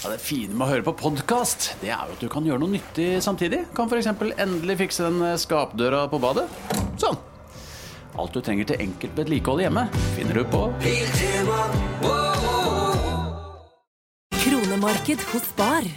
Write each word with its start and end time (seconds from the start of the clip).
Ja, 0.00 0.08
det 0.08 0.22
fine 0.24 0.54
med 0.56 0.64
å 0.64 0.70
høre 0.70 0.84
på 0.86 0.94
podkast, 0.96 1.74
det 1.82 1.90
er 1.92 2.08
jo 2.08 2.14
at 2.14 2.22
du 2.22 2.28
kan 2.32 2.46
gjøre 2.46 2.62
noe 2.62 2.72
nyttig 2.72 3.18
samtidig. 3.20 3.66
Kan 3.76 3.90
f.eks. 3.90 4.08
endelig 4.40 4.78
fikse 4.80 5.04
den 5.04 5.20
skapdøra 5.36 6.06
på 6.08 6.16
badet. 6.22 6.46
Sånn. 7.02 7.18
Alt 8.16 8.32
du 8.32 8.40
trenger 8.40 8.70
til 8.70 8.80
enkelt 8.80 9.20
vedlikehold 9.20 9.60
hjemme, 9.60 9.84
finner 10.16 10.40
du 10.40 10.44
på 10.48 10.62
Kronemarked 14.40 15.28
hos 15.34 15.52
Bar. 15.60 15.92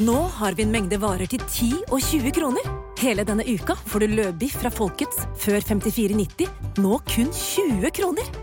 Nå 0.00 0.18
har 0.40 0.56
vi 0.56 0.64
en 0.64 0.72
mengde 0.72 0.96
varer 1.02 1.28
til 1.28 1.44
10 1.44 1.84
og 1.90 2.00
20 2.00 2.32
kroner. 2.32 2.74
Hele 3.02 3.28
denne 3.28 3.44
uka 3.44 3.76
får 3.92 4.06
du 4.06 4.18
løbiff 4.22 4.56
fra 4.62 4.72
Folkets 4.72 5.28
før 5.44 5.60
54,90, 5.68 6.48
nå 6.80 7.00
kun 7.12 7.28
20 7.28 7.92
kroner. 8.00 8.36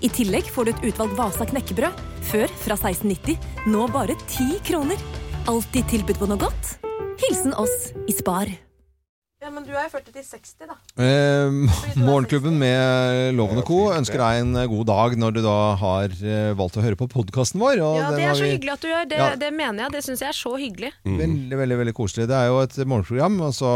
I 0.00 0.08
tillegg 0.08 0.46
får 0.48 0.64
du 0.64 0.72
et 0.72 0.84
utvalgt 0.92 1.16
Vasa 1.18 1.44
knekkebrød, 1.50 1.98
før 2.30 2.48
fra 2.62 2.76
1690, 2.78 3.36
nå 3.68 3.84
bare 3.92 4.16
10 4.30 4.60
kroner. 4.64 5.00
Alltid 5.50 5.88
tilbud 5.92 6.16
på 6.20 6.28
noe 6.30 6.40
godt. 6.40 6.76
Hilsen 7.20 7.52
oss 7.60 7.90
i 8.08 8.14
Spar. 8.16 8.48
Ja, 9.40 9.48
men 9.48 9.64
du 9.64 9.70
er 9.72 9.86
40 9.88 10.12
til 10.12 10.24
60, 10.24 10.66
da. 10.68 10.74
Eh, 11.00 12.00
morgenklubben 12.04 12.58
med 12.60 13.32
Loven 13.38 13.60
og 13.62 13.64
Co. 13.68 13.78
ønsker 13.96 14.20
deg 14.20 14.40
en 14.42 14.50
god 14.68 14.84
dag 14.90 15.14
når 15.20 15.36
du 15.36 15.40
da 15.46 15.54
har 15.80 16.12
eh, 16.12 16.50
valgt 16.58 16.76
å 16.76 16.84
høre 16.84 16.98
på 17.00 17.08
podkasten 17.08 17.60
vår. 17.60 17.80
og 17.84 17.96
Ja, 17.96 18.10
Det 18.16 18.24
er 18.28 18.34
så 18.36 18.44
vi- 18.44 18.50
hyggelig 18.52 18.72
at 18.74 18.80
du 18.84 18.88
gjør. 18.88 19.08
Det, 19.08 19.16
Ja. 19.20 19.30
det 19.36 19.52
mener 19.56 19.84
jeg. 19.84 19.92
Det 19.92 20.02
syns 20.04 20.20
jeg 20.20 20.28
er 20.28 20.36
så 20.36 20.52
hyggelig. 20.60 20.92
Veldig, 21.04 21.56
veldig 21.56 21.78
veldig 21.84 21.94
koselig. 21.96 22.28
Det 22.28 22.36
er 22.36 22.46
jo 22.52 22.58
et 22.60 22.76
morgenprogram. 22.88 23.40
Og 23.48 23.52
så 23.56 23.68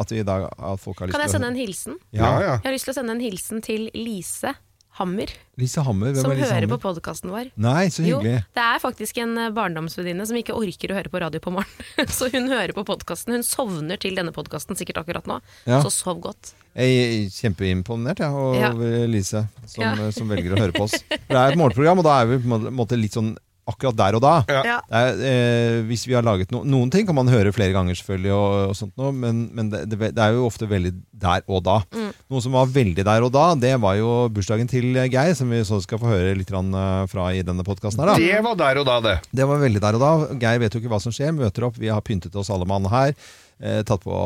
at 0.00 0.08
vi 0.12 0.20
i 0.20 0.22
dag 0.24 0.48
at 0.52 0.80
folk 0.80 0.98
har 1.00 1.08
lyst 1.08 1.16
Kan 1.16 1.24
jeg 1.28 1.30
sende 1.36 1.48
en 1.48 1.56
hilsen? 1.56 1.96
Ja, 2.12 2.40
Ja, 2.40 2.52
Jeg 2.60 2.64
har 2.64 2.72
lyst 2.76 2.84
til 2.84 2.92
å 2.94 2.98
sende 3.00 3.10
en 3.16 3.20
hilsen 3.24 3.62
til 3.62 3.88
Lise 3.94 4.52
Hammer, 4.98 5.30
Lise 5.60 5.80
Hammer. 5.86 6.10
Hvem 6.12 6.24
som 6.24 6.32
er 6.32 6.40
hører 6.42 6.64
Hammer? 6.64 6.70
på 6.74 6.78
podkasten 6.82 7.30
vår. 7.30 7.50
Nei, 7.62 7.86
så 7.94 8.02
hyggelig. 8.02 8.32
Jo, 8.40 8.46
det 8.58 8.64
er 8.64 8.80
faktisk 8.82 9.20
en 9.22 9.36
eh, 9.38 9.50
barndomsvenninne 9.54 10.26
som 10.26 10.36
ikke 10.40 10.56
orker 10.58 10.90
å 10.92 10.96
høre 10.98 11.12
på 11.12 11.20
radio 11.22 11.40
på 11.44 11.52
morgenen. 11.54 12.10
Så 12.18 12.28
hun 12.34 12.48
hører 12.50 12.74
på 12.76 12.82
podkasten. 12.88 13.36
Hun 13.38 13.46
sovner 13.46 14.00
til 14.02 14.18
denne 14.18 14.34
podkasten 14.34 14.76
sikkert 14.76 14.98
akkurat 15.04 15.30
nå. 15.30 15.38
Ja. 15.70 15.78
Så 15.86 15.92
sov 15.94 16.18
godt. 16.24 16.52
Jeg 16.74 16.98
er 17.04 17.30
kjempeimponert 17.34 18.20
ja, 18.24 18.30
Ja. 18.58 18.72
over 18.74 19.06
Lise, 19.10 19.44
som, 19.66 19.84
Ja. 19.86 20.10
som 20.14 20.28
velger 20.30 20.56
å 20.58 20.60
høre 20.66 20.74
på 20.76 20.84
oss. 20.88 20.98
Det 21.08 21.38
er 21.38 21.52
et 21.54 21.58
morgenprogram, 21.60 22.02
og 22.02 22.06
da 22.10 22.18
er 22.22 22.32
vi 22.34 22.40
på 22.42 22.58
en 22.58 22.68
måte 22.74 22.98
litt 22.98 23.14
sånn 23.16 23.36
akkurat 23.70 23.98
der 23.98 24.18
og 24.18 24.22
da. 24.24 24.34
Ja. 24.50 24.78
Er, 25.00 25.22
eh, 25.30 25.78
hvis 25.88 26.06
vi 26.08 26.16
har 26.16 26.26
laget 26.26 26.52
no 26.54 26.62
Noen 26.66 26.90
ting 26.92 27.06
kan 27.08 27.16
man 27.16 27.30
høre 27.30 27.52
flere 27.54 27.74
ganger, 27.74 27.96
selvfølgelig, 27.98 28.32
og, 28.36 28.54
og 28.70 28.76
sånt 28.78 28.94
noe, 29.00 29.12
men, 29.16 29.46
men 29.56 29.70
det, 29.72 29.84
det, 29.90 30.12
er 30.16 30.36
jo 30.36 30.46
ofte 30.48 30.68
veldig 30.70 30.92
der 31.20 31.44
og 31.48 31.64
da. 31.66 31.80
Mm. 31.94 32.10
Noe 32.32 32.44
som 32.44 32.56
var 32.56 32.70
veldig 32.70 33.04
der 33.06 33.26
og 33.26 33.32
da, 33.34 33.46
det 33.58 33.74
var 33.82 33.98
jo 33.98 34.14
bursdagen 34.34 34.70
til 34.70 34.94
Geir, 35.10 35.34
som 35.38 35.50
vi 35.52 35.62
så 35.66 35.80
skal 35.84 36.00
få 36.02 36.12
høre 36.12 36.36
litt 36.38 36.52
eh, 36.52 37.04
fra 37.10 37.28
i 37.34 37.44
denne 37.46 37.66
podkasten 37.66 38.06
Det 38.20 38.40
var 38.44 38.58
der 38.58 38.82
og 38.82 38.88
da, 38.88 38.98
det. 39.04 39.18
Det 39.32 39.46
var 39.48 39.62
veldig 39.62 39.84
der 39.84 39.98
og 39.98 40.04
da. 40.04 40.12
Geir 40.40 40.62
vet 40.62 40.74
jo 40.74 40.82
ikke 40.82 40.92
hva 40.92 41.02
som 41.02 41.14
skjer. 41.14 41.34
Møter 41.36 41.68
opp, 41.68 41.78
vi 41.80 41.92
har 41.92 42.02
pyntet 42.04 42.36
oss 42.36 42.52
alle 42.52 42.68
mann 42.68 42.88
her. 42.90 43.14
Eh, 43.60 43.82
tatt 43.84 44.00
på, 44.00 44.16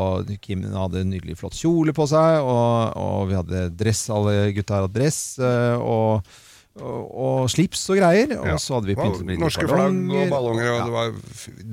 Kim 0.43 0.63
hadde 0.71 1.01
en 1.03 1.11
nydelig 1.11 1.35
flott 1.41 1.57
kjole 1.59 1.91
på 1.95 2.07
seg, 2.07 2.39
og, 2.47 2.95
og 2.95 3.25
vi 3.31 3.35
hadde 3.35 3.63
dress, 3.75 4.07
alle 4.15 4.53
gutta 4.55 4.79
hadde 4.79 4.95
dress. 4.95 5.21
Eh, 5.43 5.83
og, 5.83 6.37
og, 6.81 7.03
og 7.15 7.51
slips 7.53 7.85
og 7.93 8.01
greier. 8.01 8.33
Og 8.41 8.47
Ja. 8.49 8.57
så 8.59 8.75
hadde 8.79 8.91
vi 8.91 8.97
pyntet 8.99 9.25
med 9.27 9.39
Norske 9.39 9.67
flagg 9.69 9.95
og 10.11 10.31
ballonger, 10.33 10.71
og 10.73 10.79
Ja. 10.79 10.85
det 10.85 10.93
var 10.93 11.13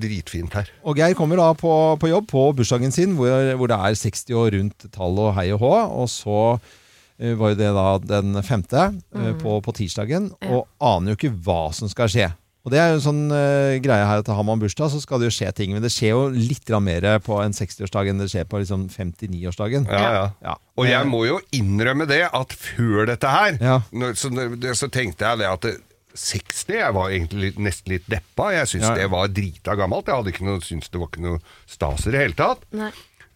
dritfint 0.03 0.53
her. 0.53 0.69
Og 0.83 0.95
Geir 0.95 1.15
kommer 1.17 1.35
da 1.41 1.53
på, 1.53 1.71
på 1.99 2.09
jobb 2.11 2.27
på 2.27 2.43
bursdagen 2.55 2.91
sin, 2.93 3.15
hvor, 3.15 3.55
hvor 3.57 3.67
det 3.71 3.77
er 3.79 3.95
60 3.95 4.29
år 4.37 4.51
rundt 4.59 4.91
tall 4.93 5.19
og 5.19 5.33
hei 5.35 5.51
og 5.55 5.59
hå. 5.59 5.73
Og 6.03 6.09
så 6.09 6.37
uh, 6.59 7.33
var 7.39 7.53
jo 7.53 7.55
det 7.55 7.71
da 7.77 7.87
den 8.19 8.43
femte 8.43 8.87
eh, 9.15 9.33
på, 9.41 9.59
på 9.61 9.73
tirsdagen, 9.77 10.31
og 10.49 10.67
aner 10.81 11.13
jo 11.13 11.17
ikke 11.19 11.35
hva 11.45 11.71
som 11.73 11.89
skal 11.89 12.09
skje. 12.09 12.31
Og 12.63 12.69
det 12.69 12.77
er 12.77 12.91
jo 12.91 12.97
en 12.99 13.03
sånn 13.07 13.21
uh, 13.33 13.79
greie 13.81 14.05
her 14.05 14.19
at 14.21 14.27
har 14.29 14.43
man 14.45 14.59
bursdag, 14.61 14.91
så 14.93 14.99
skal 15.01 15.17
det 15.19 15.31
jo 15.31 15.33
skje 15.33 15.49
ting. 15.57 15.71
Men 15.73 15.81
det 15.81 15.89
skjer 15.89 16.11
jo 16.13 16.27
litt 16.29 16.69
mer 16.85 17.07
på 17.25 17.39
en 17.41 17.55
60-årsdag 17.57 18.09
enn 18.11 18.19
det 18.21 18.27
skjer 18.29 18.45
på 18.45 18.59
liksom 18.61 18.83
59-årsdagen. 18.93 19.87
Ja, 19.89 20.01
ja. 20.13 20.25
Ja. 20.45 20.53
Og 20.77 20.85
jeg 20.85 21.07
må 21.09 21.23
jo 21.25 21.39
innrømme 21.57 22.05
det, 22.05 22.27
at 22.29 22.53
før 22.53 23.07
dette 23.09 23.27
her, 23.33 23.57
Ja. 23.61 23.79
når- 23.91 24.13
så, 24.13 24.29
så 24.77 24.89
tenkte 24.93 25.25
jeg 25.25 25.39
det 25.41 25.47
at 25.49 25.61
det, 25.61 25.77
60, 26.13 26.67
jeg 26.75 26.93
var 26.93 27.09
egentlig 27.09 27.39
litt, 27.47 27.57
nesten 27.57 27.93
litt 27.95 28.05
deppa. 28.11 28.49
Jeg 28.53 28.67
syntes 28.67 28.89
Ja. 28.89 28.95
det 28.99 29.09
var 29.09 29.27
drita 29.31 29.75
gammelt. 29.79 30.05
Jeg 30.05 30.15
hadde 30.19 30.31
ikke 30.33 30.43
noe, 30.45 30.59
syntes 30.59 30.89
det 30.91 30.99
var 30.99 31.07
ikke 31.07 31.23
noe 31.23 31.39
stas 31.65 32.05
i 32.05 32.11
det 32.11 32.19
hele 32.19 32.35
tatt. 32.35 32.65
Nei. 32.75 32.91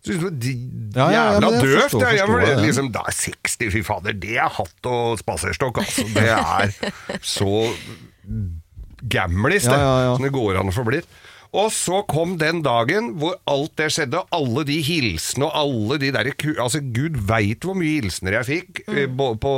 Synes 0.06 0.20
det 0.20 0.26
var 0.28 0.36
de, 0.44 0.54
Ja, 0.54 1.06
ja, 1.10 1.10
ja, 1.10 1.24
jævla 1.40 1.50
men 1.50 1.62
døvt. 1.64 1.82
forstår- 1.90 2.14
jeg. 2.14 2.58
Liksom, 2.68 2.92
da 2.92 3.00
er 3.08 3.16
60, 3.16 3.72
fy 3.74 3.82
fader, 3.82 4.14
det 4.14 4.36
er 4.38 4.50
hatt 4.50 4.86
og 4.92 5.18
spaserstokk, 5.18 5.78
altså. 5.82 6.04
Det 6.14 6.30
er 6.30 6.76
så 7.24 7.72
gamlis, 9.12 9.70
det, 9.70 9.80
som 9.80 10.26
det 10.26 10.34
går 10.36 10.62
an 10.62 10.72
å 10.72 10.76
forbli. 10.76 11.04
Og 11.56 11.72
så 11.72 12.02
kom 12.10 12.36
den 12.40 12.62
dagen 12.66 13.14
hvor 13.20 13.38
alt 13.48 13.76
det 13.80 13.90
skjedde, 13.96 14.24
alle 14.36 14.66
de 14.68 14.76
hilsene 14.84 15.48
og 15.48 15.56
alle 15.56 16.00
de 16.02 16.12
derre 16.16 16.34
Altså, 16.60 16.82
Gud 16.84 17.20
veit 17.30 17.64
hvor 17.64 17.78
mye 17.80 18.02
hilsener 18.02 18.40
jeg 18.40 18.50
fikk 18.50 18.82
mm. 18.90 19.16
på, 19.16 19.30
på, 19.44 19.54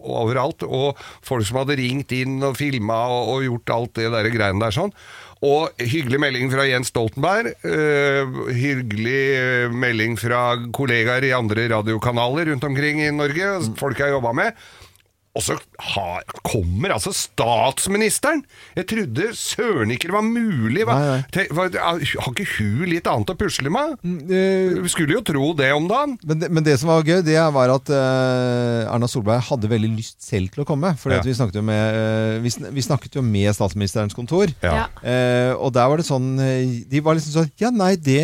overalt. 0.00 0.64
Og 0.64 1.00
folk 1.26 1.46
som 1.48 1.60
hadde 1.60 1.76
ringt 1.80 2.14
inn 2.16 2.40
og 2.46 2.56
filma 2.60 3.02
og, 3.12 3.34
og 3.34 3.48
gjort 3.48 3.74
alt 3.76 3.98
det 4.00 4.12
der 4.14 4.30
greiene 4.32 4.64
der 4.64 4.76
sånn. 4.76 4.94
Og 5.40 5.72
hyggelig 5.80 6.20
melding 6.20 6.50
fra 6.52 6.66
Jens 6.68 6.90
Stoltenberg. 6.92 7.54
øh, 7.64 8.40
hyggelig 8.52 9.22
øh, 9.40 9.72
melding 9.72 10.18
fra 10.20 10.42
kollegaer 10.72 11.24
i 11.24 11.32
andre 11.36 11.68
radiokanaler 11.72 12.52
rundt 12.52 12.64
omkring 12.68 13.00
i 13.00 13.12
Norge. 13.12 13.54
Folk 13.80 13.98
jeg 13.98 14.10
har 14.10 14.18
jobba 14.18 14.32
med. 14.36 14.68
Og 15.38 15.44
så 15.46 15.54
ha, 15.94 16.04
kommer 16.42 16.90
altså 16.96 17.12
statsministeren! 17.14 18.40
Jeg 18.74 18.86
trodde 18.90 19.28
søren 19.38 19.92
ikke 19.94 20.08
det 20.10 20.14
var 20.16 20.24
mulig. 20.26 20.82
Hva, 20.88 20.96
Nei, 20.98 21.10
nei. 21.12 21.20
Te, 21.36 21.44
hva, 21.54 21.68
har 21.70 22.00
ikke 22.02 22.46
hun 22.56 22.88
litt 22.90 23.06
annet 23.06 23.30
å 23.30 23.36
pusle 23.38 23.70
med? 23.70 23.94
Mm, 24.02 24.80
Vi 24.82 24.90
skulle 24.90 25.14
jo 25.14 25.22
tro 25.26 25.52
det 25.54 25.70
om 25.76 25.86
dagen. 25.90 26.16
Men 26.26 26.42
det, 26.42 26.50
men 26.50 26.66
det 26.66 26.74
som 26.82 26.90
var 26.90 27.06
gøy, 27.06 27.22
det 27.26 27.38
var 27.54 27.70
at 27.76 27.92
eh, 27.94 28.90
Erna 28.90 29.06
Solberg 29.10 29.46
hadde 29.52 29.70
veldig 29.70 29.92
lyst 29.94 30.18
selv 30.26 30.50
til 30.50 30.64
å 30.64 30.68
komme. 30.68 30.96
For 30.98 31.14
Ja. 31.14 31.22
vi, 31.22 31.36
snakket 31.38 31.62
med, 31.62 32.00
eh, 32.02 32.36
vi, 32.42 32.50
sn 32.50 32.66
vi 32.74 32.86
snakket 32.88 33.20
jo 33.20 33.22
med 33.22 33.54
statsministerens 33.54 34.16
kontor. 34.18 34.50
Ja. 34.66 34.88
Eh, 35.06 35.54
og 35.54 35.70
der 35.78 35.86
var 35.90 36.00
det 36.02 36.08
sånn 36.10 36.32
De 36.90 37.00
var 37.04 37.14
liksom 37.14 37.32
sånn 37.38 37.50
Ja, 37.60 37.70
nei, 37.70 37.94
det 37.96 38.18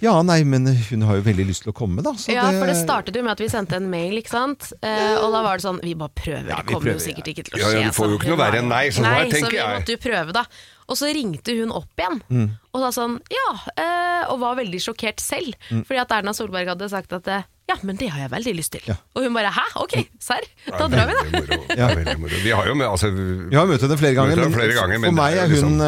Ja, 0.00 0.14
nei, 0.24 0.38
men 0.48 0.64
hun 0.66 1.02
har 1.04 1.18
jo 1.18 1.22
veldig 1.26 1.44
lyst 1.50 1.62
til 1.66 1.72
å 1.72 1.76
komme, 1.76 2.02
da. 2.02 2.12
Så 2.16 2.32
Ja, 2.32 2.46
for 2.56 2.66
det 2.70 2.76
startet 2.80 3.16
jo 3.16 3.22
med 3.26 3.32
at 3.32 3.42
vi 3.44 3.48
sendte 3.52 3.76
en 3.76 3.90
mail, 3.92 4.16
ikke 4.22 4.32
sant. 4.32 4.72
Eh, 4.82 5.16
og 5.20 5.30
da 5.34 5.42
var 5.44 5.58
det 5.60 5.64
sånn 5.66 5.80
Vi 5.84 5.92
bare 5.94 6.08
prøver, 6.16 6.48
Ja, 6.48 6.56
det 6.62 6.66
kommer 6.66 6.80
kommer 6.80 6.92
jo 6.96 7.04
sikkert 7.04 7.28
sikkert 7.28 7.28
ikke 7.28 7.44
til 7.50 7.60
å 7.60 7.62
skje. 7.70 7.80
ja, 7.82 7.86
du 7.90 7.96
får 8.00 8.08
jo 8.14 8.18
ikke 8.18 8.30
noe 8.32 8.40
verre 8.40 8.58
enn 8.62 8.68
nei, 8.72 8.84
sånn 8.90 9.04
nei, 9.04 9.28
der 9.28 9.38
så 9.44 9.50
vi 9.52 9.58
måtte 9.60 9.96
jo 9.96 10.02
prøve, 10.08 10.32
da. 10.32 10.44
Og 10.90 10.96
så 10.98 11.06
ringte 11.14 11.54
hun 11.60 11.70
opp 11.70 12.00
igjen, 12.02 12.20
Mm. 12.30 12.50
og 12.74 12.80
sa 12.82 12.90
sånn 13.02 13.20
ja, 13.30 13.48
eh, 13.76 14.24
og 14.32 14.40
var 14.40 14.56
veldig 14.56 14.80
sjokkert 14.82 15.20
selv. 15.20 15.54
Mm. 15.70 15.84
Fordi 15.86 16.00
at 16.00 16.10
Erna 16.16 16.32
Solberg 16.34 16.66
hadde 16.72 16.88
sagt 16.90 17.12
at 17.12 17.28
eh, 17.28 17.42
ja, 17.70 17.76
men 17.86 17.94
det 17.94 18.08
har 18.10 18.24
jeg 18.24 18.30
veldig 18.32 18.54
lyst 18.56 18.72
til. 18.72 18.80
Ja. 18.88 18.96
Og 19.14 19.22
hun 19.22 19.32
bare 19.36 19.52
hæ, 19.54 19.62
ok, 19.78 19.94
serr, 20.18 20.42
da 20.66 20.88
drar 20.90 21.06
vi, 21.06 21.14
da. 21.14 21.86
Det 21.94 22.18
moro. 22.24 22.34
Vi 22.42 22.50
har 22.50 22.66
jo 22.66 22.74
med, 22.74 22.88
altså 22.88 23.12
Vi 23.14 23.54
har 23.54 23.66
møtt 23.70 23.80
henne 23.86 23.96
flere 24.00 24.14
ganger, 24.18 24.36
men 24.42 24.52
flere 24.56 24.74
ganger, 24.74 24.98
men 24.98 25.12
for 25.14 25.22
meg 25.22 25.36
er 25.38 25.46
hun 25.46 25.54
liksom- 25.54 25.78
hun 25.78 25.80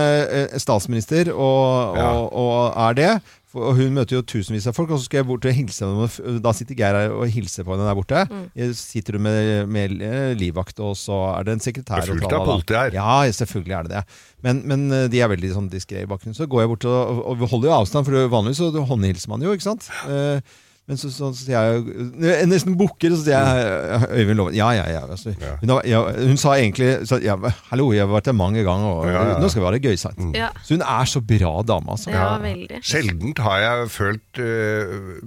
eh, 0.52 0.58
statsminister 0.62 1.32
og, 1.34 1.96
og, 1.98 2.32
og 2.32 2.76
er 2.90 2.94
det. 2.94 3.22
For, 3.52 3.68
og 3.68 3.76
hun 3.76 3.92
møter 3.96 4.16
jo 4.16 4.22
tusenvis 4.24 4.66
av 4.70 4.76
folk, 4.76 4.90
og 4.94 5.00
så 5.00 5.08
skal 5.08 5.20
jeg 5.20 5.28
bort 5.28 5.46
og 5.48 5.56
hilse 5.56 5.84
henne. 5.84 6.38
Da 6.44 6.54
sitter 6.56 6.78
Geir 6.78 6.96
her 6.96 7.14
og 7.14 7.28
hilser 7.32 7.66
på 7.66 7.74
henne 7.74 7.88
der 7.88 7.98
borte. 7.98 8.24
Mm. 8.30 8.46
Jeg 8.58 8.78
Sitter 8.80 9.18
hun 9.18 9.26
med, 9.26 9.52
med 9.72 9.96
eh, 10.06 10.32
livvakt, 10.40 10.80
og 10.82 10.96
så 10.98 11.18
er 11.34 11.46
det 11.46 11.58
en 11.58 11.64
sekretær. 11.64 12.00
Det 12.00 12.08
er 12.08 12.16
fullt 12.16 12.36
av 12.38 12.48
politi 12.48 12.78
her. 12.78 12.96
Ja, 12.96 13.20
selvfølgelig 13.36 13.76
er 13.78 13.88
det 13.88 13.94
det. 13.98 14.02
Men, 14.46 14.64
men 14.68 14.88
eh, 14.88 15.06
de 15.12 15.20
er 15.20 15.30
veldig 15.32 15.52
sånn 15.54 15.70
diskré 15.72 16.06
i 16.06 16.08
bakgrunnen. 16.08 16.38
Så 16.38 16.48
går 16.50 16.64
jeg 16.64 16.72
bort 16.72 16.88
og, 16.88 17.22
og 17.28 17.40
vi 17.42 17.52
holder 17.52 17.70
jo 17.70 17.78
avstand, 17.82 18.08
for 18.08 18.32
vanligvis 18.32 18.62
så 18.64 18.86
håndhilser 18.92 19.32
man 19.32 19.44
jo, 19.44 19.54
ikke 19.54 19.68
sant. 19.68 19.90
Eh, 20.08 20.60
men 20.92 21.00
så, 21.00 21.08
så, 21.10 21.30
så 21.32 21.46
sier 21.46 21.56
jeg 21.56 22.06
jeg 22.22 22.48
nesten 22.50 22.76
bukker, 22.76 23.14
og 23.14 23.18
så 23.18 23.24
sier 23.24 23.40
jeg 23.40 24.10
Øyvind 24.20 24.38
Loven 24.42 24.56
Ja, 24.58 24.68
ja, 24.76 24.84
ja. 24.92 25.02
Altså, 25.08 25.32
Ja. 25.40 25.54
Hun, 25.62 25.72
har- 25.72 25.86
ja, 25.88 26.02
hun 26.28 26.36
sa 26.40 26.52
egentlig 26.60 26.90
så, 27.08 27.16
ja, 27.24 27.38
Hallo, 27.72 27.88
jeg 27.96 28.04
har 28.04 28.12
vært 28.12 28.28
der 28.28 28.36
mange 28.36 28.62
ganger, 28.66 28.90
og 29.00 29.08
Ja, 29.08 29.24
ja. 29.32 29.38
nå 29.40 29.48
skal 29.50 29.64
vi 29.64 29.68
ha 29.70 29.72
det 29.78 29.82
gøy, 29.88 29.96
sant. 30.02 30.20
Ja. 30.36 30.50
Så 30.62 30.76
hun 30.76 30.84
er 30.84 31.08
så 31.08 31.24
bra 31.32 31.54
dame, 31.72 31.96
altså. 31.96 32.12
Ja, 32.12 32.28
veldig. 32.42 32.82
Sjeldent 32.84 33.40
har 33.48 33.64
jeg 33.64 33.88
følt 33.96 34.42
uh, 34.44 35.22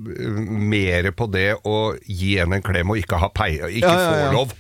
mer 0.76 1.10
på 1.18 1.28
det 1.34 1.48
å 1.66 1.76
gi 2.06 2.36
henne 2.40 2.60
en 2.60 2.66
klem 2.66 2.94
og 2.94 3.02
ikke 3.02 3.20
ha 3.22 3.30
pei, 3.34 3.56
ikke 3.58 3.82
Ja, 3.82 3.96
ja, 3.98 4.14
ja. 4.14 4.30
få 4.30 4.38
lov. 4.38 4.56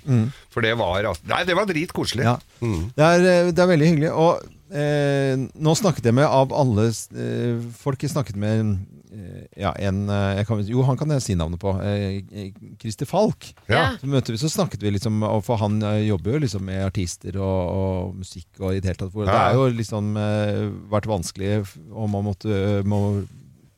For 0.55 0.63
det 0.65 0.73
var 0.79 1.03
altså 1.11 1.27
Nei, 1.29 1.43
det 1.47 1.55
var 1.57 1.67
dritkoselig. 1.69 2.23
Ja. 2.25 2.35
Det, 2.61 3.03
er, 3.03 3.25
eh, 3.27 3.49
det 3.51 3.59
er 3.63 3.67
veldig 3.71 3.87
hyggelig. 3.91 4.11
Og 4.15 4.43
eh, 4.71 5.35
nå 5.59 5.73
snakket 5.75 6.07
jeg 6.09 6.15
med 6.15 6.27
av 6.29 6.53
alle 6.55 6.87
eh, 6.89 7.57
folk 7.81 8.05
jeg 8.05 8.13
snakket 8.13 8.39
med 8.39 8.61
eh, 8.61 8.69
ja, 9.57 9.71
en 9.79 10.09
eh, 10.09 10.35
jeg 10.39 10.47
kan, 10.49 10.61
Jo, 10.67 10.81
han 10.87 10.97
kan 10.99 11.09
jeg 11.15 11.21
si 11.25 11.35
navnet 11.37 11.59
på. 11.61 11.71
Eh, 11.81 12.51
Christer 12.81 13.05
Falk. 13.09 13.51
Ja. 13.71 13.95
Så 14.01 14.09
møtte 14.11 14.33
vi, 14.35 14.39
så 14.41 14.49
snakket 14.51 14.83
vi 14.83 14.91
liksom 14.95 15.23
For 15.45 15.61
han 15.61 15.79
eh, 15.83 16.01
jobber 16.09 16.35
jo 16.37 16.43
liksom 16.45 16.65
med 16.67 16.83
artister 16.87 17.37
og, 17.39 17.61
og 17.75 18.19
musikk 18.19 18.47
og 18.61 18.75
i 18.75 18.81
det 18.83 18.91
hele 18.93 19.01
tatt. 19.05 19.13
Det 19.15 19.27
Ja. 19.31 19.49
er 19.49 19.57
jo 19.59 19.67
liksom 19.77 20.13
eh, 20.17 20.65
vært 20.91 21.07
vanskelig 21.09 21.63
om 21.91 22.11
man 22.17 22.27
måtte 22.31 22.83
må 22.85 23.01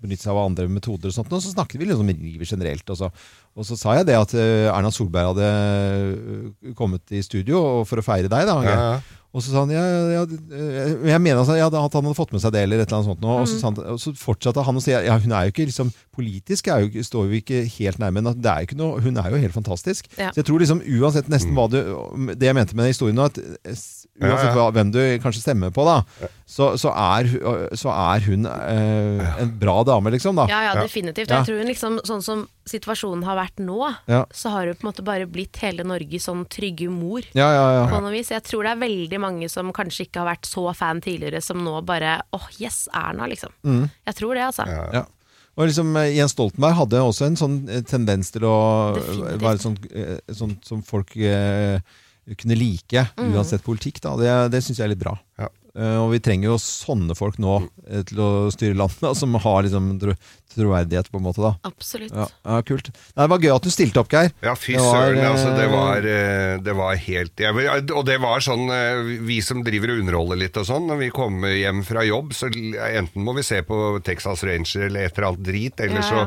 benytte 0.03 0.25
seg 0.25 0.33
av 0.33 0.45
andre 0.45 0.67
metoder 0.71 1.11
og 1.11 1.15
sånt. 1.15 1.31
Og 1.33 1.43
så 1.43 1.53
snakket 1.53 1.81
vi 1.81 1.89
liksom 1.89 2.05
om 2.05 2.11
livet 2.13 2.49
generelt. 2.49 2.87
Og 2.93 2.99
så, 2.99 3.11
og 3.57 3.67
så 3.67 3.77
sa 3.79 3.97
jeg 3.97 4.09
det 4.09 4.17
at 4.17 4.35
eh, 4.37 4.69
Erna 4.71 4.91
Solberg 4.93 5.31
hadde 5.33 5.47
eh, 5.47 6.73
kommet 6.77 7.15
i 7.15 7.23
studio 7.25 7.83
for 7.87 8.01
å 8.01 8.05
feire 8.05 8.29
deg. 8.31 8.49
da. 8.49 8.59
Ja, 8.65 8.75
ja. 8.77 9.23
Og 9.35 9.43
så 9.43 9.51
sa 9.51 9.61
han 9.65 9.71
ja, 9.73 9.81
ja, 9.83 10.21
ja. 10.23 10.83
jeg 11.11 11.21
mener 11.21 11.41
altså, 11.43 11.57
ja, 11.59 11.67
at 11.67 11.75
han 11.75 12.05
hadde 12.07 12.17
fått 12.17 12.31
med 12.33 12.41
seg 12.41 12.53
det, 12.55 12.63
eller 12.65 12.79
et 12.81 12.87
eller 12.87 13.01
annet 13.01 13.09
sånt. 13.11 13.21
nå. 13.21 13.33
Og, 13.43 13.49
så 13.49 13.59
sa 13.59 13.69
han, 13.69 13.77
og 13.93 13.99
så 14.01 14.13
fortsatte 14.17 14.63
han 14.65 14.79
å 14.79 14.81
si 14.81 14.93
ja, 14.95 15.17
hun 15.19 15.35
er 15.35 15.45
jo 15.45 15.53
ikke 15.53 15.67
liksom 15.67 15.91
politisk, 16.15 16.71
er 16.73 16.85
jo, 16.85 17.03
står 17.05 17.27
jo 17.27 17.41
ikke 17.41 17.59
helt 17.75 18.01
nærme, 18.01 18.23
men 18.23 18.39
det 18.39 18.49
er 18.49 18.63
jo 18.63 18.69
ikke 18.69 18.79
noe, 18.79 19.03
hun 19.03 19.19
er 19.21 19.29
jo 19.29 19.41
helt 19.43 19.53
fantastisk. 19.53 20.09
Ja. 20.15 20.31
Så 20.31 20.41
jeg 20.41 20.47
tror 20.47 20.63
liksom 20.63 20.81
uansett 20.81 21.29
nesten 21.29 21.53
hva 21.57 21.67
du 21.69 21.77
Det 22.33 22.49
jeg 22.49 22.57
mente 22.57 22.77
med 22.77 22.87
den 22.87 22.95
historien 22.95 23.19
nå, 23.19 23.27
at 23.29 23.37
eh, 23.37 23.77
uansett 24.17 24.49
ja. 24.49 24.53
hva, 24.55 24.67
hvem 24.73 24.91
du 24.93 24.99
kanskje 25.23 25.43
stemmer 25.43 25.71
på, 25.73 25.83
da, 25.87 26.29
så, 26.49 26.71
så, 26.79 26.91
er, 26.93 27.29
så 27.77 27.91
er 27.93 28.23
hun 28.25 28.47
eh, 28.49 29.41
en 29.43 29.51
bra 29.61 29.81
dame, 29.87 30.13
liksom. 30.15 30.39
da. 30.39 30.47
Ja, 30.49 30.61
ja, 30.69 30.75
definitivt. 30.81 31.29
Ja. 31.29 31.41
Jeg 31.41 31.49
tror 31.49 31.61
hun 31.61 31.69
liksom, 31.69 31.99
sånn 32.07 32.23
som 32.25 32.45
situasjonen 32.67 33.25
har 33.27 33.37
vært 33.39 33.61
nå, 33.63 33.79
Ja. 34.09 34.23
så 34.33 34.53
har 34.55 34.69
hun 34.69 34.79
på 34.79 34.87
en 34.87 34.91
måte 34.91 35.05
bare 35.07 35.27
blitt 35.29 35.59
hele 35.61 35.85
Norges 35.87 36.27
sånn 36.27 36.45
trygge 36.51 36.89
mor. 36.93 37.25
Ja, 37.37 37.49
ja, 37.53 37.67
ja. 37.81 37.83
På 37.91 38.01
noe 38.03 38.15
vis. 38.15 38.31
Jeg 38.33 38.45
tror 38.47 38.65
det 38.67 38.73
er 38.73 38.81
veldig 38.85 39.21
mange 39.23 39.51
som 39.53 39.69
kanskje 39.75 40.07
ikke 40.07 40.23
har 40.23 40.31
vært 40.33 40.49
så 40.49 40.65
fan 40.77 41.03
tidligere, 41.03 41.43
som 41.43 41.61
nå 41.63 41.77
bare 41.87 42.17
åh, 42.35 42.49
yes, 42.61 42.87
Erna, 42.95 43.29
liksom. 43.29 43.53
Mm. 43.67 43.85
Jeg 44.09 44.19
tror 44.21 44.35
det, 44.39 44.47
altså. 44.49 44.67
Ja. 44.95 45.05
Og 45.57 45.65
liksom, 45.65 45.95
eh, 45.97 46.11
Jens 46.13 46.35
Stoltenberg 46.35 46.75
hadde 46.77 46.99
også 47.01 47.25
en 47.25 47.39
sånn 47.39 47.55
eh, 47.69 47.81
tendens 47.81 48.29
til 48.33 48.45
å 48.45 48.57
Definitivt. 48.97 49.41
være 49.41 49.63
sånn, 49.63 49.77
eh, 49.89 50.35
sånn 50.37 50.53
som 50.65 50.83
folk 50.85 51.15
eh, 51.17 51.79
kunne 52.35 52.55
like, 52.55 53.07
Mm. 53.17 53.33
uansett 53.35 53.63
politikk. 53.63 54.01
Da. 54.01 54.15
Det, 54.17 54.51
det 54.51 54.63
syns 54.63 54.77
jeg 54.79 54.85
er 54.85 54.89
litt 54.95 54.99
bra. 54.99 55.17
Ja. 55.39 55.47
Eh, 55.77 55.97
og 56.01 56.09
vi 56.15 56.19
trenger 56.25 56.49
jo 56.53 56.57
sånne 56.61 57.13
folk 57.17 57.37
nå 57.37 57.59
eh, 57.87 58.01
til 58.09 58.19
å 58.23 58.31
styre 58.53 58.77
landet, 58.79 59.13
som 59.21 59.37
har 59.43 59.63
liksom 59.67 59.93
tro, 60.01 60.15
troverdighet, 60.57 61.11
på 61.13 61.19
en 61.19 61.25
måte. 61.27 61.41
da. 61.43 61.51
Absolutt. 61.69 62.09
Ja, 62.17 62.23
ja, 62.47 62.61
kult. 62.65 62.87
Nei, 63.13 63.25
det 63.27 63.29
var 63.29 63.43
gøy 63.43 63.51
at 63.53 63.65
du 63.67 63.69
stilte 63.69 64.01
opp, 64.01 64.09
Geir. 64.09 64.31
Ja, 64.41 64.55
fy 64.57 64.73
søren. 64.79 65.19
Altså, 65.21 65.51
det, 65.53 65.67
eh, 65.67 65.73
var, 65.75 66.07
eh, 66.09 66.53
det 66.65 66.73
var 66.79 66.95
helt 67.03 67.43
vil- 67.57 67.91
Og 67.93 68.05
det 68.07 68.15
var 68.23 68.41
sånn 68.41 68.63
eh, 68.73 69.03
Vi 69.27 69.37
som 69.45 69.61
driver 69.61 69.91
og 69.93 69.99
underholder 70.01 70.39
litt 70.41 70.57
og 70.57 70.65
sånn, 70.65 70.87
når 70.89 70.97
vi 71.03 71.09
kommer 71.13 71.53
hjem 71.53 71.83
fra 71.85 72.01
jobb, 72.07 72.33
så 72.33 72.49
enten 72.49 73.21
må 73.27 73.35
vi 73.37 73.43
se 73.45 73.59
på 73.67 73.77
Texas 74.07 74.41
Ranger 74.47 74.87
eller 74.87 75.05
et 75.11 75.13
eller 75.19 75.27
annet 75.29 75.45
drit, 75.45 75.83
eller 75.85 76.01
Ja, 76.01 76.07
så 76.09 76.23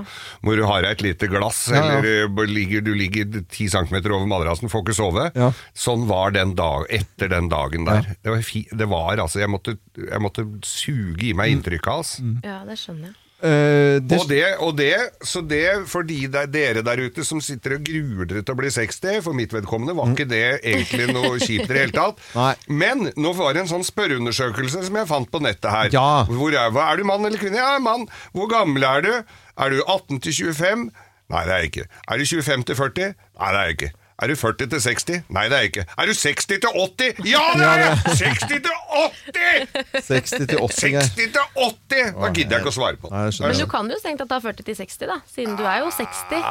må 0.47 0.55
du 0.55 0.63
ha 0.69 0.79
deg 0.85 0.93
et 0.93 1.05
lite 1.09 1.27
glass, 1.33 1.65
Ja, 1.73 1.81
ja. 1.81 1.99
eller 1.99 2.29
eh, 2.29 2.47
ligger, 2.55 2.85
du 2.87 2.93
ligger 2.95 3.43
ti 3.51 3.67
centimeter 3.73 4.15
over 4.15 4.31
madrassen, 4.31 4.71
får 4.71 4.85
ikke 4.87 4.99
sove. 5.01 5.27
Ja. 5.35 5.51
Sånn 5.75 6.07
var 6.07 6.31
den 6.39 6.55
dag, 6.55 6.87
etter 6.89 7.33
den 7.35 7.51
dagen 7.51 7.89
der. 7.89 8.13
Det, 8.23 8.31
var 8.31 8.47
fi, 8.47 8.63
det 8.71 8.87
var 8.95 9.19
altså 9.27 9.40
Jeg 9.41 9.51
måtte, 9.53 9.77
jeg 9.97 10.23
måtte 10.23 10.47
suge 10.67 11.31
i 11.31 11.35
meg 11.37 11.57
inntrykket 11.57 11.91
hans. 11.91 12.15
Ja, 12.47 12.63
det 12.69 12.79
skjønner 12.81 13.11
jeg. 13.11 13.19
Uh, 13.41 13.97
det, 14.05 14.19
Og 14.21 14.29
det, 14.29 14.45
og 14.61 14.73
det, 14.77 14.97
så 15.25 15.41
det 15.41 15.89
for 15.89 16.05
de 16.05 16.27
der, 16.29 16.49
dere 16.53 16.83
der 16.85 17.01
ute 17.01 17.25
som 17.25 17.41
sitter 17.41 17.79
og 17.79 17.87
gruer 17.89 18.29
dere 18.29 18.43
til 18.45 18.53
å 18.53 18.59
bli 18.59 18.69
60, 18.75 19.23
for 19.25 19.37
mitt 19.37 19.55
vedkommende 19.57 19.95
var 19.97 20.13
ikke 20.13 20.27
det 20.29 20.43
egentlig 20.59 21.07
noe 21.09 21.39
kjipt 21.41 21.65
i 21.65 21.71
det 21.71 21.79
hele 21.79 21.97
tatt. 21.97 22.21
Nei. 22.37 22.53
Men 22.69 23.09
nå 23.17 23.33
var 23.39 23.57
det 23.57 23.65
en 23.65 23.73
sånn 23.73 23.87
spørreundersøkelse 23.89 24.85
som 24.91 25.01
jeg 25.01 25.09
fant 25.09 25.33
på 25.33 25.41
nettet 25.41 25.71
her. 25.73 25.89
Ja. 25.97 26.27
Hvor 26.29 26.53
er, 26.53 26.69
hva, 26.75 26.91
er 26.91 27.01
du 27.01 27.09
mann 27.09 27.25
eller 27.25 27.41
kvinne? 27.41 27.63
Ja, 27.63 27.79
mann. 27.81 28.05
Hvor 28.37 28.51
gammel 28.53 28.85
er 28.85 29.09
du? 29.09 29.13
Er 29.57 29.73
du 29.73 29.81
18 29.87 30.21
til 30.27 30.37
25? 30.53 30.91
Nei, 31.31 31.43
det 31.47 31.55
er 31.55 31.65
jeg 31.65 31.73
ikke. 31.73 31.89
Er 32.11 32.21
du 32.21 32.29
25 32.29 32.69
til 32.69 32.81
40? 32.83 33.17
Nei, 33.41 33.51
det 33.55 33.65
er 33.65 33.71
jeg 33.71 33.79
ikke. 33.79 33.93
Er 34.21 34.29
du 34.29 34.35
40 34.37 34.69
til 34.69 34.81
60? 34.85 35.23
Nei, 35.33 35.45
det 35.49 35.57
er 35.57 35.63
jeg 35.65 35.71
ikke. 35.73 35.85
Er 35.97 36.07
du 36.11 36.13
60 36.13 36.47
til 36.51 36.75
80? 36.77 37.23
Ja, 37.31 37.45
det 37.57 37.69
er 37.69 37.79
jeg! 37.81 38.17
60 38.21 38.49
til 38.51 38.61
80! 38.91 40.03
60 40.09 40.35
til 40.51 40.59
80, 40.59 40.91
60 40.91 41.15
til 41.17 41.31
80! 41.57 42.13
Da 42.21 42.33
gidder 42.37 42.57
jeg 42.57 42.61
ikke 42.61 42.73
å 42.73 42.77
svare 42.77 43.01
på 43.01 43.09
det. 43.09 43.23
Men 43.41 43.57
du 43.63 43.67
kan 43.71 43.89
jo 43.89 43.97
strengt 44.03 44.21
tatt 44.21 44.29
ta 44.35 44.41
40 44.45 44.67
til 44.69 44.77
60, 44.83 45.09
da, 45.09 45.17
siden 45.33 45.57
du 45.57 45.65
er 45.65 45.81
jo 45.85 45.89
60. 45.97 46.45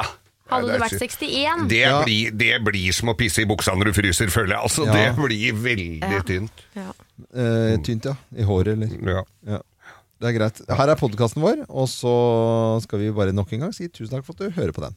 Hadde 0.50 0.66
du 0.66 0.80
vært 0.82 0.96
61 0.98 1.68
Det, 1.70 1.78
Ja. 1.78 2.00
blir, 2.02 2.32
det 2.34 2.56
blir 2.66 2.90
som 2.96 3.12
å 3.12 3.14
pisse 3.14 3.44
i 3.44 3.46
buksa 3.46 3.70
når 3.78 3.92
du 3.92 3.98
fryser, 4.00 4.26
føler 4.34 4.56
jeg. 4.56 4.62
Altså, 4.66 4.86
Ja. 4.88 4.92
Det 4.98 5.14
blir 5.20 5.52
veldig 5.54 6.00
Ja. 6.10 6.22
tynt. 6.26 6.64
ja. 6.74 6.88
Eh, 7.30 7.76
tynt, 7.86 8.04
ja. 8.10 8.16
I 8.34 8.42
håret, 8.42 8.72
eller? 8.74 8.88
Ja. 9.14 9.22
Ja. 9.46 9.60
Det 10.20 10.28
er 10.28 10.38
greit. 10.40 10.58
Her 10.68 10.90
er 10.90 10.96
podkasten 10.98 11.40
vår, 11.40 11.62
og 11.70 11.86
så 11.88 12.82
skal 12.82 12.98
vi 12.98 13.12
bare 13.14 13.32
nok 13.32 13.52
en 13.52 13.60
gang 13.60 13.72
si 13.72 13.86
tusen 13.88 14.10
takk 14.18 14.26
for 14.26 14.34
at 14.34 14.42
du 14.42 14.50
hører 14.58 14.72
på 14.74 14.82
den. 14.82 14.96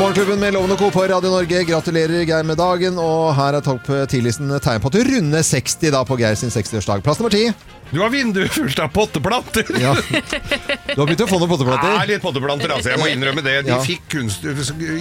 Morgenklubben 0.00 0.40
med 0.40 0.54
Loven 0.54 0.70
og 0.72 0.78
Co. 0.80 0.86
på 0.94 1.02
Radio 1.10 1.28
Norge. 1.28 1.58
Gratulerer, 1.68 2.22
Geir, 2.24 2.44
med 2.48 2.56
dagen. 2.56 2.96
Og 2.98 3.34
her 3.36 3.58
er 3.58 3.64
topp 3.64 3.84
10-listen 4.08 4.48
tegn 4.64 4.80
på 4.80 4.88
at 4.88 4.96
du 4.96 5.02
runder 5.04 5.42
60 5.44 5.90
da 5.92 6.00
på 6.08 6.16
Geir 6.20 6.38
sin 6.40 6.48
60-årsdag. 6.54 7.02
Plass 7.04 7.20
nummer 7.20 7.34
10. 7.36 7.50
Du 7.90 7.98
har 8.00 8.08
vinduet 8.14 8.48
fullt 8.54 8.78
av 8.80 8.88
potteplanter! 8.94 9.66
Ja. 9.82 9.92
Du 9.98 11.00
har 11.02 11.04
begynt 11.10 11.24
å 11.24 11.28
få 11.28 11.40
noen 11.42 11.50
potteplanter? 11.50 11.90
Ja, 11.98 12.06
litt 12.08 12.22
potteplanter, 12.22 12.72
altså. 12.76 12.92
Jeg 12.94 13.02
må 13.02 13.10
innrømme 13.10 13.42
det. 13.44 13.56
De 13.66 13.74
Ja. 13.74 13.80
fikk 13.84 14.06
kunst, 14.14 14.46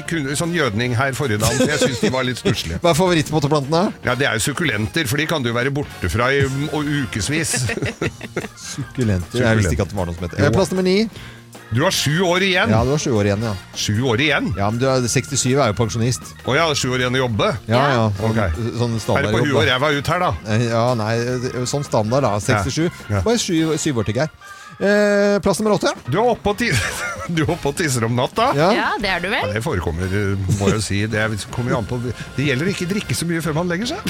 kun- 0.10 0.30
sånn 0.36 0.56
gjødning 0.58 0.98
her 0.98 1.14
forrige 1.16 1.40
dag, 1.46 1.62
jeg 1.70 1.80
syns 1.86 2.02
de 2.02 2.10
var 2.18 2.26
litt 2.28 2.42
stusslige. 2.42 2.82
Hva 2.82 2.90
er 2.92 2.98
favorittpotteplantene? 3.00 3.94
Ja, 4.04 4.16
det 4.20 4.28
er 4.28 4.34
jo 4.42 4.46
sukkulenter, 4.50 5.08
for 5.08 5.22
de 5.22 5.28
kan 5.30 5.46
du 5.46 5.54
være 5.54 5.72
borte 5.72 6.10
fra 6.10 6.32
i 6.34 6.42
ukevis. 6.44 7.56
Sukkulenter. 8.74 9.38
Jeg 9.46 9.62
visste 9.62 9.78
ikke 9.78 9.86
at 9.86 9.94
det 9.94 10.00
var 10.02 10.10
noe 10.10 10.18
som 10.18 10.28
het. 10.28 10.40
Eh, 10.42 10.50
Plass 10.58 10.74
nummer 10.74 10.84
9. 10.90 11.10
Du 11.72 11.84
har 11.84 11.94
sju 11.94 12.16
år 12.26 12.42
igjen! 12.42 12.72
Ja, 12.74 12.80
du 12.84 12.90
har 12.96 12.98
sju 13.02 13.12
år 13.14 13.28
igjen, 13.30 13.44
ja. 13.46 13.52
Sju 13.78 14.00
år 14.10 14.22
igjen? 14.26 14.48
Ja, 14.58 14.70
men 14.74 14.80
du 14.82 14.88
er 14.90 15.04
67 15.06 15.52
er 15.54 15.70
jo 15.70 15.76
pensjonist. 15.78 16.32
Å 16.50 16.56
ja, 16.58 16.66
sju 16.74 16.90
år 16.96 17.04
igjen 17.04 17.18
å 17.20 17.22
jobbe? 17.28 17.50
Ja, 17.70 17.82
ja. 17.94 18.06
Sånn, 18.18 18.32
Ok. 18.32 18.62
sånn 19.06 19.18
Er 19.20 19.28
det 19.28 19.34
på 19.36 19.44
huet 19.46 19.56
og 19.62 19.68
ræva 19.70 19.92
ut 19.94 20.08
her, 20.08 20.20
da? 20.20 20.32
Eh, 20.50 20.64
Ja, 20.70 20.86
nei, 20.98 21.14
sånn 21.70 21.86
standard 21.86 22.26
da. 22.26 22.34
67. 22.40 22.90
Ja. 23.10 23.22
Bare 23.22 23.38
syv, 23.38 23.76
syv 23.78 24.02
år 24.02 24.10
til, 24.10 24.16
Geir. 24.18 24.30
Eh, 24.80 25.40
plass 25.44 25.60
nummer 25.60 25.74
åtte. 25.76 25.92
Du 26.08 26.16
er 26.22 26.30
oppe 26.32 26.54
og, 26.54 26.62
er 27.44 27.52
og 27.68 27.76
tisser 27.76 28.06
om 28.08 28.14
natta? 28.16 28.46
Ja. 28.56 28.70
ja, 28.78 28.86
det 29.02 29.10
er 29.12 29.20
du 29.20 29.28
Ja, 29.28 29.42
vel? 29.44 29.52
det 29.58 29.64
forekommer, 29.66 30.08
eh, 30.08 30.40
må 30.60 30.70
jeg 30.72 30.80
si. 30.86 31.02
Det 31.12 31.20
er- 31.20 31.36
kommer 31.52 31.72
jo 31.76 31.82
an 31.82 31.90
på 31.90 32.00
Det 32.38 32.46
gjelder 32.48 32.72
å 32.72 32.88
drikke 32.94 33.12
så 33.18 33.28
mye 33.28 33.42
før 33.44 33.54
man 33.60 33.68
legger 33.68 33.88
seg. 33.92 34.00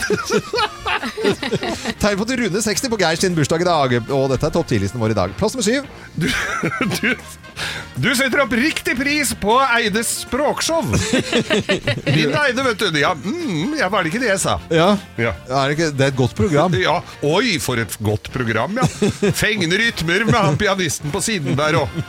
Tegn 1.99 2.15
på 2.19 2.23
at 2.25 2.29
du 2.31 2.35
runder 2.43 2.61
60 2.63 2.91
på 2.93 2.99
Geir 3.01 3.17
sin 3.19 3.35
bursdag 3.37 3.63
i 3.65 3.69
dag. 3.69 3.89
Og 4.13 4.25
dette 4.31 4.45
er 4.45 4.53
topp 4.55 4.69
10-listen 4.69 5.01
vår 5.01 5.11
i 5.15 5.17
dag. 5.17 5.29
Plass 5.39 5.55
nummer 5.57 5.65
syv. 5.65 5.81
Du, 6.15 6.27
du, 7.01 7.07
du 7.99 8.09
setter 8.15 8.41
opp 8.43 8.53
riktig 8.55 8.95
pris 8.99 9.33
på 9.41 9.55
Eides 9.75 10.11
språkshow. 10.23 10.85
Din 12.05 12.33
Eide, 12.35 12.63
vet 12.65 12.79
du. 12.79 12.99
Ja, 12.99 13.11
mm, 13.15 13.75
ja, 13.79 13.89
var 13.91 14.03
det 14.05 14.13
ikke 14.13 14.21
det 14.23 14.29
jeg 14.31 14.41
sa? 14.43 14.57
Ja. 14.73 14.89
Ja. 15.19 15.33
Er 15.49 15.69
det, 15.71 15.75
ikke, 15.77 15.89
det 15.97 16.05
er 16.07 16.13
et 16.13 16.19
godt 16.19 16.35
program. 16.37 16.75
Ja, 16.79 16.99
Oi, 17.27 17.57
for 17.63 17.81
et 17.81 17.97
godt 18.03 18.31
program, 18.33 18.79
ja. 18.79 18.87
Fengende 19.35 19.79
rytmer 19.81 20.25
med 20.29 20.39
han 20.39 20.57
pianisten 20.59 21.11
på 21.13 21.21
siden 21.25 21.57
der 21.59 21.79
òg. 21.83 21.99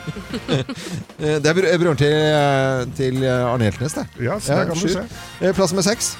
Eh, 1.20 1.36
Det 1.36 1.50
er 1.50 1.52
br- 1.56 1.66
broren 1.82 1.98
til, 2.00 2.14
eh, 2.16 2.84
til 2.96 3.18
Arne 3.28 3.66
Hjeltnes, 3.66 3.92
det. 3.98 4.06
Ja, 4.24 4.38
så 4.40 4.56
der 4.56 4.70
kan 4.70 4.78
du 4.80 4.88
se. 4.88 5.02
Eh, 5.44 5.52
Plass 5.56 5.74
med 5.76 5.84
seks. 5.84 6.14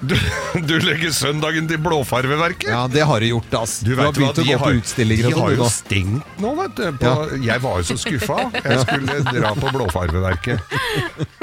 Du, 0.00 0.14
du 0.68 0.74
legger 0.84 1.12
søndagen 1.14 1.68
til 1.70 1.78
Blåfarveverket. 1.80 2.68
Ja, 2.68 2.82
det 2.90 3.06
har 3.08 3.20
du 3.22 3.28
gjort, 3.30 3.54
ass. 3.62 3.78
Du, 3.80 3.90
Du, 3.90 3.96
har 3.96 4.10
hva, 4.10 4.12
begynt 4.16 4.40
å 4.42 4.44
gå 4.44 4.56
har, 4.58 4.64
på 4.66 4.80
utstillinger 4.82 5.30
de 5.30 5.32
har 5.32 5.54
sånn. 5.54 5.62
jo 5.62 5.68
stengt 5.72 6.40
nå, 6.42 6.52
vet 6.60 6.76
du. 6.76 6.84
På, 7.00 7.14
Jeg 7.46 7.62
var 7.64 7.80
jo 7.80 7.88
så 7.88 7.96
skuffa. 8.00 8.38
Jeg 8.60 8.82
skulle 8.84 9.18
dra 9.30 9.54
på 9.56 9.72
Blåfarveverket. 9.76 10.76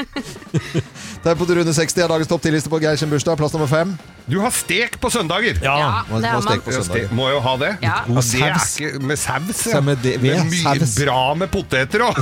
Tegn 1.24 1.40
på 1.40 1.48
runde 1.50 1.74
60 1.74 2.04
er 2.04 2.12
dagens 2.12 2.30
topp 2.30 2.44
10-liste 2.46 2.70
på 2.72 2.82
Geir 2.84 3.00
sin 3.00 3.12
bursdag. 3.12 3.40
Plass 3.40 3.56
nummer 3.56 3.72
fem. 3.72 3.96
Du 4.26 4.38
har 4.40 4.52
stek 4.56 4.94
på 5.04 5.10
søndager! 5.12 5.58
Ja, 5.62 6.04
Må- 6.10 6.22
det 6.24 6.30
har 6.32 6.40
man. 6.40 6.46
stek 6.48 6.62
på 6.64 6.72
søndager. 6.72 7.08
ste- 7.10 7.16
Må 7.18 7.26
jo 7.30 7.40
ha 7.44 7.58
det. 7.60 7.72
Ja. 7.84 7.96
God 8.08 8.22
det 8.24 8.42
er 8.42 8.54
saus. 8.58 8.80
ikke 8.80 9.00
med 9.04 9.18
saus, 9.20 9.64
Ja, 9.74 9.82
med 9.82 9.98
det- 10.02 10.14
ved 10.22 10.38
Men 10.38 10.50
mye 10.50 10.80
saus. 10.80 10.96
bra 11.04 11.34
med 11.36 11.52
poteter 11.52 12.00
òg. 12.08 12.16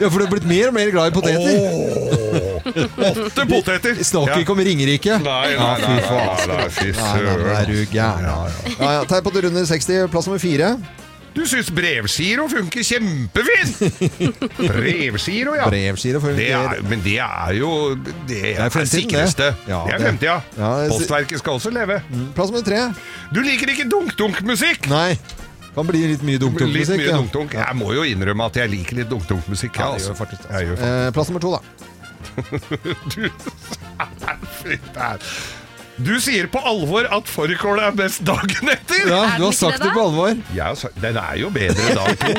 Ja, 0.00 0.08
for 0.08 0.18
du 0.18 0.24
har 0.24 0.32
blitt 0.32 0.46
mer 0.48 0.68
og 0.68 0.74
mer 0.74 0.90
glad 0.90 1.12
i 1.12 1.14
poteter. 1.18 1.52
Åtte 3.28 3.44
poteter! 3.48 4.00
Snakker 4.04 4.40
ikke 4.42 4.52
om 4.56 4.58
Ringerike. 4.64 5.18
Nei, 5.22 5.54
nei, 5.56 5.78
nei, 5.80 6.00
nei, 6.00 6.46
nei, 6.46 6.68
fy 6.72 6.92
Nei, 6.92 7.02
nei, 7.02 7.22
nei, 7.22 7.34
er 7.34 7.42
søren. 7.42 7.66
du 7.66 7.78
gæren. 7.92 8.24
Ja, 8.78 8.92
ja. 8.92 9.04
Tegn 9.04 9.22
på 9.28 9.32
du 9.34 9.40
runder 9.46 9.66
60. 9.68 10.08
Plass 10.12 10.26
nummer 10.26 10.40
fire. 10.42 10.72
Du 11.34 11.44
syns 11.46 11.68
brevgiro 11.74 12.48
funker 12.50 12.84
kjempefint! 12.86 13.78
Brevgiro, 14.58 15.54
ja. 15.58 15.68
Brevgiro 15.70 16.22
funker. 16.22 16.38
Det 16.38 16.48
er, 16.56 16.82
men 16.88 17.02
det 17.04 17.18
er 17.22 17.58
jo 17.58 17.72
Det 18.28 18.40
er, 18.54 18.62
er 18.64 18.72
det. 18.74 18.86
sikreste. 18.90 19.50
Ja, 19.68 19.82
det 19.86 19.94
er 19.94 20.04
fremtida. 20.06 20.38
Ja, 20.58 20.70
Postverket 20.92 21.42
skal 21.42 21.58
også 21.60 21.70
leve. 21.74 22.00
Plass 22.36 22.52
nummer 22.52 22.64
tre. 22.66 22.80
Du 23.34 23.40
liker 23.44 23.74
ikke 23.74 23.86
dunk-dunk-musikk! 23.90 24.88
Nei. 24.90 25.12
Kan 25.76 25.86
bli 25.86 26.06
litt 26.14 26.24
mye 26.26 26.40
dunk-dunk-musikk. 26.42 26.98
mye 26.98 27.10
ja. 27.12 27.18
dunk-dunk. 27.20 27.54
Jeg 27.60 27.78
må 27.78 27.92
jo 27.94 28.06
innrømme 28.08 28.48
at 28.50 28.58
jeg 28.62 28.72
liker 28.74 29.02
litt 29.02 29.12
dunk-dunk-musikk. 29.12 29.78
Ja, 29.78 29.92
altså. 29.94 30.16
det 30.16 30.40
altså. 30.48 30.74
Eh, 30.88 31.12
plass 31.14 31.30
nummer 31.30 31.44
to, 31.44 31.54
da. 31.54 31.62
Du. 33.14 33.22
du 35.98 36.12
sier 36.22 36.46
på 36.52 36.60
alvor 36.62 37.06
at 37.10 37.26
fårikål 37.30 37.80
er 37.82 37.94
best 37.98 38.22
dagen 38.26 38.70
etter! 38.70 39.00
Ja, 39.10 39.22
du 39.38 39.44
har 39.48 39.54
sagt 39.56 39.80
det, 39.82 39.90
på 39.94 40.02
alvor. 40.04 40.30
Jeg 40.54 40.62
har 40.62 40.76
sagt, 40.78 40.98
den 41.02 41.16
er 41.18 41.38
jo 41.40 41.48
bedre 41.54 41.94
dag 41.96 42.12
to. 42.20 42.34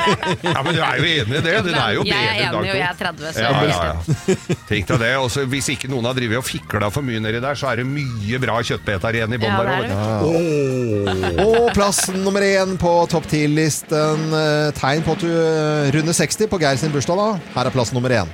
Ja, 0.47 0.61
men 0.63 0.77
du 0.77 0.81
er 0.85 0.99
jo 1.01 1.07
enig 1.09 1.39
i 1.39 1.43
det? 1.43 1.55
Den 1.67 1.75
er 1.75 1.95
jo 1.97 2.05
jeg 2.07 2.29
er 2.29 2.39
enig, 2.47 2.59
og 2.59 2.67
jeg 2.69 2.85
er 2.87 2.99
30, 3.01 3.33
så 3.35 3.43
Ja, 3.43 3.51
jeg 3.59 3.73
ja, 3.73 3.79
ja. 3.89 4.57
Tenk 4.69 4.89
deg 4.93 5.01
det. 5.03 5.11
Også, 5.19 5.43
hvis 5.51 5.69
ikke 5.75 5.89
noen 5.91 6.07
har 6.07 6.15
drevet 6.17 6.39
og 6.39 6.47
fikla 6.47 6.89
for 6.93 7.05
mye 7.05 7.19
nedi 7.23 7.41
der, 7.43 7.59
så 7.59 7.71
er 7.73 7.81
det 7.81 7.87
mye 7.89 8.39
bra 8.43 8.59
kjøttbeter 8.65 9.19
igjen 9.19 9.35
i 9.35 9.41
bånn 9.41 9.57
der 9.59 9.73
er. 9.75 11.43
Og 11.45 11.69
plass 11.75 12.05
nummer 12.15 12.43
én 12.45 12.77
på 12.79 12.93
topp 13.11 13.27
10-listen. 13.29 14.29
eh, 14.39 14.69
Tegn 14.79 15.03
på 15.05 15.17
at 15.17 15.25
du 15.25 15.29
eh, 15.33 15.91
runder 15.95 16.15
60 16.15 16.47
på 16.51 16.61
Geir 16.63 16.79
sin 16.79 16.93
bursdag, 16.95 17.19
da. 17.19 17.29
Her 17.57 17.69
er 17.69 17.75
plass 17.75 17.91
nummer 17.95 18.13
én. 18.21 18.31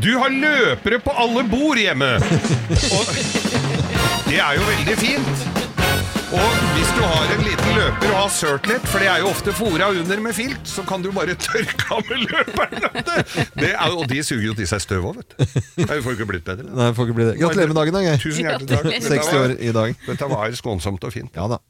Du 0.00 0.12
har 0.20 0.30
løpere 0.30 1.00
på 1.02 1.10
alle 1.18 1.42
bord 1.50 1.80
hjemme! 1.80 2.12
Og 2.94 3.08
det 4.30 4.38
er 4.38 4.54
jo 4.58 4.62
veldig 4.68 4.96
fint. 5.00 5.48
Og 6.30 6.50
hvis 6.76 6.90
du 6.94 7.00
har 7.02 7.32
en 7.34 7.40
liten 7.42 7.72
løper 7.74 8.12
og 8.12 8.18
har 8.20 8.28
surtlet, 8.30 8.84
for 8.86 9.02
det 9.02 9.08
er 9.10 9.24
jo 9.24 9.32
ofte 9.32 9.54
fora 9.56 9.88
under 9.90 10.22
med 10.22 10.36
filt, 10.36 10.62
så 10.70 10.84
kan 10.86 11.02
du 11.02 11.10
bare 11.16 11.34
tørke 11.48 11.88
av 11.96 12.04
med 12.06 12.22
løperen. 12.28 12.86
Det 13.58 13.72
er, 13.72 13.90
og 13.90 14.06
de 14.12 14.22
suger 14.22 14.46
jo 14.52 14.54
til 14.60 14.70
seg 14.70 14.84
støv 14.86 15.10
òg, 15.10 15.18
vet 15.18 15.34
du. 15.34 15.60
Det 15.82 15.98
får 16.06 16.14
ikke 16.14 16.30
blitt 16.30 16.46
bedre. 16.46 16.70
Nei, 16.70 16.92
får 16.94 17.10
ikke 17.10 17.18
bli 17.18 17.28
det. 17.32 17.36
Gratulerer 17.42 17.74
med 17.74 17.80
dagen, 17.82 17.98
da, 17.98 18.06
Geir. 18.06 18.22
Tusen 18.22 18.46
hjertelig 18.46 18.70
takk. 18.76 18.90
60 19.10 19.36
år 19.42 19.58
i 19.58 19.76
dag. 19.80 20.00
Dette 20.06 20.32
var 20.36 20.58
skånsomt 20.62 21.10
og 21.10 21.18
fint. 21.18 21.34
Ja 21.34 21.50
da. 21.50 21.62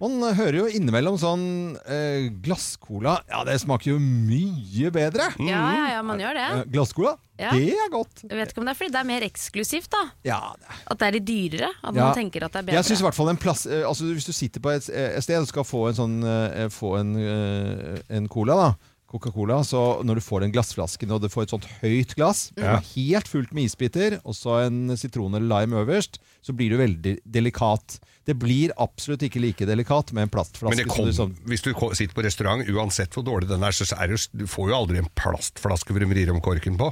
Man 0.00 0.20
hører 0.36 0.58
jo 0.60 0.66
innimellom 0.68 1.16
sånn 1.20 1.44
eh, 1.88 2.26
glasscola. 2.44 3.16
Ja, 3.30 3.42
det 3.48 3.54
smaker 3.62 3.94
jo 3.94 4.00
mye 4.02 4.90
bedre. 4.92 5.30
Ja, 5.40 5.62
ja, 5.72 5.86
ja, 5.94 6.02
man 6.04 6.20
gjør 6.20 6.36
det. 6.36 6.46
Eh, 6.48 6.64
glasscola, 6.74 7.14
Ja. 7.40 7.50
det 7.52 7.72
er 7.72 7.88
godt. 7.92 8.22
Jeg 8.24 8.36
vet 8.38 8.52
ikke 8.52 8.60
om 8.62 8.68
det 8.68 8.74
er 8.74 8.78
fordi 8.80 8.92
det 8.92 9.00
er 9.00 9.08
mer 9.08 9.24
eksklusivt, 9.26 9.90
da. 9.92 10.02
Ja, 10.24 10.40
det 10.60 10.76
At 10.92 10.98
det 11.00 11.06
er 11.08 11.16
litt 11.18 11.26
dyrere. 11.28 11.70
At 11.82 11.94
man 11.94 12.14
tenker 12.16 12.44
at 12.44 12.52
det 12.52 12.60
er 12.60 12.66
bedre. 12.68 12.76
Jeg 12.80 12.90
synes 12.90 13.00
i 13.00 13.08
hvert 13.08 13.18
fall 13.18 13.32
en 13.32 13.40
plass 13.40 13.66
eh, 13.66 13.84
altså 13.88 14.04
Hvis 14.12 14.28
du 14.28 14.32
sitter 14.36 14.60
på 14.60 14.72
et, 14.76 14.88
et 14.90 15.24
sted 15.24 15.40
og 15.40 15.48
skal 15.48 15.64
få 15.64 15.86
en 15.90 15.98
sånn 15.98 16.18
eh, 16.24 16.68
Få 16.72 16.96
en, 17.00 17.16
eh, 17.16 17.98
en 18.16 18.28
cola, 18.28 18.56
da 18.60 18.92
Coca-Cola, 19.06 19.60
så 19.62 20.02
når 20.02 20.18
du 20.18 20.24
får 20.26 20.42
den 20.42 20.52
glassflasken 20.52 21.12
og 21.14 21.20
du 21.22 21.28
får 21.30 21.44
et 21.46 21.52
sånt 21.54 21.66
høyt 21.80 22.14
glass, 22.18 22.48
er 22.58 22.80
helt 22.96 23.28
fullt 23.30 23.52
med 23.54 23.68
isbiter, 23.68 24.16
og 24.26 24.34
så 24.34 24.56
en 24.66 24.96
sitron 24.98 25.36
eller 25.38 25.46
lime 25.46 25.78
øverst, 25.84 26.18
så 26.42 26.52
blir 26.56 26.74
du 26.74 26.80
veldig 26.80 27.12
delikat. 27.22 28.00
Det 28.26 28.34
blir 28.34 28.72
absolutt 28.82 29.22
ikke 29.22 29.40
like 29.42 29.66
delikat 29.68 30.10
med 30.16 30.26
en 30.26 30.32
plastflaske. 30.34 30.74
Men 30.74 31.06
det 31.06 31.14
som 31.14 31.30
du 31.30 31.42
hvis 31.46 31.62
du 31.62 31.70
sitter 31.72 32.14
på 32.16 32.24
restaurant, 32.26 32.66
uansett 32.66 33.14
hvor 33.14 33.26
dårlig 33.26 33.50
den 33.50 33.62
er, 33.62 33.74
så 33.76 33.86
er 33.94 34.10
det, 34.10 34.18
du 34.34 34.48
får 34.50 34.72
jo 34.72 34.78
aldri 34.80 34.98
en 35.02 35.10
plastflaske 35.14 35.94
hvor 35.94 36.02
de 36.02 36.10
vrir 36.10 36.32
om 36.34 36.42
korken 36.42 36.78
på. 36.80 36.90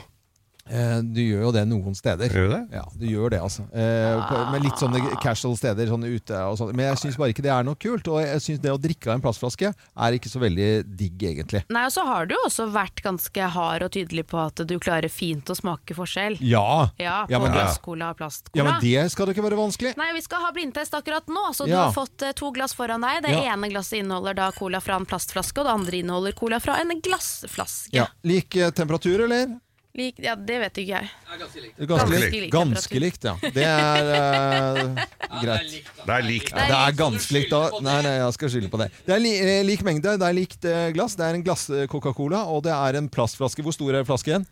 Eh, 0.67 1.01
Du 1.05 1.21
gjør 1.21 1.43
jo 1.47 1.53
det 1.53 1.65
noen 1.69 1.95
steder. 1.95 2.29
Gjør 2.33 2.49
du 2.49 2.53
det? 2.55 2.63
Ja, 2.73 2.85
du 2.97 3.05
gjør 3.07 3.31
det, 3.35 3.41
altså. 3.45 3.67
Eh, 3.75 4.51
med 4.51 4.63
litt 4.65 4.81
sånne 4.81 5.01
casual 5.21 5.57
steder, 5.61 5.87
sånn 5.91 6.05
ute 6.09 6.39
og 6.49 6.57
sånt. 6.59 6.73
Men 6.75 6.87
jeg 6.93 6.97
syns 7.03 7.19
bare 7.21 7.35
ikke 7.35 7.43
det 7.45 7.53
er 7.53 7.63
noe 7.67 7.77
kult. 7.77 8.09
Og 8.09 8.21
jeg 8.25 8.41
syns 8.41 8.61
det 8.65 8.73
å 8.73 8.79
drikke 8.81 9.09
av 9.11 9.19
en 9.19 9.25
plastflaske 9.27 9.73
er 9.75 10.17
ikke 10.17 10.31
så 10.33 10.41
veldig 10.41 10.69
digg, 10.97 11.19
egentlig. 11.21 11.65
Nei, 11.69 11.85
og 11.85 11.93
så 11.93 12.05
har 12.09 12.27
du 12.27 12.35
jo 12.35 12.41
også 12.49 12.69
vært 12.73 13.03
ganske 13.05 13.49
hard 13.57 13.83
og 13.83 13.91
tydelig 13.93 14.25
på 14.31 14.41
at 14.41 14.65
du 14.67 14.79
klarer 14.79 15.11
fint 15.13 15.45
å 15.53 15.57
smake 15.59 15.95
forskjell. 15.95 16.39
Ja, 16.41 16.89
Ja, 16.99 17.27
på 17.27 17.33
ja, 17.37 17.39
men, 17.45 17.53
glasscola 17.53 18.11
og 18.15 18.17
plastcola. 18.23 18.57
ja, 18.57 18.65
men 18.65 18.81
det 18.81 19.11
skal 19.13 19.27
det 19.27 19.37
ikke 19.37 19.45
være 19.51 19.61
vanskelig. 19.61 19.97
Nei, 20.01 20.13
vi 20.17 20.23
skal 20.25 20.41
ha 20.41 20.51
blindtest 20.53 20.95
akkurat 20.97 21.27
nå, 21.29 21.45
så 21.53 21.67
du 21.67 21.73
Ja. 21.73 21.85
har 21.91 21.93
fått 21.93 22.23
eh, 22.23 22.33
to 22.33 22.51
glass 22.53 22.73
foran 22.75 23.01
deg. 23.03 23.23
Det 23.23 23.31
Ja. 23.37 23.53
ene 23.53 23.69
glasset 23.71 23.99
inneholder 24.01 24.35
da 24.35 24.51
cola 24.53 24.81
fra 24.81 24.97
en 24.97 25.05
plastflaske, 25.07 25.59
og 25.61 25.67
det 25.67 25.75
andre 25.75 25.93
inneholder 26.01 26.33
cola 26.35 26.59
fra 26.61 26.81
en 26.81 26.89
glassflaske. 27.01 27.93
Ja. 27.93 28.07
Lik 28.25 28.51
temperatur, 28.75 29.25
eller? 29.25 29.61
Lik, 29.95 30.17
ja, 30.19 30.33
det 30.35 30.57
vet 30.59 30.79
ikke 30.83 30.91
jeg. 30.91 31.11
Ganske, 31.39 31.61
Ganske 31.87 32.19
likt. 32.19 32.33
lik 32.35 32.51
Ganske 32.51 32.99
likt, 32.99 33.27
ja. 33.29 33.35
Det 33.55 33.63
er 33.63 34.09
uh, 34.19 35.05
greit. 35.39 35.77
Det 36.01 36.17
er 36.17 36.27
likt. 36.27 36.51
Ja, 36.51 36.65
det 36.67 36.79
er 36.81 36.97
ganske 36.99 37.37
likt. 37.37 37.53
da. 37.53 37.61
Nei, 37.79 38.01
nei, 38.03 38.17
jeg 38.19 38.35
skal 38.35 38.53
skylde 38.57 38.73
på 38.73 38.81
det. 38.83 38.89
Det 39.07 39.15
er 39.15 39.23
li 39.23 39.31
eh, 39.39 39.61
lik 39.63 39.85
mengde, 39.87 40.17
det 40.19 40.27
er 40.27 40.35
likt 40.35 40.67
eh, 40.67 40.89
glass. 40.97 41.15
Det 41.15 41.29
er 41.29 41.39
en 41.39 41.47
glass 41.47 41.69
Coca-Cola, 41.93 42.43
og 42.51 42.65
det 42.67 42.75
er 42.75 42.99
en 42.99 43.07
plastflaske. 43.07 43.63
Hvor 43.63 43.77
stor 43.77 44.01
er 44.01 44.09
flasken? 44.09 44.49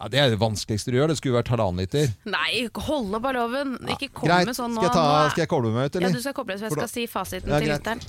Ja, 0.00 0.06
Det 0.08 0.18
er 0.22 0.30
det 0.30 0.38
vanskeligste 0.38 0.92
du 0.92 0.96
gjør. 1.00 1.08
Det 1.10 1.16
skulle 1.18 1.40
vært 1.40 1.48
halvannen 1.50 1.80
liter. 1.82 2.12
Nei, 2.30 2.68
hold 2.86 3.14
opp 3.18 3.24
av 3.26 3.34
loven! 3.34 3.72
Ikke 3.90 4.06
kom 4.14 4.28
Greit. 4.30 4.46
med 4.46 4.54
sånn 4.54 4.70
nå. 4.76 4.78
Skal 4.84 4.92
jeg, 4.92 4.94
ta, 4.94 5.30
skal 5.32 5.42
jeg 5.42 5.50
koble 5.50 5.72
meg 5.74 5.88
ut, 5.88 5.96
eller? 5.98 6.06
Ja, 6.12 6.14
du 6.14 6.22
skal 6.22 6.36
koble 6.36 6.54
jeg 6.54 6.60
For 6.62 6.68
da- 6.78 6.86
skal 6.86 6.92
si 6.92 7.06
fasiten 7.10 7.50
Ja, 7.50 7.58
til 7.58 7.72
lytteren. 7.72 8.04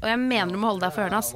Og 0.00 0.06
jeg 0.08 0.18
mener 0.22 0.52
du 0.54 0.56
må 0.62 0.70
holde 0.72 0.80
deg 0.86 0.94
for 0.96 1.04
ørene. 1.04 1.18
ass. 1.20 1.34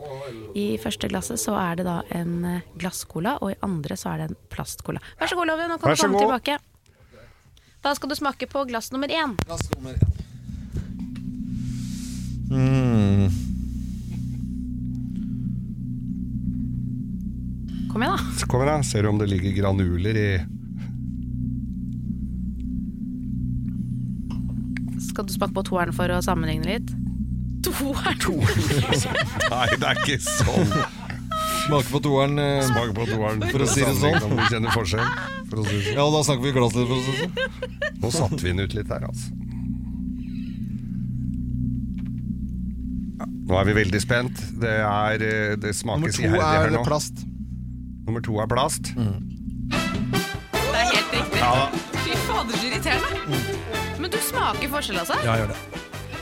I 0.57 0.79
første 0.81 1.11
glasset 1.13 1.37
så 1.43 1.53
er 1.61 1.77
det 1.77 1.85
da 1.85 1.99
en 2.17 2.33
eh, 2.49 2.61
glasscola, 2.81 3.37
og 3.45 3.53
i 3.53 3.59
andre 3.63 3.95
så 4.01 4.15
er 4.15 4.23
det 4.25 4.31
en 4.31 4.37
plastcola. 4.49 5.05
Vær 5.21 5.29
så 5.29 5.37
god, 5.37 5.47
Loven, 5.53 5.69
nå 5.69 5.79
kan 5.79 5.93
du 5.93 6.01
komme 6.01 6.17
god. 6.17 6.25
tilbake. 6.25 6.59
Da 7.85 7.93
skal 7.93 8.09
du 8.09 8.15
smake 8.17 8.49
på 8.49 8.65
glass 8.73 8.89
nummer 8.91 9.09
én. 9.13 9.37
Glass 9.45 9.69
nummer 9.77 9.93
én. 9.93 10.14
Så 18.35 18.47
kommer 18.51 18.67
jeg, 18.73 18.85
ser 18.89 19.03
du 19.07 19.09
om 19.13 19.19
det 19.21 19.29
ligger 19.31 19.53
granuler 19.61 20.17
i 20.19 20.29
Skal 25.05 25.27
du 25.29 25.33
smake 25.35 25.55
på 25.55 25.63
toeren 25.69 25.95
for 25.95 26.11
å 26.11 26.21
sammenligne 26.25 26.67
litt? 26.67 26.91
Toeren? 27.65 28.43
Nei, 29.53 29.67
det 29.79 29.87
er 29.91 30.01
ikke 30.01 30.19
sånn. 30.25 30.73
Smake 31.65 31.89
på 31.93 32.01
toeren. 32.05 32.35
eh, 32.41 32.65
Smak 32.67 32.91
på 32.97 33.07
toeren. 33.09 33.45
For 33.53 33.65
å 33.65 33.69
si 33.71 33.85
det 33.87 33.95
sånn. 34.01 34.19
Om 34.27 34.35
du 34.37 34.43
kjenner 34.51 34.75
forskjell. 34.75 35.07
For 35.51 35.63
å 35.63 35.65
si 35.69 35.79
det 35.79 35.85
sånn. 35.87 35.97
Ja, 36.01 36.07
da 36.13 36.21
snakker 36.27 36.45
vi 36.45 36.51
i 36.53 36.57
glasset 36.59 36.91
for 36.91 36.97
å 36.97 37.01
si 37.01 37.15
det 37.15 37.19
sånn. 37.23 37.33
Nå 38.05 38.11
satte 38.13 38.41
vi 38.43 38.51
den 38.53 38.65
ut 38.67 38.75
litt 38.77 38.91
her, 38.93 39.07
altså. 39.09 39.29
Nå 43.45 43.59
er 43.61 43.69
vi 43.71 43.77
veldig 43.77 44.01
spent. 44.03 44.43
Det, 44.61 44.75
er, 44.83 45.25
eh, 45.25 45.55
det 45.61 45.73
Nummer 45.85 46.11
smakes 46.11 46.19
to 46.19 46.27
iherdig 46.27 46.45
her 46.49 46.69
er 46.69 46.77
nå. 46.79 46.85
plast. 46.89 47.25
Nummer 48.15 48.23
to 48.23 48.37
er 48.39 48.47
plast. 48.47 48.93
Det 48.95 50.79
er 50.79 50.91
helt 50.95 51.15
riktig. 51.17 51.41
Fy 52.05 52.13
fader, 52.29 52.55
så 52.61 52.69
irriterende. 52.69 53.41
Men 53.99 54.13
du 54.13 54.19
smaker 54.23 54.71
forskjell, 54.71 55.01
altså? 55.03 55.17
Ja, 55.27 55.35
gjør 55.41 55.51
det. 55.51 55.57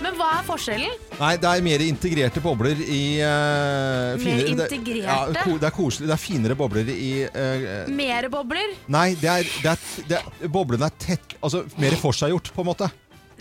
Men 0.02 0.16
hva 0.16 0.30
er 0.38 0.46
forskjellen? 0.46 0.94
Nei, 1.20 1.34
det 1.38 1.50
er 1.50 1.60
mer 1.66 1.84
integrerte 1.84 2.40
bobler 2.42 2.80
i 2.80 3.02
uh, 3.20 4.16
Mer 4.24 4.40
det- 4.40 4.48
integrerte? 4.54 5.04
Ja, 5.04 5.44
ko- 5.44 5.58
det 5.60 5.68
er 5.68 5.74
koselig. 5.76 6.08
Det 6.08 6.16
er 6.16 6.22
finere 6.22 6.56
bobler 6.58 6.88
i 6.90 7.10
uh, 7.28 7.92
Mere 7.92 8.32
bobler? 8.32 8.72
Nei, 8.90 9.10
det 9.20 9.28
er, 9.30 9.52
det 9.62 9.74
er, 9.76 9.84
det 10.08 10.18
er, 10.18 10.48
boblene 10.50 10.88
er 10.88 10.96
tett 10.98 11.36
Altså 11.44 11.62
mer 11.76 11.94
forseggjort, 12.00 12.50
på 12.56 12.64
en 12.64 12.70
måte. 12.72 12.88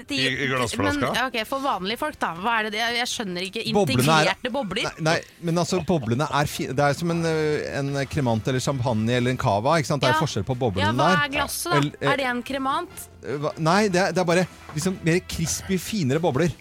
De- 0.08 0.16
I- 0.16 0.44
i 0.44 0.48
glassflaska? 0.48 1.12
Men, 1.14 1.26
ok, 1.28 1.38
For 1.48 1.60
vanlige 1.60 1.98
folk, 1.98 2.18
da. 2.20 2.34
Hva 2.36 2.60
er 2.60 2.70
det? 2.70 2.80
Jeg, 2.80 2.96
jeg 2.98 3.08
skjønner 3.12 3.42
ikke. 3.48 3.62
Er- 3.62 3.72
Integrerte 3.72 4.52
bobler? 4.52 4.84
Nei, 4.84 5.02
nei, 5.02 5.18
men 5.42 5.56
altså, 5.62 5.80
boblene 5.86 6.28
er 6.32 6.46
fine. 6.48 6.74
Det 6.74 6.80
er 6.90 6.94
som 6.94 7.12
en, 7.12 7.24
eh, 7.26 7.78
en 7.80 7.94
kremant 8.08 8.48
eller 8.48 8.60
champagne 8.60 9.10
eller 9.18 9.32
en 9.32 9.38
cava. 9.38 9.78
Ikke 9.80 9.88
sant? 9.88 10.02
Det 10.02 10.10
er 10.10 10.14
Ja. 10.18 10.20
forskjell 10.26 10.44
på 10.48 10.58
boblene 10.58 10.86
Ja, 10.88 10.92
hva 10.94 11.26
er 11.26 11.30
glasset, 11.30 11.72
da? 11.72 12.08
Eh, 12.08 12.12
Er 12.14 12.18
det 12.18 12.26
en 12.26 12.44
kremant? 12.44 13.08
eh, 13.24 13.50
Nei, 13.58 13.88
det 13.90 14.02
er, 14.02 14.12
det 14.12 14.18
er 14.20 14.26
bare 14.26 14.48
liksom 14.76 14.98
mer 15.04 15.20
crispy, 15.28 15.78
finere 15.78 16.20
bobler. 16.20 16.52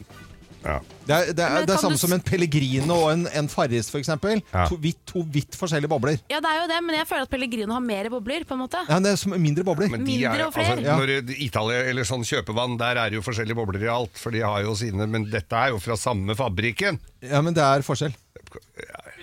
Ja. 0.64 0.79
Det 1.09 1.14
er, 1.17 1.31
det 1.35 1.45
er, 1.45 1.64
det 1.67 1.75
er 1.75 1.81
samme 1.81 1.97
du 1.97 2.00
som 2.02 2.12
en 2.14 2.21
Pellegrino 2.23 2.95
og 3.07 3.12
en, 3.14 3.23
en 3.40 3.49
Farris, 3.50 3.88
eksempel. 3.97 4.43
Ja. 4.52 4.67
To, 4.69 4.76
vidt, 4.83 4.99
to 5.09 5.23
vidt 5.33 5.57
forskjellige 5.59 5.90
bobler. 5.90 6.19
Ja, 6.31 6.38
det 6.45 6.50
er 6.52 6.59
jo 6.61 6.67
det, 6.71 6.81
men 6.87 6.99
jeg 6.99 7.09
føler 7.09 7.26
at 7.26 7.33
Pellegrino 7.33 7.75
har 7.75 7.85
mer 7.85 8.11
bobler, 8.12 8.45
på 8.47 8.55
en 8.57 8.62
måte. 8.67 8.83
Ja, 8.88 8.99
det 9.02 9.14
er 9.14 9.21
som 9.21 9.35
mindre 9.40 9.64
bobler. 9.67 9.88
Men 9.90 10.05
de 10.05 10.19
Mindre 10.21 10.37
er, 10.37 10.47
og 10.47 10.55
flere. 10.55 10.76
altså, 10.76 10.87
Ja. 10.87 10.97
når 11.00 11.07
det- 11.31 11.38
Italia 11.40 11.85
eller 11.90 12.05
sånn 12.05 12.25
kjøpevann, 12.29 12.76
der 12.79 13.00
er 13.00 13.11
det 13.11 13.19
jo 13.21 13.23
forskjellige 13.26 13.57
bobler 13.57 13.87
i 13.88 13.90
alt. 13.90 14.12
For 14.21 14.31
de 14.31 14.40
har 14.45 14.62
jo 14.62 14.75
sine 14.76 15.07
Men 15.11 15.25
dette 15.31 15.52
er 15.57 15.71
jo 15.71 15.79
fra 15.79 15.97
samme 15.97 16.37
fabrikken. 16.37 17.00
Ja, 17.23 17.40
men 17.40 17.55
det 17.55 17.62
er 17.64 17.83
forskjell. 17.83 18.12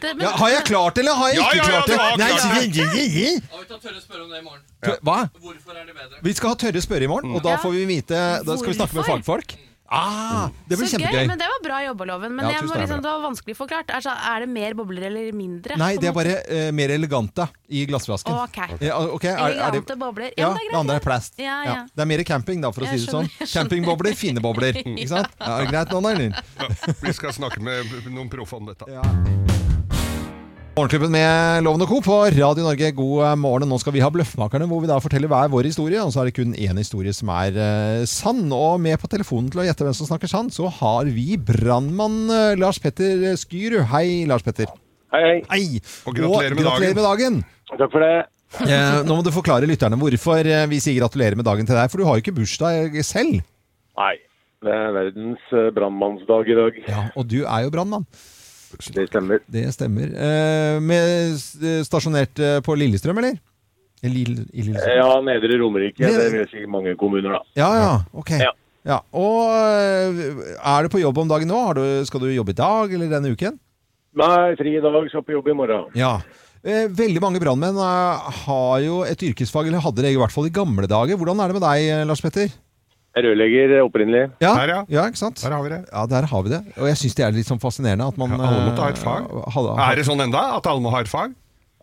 Det, 0.02 0.16
men, 0.16 0.22
Ja, 0.28 0.32
har 0.38 0.50
jeg 0.50 0.64
klart 0.66 0.96
det, 0.96 1.02
eller 1.04 1.16
har 1.18 1.28
jeg 1.30 1.38
Ja, 1.38 1.46
ikke 1.48 1.56
ja, 1.56 1.64
ja, 1.64 1.70
klart 1.70 1.88
det? 1.88 1.96
klart 1.96 2.20
Ja, 2.20 3.60
vi 3.60 3.66
tar 3.68 3.80
tørre 3.82 4.02
spørre 4.02 4.24
om 4.24 4.30
det 4.30 4.40
i 4.40 4.44
morgen. 4.46 4.62
Hva? 5.02 5.30
Hvorfor 5.42 5.74
er 5.74 5.86
det 5.86 5.96
bedre? 5.96 6.20
Vi 6.24 6.34
skal 6.34 6.50
ha 6.50 6.56
tørre 6.56 6.82
spørre 6.82 7.04
i 7.04 7.08
morgen, 7.08 7.34
og 7.36 7.44
da 7.44 7.58
får 7.58 7.72
vi 7.74 7.86
vite 7.86 8.20
Da 8.46 8.58
skal 8.58 8.70
vi 8.74 8.78
snakke 8.78 8.94
med 8.96 9.06
fagfolk. 9.06 9.58
Ah, 9.90 10.50
det 10.68 10.76
blir 10.78 10.88
så 10.92 10.98
gøy, 11.00 11.28
men 11.30 11.40
det 11.40 11.48
var 11.48 11.62
bra 11.64 11.78
jobba, 11.86 12.06
Loven. 12.10 12.34
Men 12.36 12.46
Ja, 12.46 12.52
jeg 12.58 12.64
må 12.68 12.74
takk 12.74 12.82
liksom, 12.82 12.98
det. 12.98 13.04
det 13.08 13.12
var 13.14 13.22
vanskelig 13.24 13.56
forklart. 13.56 13.88
Altså, 13.96 14.12
er 14.12 14.40
det 14.44 14.50
mer 14.52 14.74
bobler 14.76 15.06
eller 15.08 15.32
mindre? 15.32 15.78
Nei, 15.80 15.94
det 15.96 16.10
er 16.10 16.14
bare 16.18 16.34
uh, 16.44 16.72
mer 16.76 16.90
elegante 16.92 17.48
i 17.70 17.86
glassflasken. 17.88 18.34
Ok. 18.44 18.58
Ja, 18.84 18.98
Okay, 19.16 19.30
er- 19.32 19.38
er 19.40 19.48
det- 19.54 19.64
Elegante 19.64 19.96
bobler. 19.96 20.32
Ja, 20.38 20.50
Ja, 20.50 20.54
det 20.54 20.60
det 20.68 20.74
er 20.74 20.80
andre 20.80 20.96
er 20.96 21.00
plast. 21.00 21.34
Ja, 21.40 21.64
ja. 21.64 21.86
Det 21.96 22.02
er 22.02 22.06
mer 22.06 22.24
camping, 22.24 22.62
da, 22.62 22.72
for 22.72 22.82
å 22.82 22.92
Jeg 22.92 23.00
si 23.00 23.06
det 23.06 23.14
sånn. 23.16 23.30
Campingbobler, 23.54 24.14
fine 24.16 24.40
bobler. 24.44 24.74
Ikke 24.84 25.08
sant? 25.08 25.28
Ja, 25.40 25.58
er 25.58 25.66
det 25.66 25.72
greit 25.72 25.90
nå, 25.96 26.02
Nailin? 26.04 26.34
Ja, 26.60 26.68
vi 27.02 27.14
skal 27.14 27.32
snakke 27.32 27.62
med 27.62 27.86
noen 28.12 28.30
proffe 28.30 28.58
om 28.60 28.66
dette. 28.68 28.86
Morgenklubben 30.78 31.10
med 31.10 31.64
Loven 31.66 31.82
og 31.82 31.90
Co. 31.90 31.96
på 32.06 32.16
Radio 32.36 32.62
Norge, 32.62 32.92
god 32.94 33.22
eh, 33.26 33.32
morgen. 33.42 33.66
Nå 33.66 33.80
skal 33.82 33.96
vi 33.96 34.02
ha 34.04 34.12
Bløffmakerne, 34.14 34.68
hvor 34.70 34.84
vi 34.84 34.90
da 34.92 35.00
forteller 35.02 35.32
hver 35.32 35.48
vår 35.50 35.66
historie. 35.66 36.04
Og 36.06 36.12
så 36.14 36.22
er 36.22 36.30
det 36.30 36.36
kun 36.38 36.52
én 36.54 36.78
historie 36.78 37.10
som 37.18 37.32
er 37.34 37.58
uh, 37.58 38.04
sann. 38.06 38.44
Og 38.54 38.76
med 38.84 38.94
på 39.02 39.10
telefonen 39.10 39.48
til 39.50 39.64
å 39.64 39.66
gjette 39.66 39.88
hvem 39.88 39.96
som 39.98 40.06
snakker 40.12 40.30
sann, 40.30 40.52
så 40.54 40.70
har 40.70 41.10
vi 41.16 41.34
brannmann 41.42 42.30
uh, 42.30 42.54
Lars 42.62 42.78
Petter 42.84 43.26
Skyrud. 43.42 43.88
Hei, 43.90 44.30
Lars 44.30 44.46
Petter. 44.46 44.70
Hei, 45.16 45.24
hei. 45.26 45.42
Hei. 45.50 45.82
Og 46.06 46.14
gratulerer 46.14 46.54
med 46.54 46.70
gratulerer 46.70 47.02
med 47.02 47.10
dagen. 47.10 47.42
Takk 47.74 47.98
for 47.98 48.06
det. 48.06 48.14
Uh, 48.62 49.02
nå 49.02 49.18
må 49.18 49.26
du 49.26 49.34
forklare 49.34 49.74
lytterne 49.74 49.98
hvorfor 49.98 50.54
vi 50.70 50.86
sier 50.86 51.02
gratulerer 51.02 51.42
med 51.42 51.50
dagen 51.50 51.66
til 51.66 51.74
deg. 51.74 51.90
For 51.90 51.98
du 51.98 52.06
har 52.06 52.22
jo 52.22 52.28
ikke 52.28 52.38
bursdag 52.38 53.02
selv. 53.02 53.42
Nei, 53.98 54.16
det 54.62 54.78
er 54.78 54.98
verdens 55.02 55.54
brannmannsdag 55.74 56.54
i 56.54 56.64
dag. 56.66 56.82
Ja, 56.86 57.10
Og 57.18 57.32
du 57.34 57.40
er 57.48 57.66
jo 57.66 57.74
brannmann. 57.74 58.06
Det 58.94 59.08
stemmer. 59.10 59.40
Det 59.48 59.66
stemmer. 59.74 60.08
Eh, 60.14 60.80
med 60.84 61.36
stasjonert 61.88 62.40
eh, 62.44 62.60
på 62.66 62.76
Lillestrøm, 62.78 63.18
eller? 63.22 63.38
I 64.04 64.10
Lill- 64.14 64.48
i 64.54 64.62
Lillestrøm. 64.68 64.98
Ja, 65.00 65.10
Nedre 65.26 65.58
Romerike. 65.62 66.04
Nedre- 66.04 66.30
Det 66.32 66.42
er 66.46 66.50
sikkert 66.52 66.70
mange 66.74 66.96
kommuner, 67.00 67.38
da. 67.40 67.42
Ja, 67.58 67.70
ja, 67.82 67.94
ok. 68.14 68.34
Ja. 68.44 68.52
Ja, 68.88 69.02
Og 69.12 69.50
øh, 69.52 70.44
er 70.64 70.84
du 70.86 70.90
på 70.94 71.02
jobb 71.02 71.18
om 71.20 71.28
dagen 71.28 71.50
nå? 71.52 71.58
Har 71.66 71.74
du, 71.76 72.06
skal 72.08 72.22
du 72.24 72.30
jobbe 72.32 72.54
i 72.54 72.60
dag 72.60 72.94
eller 72.94 73.10
denne 73.12 73.34
uken? 73.36 73.58
Nei, 74.18 74.56
fri 74.56 74.78
i 74.78 74.82
dag, 74.82 75.10
skal 75.12 75.26
på 75.28 75.34
jobb 75.36 75.50
i 75.52 75.56
morgen. 75.58 75.90
Ja. 75.98 76.14
Eh, 76.64 76.88
veldig 76.96 77.20
mange 77.22 77.42
brannmenn 77.44 77.76
eh, 77.78 78.30
har 78.46 78.80
jo 78.86 79.02
et 79.04 79.22
yrkesfag, 79.28 79.68
eller 79.68 79.84
hadde 79.84 80.06
det 80.06 80.14
i 80.16 80.18
hvert 80.20 80.32
fall 80.34 80.48
i 80.48 80.54
gamle 80.56 80.88
dager. 80.88 81.20
Hvordan 81.20 81.42
er 81.44 81.52
det 81.52 81.58
med 81.60 81.66
deg, 81.68 81.90
eh, 81.98 82.06
Lars 82.08 82.24
Petter? 82.24 82.48
Er 83.18 83.26
rørlegger 83.26 83.74
opprinnelig. 83.82 84.24
Ja, 84.44 84.52
Der, 84.60 84.72
ja. 84.76 84.80
ja 84.94 85.06
ikke 85.10 85.18
sant? 85.24 85.42
Der 85.42 85.56
har 85.56 85.64
vi 85.66 85.72
det. 85.74 85.80
Ja, 85.90 86.06
der 86.12 86.28
har 86.30 86.44
vi 86.46 86.52
det. 86.54 86.62
Og 86.78 86.86
jeg 86.92 87.00
syns 87.02 87.16
det 87.18 87.26
er 87.26 87.34
litt 87.34 87.50
sånn 87.50 87.62
fascinerende 87.64 88.06
at 88.12 88.18
man 88.22 88.36
Ja, 88.36 88.40
alle 88.46 88.68
må 88.68 88.76
ta 88.78 88.92
et 88.94 89.00
eh, 89.00 89.04
fag. 89.08 89.28
hadde- 89.56 89.76
Er 89.90 89.96
det 90.02 90.06
sånn 90.06 90.22
enda, 90.28 90.44
at 90.60 90.70
alle 90.70 90.84
må 90.86 90.92
ha 90.94 91.02
et 91.02 91.10
fag? 91.12 91.34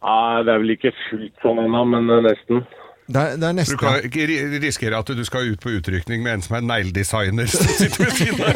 Ja, 0.05 0.43
det 0.47 0.53
er 0.55 0.59
vel 0.63 0.75
ikke 0.77 0.93
fullt 1.09 1.35
sånn 1.43 1.59
ennå, 1.65 1.83
men 1.91 2.11
eh, 2.13 2.23
nesten. 2.29 2.63
det, 3.09 3.21
er, 3.21 3.37
det 3.41 3.49
er 3.51 3.71
Du 3.73 3.77
kan 3.81 3.99
ikke 4.05 4.27
risikere 4.63 4.99
at 5.01 5.07
du 5.17 5.25
skal 5.25 5.49
ut 5.53 5.61
på 5.65 5.73
utrykning 5.81 6.23
med 6.23 6.33
en 6.39 6.43
som 6.45 6.57
er 6.61 6.67
negledesigner 6.69 7.49
som 7.51 7.67
sitter 7.73 8.05
ved 8.05 8.15
siden 8.21 8.41
av. 8.45 8.55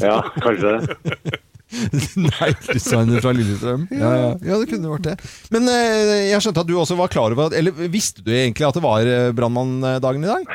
Ja, 0.08 0.18
kanskje 0.40 0.72
det. 0.80 1.38
Negledesigner 2.16 3.20
fra 3.20 3.32
Lillestrøm. 3.36 3.82
Ja, 3.92 4.10
ja. 4.16 4.28
ja, 4.40 4.56
det 4.62 4.70
kunne 4.70 4.88
vært 4.94 5.04
det. 5.10 5.16
Men 5.52 5.68
eh, 5.68 6.30
jeg 6.30 6.40
skjønte 6.44 6.64
at 6.64 6.70
du 6.70 6.74
også 6.80 6.96
var 6.98 7.10
klar 7.12 7.34
over 7.36 7.50
at 7.50 7.56
Eller 7.58 7.76
visste 7.92 8.24
du 8.24 8.30
egentlig 8.32 8.64
at 8.68 8.78
det 8.78 8.84
var 8.84 9.10
brannmanndagen 9.36 10.24
i 10.24 10.30
dag? 10.30 10.48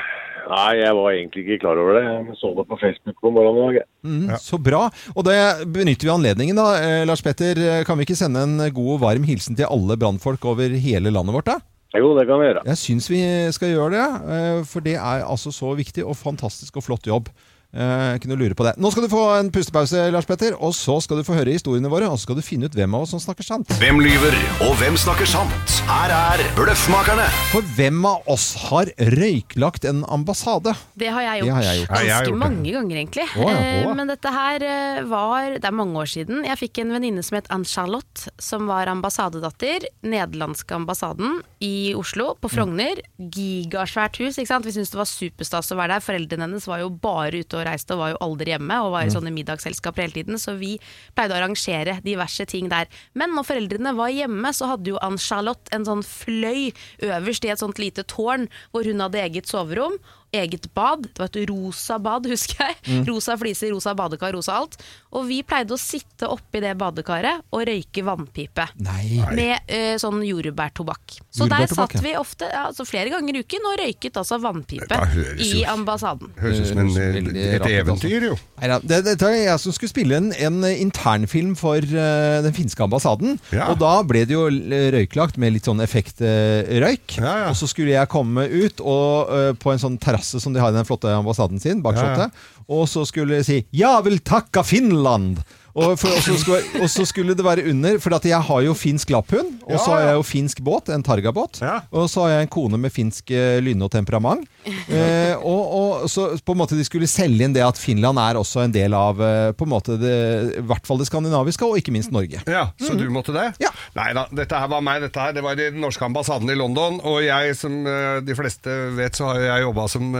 Nei, 0.43 0.71
jeg 0.81 0.95
var 0.97 1.13
egentlig 1.13 1.43
ikke 1.45 1.59
klar 1.63 1.79
over 1.79 1.97
det. 1.97 2.03
Jeg 2.07 2.37
så 2.39 2.51
det 2.57 2.65
på 2.67 2.79
Facebook 2.81 3.19
på 3.23 3.31
morgenen 3.31 3.61
i 3.61 3.77
dag. 3.77 3.87
Mm, 4.03 4.25
ja. 4.33 4.39
Så 4.43 4.59
bra. 4.59 4.87
Og 5.15 5.27
det 5.27 5.37
benytter 5.71 6.09
vi 6.09 6.15
anledningen, 6.15 6.59
da. 6.59 6.67
Eh, 6.83 7.03
Lars 7.07 7.23
Petter, 7.23 7.61
kan 7.87 7.99
vi 7.99 8.07
ikke 8.07 8.19
sende 8.19 8.43
en 8.43 8.57
god 8.75 8.95
og 8.97 9.03
varm 9.05 9.27
hilsen 9.27 9.55
til 9.59 9.69
alle 9.71 9.97
brannfolk 9.99 10.43
over 10.51 10.75
hele 10.75 11.13
landet 11.13 11.37
vårt, 11.37 11.51
da? 11.51 11.59
Jo, 11.93 12.11
det 12.17 12.25
kan 12.25 12.41
vi 12.41 12.47
gjøre. 12.49 12.63
Jeg 12.71 12.81
syns 12.81 13.07
vi 13.11 13.21
skal 13.53 13.73
gjøre 13.75 13.93
det, 13.93 14.05
eh, 14.33 14.61
for 14.65 14.81
det 14.85 14.95
er 14.97 15.25
altså 15.27 15.53
så 15.53 15.75
viktig 15.77 16.05
og 16.05 16.17
fantastisk 16.17 16.79
og 16.81 16.87
flott 16.87 17.05
jobb. 17.07 17.29
Eh, 17.73 18.15
Ikke 18.19 18.29
noe 18.29 18.37
lure 18.37 18.53
på 18.53 18.65
det. 18.67 18.75
Nå 18.77 18.91
skal 18.93 19.07
du 19.07 19.09
få 19.09 19.21
en 19.39 19.47
pustepause, 19.53 19.97
Lars 20.13 20.27
Petter, 20.29 20.53
og 20.61 20.75
så 20.77 20.99
skal 21.01 21.17
du 21.17 21.23
få 21.25 21.33
høre 21.33 21.55
historiene 21.55 21.89
våre. 21.89 22.05
Og 22.11 22.19
så 22.19 22.27
skal 22.27 22.37
du 22.37 22.43
finne 22.45 22.67
ut 22.69 22.75
hvem 22.77 22.93
av 22.93 23.07
oss 23.07 23.13
som 23.15 23.21
snakker 23.23 23.45
sant. 23.47 23.71
Hvem 23.81 23.97
lyver, 24.03 24.35
og 24.67 24.75
hvem 24.77 24.93
snakker 25.01 25.25
sant? 25.29 25.73
Her 25.89 26.13
er 26.13 26.43
Bløffmakerne. 26.57 27.25
For 27.51 27.65
hvem 27.75 28.05
av 28.05 28.29
oss 28.29 28.51
har 28.69 28.91
røyklagt 29.17 29.87
en 29.89 30.03
ambassade? 30.05 30.75
Det 30.99 31.09
har 31.11 31.25
jeg 31.25 31.41
gjort. 31.41 31.55
Har 31.57 31.65
jeg 31.65 31.79
gjort. 31.81 31.89
Ganske 31.93 32.11
jeg 32.11 32.27
gjort 32.29 32.41
mange 32.43 32.75
ganger, 32.77 33.01
egentlig. 33.01 33.27
Å, 33.33 33.49
ja, 33.49 33.57
Eh, 33.63 33.81
ja. 33.83 33.93
Men 33.97 34.09
dette 34.09 34.31
her 34.33 34.63
eh, 34.67 35.01
var 35.09 35.57
Det 35.57 35.65
er 35.69 35.75
mange 35.75 35.97
år 36.01 36.09
siden. 36.09 36.43
Jeg 36.45 36.57
fikk 36.59 36.79
en 36.83 36.93
venninne 36.95 37.23
som 37.25 37.37
het 37.39 37.49
Ann-Charlotte, 37.53 38.29
som 38.41 38.67
var 38.69 38.87
ambassadedatter. 38.91 39.87
Nederlandske 40.05 40.75
ambassaden 40.77 41.41
i 41.63 41.93
Oslo, 41.97 42.35
på 42.41 42.49
Frogner. 42.53 43.01
Gigasvært 43.17 44.17
hus. 44.21 44.37
ikke 44.37 44.51
sant? 44.51 44.65
Vi 44.67 44.73
syntes 44.75 44.93
det 44.93 44.99
var 45.01 45.09
superstas 45.09 45.71
å 45.73 45.77
være 45.79 45.97
der. 45.97 46.05
Foreldrene 46.05 46.47
hennes 46.47 46.67
var 46.69 46.81
jo 46.83 46.89
bare 46.93 47.41
ute 47.43 47.59
og 47.59 47.62
reiste 47.67 47.95
og 47.95 48.01
var 48.03 48.13
jo 48.13 48.21
aldri 48.25 48.53
hjemme. 48.53 48.79
Og 48.85 48.93
var 48.95 49.07
i 49.07 49.13
sånne 49.13 49.33
middagsselskaper 49.35 50.05
hele 50.05 50.17
tiden. 50.17 50.39
Så 50.41 50.55
vi 50.59 50.75
pleide 51.15 51.35
å 51.35 51.39
arrangere 51.41 51.99
diverse 52.05 52.47
ting 52.49 52.71
der. 52.73 52.89
Men 53.17 53.35
når 53.37 53.49
foreldrene 53.51 53.95
var 53.97 54.13
hjemme, 54.13 54.53
så 54.55 54.73
hadde 54.73 54.93
jo 54.93 55.01
Ann-Charlotte 55.03 55.73
en 55.75 55.87
sånn 55.87 56.03
fløy 56.07 56.71
øverst 57.03 57.47
i 57.47 57.53
et 57.53 57.61
sånt 57.61 57.81
lite 57.81 58.05
tårn, 58.09 58.49
hvor 58.71 58.87
hun 58.87 59.03
hadde 59.03 59.23
eget 59.23 59.49
soverom 59.49 59.97
eget 60.33 60.67
bad. 60.73 61.07
Det 61.09 61.21
var 61.21 61.29
et 61.29 61.49
rosa 61.49 61.99
bad, 62.01 62.27
husker 62.33 62.63
jeg. 62.65 62.77
Mm. 62.87 63.05
Rosa 63.11 63.37
fliser, 63.39 63.73
rosa 63.73 63.93
badekar, 63.97 64.33
rosa 64.35 64.57
alt. 64.61 64.77
Og 65.13 65.27
vi 65.29 65.41
pleide 65.45 65.75
å 65.75 65.79
sitte 65.79 66.29
oppi 66.31 66.61
det 66.63 66.73
badekaret 66.79 67.45
og 67.53 67.65
røyke 67.69 68.03
vannpipe. 68.05 68.65
Nei. 68.83 69.21
Med 69.33 69.69
eh, 69.69 69.93
sånn 70.01 70.23
jordbærtobakk. 70.25 71.19
Så 71.33 71.47
der 71.49 71.67
satt 71.69 71.95
vi 72.03 72.15
ofte, 72.17 72.49
altså 72.57 72.85
flere 72.85 73.13
ganger 73.13 73.37
i 73.37 73.43
uken 73.43 73.69
og 73.69 73.77
røyket 73.81 74.17
altså 74.21 74.39
vannpipe 74.41 74.97
høres 75.13 75.41
i 75.45 75.63
ambassaden. 75.69 76.33
Høres 76.39 76.61
ut 76.61 76.69
som 76.71 76.81
en, 76.81 76.89
Det 76.93 77.03
høres 77.03 77.15
veldig 77.17 77.43
et 77.43 77.53
altså. 77.59 77.73
eventyr, 77.81 78.27
jo. 78.31 78.37
Neida, 78.61 78.79
det, 78.83 78.99
dette 79.07 79.29
er 79.29 79.39
jeg 79.43 79.61
som 79.63 79.75
skulle 79.75 79.93
spille 79.93 80.19
en, 80.19 80.29
en 80.33 80.59
internfilm 80.71 81.53
for 81.59 81.77
uh, 81.77 82.39
den 82.45 82.55
finske 82.55 82.85
ambassaden. 82.85 83.37
Ja. 83.53 83.69
Og 83.73 83.79
da 83.81 83.93
ble 84.07 84.23
det 84.29 84.37
jo 84.37 84.45
røyklagt 84.49 85.39
med 85.41 85.55
litt 85.57 85.69
sånn 85.69 85.83
effektrøyk. 85.83 87.17
Ja, 87.19 87.33
ja. 87.43 87.51
Og 87.51 87.57
så 87.59 87.69
skulle 87.69 87.95
jeg 87.95 88.11
komme 88.13 88.45
ut 88.49 88.81
og, 88.81 89.33
uh, 89.33 89.51
på 89.59 89.73
en 89.73 89.81
sånn 89.81 89.99
terrasse 90.01 90.22
som 90.25 90.53
de 90.53 90.61
har 90.63 90.71
i 90.71 90.77
den 90.77 90.87
flotte 90.87 91.11
ambassaden 91.13 91.59
sin, 91.59 91.81
bak 91.83 91.97
Ja, 91.99 92.13
ja. 92.17 92.29
Og 92.67 92.87
så 92.89 93.05
skulle 93.05 93.37
de 93.37 93.43
si 93.43 93.65
'Ja 93.71 94.01
vil 94.01 94.19
takka 94.19 94.63
Finland'! 94.63 95.43
Og, 95.73 95.97
så 95.97 96.35
skulle, 96.37 96.87
skulle 97.09 97.33
det 97.33 97.41
være 97.45 97.63
under, 97.71 97.97
for 98.01 98.13
at 98.13 98.25
jeg 98.29 98.37
har 98.45 98.61
jo 98.61 98.75
finsk 98.77 99.09
lapphund, 99.09 99.55
og 99.65 99.79
så 99.81 99.95
har 99.95 100.03
jeg 100.05 100.17
jo 100.19 100.25
finsk 100.27 100.59
båt, 100.61 100.91
en 100.93 101.01
targabåt. 101.05 101.63
Ja. 101.65 101.79
Og 101.89 102.05
så 102.11 102.27
har 102.27 102.35
jeg 102.35 102.45
en 102.45 102.51
kone 102.53 102.77
med 102.77 102.93
finsk 102.93 103.31
eh, 103.33 103.57
lynne 103.63 103.87
og 103.87 103.89
temperament. 103.95 104.45
Eh, 104.69 105.33
og, 105.41 105.73
og 105.73 106.03
så 106.13 106.27
på 106.45 106.53
en 106.53 106.61
måte 106.61 106.77
de 106.77 106.85
skulle 106.85 107.09
selge 107.09 107.47
inn 107.47 107.55
det 107.55 107.63
at 107.65 107.79
Finland 107.81 108.21
er 108.21 108.37
også 108.37 108.67
en 108.67 108.75
del 108.75 108.93
av 108.93 109.17
eh, 109.25 109.49
på 109.57 109.65
en 109.65 109.73
måte 109.73 109.97
det, 109.97 110.13
i 110.61 110.65
hvert 110.69 110.85
fall 110.85 111.01
det 111.01 111.09
skandinaviske, 111.09 111.65
og 111.65 111.81
ikke 111.81 111.95
minst 111.95 112.13
Norge. 112.13 112.43
Ja, 112.45 112.67
Så 112.77 112.93
du 112.99 113.07
måtte 113.09 113.33
det? 113.33 113.49
Ja. 113.63 113.73
Nei 113.97 114.11
da, 114.13 114.27
dette 114.29 114.61
her 114.61 114.69
var 114.69 114.85
meg. 114.85 115.01
dette 115.07 115.25
her, 115.25 115.33
Det 115.33 115.41
var 115.45 115.57
i 115.57 115.71
den 115.73 115.81
norske 115.81 116.05
ambassaden 116.05 116.53
i 116.53 116.59
London. 116.59 117.01
Og 117.01 117.23
jeg, 117.25 117.57
som 117.57 117.81
eh, 117.89 118.21
de 118.21 118.37
fleste 118.37 118.77
vet, 118.93 119.17
så 119.17 119.31
har 119.31 119.41
jeg 119.41 119.65
jobba 119.65 119.89
som, 119.89 120.13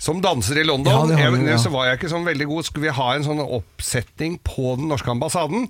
som 0.00 0.24
danser 0.24 0.64
i 0.64 0.66
London. 0.66 1.04
Ja, 1.04 1.04
det 1.12 1.20
har 1.20 1.36
du, 1.36 1.44
ja. 1.52 1.60
Så 1.60 1.72
var 1.74 1.90
jeg 1.90 2.00
ikke 2.00 2.14
sånn 2.16 2.24
veldig 2.24 2.48
god. 2.48 2.70
Skulle 2.70 2.88
vi 2.88 2.96
ha 2.96 3.12
en 3.12 3.28
sånn 3.28 3.44
oppsetning 3.44 4.40
på 4.40 4.53
den 4.78 4.90
norske 4.90 5.10
ambassaden, 5.10 5.68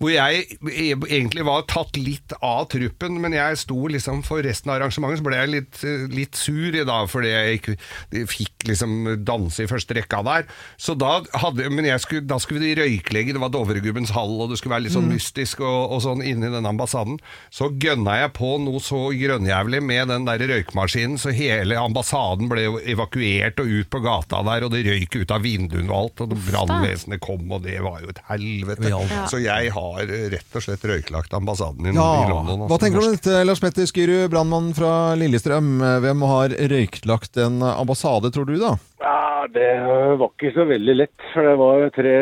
hvor 0.00 0.12
jeg 0.12 0.44
e- 0.70 0.92
egentlig 0.94 1.46
var 1.46 1.66
tatt 1.70 1.96
litt 1.98 2.34
av 2.40 2.66
truppen, 2.72 3.20
men 3.22 3.36
jeg 3.36 3.60
sto 3.62 3.86
liksom 3.90 4.22
for 4.26 4.44
resten 4.44 4.72
av 4.72 4.78
arrangementet, 4.80 5.20
så 5.20 5.28
ble 5.28 5.40
jeg 5.40 5.52
litt, 5.52 5.82
litt 6.14 6.38
sur 6.38 6.74
i 6.74 6.86
dag 6.86 7.08
fordi 7.10 7.32
jeg 7.32 7.60
ikke 7.60 8.26
fikk 8.30 8.68
liksom 8.70 8.96
danse 9.26 9.64
i 9.64 9.70
første 9.70 9.96
rekka 9.96 10.22
der. 10.26 10.46
Så 10.80 10.96
da 10.98 11.18
hadde 11.40 11.70
Men 11.74 11.86
jeg 11.88 12.02
skulle, 12.02 12.26
da 12.28 12.36
skulle 12.38 12.62
vi 12.62 12.74
røyklegge, 12.76 13.34
det 13.34 13.40
var 13.42 13.52
Dovregubbens 13.54 14.12
hall, 14.14 14.36
og 14.42 14.50
det 14.50 14.58
skulle 14.60 14.76
være 14.76 14.86
litt 14.86 14.94
sånn 14.94 15.08
mystisk 15.10 15.62
og, 15.64 15.94
og 15.94 16.02
sånn 16.04 16.22
inni 16.24 16.50
den 16.52 16.68
ambassaden. 16.68 17.18
Så 17.54 17.70
gønna 17.80 18.18
jeg 18.20 18.34
på 18.36 18.54
noe 18.62 18.82
så 18.84 19.08
grønnjævlig 19.16 19.80
med 19.84 20.12
den 20.12 20.28
der 20.28 20.44
røykmaskinen, 20.50 21.18
så 21.20 21.32
hele 21.34 21.78
ambassaden 21.80 22.50
ble 22.52 22.66
evakuert 22.90 23.60
og 23.62 23.72
ut 23.80 23.90
på 23.90 24.02
gata 24.04 24.42
der, 24.46 24.66
og 24.66 24.74
det 24.74 24.84
røyk 24.86 25.18
ut 25.22 25.34
av 25.34 25.44
vinduene 25.44 25.90
og 25.90 25.98
alt, 25.98 26.24
og 26.24 26.36
brannvesenet 26.48 27.22
kom, 27.24 27.46
og 27.50 27.64
det 27.66 27.80
var 27.84 28.02
jo 28.04 28.12
et 28.12 28.23
helvete. 28.30 28.88
Ja. 28.88 29.00
Så 29.30 29.40
jeg 29.42 29.72
har 29.74 30.00
eh, 30.04 30.26
rett 30.32 30.56
og 30.56 30.64
slett 30.64 30.84
røyklagt 30.88 31.34
ambassaden 31.36 31.90
i, 31.90 31.94
Ja, 31.96 32.08
i 32.24 32.30
London. 32.30 32.64
Hva 32.64 32.68
altså, 32.70 32.80
tenker 32.84 33.00
du 33.02 33.08
om 33.08 33.16
dette, 33.16 33.42
Lars 33.48 33.62
Petter 33.62 33.88
Skyrud, 33.90 34.26
brannmann 34.32 34.70
fra 34.76 34.92
Lillestrøm? 35.20 35.74
Eh, 35.82 35.98
Hvem 36.04 36.24
har 36.30 36.56
røyklagt 36.74 37.40
en 37.44 37.60
ambassade, 37.74 38.32
tror 38.34 38.48
du 38.48 38.56
da? 38.62 38.74
Ja, 39.04 39.20
Det 39.52 39.68
var 40.16 40.30
ikke 40.30 40.54
så 40.54 40.64
veldig 40.68 40.94
lett, 40.96 41.26
for 41.34 41.44
det 41.44 41.54
var 41.60 41.82
tre 41.92 42.14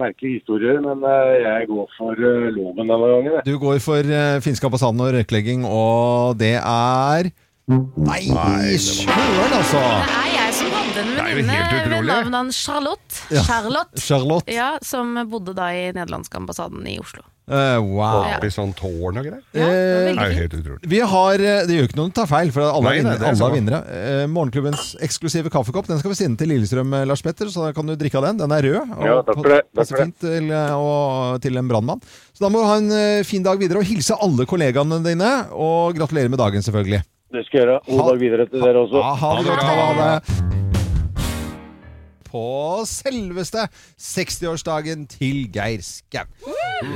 merkelige 0.00 0.40
historier. 0.40 0.80
Men 0.82 1.06
eh, 1.06 1.36
jeg 1.44 1.70
går 1.70 1.86
for 1.98 2.18
eh, 2.18 2.50
loven 2.56 2.82
denne 2.82 3.12
gangen. 3.14 3.40
Du 3.46 3.54
går 3.62 3.78
for 3.84 4.14
finske 4.44 4.66
ambassaden 4.70 5.04
og 5.06 5.14
røyklegging, 5.18 5.64
og 5.68 6.38
det 6.42 6.56
er 6.58 7.30
Nei, 7.64 8.26
søren, 8.76 9.54
altså! 9.56 9.80
Det 9.80 10.16
er 10.18 10.32
jeg 10.34 10.43
hadde 10.94 11.10
en 11.10 11.36
venninne 11.36 11.90
ved 11.90 12.06
navn 12.06 12.34
av 12.38 12.50
Charlotte. 12.54 13.20
Ja. 13.32 13.42
Charlotte. 13.42 14.00
Charlotte. 14.00 14.52
Ja, 14.52 14.74
som 14.82 15.14
bodde 15.30 15.54
da 15.56 15.70
i 15.74 15.86
nederlandske 15.94 16.38
ambassaden 16.38 16.84
i 16.88 16.98
Oslo. 17.02 17.24
Uh, 17.44 17.76
wow. 17.76 18.22
Oppi 18.38 18.48
sånn 18.48 18.70
tårn 18.72 19.18
og 19.20 19.26
greier. 19.26 19.40
Ja, 19.52 19.66
det 19.68 19.80
Det 20.06 20.12
er 20.14 20.30
jo 20.30 20.36
helt 20.38 20.54
utrolig. 20.56 20.88
Vi 20.88 21.00
har, 21.12 21.34
eh, 21.34 21.66
Det 21.68 21.76
gjør 21.76 21.88
ikke 21.90 21.98
noe 21.98 22.08
å 22.08 22.14
ta 22.16 22.24
feil, 22.24 22.50
for 22.50 22.64
alle, 22.64 22.80
Nei, 22.80 22.94
er, 22.94 23.02
nei, 23.04 23.12
vinnere, 23.12 23.18
det 23.18 23.26
er 23.26 23.34
alle 23.34 23.50
er 23.50 23.56
vinnere. 23.58 23.80
Eh, 23.98 24.26
Morgenklubbens 24.32 24.96
eksklusive 25.04 25.52
kaffekopp 25.52 25.86
Den 25.86 25.98
skal 26.00 26.14
vi 26.14 26.16
sende 26.16 26.38
til 26.38 26.48
Lillestrøm, 26.48 26.94
eh, 26.96 27.04
Lars 27.04 27.20
Petter, 27.20 27.52
så 27.52 27.66
da 27.66 27.72
kan 27.76 27.84
du 27.84 27.96
drikke 27.96 28.16
av 28.16 28.24
den. 28.30 28.38
Den 28.38 28.56
er 28.56 28.62
rød 28.62 28.96
og 28.96 29.04
Ja, 29.04 29.20
takk 29.20 29.42
det, 29.44 29.60
takk 29.60 29.76
passer 29.76 29.96
fint 30.06 30.18
til, 30.24 30.50
eh, 30.50 30.72
og, 30.72 31.42
til 31.42 31.58
en 31.58 31.68
brannmann. 31.68 32.00
Så 32.32 32.46
da 32.46 32.48
må 32.48 32.64
du 32.64 32.66
ha 32.70 32.78
en 32.80 32.90
uh, 32.90 33.22
fin 33.22 33.42
dag 33.42 33.58
videre, 33.58 33.78
og 33.78 33.84
hilse 33.84 34.16
alle 34.16 34.46
kollegaene 34.46 35.04
dine. 35.04 35.46
Og 35.52 35.94
gratulerer 35.94 36.30
med 36.30 36.40
dagen, 36.40 36.64
selvfølgelig. 36.64 37.04
Det 37.30 37.44
skal 37.44 37.60
jeg 37.60 37.66
gjøre. 37.68 37.80
God 37.92 38.08
dag 38.08 38.20
videre 38.24 38.48
til 38.48 38.60
dere 38.60 38.86
også. 38.88 39.02
Ha, 39.04 39.14
ha 39.20 39.36
det 39.36 39.44
godt. 39.44 39.62
Ha 39.68 39.92
det. 40.00 40.73
På 42.34 42.82
selveste 42.90 43.68
60-årsdagen 44.02 45.04
til 45.06 45.44
Geir 45.54 45.82
Skau. 45.86 46.26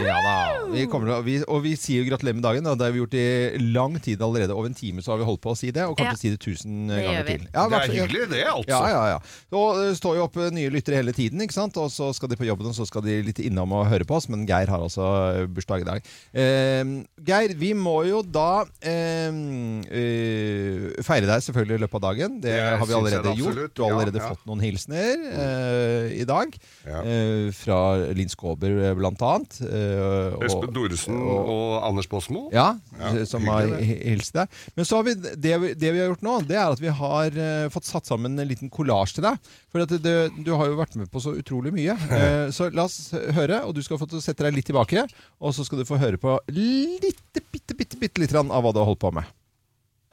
Ja 0.02 0.16
da. 0.24 0.38
Vi 0.72 0.82
til 0.90 1.10
og, 1.14 1.22
vi, 1.22 1.36
og 1.46 1.60
vi 1.62 1.74
sier 1.78 2.02
jo 2.02 2.08
gratulerer 2.10 2.34
med 2.40 2.42
dagen. 2.44 2.66
Da. 2.66 2.74
det 2.74 2.88
har 2.88 2.94
vi 2.96 2.98
gjort 3.04 3.14
i 3.14 3.60
lang 3.70 3.94
tid 4.02 4.22
allerede. 4.24 4.56
Over 4.56 4.66
en 4.72 4.74
time 4.74 5.04
så 5.04 5.12
har 5.14 5.20
vi 5.20 5.28
holdt 5.28 5.42
på 5.44 5.52
å 5.54 5.58
si 5.58 5.70
det, 5.70 5.84
og 5.86 5.94
kanskje 5.98 6.16
Ja. 6.16 6.18
si 6.18 6.32
det 6.34 6.40
tusen 6.42 6.88
Det 6.90 7.04
ganger 7.04 7.28
til. 7.28 7.44
Ja, 7.54 7.68
Det 7.68 7.78
er 7.78 7.94
hyggelig 7.94 8.24
det, 8.32 8.42
altså. 8.50 8.68
Ja, 8.74 8.80
ja, 8.90 9.04
ja. 9.14 9.18
Så 9.52 9.62
uh, 9.78 9.94
står 9.94 10.16
jo 10.18 10.24
opp 10.26 10.36
eh, 10.42 10.50
nye 10.58 10.72
lyttere 10.74 10.98
hele 10.98 11.14
tiden, 11.14 11.40
ikke 11.46 11.54
sant? 11.54 11.76
og 11.78 11.90
så 11.94 12.10
skal 12.16 12.32
de 12.32 12.36
på 12.40 12.48
jobben, 12.48 12.66
og 12.66 12.74
så 12.74 12.86
skal 12.88 13.04
de 13.06 13.20
litt 13.22 13.38
innom 13.38 13.72
og 13.78 13.86
høre 13.92 14.04
på 14.08 14.18
oss. 14.18 14.26
Men 14.28 14.42
Geir 14.48 14.66
har 14.74 14.82
altså 14.82 15.06
eh, 15.38 15.46
bursdag 15.46 15.86
i 15.86 15.88
dag. 15.92 16.10
Uh, 16.34 17.06
Geir, 17.30 17.54
vi 17.62 17.72
må 17.78 18.00
jo 18.08 18.24
da 18.26 18.64
uh, 18.66 19.38
eh, 19.86 20.98
feire 21.06 21.30
deg 21.30 21.46
selvfølgelig 21.46 21.78
i 21.78 21.82
løpet 21.86 21.98
av 22.00 22.06
dagen. 22.08 22.38
Det, 22.42 22.56
Det 22.58 22.78
har 22.82 22.86
vi 22.90 22.98
allerede 22.98 23.36
gjort. 23.38 23.62
Du 23.76 23.82
har 23.84 23.92
Ja, 23.92 23.96
allerede 24.00 24.22
ja. 24.22 24.28
fått 24.34 24.44
noen 24.50 24.62
hilsener 24.66 25.27
eh, 25.32 26.20
i 26.20 26.24
dag. 26.28 26.54
Ja. 26.86 27.02
Eh, 27.02 27.50
fra 27.52 27.78
Linn 28.16 28.28
Skåber, 28.32 28.72
eh, 28.88 28.94
blant 28.98 29.20
annet. 29.22 29.60
eh, 29.62 30.34
og- 30.34 30.44
Espen 30.44 30.72
Doresen 30.74 31.16
og 31.18 31.82
Anders 31.84 32.08
Båsmo. 32.08 32.48
Ja, 32.52 32.76
Ja, 32.98 33.24
som 33.24 33.44
har 33.46 33.66
hilst 33.78 34.32
deg. 34.34 34.48
Men 34.76 34.84
så 34.84 34.96
har 34.96 35.04
vi, 35.04 35.14
det, 35.14 35.60
vi- 35.60 35.74
det 35.74 35.92
vi 35.92 35.98
har 36.00 36.08
gjort 36.14 36.22
nå, 36.26 36.36
det 36.48 36.56
er 36.56 36.72
at 36.72 36.80
vi 36.80 36.88
har 36.88 37.26
eh, 37.26 37.68
fått 37.68 37.84
satt 37.84 38.06
sammen 38.06 38.38
en 38.38 38.48
liten 38.48 38.70
kollasj 38.70 39.14
til 39.14 39.24
deg. 39.28 39.38
For 39.70 39.80
at 39.84 39.88
det, 40.02 40.30
du 40.44 40.52
har 40.56 40.66
jo 40.66 40.76
vært 40.76 40.96
med 40.96 41.10
på 41.12 41.20
så 41.20 41.34
utrolig 41.36 41.72
mye. 41.72 41.96
Eh, 42.18 42.48
så 42.50 42.70
la 42.74 42.84
oss 42.84 43.10
høre, 43.12 43.62
og 43.64 43.74
du 43.74 43.82
skal 43.82 43.98
få 43.98 44.08
sette 44.20 44.42
deg 44.42 44.54
litt 44.54 44.66
tilbake. 44.66 45.04
Og 45.40 45.52
så 45.54 45.64
skal 45.64 45.78
du 45.78 45.84
få 45.84 45.98
høre 46.00 46.18
på 46.18 46.38
litt, 46.50 47.20
bitte, 47.52 47.74
bitte, 47.78 47.98
bitte 48.00 48.18
litt 48.20 48.32
grann 48.32 48.50
av 48.50 48.62
hva 48.64 48.72
du 48.72 48.80
har 48.80 48.86
holdt 48.90 49.00
på 49.00 49.12
med. 49.14 49.24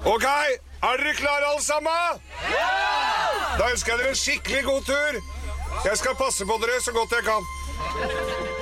Ok, 0.06 0.24
er 0.24 0.98
dere 1.02 1.14
klare 1.18 1.46
alle 1.50 1.64
sammen? 1.66 2.20
Ja! 2.52 2.68
Da 3.58 3.72
ønsker 3.72 3.92
jeg 3.92 4.00
dere 4.00 4.12
en 4.14 4.20
skikkelig 4.20 4.64
god 4.68 4.84
tur. 4.86 5.18
Jeg 5.86 5.98
skal 5.98 6.18
passe 6.20 6.46
på 6.46 6.60
dere 6.62 6.82
så 6.82 6.94
godt 6.94 7.16
jeg 7.18 7.26
kan. 7.26 8.55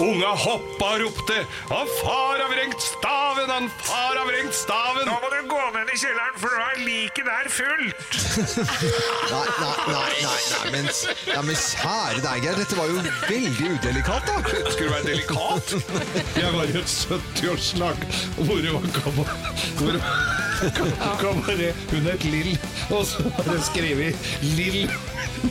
Unga 0.00 0.30
hoppa 0.32 0.86
og 0.94 1.02
ropte 1.02 1.36
Han 1.68 1.88
far 1.98 2.40
har 2.40 2.48
vrengt 2.48 2.80
staven, 2.80 3.50
han 3.52 3.68
far 3.84 4.16
har 4.16 4.26
vrengt 4.28 4.56
staven. 4.56 5.04
Nå 5.08 5.16
må 5.20 5.28
du 5.32 5.40
gå 5.50 5.60
ned 5.74 5.92
i 5.92 5.98
kjelleren, 6.00 6.38
for 6.40 6.56
nå 6.56 6.68
er 6.70 6.80
liket 6.86 7.28
der 7.28 7.50
fullt. 7.52 8.16
Nei, 9.30 9.44
nei, 9.60 9.74
nei, 9.90 10.14
nei, 10.24 10.40
nei 10.52 10.70
men, 10.72 10.88
ja, 11.28 11.42
men 11.44 11.58
kjære 11.58 12.22
deg, 12.24 12.46
Geir. 12.46 12.58
Dette 12.60 12.78
var 12.78 12.90
jo 12.90 13.04
veldig 13.28 13.70
udelikat, 13.76 14.28
da. 14.30 14.40
Skulle 14.72 14.88
du 14.88 14.94
være 14.94 15.06
delikat? 15.10 15.76
Jeg 16.38 16.54
var 16.56 16.72
i 16.72 16.76
et 16.80 16.96
70-årslag 16.96 18.04
hvor 18.40 18.64
det 18.64 18.74
var 18.74 18.88
kammer... 18.96 19.36
Hvor 19.80 20.00
kabaret 21.20 21.76
Hun 21.90 22.04
het 22.04 22.24
Lill, 22.24 22.58
og 22.90 23.06
så 23.06 23.22
var 23.36 23.52
det 23.52 23.62
skrevet 23.64 24.34
Lill 24.42 24.90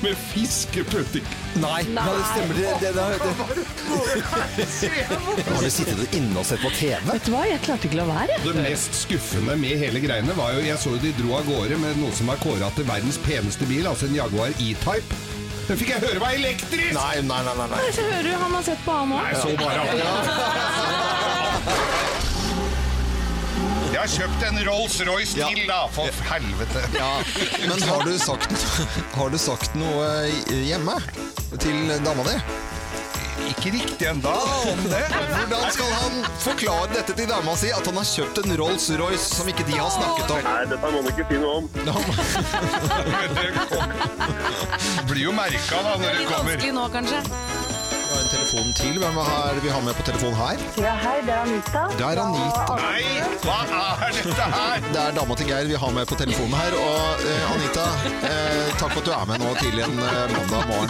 med 0.02 0.16
fiskepudding. 0.16 1.26
Nei, 1.56 1.82
det 1.84 2.26
stemmer. 2.30 2.54
Det, 2.56 2.64
det, 2.82 2.94
det, 2.94 3.66
Har 4.39 5.62
du 5.63 5.69
sittet 5.71 6.13
inne 6.15 6.39
og 6.39 6.45
sett 6.47 6.62
på 6.63 6.71
TV? 6.78 6.99
Vet 7.10 7.25
du 7.28 7.32
hva, 7.34 7.43
jeg 7.49 7.62
klarte 7.65 7.89
ikke 7.89 7.99
å 7.99 8.04
la 8.04 8.08
være. 8.10 8.38
Det 8.45 8.56
mest 8.62 8.95
skuffende 9.04 9.56
med 9.60 9.75
hele 9.82 9.99
greiene 10.04 10.36
var 10.38 10.54
jo 10.56 10.63
Jeg 10.65 10.80
så 10.82 10.93
jo 10.95 11.02
de 11.04 11.12
dro 11.19 11.36
av 11.39 11.47
gårde 11.49 11.80
med 11.82 11.99
noe 12.02 12.13
som 12.15 12.32
er 12.34 12.39
kåra 12.43 12.69
til 12.78 12.88
verdens 12.89 13.19
peneste 13.25 13.67
bil, 13.69 13.88
altså 13.89 14.08
en 14.10 14.15
Jaguar 14.19 14.56
E-Type. 14.58 15.19
Den 15.69 15.78
fikk 15.78 15.91
jeg 15.93 16.02
høre 16.02 16.21
var 16.23 16.34
elektrisk! 16.34 16.95
Nei, 16.97 17.19
nei, 17.21 17.41
nei. 17.45 17.56
nei, 17.60 17.67
nei. 17.75 17.82
Så 17.93 18.02
hører 18.08 18.25
du, 18.25 18.32
han 18.41 18.56
har 18.58 18.63
sett 18.65 18.82
på 18.88 18.95
han 18.95 19.12
òg. 19.13 19.28
Jeg 19.30 19.38
så 19.43 19.49
bare 19.60 19.80
Jeg 23.89 23.99
har 23.99 24.12
kjøpt 24.13 24.43
en 24.47 24.58
Rolls-Royce 24.65 25.38
Ja. 25.38 25.47
til, 25.52 25.65
da, 25.67 25.80
for 25.93 26.08
helvete. 26.30 26.82
Ja, 26.95 27.12
men 27.67 27.82
har 27.89 28.06
du 28.08 28.13
sagt, 28.21 28.54
har 29.17 29.30
du 29.34 29.38
sagt 29.41 29.75
noe 29.78 30.08
hjemme 30.49 30.95
til 31.60 31.89
dama 32.06 32.23
di? 32.30 32.38
Ikke 33.47 33.71
riktig 33.73 34.08
ennå 34.10 34.34
om 34.69 34.82
det. 34.91 35.04
Hvordan 35.10 35.71
skal 35.73 35.89
han 35.95 36.13
forklare 36.43 36.89
dette 36.93 37.13
til 37.17 37.28
dama 37.30 37.56
si, 37.60 37.69
at 37.73 37.86
han 37.89 37.97
har 37.99 38.08
kjøpt 38.10 38.38
en 38.43 38.56
Rolls-Royce 38.60 39.28
som 39.39 39.47
ikke 39.52 39.65
de 39.69 39.75
har 39.80 39.89
snakket 39.93 40.34
om? 40.36 40.41
Nei, 40.45 40.65
dette 40.73 40.91
må 40.91 41.02
han 41.02 41.08
ikke 41.13 41.25
si 41.30 41.38
noe 41.39 41.54
om. 41.60 41.65
Det 41.73 41.84
blir 45.10 45.23
jo 45.25 45.34
merka 45.36 45.82
da 45.86 45.95
når 45.95 46.06
det 46.06 46.19
Litt 46.19 46.30
kommer. 46.30 46.54
vanskelig 46.54 46.73
nå, 46.75 46.86
kanskje. 46.93 47.19
Vi 48.10 48.15
har 48.15 48.22
en 48.24 48.30
telefon 48.30 48.69
til. 48.74 48.95
Hvem 48.98 49.17
er 49.22 49.58
vi 49.62 49.69
har 49.69 49.82
med 49.86 49.93
på 49.93 50.02
telefon 50.08 50.34
her? 50.34 50.58
Ja, 50.82 50.93
hei, 50.98 51.17
det 51.28 51.34
er 51.34 51.41
Anita. 51.43 51.82
Det 51.93 52.06
er 52.08 52.22
Anita. 52.24 52.78
Nei, 52.80 53.02
hva 53.43 53.58
er 53.69 54.15
dette 54.15 54.48
her? 54.54 54.80
Det 54.88 55.02
er 55.04 55.12
dama 55.13 55.36
til 55.38 55.52
Geir 55.52 55.67
vi 55.69 55.76
har 55.84 55.91
med 55.93 56.10
på 56.10 56.17
telefonen 56.17 56.56
her. 56.58 56.74
Og 56.80 57.22
eh, 57.30 57.52
Anita, 57.54 57.84
eh, 58.32 58.72
takk 58.82 58.95
for 58.95 59.04
at 59.04 59.06
du 59.06 59.12
er 59.13 59.28
med 59.30 59.43
nå 59.43 59.52
tidlig 59.60 59.84
en 59.86 60.02
eh, 60.08 60.24
mandag 60.34 60.65
morgen. 60.72 60.89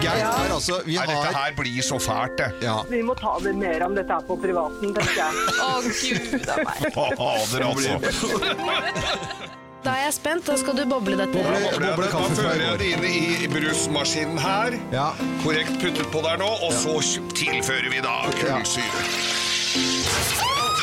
Geir 0.00 0.22
er 0.24 0.54
altså 0.56 0.78
Vi 0.86 0.96
Nei, 0.96 1.04
dette 1.10 1.26
har 1.26 1.36
her 1.42 1.58
blir 1.58 1.84
så 1.84 1.98
fælt, 2.00 2.38
det. 2.40 2.48
ja. 2.64 2.78
Vi 2.88 3.02
må 3.04 3.12
ta 3.20 3.34
det 3.44 3.52
mer 3.60 3.84
om 3.84 3.98
dette 3.98 4.16
her 4.16 4.24
på 4.30 4.38
privaten, 4.40 4.96
tenker 4.96 5.20
jeg. 5.20 5.32
Å, 5.60 5.68
gud 5.84 6.48
a 6.48 6.56
meg. 6.64 6.88
Fader, 6.96 7.68
altså. 7.68 9.60
Da 9.84 9.92
er 9.98 10.06
jeg 10.06 10.14
spent. 10.16 10.46
Da 10.48 10.56
skal 10.56 10.76
du 10.78 10.84
boble 10.88 11.16
dette. 11.20 11.36
Boble. 11.36 11.92
Boble 11.92 12.08
da 12.08 12.22
fører 12.32 12.62
jeg 12.62 12.78
det 12.80 12.90
inn 12.94 13.04
i 13.44 13.48
brusmaskinen 13.52 14.38
her. 14.40 14.78
Ja. 14.94 15.10
Korrekt 15.42 15.76
puttet 15.82 16.08
på 16.12 16.22
der 16.24 16.40
nå, 16.40 16.48
og 16.64 16.72
så 16.72 16.96
tilfører 17.36 17.90
vi 17.92 18.00
da 18.04 18.14
kullsyre. 18.38 19.04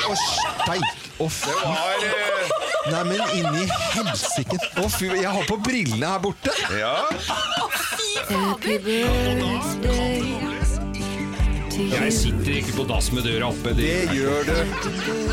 Å, 0.06 0.18
steik. 0.22 0.86
Å, 1.22 1.28
fy. 1.30 1.50
Det 1.50 1.58
var 1.66 2.06
eh, 2.06 2.54
Nei, 2.92 3.02
men 3.10 3.22
inni 3.38 3.66
helsike. 3.96 4.58
Å, 4.82 4.88
fy. 4.90 5.10
Jeg 5.18 5.34
har 5.34 5.50
på 5.50 5.58
brillene 5.66 6.14
her 6.14 6.22
borte. 6.22 6.54
Ja. 6.78 6.96
Jeg 11.92 12.14
sitter 12.14 12.58
ikke 12.62 12.78
på 12.78 12.90
dass 12.90 13.10
med 13.16 13.26
døra 13.26 13.50
oppe. 13.50 13.74
Det, 13.78 13.94
Det 14.12 14.20
gjør 14.22 14.50
du. 14.50 15.31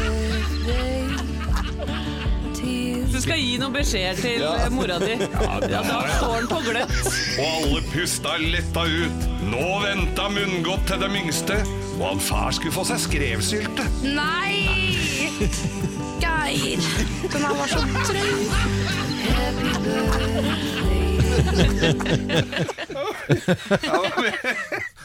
Skal 3.29 3.41
gi 3.43 3.57
noen 3.61 3.75
beskjeder 3.77 4.21
til 4.23 4.41
Ja. 4.43 4.69
mora 4.73 4.99
di. 5.03 5.15
Ja, 5.21 5.59
da 5.85 5.99
står 6.17 6.37
den 6.39 6.49
på 6.49 6.61
gløtt. 6.65 6.97
Og 7.39 7.47
alle 7.53 7.83
pusta 7.93 8.37
letta 8.41 8.85
ut. 8.89 9.27
Nå 9.49 9.67
venta 9.85 10.29
munngodt 10.33 10.87
til 10.89 10.99
den 11.05 11.15
yngste, 11.23 11.59
og 11.99 12.05
han 12.09 12.21
far 12.21 12.51
skulle 12.57 12.73
få 12.75 12.85
seg 12.89 12.99
skrevsylte. 13.05 13.85
Nei! 14.03 14.97
Geir. 16.19 16.81
Den 17.29 17.45
her 17.45 17.55
var 17.55 17.69
så 17.69 17.81
drøy. 18.09 19.39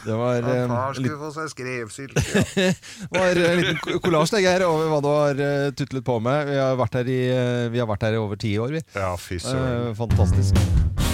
Det 0.04 0.18
var, 0.20 0.36
eh, 0.36 0.66
Far 0.68 0.94
skulle 0.98 1.18
få 1.20 1.30
seg 1.34 1.50
skrevsylte. 1.54 2.24
var 3.14 3.40
en 3.40 3.62
liten 3.62 4.02
kollasj 4.04 4.36
det, 4.36 4.68
over 4.68 4.92
hva 4.92 5.00
du 5.04 5.10
har 5.10 5.42
eh, 5.48 5.70
tutlet 5.76 6.04
på 6.04 6.18
med. 6.24 6.52
Vi 6.52 6.60
har 6.60 6.76
vært 6.80 7.00
her 7.00 7.10
i, 7.10 7.20
eh, 7.32 7.72
vi 7.72 7.82
har 7.82 7.88
vært 7.90 8.08
her 8.08 8.18
i 8.18 8.22
over 8.22 8.40
ti 8.40 8.56
år, 8.60 8.76
vi. 8.76 8.84
Ja, 8.94 9.14
fy 9.16 9.40
søren. 9.40 9.90
Eh, 9.90 11.13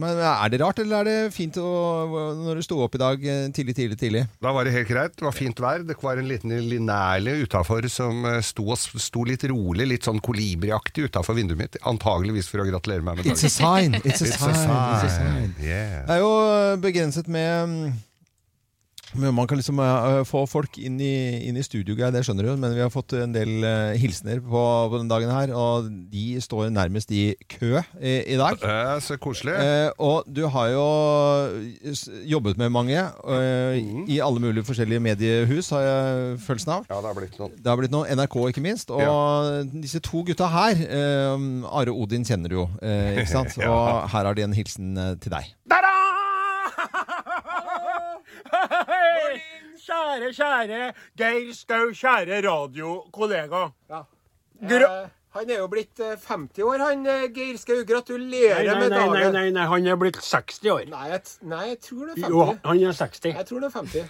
Men 0.00 0.18
Er 0.18 0.48
det 0.52 0.60
rart, 0.62 0.78
eller 0.82 1.00
er 1.02 1.08
det 1.08 1.34
fint 1.34 1.56
å, 1.60 1.68
når 2.40 2.60
du 2.60 2.62
sto 2.66 2.78
opp 2.84 2.94
i 2.96 3.00
dag 3.02 3.24
eh, 3.24 3.46
tidlig, 3.54 3.74
tidlig, 3.78 3.98
tidlig? 4.00 4.22
Da 4.42 4.52
var 4.56 4.64
det 4.66 4.72
helt 4.74 4.88
greit. 4.90 5.14
Det 5.18 5.26
var 5.26 5.36
fint 5.36 5.60
vær. 5.62 5.84
Det 5.86 5.96
var 6.02 6.20
en 6.20 6.28
liten 6.30 6.54
linærlig 6.68 7.36
utafor 7.46 7.86
som 7.92 8.24
eh, 8.30 8.40
sto, 8.44 8.66
sto 8.78 9.24
litt 9.28 9.44
rolig, 9.50 9.86
litt 9.90 10.08
sånn 10.08 10.20
kolibriaktig 10.24 11.08
utafor 11.10 11.38
vinduet 11.38 11.60
mitt. 11.60 11.78
Antageligvis 11.86 12.48
for 12.50 12.64
å 12.64 12.68
gratulere 12.68 13.04
meg 13.06 13.20
med 13.22 13.30
It's 13.32 13.44
a 13.46 13.50
dagen. 13.50 13.94
sign! 13.94 14.00
It's 14.04 14.22
a 14.22 14.30
It's 14.30 14.34
a 14.34 14.54
sign! 14.54 14.72
It's 14.72 15.04
a 15.04 15.12
sign. 15.12 15.54
sign. 15.54 15.54
Yeah. 15.64 16.02
Det 16.08 16.18
er 16.18 16.24
jo 16.24 16.34
begrenset 16.84 17.28
med 17.30 17.68
mm, 17.68 17.94
men 19.14 19.34
Man 19.34 19.46
kan 19.46 19.58
liksom 19.58 19.78
uh, 19.78 20.22
få 20.26 20.44
folk 20.50 20.78
inn 20.82 20.98
i, 21.02 21.46
inn 21.48 21.58
i 21.58 21.64
studio, 21.64 21.94
det 21.94 22.24
skjønner 22.26 22.48
du, 22.48 22.52
men 22.60 22.74
vi 22.74 22.82
har 22.82 22.92
fått 22.92 23.14
en 23.18 23.34
del 23.34 23.64
uh, 23.64 23.94
hilsener 23.98 24.40
på, 24.42 24.62
på 24.90 25.00
den 25.00 25.10
dagen 25.10 25.30
her, 25.32 25.52
og 25.54 25.88
de 26.10 26.40
står 26.42 26.72
nærmest 26.74 27.12
i 27.14 27.24
kø 27.50 27.78
i, 28.00 28.14
i 28.34 28.38
dag. 28.40 28.58
Uh, 28.62 28.96
så 29.04 29.18
koselig. 29.20 29.54
Eh, 29.54 29.90
og 30.02 30.26
du 30.26 30.44
har 30.50 30.70
jo 30.72 30.84
jobbet 32.28 32.58
med 32.60 32.72
mange 32.74 32.98
mm. 32.98 34.04
i 34.10 34.20
alle 34.24 34.42
mulige 34.42 34.66
forskjellige 34.66 35.02
mediehus, 35.04 35.70
har 35.74 35.86
jeg 35.86 36.38
følelsen 36.44 36.76
av. 36.78 36.88
Ja, 36.90 37.00
det 37.00 37.10
har 37.10 37.18
blitt 37.18 37.40
noen. 37.40 37.56
Det 37.58 37.72
har 37.72 37.80
blitt 37.80 37.94
noe 37.94 38.18
NRK, 38.18 38.38
ikke 38.50 38.64
minst. 38.64 38.92
Og 38.94 39.74
disse 39.74 40.02
to 40.04 40.24
gutta 40.26 40.50
her, 40.52 40.84
Are 41.70 41.94
Odin 41.94 42.26
kjenner 42.26 42.52
du 42.52 42.60
jo, 42.62 42.68
ikke 42.82 43.30
sant? 43.30 43.54
Ja. 43.64 43.70
Og 43.70 44.10
her 44.12 44.26
har 44.26 44.36
de 44.36 44.42
en 44.44 44.56
hilsen 44.56 44.96
til 45.22 45.32
deg. 45.32 45.52
Kjære, 49.84 50.30
kjære 50.32 50.80
Geir 51.18 51.52
Skau, 51.56 51.90
kjære 51.92 52.40
radiokollega. 52.46 53.66
Gra 54.68 54.94
han 55.34 55.50
er 55.50 55.56
jo 55.58 55.66
blitt 55.66 55.98
eh, 55.98 56.12
50 56.14 56.62
år, 56.62 56.78
han 56.78 57.06
eh, 57.10 57.24
Geir 57.34 57.56
Skau. 57.58 57.80
Gratulerer 57.88 58.60
Nei, 58.62 58.66
nei, 58.68 58.74
med 58.84 58.92
dagen. 58.94 59.14
nei, 59.16 59.30
nei, 59.34 59.48
nei, 59.56 59.64
han 59.66 59.88
er 59.90 59.96
blitt 59.98 60.20
60 60.22 60.70
år. 60.70 60.84
Nei, 60.92 61.08
jeg, 61.10 61.22
nei, 61.50 61.64
jeg 61.72 61.80
tror 61.88 62.04
det 62.04 62.12
er 62.12 62.20
50. 62.20 62.36
Jo, 62.36 62.44
han 62.68 62.84
er 62.86 62.94
60. 63.00 63.32
Jeg 63.32 63.48
tror 63.48 63.64
det 63.64 63.66
er 63.66 63.74
50. 63.80 64.04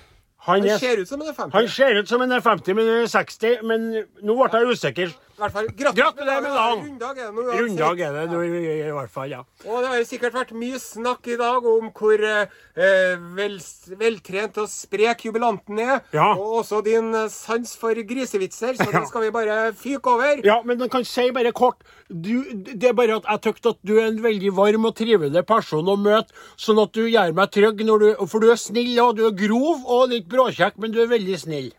Han, 0.44 0.60
Han 0.60 0.68
er, 0.68 0.76
ser 0.82 1.00
ut 1.00 1.08
som 1.08 1.22
han 1.24 1.30
er 1.30 1.36
50. 1.38 1.54
han 1.56 1.68
ser 1.72 1.98
ut 2.02 2.10
som 2.10 2.20
han 2.20 2.32
er 2.36 2.42
50, 2.44 2.76
men 2.76 2.90
han 2.92 3.06
er 3.06 3.08
60. 3.08 3.62
Men 3.64 3.86
nå 4.20 4.36
ble 4.36 4.60
jeg 4.60 4.74
usikker. 4.76 5.14
Hvert 5.34 5.50
fall, 5.50 5.66
Gratulerer 5.74 6.42
med 6.44 6.52
dagen! 6.54 6.82
Runddag 6.84 7.18
er 7.18 7.26
det 7.26 7.34
noe. 7.34 7.54
Runddag 7.58 8.00
er 8.06 8.12
det 8.14 8.24
nå, 8.30 8.42
i, 8.46 8.92
hvert 8.94 9.10
fall, 9.10 9.32
ja. 9.32 9.40
Og 9.66 9.80
det 9.82 9.90
har 9.90 10.04
sikkert 10.06 10.36
vært 10.36 10.52
mye 10.54 10.78
snakk 10.78 11.26
i 11.32 11.38
dag 11.40 11.66
om 11.66 11.88
hvor 11.96 12.22
eh, 12.22 12.52
eh, 12.78 13.24
vel, 13.34 13.56
veltrent 13.98 14.60
og 14.62 14.70
sprek 14.70 15.26
jubilanten 15.26 15.80
er. 15.82 16.04
Ja. 16.14 16.28
Og 16.38 16.60
også 16.60 16.80
din 16.86 17.10
eh, 17.18 17.26
sans 17.34 17.74
for 17.80 17.98
grisevitser, 17.98 18.78
så 18.78 18.86
Ja. 18.94 19.00
det 19.00 19.08
skal 19.10 19.26
vi 19.26 19.34
bare 19.34 19.58
fyke 19.74 20.14
over. 20.14 20.44
Ja, 20.46 20.60
men 20.62 20.78
man 20.78 20.92
kan 20.92 21.04
si 21.08 21.26
bare 21.34 21.50
kort 21.52 21.82
du, 22.08 22.44
Det 22.54 22.92
er 22.92 22.94
bare 22.94 23.18
at 23.18 23.26
jeg 23.48 23.56
syns 23.56 23.72
at 23.74 23.78
du 23.82 23.96
er 23.98 24.06
en 24.12 24.22
veldig 24.22 24.52
varm 24.54 24.86
og 24.86 24.94
trivelig 24.94 25.42
person 25.48 25.88
å 25.88 25.96
møte, 25.98 26.30
sånn 26.60 26.78
at 26.82 26.92
du 26.94 27.08
gjør 27.08 27.34
meg 27.34 27.50
trygg 27.50 27.82
når 27.82 28.04
du 28.04 28.26
For 28.30 28.38
du 28.44 28.52
er 28.52 28.60
snill, 28.60 28.94
og 29.02 29.16
du 29.18 29.26
er 29.26 29.34
grov 29.34 29.82
og 29.82 30.10
litt 30.14 30.28
bråkjekk, 30.30 30.78
men 30.78 30.94
du 30.94 31.02
er 31.02 31.10
veldig 31.10 31.40
snill. 31.42 31.72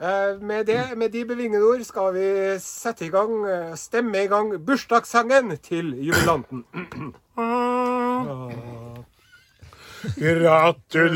Eh, 0.00 0.40
Med, 0.40 0.64
det, 0.66 0.96
med 0.96 1.10
de 1.12 1.24
bevingede 1.28 1.64
ord 1.64 1.82
skal 1.84 2.14
vi 2.14 2.58
sette 2.58 3.04
i 3.04 3.08
gang, 3.12 3.44
eh, 3.48 3.74
stemme 3.76 4.22
i 4.24 4.26
gang 4.26 4.54
bursdagssangen 4.66 5.58
til 5.58 5.92
jubilanten. 6.06 6.64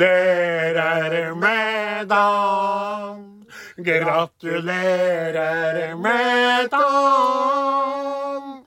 Gratulerer 0.05 1.35
med 1.35 2.07
dagen. 2.09 3.47
Gratulerer 3.77 5.97
med 5.97 6.69
dagen. 6.69 8.65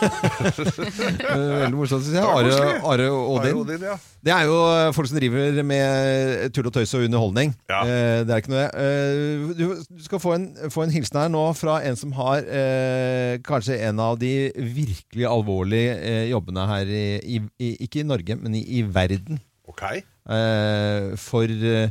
Eh, 0.04 0.33
Veldig 0.44 1.78
morsomt, 1.78 2.04
syns 2.04 2.14
jeg. 2.16 2.22
Det 2.22 2.24
Are, 2.24 2.58
og 2.80 2.88
Are 2.92 3.08
Odin. 3.12 3.58
Odin, 3.62 3.86
ja. 3.88 3.96
Det 4.24 4.32
er 4.32 4.46
jo 4.48 4.56
eh, 4.70 4.90
folk 4.96 5.10
som 5.10 5.18
driver 5.18 5.58
med 5.66 6.54
tull 6.56 6.68
og 6.70 6.74
tøys 6.76 6.94
og 6.96 7.04
underholdning. 7.08 7.52
Ja. 7.70 7.80
Det 8.24 8.32
er 8.32 8.42
ikke 8.42 8.54
noe 8.54 8.66
eh, 8.80 9.52
Du 9.58 10.04
skal 10.06 10.22
få 10.22 10.36
en, 10.38 10.46
få 10.72 10.86
en 10.86 10.94
hilsen 10.94 11.20
her 11.20 11.32
nå 11.32 11.44
fra 11.58 11.80
en 11.88 11.98
som 12.00 12.14
har 12.16 12.44
eh, 12.44 13.36
kanskje 13.44 13.80
en 13.88 14.00
av 14.04 14.18
de 14.22 14.32
virkelig 14.56 15.28
alvorlige 15.28 15.98
eh, 16.00 16.24
jobbene 16.32 16.68
her 16.70 16.94
i, 16.94 17.42
Ikke 17.74 18.02
i 18.02 18.08
Norge, 18.08 18.38
men 18.40 18.56
i, 18.56 18.64
i 18.80 18.84
verden. 18.86 19.40
Ok. 19.68 19.84
Eh, 19.90 21.14
for 21.20 21.44
eh, 21.48 21.90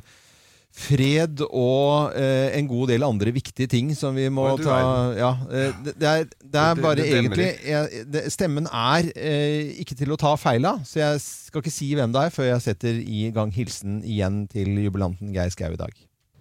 fred 0.74 1.44
og 1.54 2.16
eh, 2.18 2.50
en 2.58 2.68
god 2.70 2.90
del 2.90 3.04
andre 3.06 3.32
viktige 3.36 3.70
ting 3.70 3.92
som 3.98 4.16
vi 4.18 4.26
må 4.34 4.48
du 4.58 4.64
ta 4.66 4.78
ja, 5.14 5.30
eh, 5.54 5.76
det, 5.86 5.94
det, 6.02 6.08
er, 6.10 6.24
det 6.42 6.62
er 6.64 6.74
Det- 6.74 6.84
bare 6.84 6.96
det 6.98 7.06
egentlig 7.12 7.50
jeg, 7.68 8.06
det, 8.10 8.24
Stemmen 8.34 8.66
er 8.72 9.12
eh, 9.14 9.76
ikke 9.84 9.98
til 10.00 10.16
å 10.16 10.18
ta 10.18 10.32
feil 10.42 10.66
av, 10.66 10.82
så 10.88 11.00
jeg 11.04 11.22
skal 11.22 11.62
ikke 11.62 11.76
si 11.76 11.92
hvem 11.94 12.16
det 12.16 12.24
er 12.26 12.34
før 12.34 12.50
jeg 12.50 12.66
setter 12.66 12.98
i 13.04 13.28
gang 13.36 13.54
hilsen 13.54 14.02
igjen 14.02 14.48
til 14.50 14.74
jubilanten 14.82 15.30
Geir 15.36 15.54
Skau 15.54 15.76
i 15.76 15.80
dag. 15.80 15.94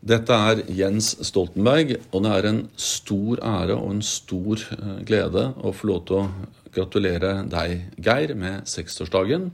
Dette 0.02 0.34
er 0.48 0.64
Jens 0.74 1.12
Stoltenberg, 1.28 1.92
og 2.10 2.24
det 2.24 2.32
er 2.34 2.48
en 2.48 2.62
stor 2.74 3.38
ære 3.46 3.76
og 3.76 3.92
en 3.98 4.02
stor 4.02 4.64
eh, 4.78 4.96
glede 5.06 5.44
å 5.60 5.70
få 5.76 5.92
lov 5.92 6.00
til 6.08 6.22
å 6.22 6.26
gratulere 6.72 7.42
deg, 7.52 7.82
Geir, 8.02 8.32
med 8.34 8.64
60-årsdagen. 8.64 9.50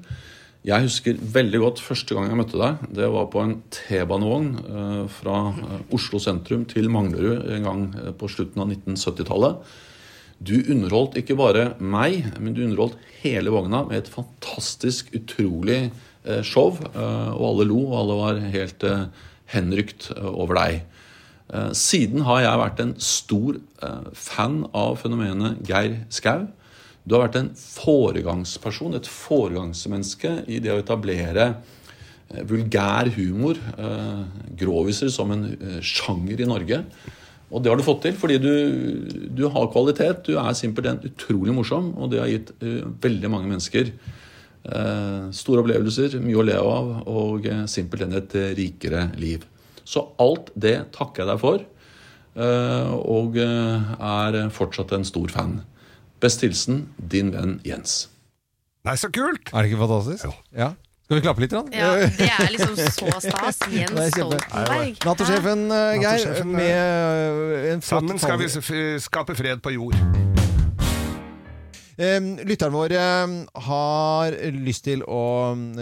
Jeg 0.66 0.88
husker 0.88 1.18
veldig 1.34 1.58
godt 1.62 1.80
første 1.80 2.16
gang 2.16 2.26
jeg 2.32 2.38
møtte 2.40 2.58
deg. 2.58 2.80
Det 2.98 3.06
var 3.14 3.28
på 3.30 3.42
en 3.44 3.52
T-banevogn 3.70 4.48
eh, 4.58 5.04
fra 5.20 5.36
eh, 5.52 5.84
Oslo 5.94 6.18
sentrum 6.18 6.64
til 6.66 6.90
Manglerud 6.90 7.46
en 7.54 7.68
gang 7.68 7.84
eh, 7.94 8.10
på 8.18 8.26
slutten 8.32 8.64
av 8.64 8.72
1970-tallet. 8.74 9.70
Du 10.42 10.56
underholdt 10.58 11.20
ikke 11.20 11.38
bare 11.38 11.70
meg, 11.78 12.26
men 12.42 12.56
du 12.56 12.64
underholdt 12.66 12.98
hele 13.22 13.54
vogna 13.54 13.84
med 13.86 14.02
et 14.02 14.10
fantastisk, 14.10 15.10
utrolig 15.14 15.88
show. 16.46 16.76
Og 16.94 17.42
alle 17.48 17.66
lo, 17.66 17.80
og 17.88 17.96
alle 17.98 18.18
var 18.20 18.38
helt 18.52 18.86
henrykt 19.50 20.12
over 20.14 20.54
deg. 20.60 20.84
Siden 21.74 22.22
har 22.28 22.44
jeg 22.44 22.60
vært 22.62 22.82
en 22.84 22.94
stor 23.02 23.58
fan 24.14 24.60
av 24.78 25.00
fenomenet 25.02 25.58
Geir 25.66 26.04
Skau. 26.14 26.46
Du 27.08 27.14
har 27.16 27.24
vært 27.24 27.38
en 27.40 27.52
foregangsperson, 27.56 28.96
et 28.98 29.08
foregangsmenneske 29.08 30.42
i 30.52 30.58
det 30.60 30.74
å 30.74 30.80
etablere 30.82 31.46
eh, 31.54 32.42
vulgær 32.48 33.08
humor, 33.14 33.56
eh, 33.80 34.26
groviser, 34.60 35.08
som 35.12 35.32
en 35.32 35.46
eh, 35.54 35.78
sjanger 35.80 36.42
i 36.44 36.48
Norge. 36.50 36.82
Og 37.48 37.64
det 37.64 37.72
har 37.72 37.80
du 37.80 37.86
fått 37.86 38.02
til 38.04 38.18
fordi 38.18 38.36
du, 38.42 38.52
du 39.32 39.46
har 39.48 39.70
kvalitet. 39.72 40.26
Du 40.26 40.36
er 40.36 40.52
simpelthen 40.58 41.00
utrolig 41.08 41.54
morsom, 41.56 41.94
og 41.96 42.12
det 42.12 42.20
har 42.20 42.28
gitt 42.28 42.52
veldig 43.00 43.30
mange 43.32 43.48
mennesker 43.48 43.92
store 45.32 45.62
opplevelser, 45.62 46.18
mye 46.20 46.36
å 46.36 46.42
leve 46.44 46.72
av, 46.74 46.88
og 47.08 47.46
simpelthen 47.72 48.12
et 48.18 48.34
rikere 48.58 49.06
liv. 49.16 49.46
Så 49.80 50.02
alt 50.20 50.50
det 50.60 50.74
takker 50.92 51.22
jeg 51.22 51.30
deg 51.30 51.40
for, 51.40 51.62
og 52.98 53.38
er 53.40 54.38
fortsatt 54.52 54.92
en 54.98 55.08
stor 55.08 55.32
fan. 55.32 55.54
Best 56.20 56.42
hilsen 56.42 56.88
din 56.98 57.32
venn 57.34 57.58
Jens. 57.66 58.08
Nei, 58.86 58.96
så 58.98 59.10
kult! 59.12 59.50
Er 59.52 59.62
det 59.62 59.72
ikke 59.72 59.82
fantastisk? 59.84 60.38
Ja. 60.56 60.72
Skal 61.08 61.16
vi 61.16 61.24
klappe 61.24 61.40
litt? 61.40 61.54
Ja, 61.72 61.92
det 62.04 62.26
er 62.28 62.50
liksom 62.52 62.74
så 62.76 63.12
stas. 63.24 63.62
Jens 63.72 63.96
er 63.96 64.10
Stoltenberg. 64.12 64.98
Nattosjefen, 65.08 65.66
eh, 65.72 66.00
Geir, 66.02 66.42
med 66.44 66.68
eh, 66.68 67.72
en 67.72 67.84
flott 67.84 68.04
Sammen 68.04 68.20
skal 68.20 68.42
vi 68.42 68.98
skape 69.00 69.38
fred 69.38 69.64
på 69.64 69.76
jord. 69.78 70.37
Eh, 71.98 72.20
Lytteren 72.46 72.70
vår 72.76 72.92
eh, 72.94 73.32
har 73.66 74.34
lyst 74.54 74.84
til 74.86 75.00
å 75.02 75.22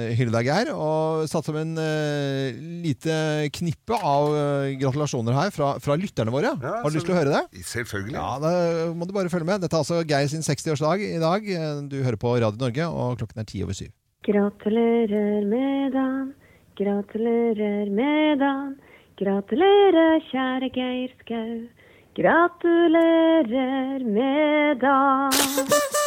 eh, 0.00 0.14
hylle 0.16 0.32
deg, 0.32 0.46
Geir, 0.48 0.70
og 0.72 1.26
satt 1.28 1.44
som 1.44 1.58
en 1.60 1.74
eh, 1.76 2.56
lite 2.86 3.16
knippe 3.52 3.92
av 4.00 4.32
eh, 4.32 4.70
gratulasjoner 4.80 5.36
her 5.36 5.50
fra, 5.52 5.74
fra 5.84 5.96
lytterne 6.00 6.32
våre. 6.32 6.54
Ja, 6.64 6.78
har 6.80 6.88
du 6.88 6.96
lyst 6.96 7.04
til 7.10 7.12
å 7.12 7.18
høre 7.20 7.34
det? 7.36 7.42
Selvfølgelig. 7.68 8.16
Ja, 8.16 8.30
da 8.40 8.54
må 8.96 9.04
du 9.04 9.12
bare 9.12 9.28
følge 9.32 9.44
med. 9.50 9.60
Dette 9.66 9.76
er 9.76 9.84
altså 9.84 10.00
Geir 10.08 10.28
sin 10.32 10.40
60-årsdag 10.46 11.04
i 11.04 11.20
dag. 11.20 11.40
Eh, 11.52 11.84
Du 11.92 11.98
hører 12.00 12.16
på 12.24 12.32
Radio 12.40 12.56
Norge, 12.64 12.88
og 12.88 13.20
klokken 13.20 13.44
er 13.44 13.48
ti 13.52 13.60
over 13.66 13.76
syv. 13.76 13.92
Gratulerer 14.26 15.44
med 15.46 15.92
dagen, 15.94 16.32
gratulerer 16.80 17.92
med 17.92 18.40
dagen. 18.40 18.72
Gratulerer, 19.20 20.16
kjære 20.32 20.72
Geir 20.74 21.12
Skau. 21.20 21.68
Gratulerer 22.16 24.00
med 24.08 24.80
dagen. 24.80 26.05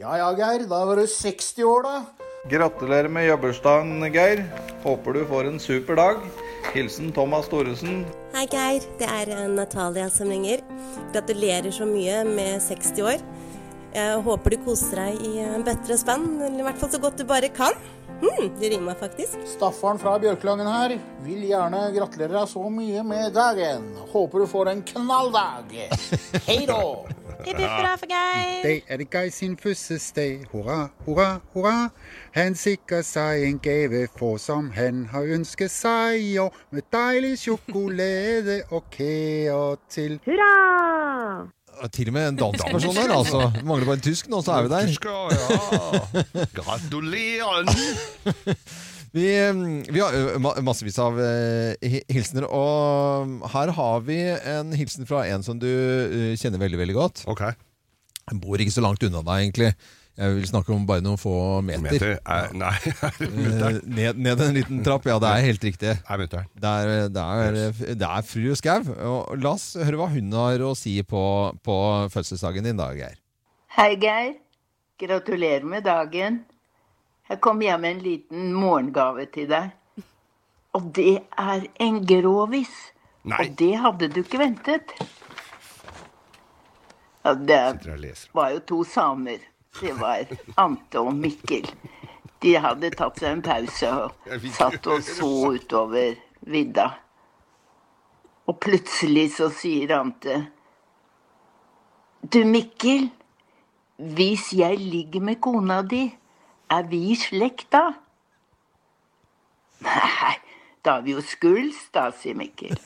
Ja 0.00 0.14
ja, 0.16 0.30
Geir. 0.32 0.62
Da 0.64 0.78
var 0.88 0.96
du 0.96 1.04
60 1.04 1.64
år, 1.68 1.82
da. 1.84 2.28
Gratulerer 2.48 3.08
med 3.12 3.26
jobbursdagen, 3.26 4.06
Geir. 4.14 4.46
Håper 4.80 5.12
du 5.12 5.26
får 5.28 5.50
en 5.50 5.60
super 5.60 5.98
dag. 5.98 6.22
Hilsen 6.72 7.10
Thomas 7.12 7.50
Thoresen. 7.52 8.06
Hei 8.32 8.46
Geir, 8.48 8.86
det 8.96 9.10
er 9.12 9.34
eh, 9.34 9.44
Natalia 9.52 10.06
som 10.08 10.32
ringer. 10.32 10.64
Gratulerer 11.12 11.68
så 11.76 11.84
mye 11.84 12.22
med 12.24 12.64
60 12.64 13.04
år. 13.10 13.20
Jeg 13.92 14.24
håper 14.24 14.56
du 14.56 14.60
koser 14.64 15.02
deg 15.02 15.20
i 15.20 15.34
eh, 15.44 15.60
bøtter 15.68 15.92
og 15.92 16.00
spann, 16.06 16.26
eller 16.38 16.64
i 16.64 16.68
hvert 16.70 16.80
fall 16.80 16.94
så 16.96 17.04
godt 17.04 17.20
du 17.20 17.28
bare 17.28 17.52
kan. 17.52 17.76
Mm, 18.24 18.50
det 18.56 18.72
rimer 18.72 18.96
faktisk. 18.96 19.36
Staffan 19.52 20.00
fra 20.00 20.16
Bjørklangen 20.22 20.68
her. 20.80 20.96
Vil 21.28 21.44
gjerne 21.52 21.90
gratulere 21.92 22.38
deg 22.38 22.48
så 22.56 22.64
mye 22.72 23.04
med 23.04 23.36
dagen. 23.36 23.90
Håper 24.16 24.46
du 24.46 24.52
får 24.56 24.72
en 24.72 24.86
knalldag. 24.94 25.76
Hei 26.48 26.62
da. 26.64 26.80
Hipp 27.46 27.60
hurra 27.60 27.96
for 27.98 28.06
Geir. 28.10 28.62
Det 28.64 28.82
er 28.88 28.96
det 29.00 29.06
Geir 29.12 29.30
sin 29.34 29.56
fødselsdag. 29.60 30.46
Hurra, 30.52 30.88
hurra, 31.06 31.28
hurra. 31.54 31.88
Han 32.36 32.54
sikrer 32.58 33.02
seg 33.06 33.46
en 33.48 33.58
gave 33.62 34.06
for 34.18 34.36
som 34.42 34.70
han 34.76 35.06
har 35.12 35.22
ønsket 35.36 35.72
seg. 35.72 36.20
Og 36.44 36.54
med 36.70 36.82
deilig 36.92 37.38
sjokolade 37.44 38.62
og 38.70 38.84
kea 38.94 39.74
til. 39.90 40.20
Hurra! 40.26 41.48
Til 41.92 42.10
og 42.10 42.12
med 42.12 42.28
en 42.28 42.36
dansk 42.36 42.66
person 42.74 42.96
her, 42.96 43.12
altså. 43.14 43.38
Mangler 43.64 43.86
bare 43.88 43.96
en 43.96 44.04
tysk 44.04 44.28
nå, 44.28 44.42
så 44.44 44.52
er 44.52 44.62
vi 44.62 44.68
der. 44.74 44.86
Gratulerer! 46.52 47.64
Vi, 49.16 49.24
eh, 49.34 49.62
vi 49.90 50.02
har 50.04 50.60
massevis 50.62 50.98
av 51.02 51.18
hilsener, 51.82 52.46
og 52.46 53.40
her 53.54 53.72
har 53.74 54.04
vi 54.06 54.20
en 54.54 54.70
hilsen 54.76 55.08
fra 55.08 55.24
en 55.30 55.42
som 55.46 55.58
du 55.58 55.70
kjenner 56.38 56.62
veldig, 56.62 56.78
veldig 56.84 56.98
godt. 56.98 57.24
Han 58.30 58.38
bor 58.42 58.62
ikke 58.62 58.76
så 58.76 58.84
langt 58.84 59.02
unna 59.02 59.24
deg, 59.26 59.48
egentlig. 59.48 59.72
Jeg 60.20 60.34
vil 60.36 60.46
snakke 60.50 60.74
om 60.74 60.82
bare 60.88 61.00
noen 61.00 61.18
få 61.20 61.32
meter. 61.64 61.86
Meter? 61.86 62.10
Er- 62.28 62.50
nei, 62.58 62.74
er? 63.06 63.14
Eh, 63.24 63.78
ned, 63.88 64.18
ned 64.20 64.42
en 64.44 64.56
liten 64.58 64.82
trapp, 64.84 65.06
ja, 65.08 65.16
det 65.22 65.30
er 65.32 65.46
helt 65.46 65.64
riktig. 65.64 65.94
Er. 65.96 66.24
Det 66.26 66.72
er, 66.74 67.08
det 67.14 67.24
er, 67.24 67.58
det 67.96 68.08
er 68.10 68.26
fru 68.28 68.50
Skau. 68.58 68.84
La 69.40 69.54
oss 69.54 69.72
høre 69.80 70.00
hva 70.02 70.10
hun 70.12 70.34
har 70.36 70.66
å 70.66 70.74
si 70.78 70.98
på, 71.06 71.22
på 71.64 71.78
fødselsdagen 72.12 72.68
din, 72.68 72.78
da, 72.80 72.90
Geir. 72.98 73.16
Hei, 73.78 73.94
Geir. 74.02 74.34
Gratulerer 75.00 75.64
med 75.64 75.86
dagen. 75.88 76.42
Jeg 77.30 77.38
kom 77.40 77.60
hjem 77.62 77.80
med 77.80 77.90
en 77.94 78.02
liten 78.02 78.46
morgengave 78.58 79.28
til 79.30 79.46
deg. 79.50 79.70
Og 80.74 80.88
det 80.96 81.20
er 81.38 81.66
en 81.82 82.00
grovis. 82.06 82.72
Og 83.22 83.52
det 83.58 83.74
hadde 83.78 84.08
du 84.10 84.22
ikke 84.24 84.40
ventet. 84.40 84.94
Ja, 87.22 87.34
det 87.34 87.60
var 88.34 88.50
jo 88.54 88.60
to 88.66 88.80
samer. 88.84 89.38
Det 89.80 89.92
var 90.00 90.26
Ante 90.58 90.98
og 90.98 91.14
Mikkel. 91.14 91.68
De 92.42 92.56
hadde 92.56 92.90
tatt 92.96 93.20
seg 93.20 93.36
en 93.36 93.44
pause 93.44 93.90
og 93.92 94.46
satt 94.56 94.88
og 94.90 95.04
så 95.04 95.30
utover 95.54 96.16
vidda. 96.50 96.88
Og 98.50 98.58
plutselig 98.58 99.28
så 99.36 99.50
sier 99.54 99.94
Ante 100.00 100.40
Du, 102.20 102.42
Mikkel. 102.44 103.10
Hvis 104.00 104.50
jeg 104.56 104.78
ligger 104.80 105.20
med 105.20 105.40
kona 105.44 105.82
di, 105.84 106.06
er 106.70 106.86
vi 106.90 107.00
i 107.12 107.16
slekt 107.18 107.68
da? 107.74 107.84
Nei, 109.84 110.34
da 110.84 110.96
er 110.98 111.04
vi 111.06 111.14
jo 111.16 111.22
skuls, 111.24 111.78
da, 111.94 112.10
sier 112.16 112.36
Mikkel. 112.38 112.76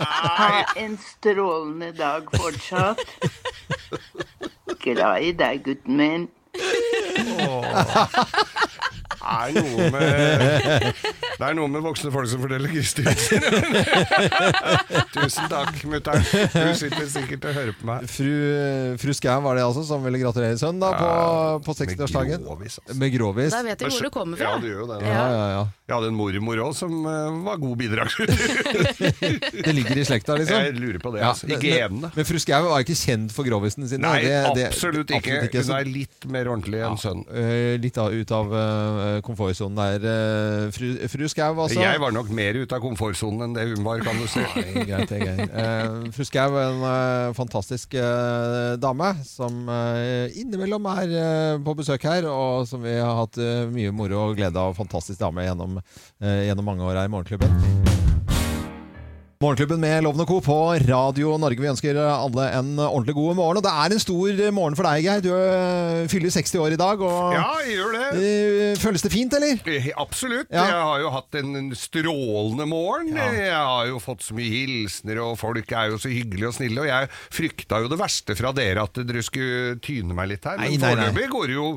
Ha 0.00 0.64
en 0.80 0.96
strålende 1.00 1.92
dag 1.96 2.28
fortsatt. 2.36 3.04
Glad 4.82 5.22
i 5.22 5.32
deg, 5.36 5.62
gutten 5.66 5.96
min. 6.00 6.28
Er 9.26 9.56
noe 9.56 9.86
med 9.92 10.86
Det 11.36 11.44
er 11.48 11.56
noe 11.58 11.68
med 11.68 11.82
voksne 11.84 12.10
folk 12.14 12.28
som 12.30 12.40
forteller 12.44 12.70
grisehistorier. 12.72 13.42
Tusen 15.16 15.48
takk, 15.50 15.80
mutter'n. 15.88 16.22
Du 16.54 16.72
sitter 16.78 17.08
sikkert 17.10 17.46
og 17.50 17.56
hører 17.56 17.74
på 17.76 17.88
meg. 17.88 18.06
Fru, 18.10 18.30
fru 19.00 19.14
Skau 19.16 19.40
var 19.44 19.58
det 19.58 19.64
altså 19.66 19.84
som 19.88 20.04
ville 20.06 20.20
gratulere 20.22 20.56
sønnen 20.60 20.80
da 20.82 20.92
på, 20.96 21.10
på 21.66 21.74
60-årsdagen. 21.80 22.44
grovis, 22.46 22.78
Med 22.96 23.14
grovis. 23.16 23.52
Da 23.54 23.62
vet 23.66 23.84
vi 23.84 23.90
hvor 23.92 24.08
du 24.08 24.12
kommer 24.14 24.40
fra. 24.40 24.54
Ja, 24.54 24.60
det 24.62 24.70
gjør 24.72 24.80
jo 24.84 24.88
det. 24.92 25.00
Ja, 25.06 25.26
ja, 25.32 25.46
ja. 25.56 25.64
Jeg 25.86 25.94
hadde 25.94 26.08
en 26.10 26.16
mormor 26.18 26.62
òg 26.66 26.72
som 26.74 26.94
uh, 27.06 27.36
var 27.46 27.60
god 27.62 27.76
bidragsyter. 27.78 28.34
Det 29.66 29.72
ligger 29.74 30.00
i 30.00 30.04
slekta, 30.06 30.34
liksom. 30.38 30.58
Jeg 30.66 30.74
lurer 30.76 30.98
på 31.02 31.12
det. 31.14 31.20
Ja, 31.22 31.30
altså. 31.32 31.46
I 31.46 31.54
men- 31.54 31.62
genene. 31.62 32.10
Men 32.16 32.26
fru 32.28 32.38
Skau 32.42 32.66
var 32.72 32.82
ikke 32.82 32.96
kjent 32.98 33.32
for 33.34 33.46
grovisene 33.46 33.86
sine. 33.90 34.02
Nei, 34.02 34.24
det- 34.24 34.54
det- 34.58 34.66
absolutt 34.72 35.12
ikke. 35.14 35.38
Hun 35.54 35.72
er 35.78 35.88
litt 35.90 36.26
mer 36.32 36.50
ordentlig 36.50 36.82
enn 36.86 36.98
sønnen. 37.00 37.24
Uh, 37.30 37.76
litt 37.82 37.98
av, 38.02 38.12
ut 38.14 38.34
av 38.34 38.50
uh, 38.56 39.15
komfortsonen 39.24 39.78
der. 39.78 40.06
eh, 40.10 40.70
fru, 40.74 40.90
fru 41.12 41.28
Skau, 41.28 41.54
altså. 41.62 41.80
Jeg 41.80 42.00
var 42.02 42.14
nok 42.14 42.30
mer 42.34 42.58
ute 42.58 42.76
av 42.76 42.82
komfortsonen 42.84 43.46
enn 43.46 43.56
det 43.56 43.66
hun 43.72 43.84
var, 43.86 44.02
kan 44.04 44.18
du 44.20 44.26
si. 44.30 44.42
Nei, 44.42 44.84
greit, 44.88 45.10
greit. 45.10 45.52
Uh, 45.52 46.08
fru 46.14 46.26
Skau 46.28 46.58
en 46.60 46.84
uh, 46.84 47.34
fantastisk 47.36 47.96
uh, 47.98 48.76
dame 48.80 49.12
som 49.26 49.66
innimellom 50.36 50.86
er 50.92 51.60
på 51.64 51.76
besøk 51.78 52.06
her, 52.08 52.28
og 52.30 52.66
som 52.68 52.82
vi 52.84 52.96
har 52.98 53.16
hatt 53.22 53.38
mye 53.72 53.94
moro 53.94 54.28
og 54.28 54.38
glede 54.38 54.60
av. 54.60 54.76
Fantastisk 54.78 55.20
dame 55.22 55.46
gjennom, 55.46 55.80
gjennom 56.20 56.72
mange 56.74 56.86
år 56.86 57.00
her 57.00 57.10
i 57.10 57.14
Morgenklubben. 57.16 58.35
Morgenklubben 59.36 59.82
med 59.82 60.00
Loven 60.00 60.22
og 60.22 60.30
Co. 60.30 60.36
på 60.40 60.54
Radio 60.88 61.34
Norge. 61.36 61.60
Vi 61.60 61.68
ønsker 61.68 61.98
alle 62.00 62.46
en 62.56 62.70
ordentlig 62.80 63.12
god 63.18 63.34
morgen. 63.36 63.58
Og 63.60 63.64
det 63.66 63.72
er 63.82 63.92
en 63.92 64.00
stor 64.00 64.38
morgen 64.56 64.76
for 64.78 64.88
deg, 64.88 65.02
Geir. 65.04 65.20
Du 65.20 65.28
eh, 65.36 66.06
fyller 66.08 66.32
60 66.32 66.54
år 66.64 66.72
i 66.72 66.78
dag. 66.80 67.02
Og 67.04 67.34
Ja, 67.36 67.42
jeg 67.66 67.74
gjør 67.76 67.92
det. 67.98 68.06
Eh, 68.16 68.78
Føles 68.80 69.04
det 69.04 69.10
fint, 69.12 69.36
eller? 69.36 69.60
Eh, 69.68 69.90
Absolutt. 70.00 70.48
Ja. 70.48 70.64
Jeg 70.70 70.86
har 70.88 71.02
jo 71.04 71.12
hatt 71.18 71.36
en 71.42 71.68
strålende 71.76 72.64
morgen. 72.70 73.12
Jeg 73.20 73.52
har 73.52 73.90
jo 73.90 74.00
fått 74.00 74.24
så 74.24 74.38
mye 74.38 74.48
hilsener, 74.48 75.20
og 75.26 75.36
folk 75.42 75.68
er 75.68 75.92
jo 75.92 76.00
så 76.00 76.08
hyggelige 76.14 76.48
og 76.54 76.56
snille. 76.56 76.86
Og 76.86 76.88
jeg 76.88 77.12
frykta 77.36 77.82
jo 77.84 77.92
det 77.92 78.00
verste 78.00 78.38
fra 78.40 78.54
dere, 78.56 78.88
at 78.88 79.04
dere 79.04 79.26
skulle 79.26 79.76
tyne 79.84 80.16
meg 80.16 80.32
litt 80.32 80.48
her. 80.48 80.64
Men 80.64 80.80
foreløpig 80.80 81.28
går 81.36 81.52
det 81.52 81.60
jo 81.60 81.68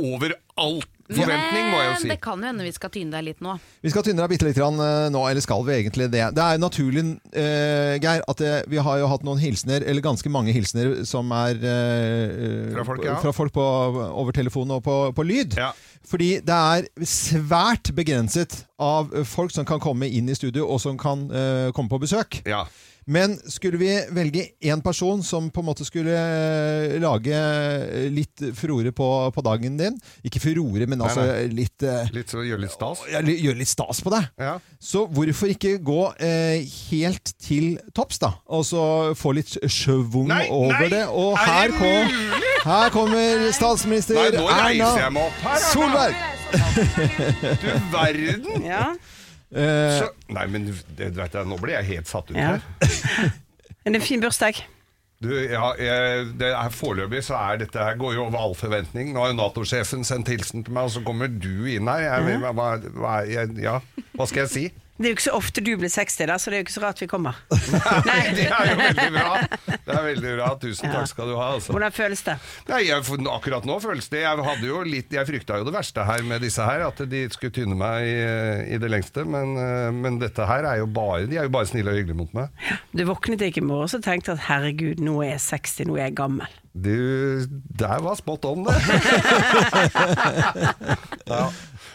over 0.00 0.34
all 0.60 0.80
forventning, 1.12 1.68
må 1.72 1.80
jeg 1.80 1.88
jo 1.88 1.96
si. 1.96 2.06
Men 2.06 2.14
det 2.14 2.18
kan 2.24 2.42
jo 2.42 2.48
hende 2.48 2.66
vi 2.66 2.72
skal 2.74 2.92
tyne 2.94 3.14
deg 3.14 3.26
litt 3.26 3.42
nå. 3.44 3.54
Vi 3.84 3.92
skal 3.92 4.04
tyne 4.06 4.22
deg 4.22 4.32
bitte 4.32 4.46
litt 4.46 4.58
grann, 4.58 4.78
eh, 4.80 5.08
nå, 5.12 5.22
eller 5.28 5.44
skal 5.44 5.64
vi 5.66 5.74
egentlig 5.76 6.08
det? 6.12 6.24
Det 6.36 6.44
er 6.44 6.60
naturlig, 6.62 7.04
eh, 7.32 7.96
Geir, 8.02 8.24
at 8.28 8.42
det, 8.42 8.52
vi 8.72 8.80
har 8.86 9.00
jo 9.02 9.10
hatt 9.10 9.26
noen 9.26 9.42
hilsener, 9.42 9.84
eller 9.84 10.04
ganske 10.04 10.32
mange 10.32 10.54
hilsener, 10.56 11.02
som 11.08 11.32
er 11.36 11.58
eh, 11.60 12.70
Fra 12.76 12.86
folk, 12.88 13.04
ja. 13.06 13.18
fra 13.22 13.34
folk 13.36 13.56
på, 13.56 13.66
over 14.08 14.36
telefon 14.36 14.72
og 14.78 14.84
på, 14.86 14.98
på 15.16 15.26
lyd. 15.26 15.58
Fordi 16.08 16.30
det 16.44 16.60
er 16.76 16.88
svært 17.06 17.92
begrenset 17.94 18.64
av 18.82 19.12
folk 19.28 19.52
som 19.54 19.68
kan 19.68 19.82
komme 19.82 20.08
inn 20.08 20.30
i 20.32 20.38
studio, 20.38 20.66
og 20.68 20.80
som 20.82 20.98
kan 21.00 21.28
eh, 21.30 21.68
komme 21.76 21.92
på 21.92 22.00
besøk. 22.02 22.40
Ja. 22.48 22.64
Men 23.06 23.34
skulle 23.50 23.78
vi 23.80 23.90
velge 24.14 24.44
én 24.62 24.82
person 24.84 25.22
som 25.26 25.48
på 25.50 25.62
en 25.62 25.66
måte 25.66 25.84
skulle 25.86 26.12
eh, 26.14 26.98
lage 27.02 27.38
litt 28.14 28.42
furore 28.54 28.92
på, 28.94 29.08
på 29.34 29.44
dagen 29.44 29.76
din 29.80 29.96
Ikke 30.22 30.40
furore, 30.42 30.86
men 30.86 31.02
altså 31.02 31.24
nei. 31.26 31.48
litt 31.62 31.82
eh, 31.82 32.10
Litt 32.14 32.30
Gjøre 32.32 32.46
gjør 32.48 32.62
litt 32.62 32.74
stas. 32.76 33.02
ja, 33.10 33.22
gjøre 33.26 33.58
litt 33.58 33.70
stas 33.72 34.02
på 34.04 34.12
deg. 34.14 34.28
Ja. 34.40 34.54
Så 34.82 35.04
hvorfor 35.10 35.50
ikke 35.52 35.74
gå 35.82 35.98
eh, 36.22 36.62
helt 36.92 37.32
til 37.42 37.74
topps, 37.96 38.20
da? 38.22 38.32
Og 38.52 38.64
så 38.68 38.84
få 39.18 39.34
litt 39.36 39.56
schwung 39.70 40.30
over 40.50 40.86
nei! 40.86 40.90
det. 40.92 41.02
Og 41.10 41.34
Er 41.38 41.46
her, 41.46 41.72
det 41.72 41.80
kom, 41.80 42.62
her 42.68 42.94
kommer 42.94 43.48
statsminister 43.56 44.20
Erna. 44.38 45.26
Solberg! 45.72 46.14
Du 47.62 47.68
verden! 47.92 48.64
Ja. 48.66 48.92
Eh, 49.52 49.98
Så, 50.00 50.10
nei, 50.32 50.46
men 50.48 50.66
det, 50.96 51.10
vet 51.16 51.34
jeg, 51.36 51.46
nå 51.50 51.58
blir 51.60 51.74
jeg 51.78 51.88
helt 51.90 52.08
satt 52.08 52.30
ut 52.30 52.36
Ja. 52.38 52.54
her. 52.56 53.32
Men 53.84 53.92
det 53.92 53.98
er 53.98 54.02
en 54.04 54.06
fin 54.06 54.20
bursdag. 54.22 54.60
Du, 55.22 55.28
ja, 55.38 55.72
jeg, 55.78 56.26
det 56.38 56.48
er 56.54 56.70
Foreløpig 56.74 57.20
så 57.26 57.34
er 57.38 57.56
dette 57.60 57.78
her 57.78 57.96
går 57.98 58.14
jo 58.14 58.24
over 58.28 58.38
all 58.38 58.54
forventning. 58.58 59.12
Nå 59.14 59.20
har 59.22 59.32
jo 59.32 59.36
Nato-sjefen 59.38 60.02
sendt 60.06 60.30
hilsen 60.30 60.64
til 60.66 60.74
meg, 60.74 60.86
og 60.88 60.94
så 60.94 61.02
kommer 61.06 61.26
du 61.30 61.66
inn 61.70 61.86
her. 61.90 62.00
Jeg, 62.06 62.38
hva, 62.42 62.52
hva, 62.94 63.12
jeg, 63.26 63.50
ja, 63.62 63.76
hva 64.18 64.26
skal 64.30 64.44
jeg 64.46 64.50
si? 64.54 64.64
Det 65.00 65.08
er 65.08 65.14
jo 65.14 65.16
ikke 65.16 65.24
så 65.24 65.32
ofte 65.34 65.62
du 65.64 65.70
blir 65.80 65.90
60, 65.90 66.26
da, 66.28 66.34
så 66.38 66.52
det 66.52 66.58
er 66.58 66.60
jo 66.60 66.64
ikke 66.66 66.74
så 66.74 66.82
rart 66.84 67.00
vi 67.00 67.06
kommer. 67.08 67.38
Nei, 68.08 68.18
det 68.36 68.44
er 68.52 68.68
jo 68.68 68.74
veldig 68.76 69.06
bra. 69.14 69.30
Det 69.72 69.94
er 69.96 70.04
veldig 70.04 70.34
bra. 70.36 70.48
Tusen 70.62 70.92
takk 70.92 71.08
skal 71.08 71.30
du 71.32 71.36
ha. 71.38 71.46
Altså. 71.56 71.72
Hvordan 71.72 71.94
føles 71.96 72.22
det? 72.26 72.34
Nei, 72.68 72.82
jeg, 72.90 73.06
akkurat 73.32 73.66
nå 73.66 73.78
føles 73.82 74.10
det 74.12 74.20
Jeg, 74.22 74.44
hadde 74.46 74.68
jo 74.68 74.82
litt, 74.86 75.16
jeg 75.16 75.28
frykta 75.28 75.58
jo 75.58 75.66
det 75.66 75.74
verste 75.74 76.04
her 76.06 76.26
med 76.28 76.44
disse 76.44 76.66
her, 76.68 76.84
at 76.90 77.00
de 77.08 77.24
skulle 77.32 77.56
tynne 77.56 77.78
meg 77.78 78.04
i, 78.04 78.14
i 78.76 78.80
det 78.82 78.92
lengste. 78.92 79.24
Men, 79.24 79.56
eh, 79.56 79.88
men 79.96 80.20
dette 80.20 80.44
her 80.46 80.68
er 80.68 80.82
jo 80.82 80.90
bare 80.92 81.24
De 81.30 81.40
er 81.40 81.48
jo 81.48 81.54
bare 81.56 81.70
snille 81.72 81.94
og 81.94 81.98
hyggelige 81.98 82.20
mot 82.20 82.36
meg. 82.36 82.52
Du 82.92 83.06
våknet 83.08 83.48
ikke 83.48 83.64
i 83.64 83.70
morges 83.72 83.96
og 83.96 84.04
tenkte 84.04 84.36
at 84.36 84.44
herregud, 84.50 85.00
nå 85.00 85.22
er 85.24 85.34
jeg 85.34 85.46
60, 85.48 85.88
nå 85.88 85.96
er 85.96 86.10
jeg 86.10 86.20
gammel. 86.20 86.58
Du, 86.72 86.92
der 87.80 87.98
var 88.00 88.16
spot 88.16 88.44
on, 88.48 88.64
det. 88.64 88.76
ja. 91.32 91.44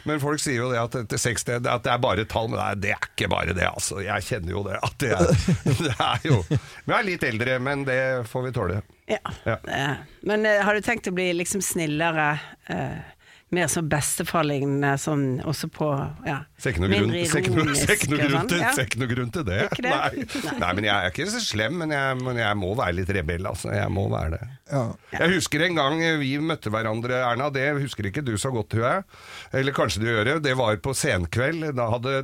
Men 0.08 0.22
folk 0.24 0.42
sier 0.44 0.62
jo 0.62 0.70
det 0.72 0.80
at 0.82 1.18
60 1.18 1.58
at 1.60 1.84
det 1.86 1.92
er 1.94 2.04
bare 2.04 2.26
tall, 2.30 2.50
men 2.52 2.60
nei, 2.62 2.72
det 2.82 2.94
er 2.96 3.10
ikke 3.10 3.30
bare 3.32 3.56
det, 3.58 3.68
altså. 3.68 4.00
Jeg 4.06 4.26
kjenner 4.28 4.56
jo 4.56 4.64
det. 4.68 4.80
At 4.84 4.96
det 5.04 5.12
er, 5.16 5.34
det 5.88 5.96
er 5.96 6.30
jo 6.30 6.40
Vi 6.48 6.96
er 6.96 7.08
litt 7.08 7.28
eldre, 7.28 7.60
men 7.64 7.84
det 7.88 8.00
får 8.32 8.48
vi 8.48 8.56
tåle. 8.56 8.80
Ja. 9.12 9.22
Ja. 9.48 9.60
Men 10.28 10.48
eh, 10.48 10.64
har 10.66 10.76
du 10.76 10.84
tenkt 10.84 11.08
å 11.08 11.16
bli 11.16 11.30
liksom 11.38 11.64
snillere? 11.64 12.34
eh, 12.72 12.98
mer 13.50 13.68
som 13.72 13.88
bestefar-lignende, 13.90 14.98
sånn 15.00 15.40
også 15.48 15.70
på 15.72 15.88
ja, 16.28 16.42
Ser 16.58 16.74
ikke 16.74 16.82
noe 16.82 16.90
grunn, 16.90 17.12
til, 19.30 19.44
det. 19.46 19.60
Det? 19.78 19.86
Nei. 19.86 20.26
Nei, 20.58 20.70
men 20.74 20.88
jeg 20.88 20.96
er 20.96 21.12
ikke 21.12 21.28
så 21.30 21.42
slem, 21.44 21.76
men 21.84 21.92
jeg, 21.94 22.16
men 22.26 22.40
jeg 22.42 22.58
må 22.58 22.72
være 22.80 22.96
litt 22.98 23.12
rebell, 23.14 23.46
altså. 23.46 23.70
Jeg 23.76 23.92
må 23.94 24.08
være 24.10 24.32
det. 24.34 24.48
Ja. 24.72 24.82
Jeg 25.14 25.36
husker 25.38 25.64
en 25.64 25.78
gang 25.78 26.02
vi 26.20 26.32
møtte 26.44 26.72
hverandre, 26.74 27.20
Erna. 27.24 27.52
Det 27.54 27.68
husker 27.78 28.10
ikke 28.10 28.24
du 28.26 28.34
så 28.42 28.50
godt, 28.52 28.72
tror 28.74 28.88
jeg. 28.88 29.06
Eller 29.60 29.76
kanskje 29.78 30.02
du 30.02 30.08
gjør 30.10 30.26
det. 30.32 30.36
Det 30.48 30.56
var 30.60 30.80
på 30.84 30.96
senkveld. 30.98 31.68
Da 31.78 31.86
hadde 31.94 32.16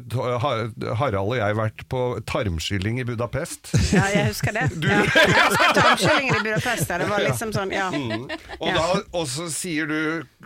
Harald 0.97 1.35
og 1.35 1.37
jeg 1.37 1.59
vært 1.61 1.85
på 1.93 2.01
tarmskylling 2.29 2.99
i 3.03 3.05
Budapest. 3.07 3.69
Ja, 3.93 4.07
jeg 4.15 4.31
husker 4.31 4.57
det. 4.57 4.65
Ja. 4.81 5.03
Jeg 5.05 5.37
husker 5.45 5.77
tarmkyllingen 5.77 6.39
i 6.39 6.43
Budapest. 6.49 6.89
Det 6.89 7.09
var 7.13 7.23
liksom 7.27 7.53
sånn, 7.55 7.71
ja. 7.75 7.91
Mm. 7.93 8.25
Og, 8.57 8.67
Ja. 8.73 8.73
da, 8.79 8.99
og 9.19 9.27
så 9.29 9.45
sier 9.51 9.85
du 9.89 9.97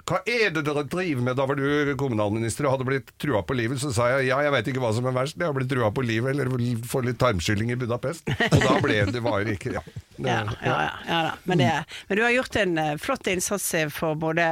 Hva 0.08 0.20
er 0.28 0.52
det 0.56 0.64
dere 0.68 0.84
driver 0.90 1.24
med? 1.24 1.38
Da 1.40 1.46
var 1.48 1.56
du 1.60 1.94
kommunalminister 2.00 2.68
og 2.68 2.76
hadde 2.76 2.88
blitt 2.90 3.12
trua 3.22 3.42
på 3.48 3.56
livet. 3.58 3.77
Så 3.78 3.92
sa 3.96 4.08
jeg 4.16 4.28
ja, 4.30 4.38
jeg 4.46 4.52
vet 4.56 4.68
ikke 4.72 4.82
hva 4.84 4.92
som 4.96 5.06
er 5.10 5.16
verst. 5.16 5.38
Jeg 5.38 5.48
har 5.48 5.56
blitt 5.56 5.70
trua 5.72 5.90
på 5.94 6.04
livet 6.06 6.34
eller 6.34 6.50
få 6.88 7.02
litt 7.06 7.20
tarmskylling 7.22 7.72
i 7.74 7.78
Budapest. 7.80 8.28
Og 8.28 8.60
da 8.64 8.76
ble 8.84 9.00
det 9.14 9.24
var 9.24 9.48
ikke 9.48 9.74
Ja. 9.78 9.84
Det, 10.18 10.28
Ja, 10.28 10.44
ja, 10.66 10.76
ja, 10.82 10.94
ja 11.08 11.18
da. 11.28 11.34
Men, 11.46 11.62
det, 11.62 11.72
men 12.10 12.18
du 12.18 12.24
har 12.26 12.32
gjort 12.34 12.56
en 12.64 12.78
eh, 12.82 12.94
flott 12.98 13.28
innsats 13.30 13.68
eh, 13.78 13.90
for 13.94 14.18
både 14.18 14.48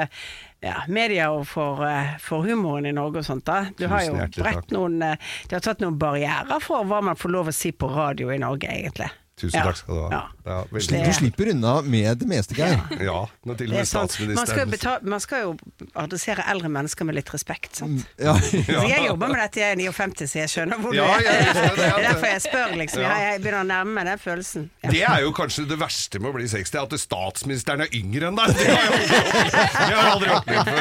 ja, 0.66 0.76
media 0.88 1.32
og 1.34 1.48
for, 1.50 1.82
eh, 1.88 2.16
for 2.22 2.46
humoren 2.46 2.86
i 2.86 2.94
Norge 2.94 3.24
og 3.24 3.26
sånt. 3.28 3.46
da. 3.50 3.66
Du 3.78 3.88
har 3.90 4.06
jo 4.06 4.14
brett 4.18 4.38
bredt 4.38 4.74
noen 4.76 5.00
Du 5.02 5.56
har 5.58 5.66
tatt 5.66 5.82
noen 5.82 5.98
barrierer 6.02 6.62
for 6.64 6.86
hva 6.86 7.02
man 7.06 7.18
får 7.18 7.34
lov 7.34 7.50
å 7.50 7.56
si 7.56 7.74
på 7.74 7.90
radio 7.94 8.30
i 8.34 8.40
Norge, 8.42 8.70
egentlig. 8.70 9.10
Tusen 9.36 9.60
Ja. 9.60 9.66
takk 9.72 9.82
skal 9.82 9.96
du 9.96 10.02
ha. 10.16 10.26
Ja. 10.46 10.60
Du 10.70 11.14
slipper 11.14 11.50
unna 11.50 11.82
med 11.82 12.18
det 12.22 12.28
meste, 12.30 12.54
Geir. 12.58 12.78
Ja, 13.02 13.24
når 13.50 13.58
til 13.58 13.72
og 13.72 13.80
med 13.80 13.88
statsministeren 13.90 14.36
Man 14.38 14.48
skal, 14.52 14.68
betale, 14.70 15.10
man 15.16 15.24
skal 15.24 15.42
jo 15.42 15.54
adressere 15.98 16.46
eldre 16.52 16.70
mennesker 16.70 17.08
med 17.10 17.18
litt 17.18 17.32
respekt. 17.34 17.80
Sant? 17.80 18.04
Ja. 18.22 18.36
Så 18.38 18.62
jeg 18.94 19.08
jobber 19.08 19.32
med 19.34 19.42
dette, 19.42 19.64
jeg 19.64 19.74
er 19.74 19.80
59, 19.82 20.28
så 20.30 20.40
jeg 20.44 20.52
skjønner 20.54 20.84
hvor 20.84 20.94
Ja, 20.94 21.08
du 21.18 21.30
er. 21.32 21.50
det, 21.80 21.88
er 21.88 22.06
derfor 22.06 22.30
jeg 22.30 22.44
spør, 22.46 22.76
liksom. 22.78 23.02
Ja. 23.02 23.16
Jeg, 23.26 23.42
begynner 23.42 23.64
å 23.64 23.70
nærme 23.72 23.98
meg 23.98 24.10
den 24.12 24.22
følelsen. 24.22 24.68
Ja. 24.86 24.92
Det 24.94 25.02
er 25.10 25.26
jo 25.26 25.34
kanskje 25.42 25.66
det 25.72 25.80
verste 25.82 26.22
med 26.22 26.30
å 26.30 26.36
bli 26.38 26.48
60, 26.54 26.78
at 26.84 26.96
statsministeren 27.02 27.86
er 27.88 27.98
yngre 27.98 28.30
enn 28.30 28.38
deg. 28.38 28.54
Det 28.56 28.70
har 28.70 28.86
jeg 28.86 28.92
aldri 28.94 29.10
opplevd- 29.10 29.96
har 29.96 30.12
aldri 30.14 30.30
opplevd 30.36 30.66
før. 30.70 30.80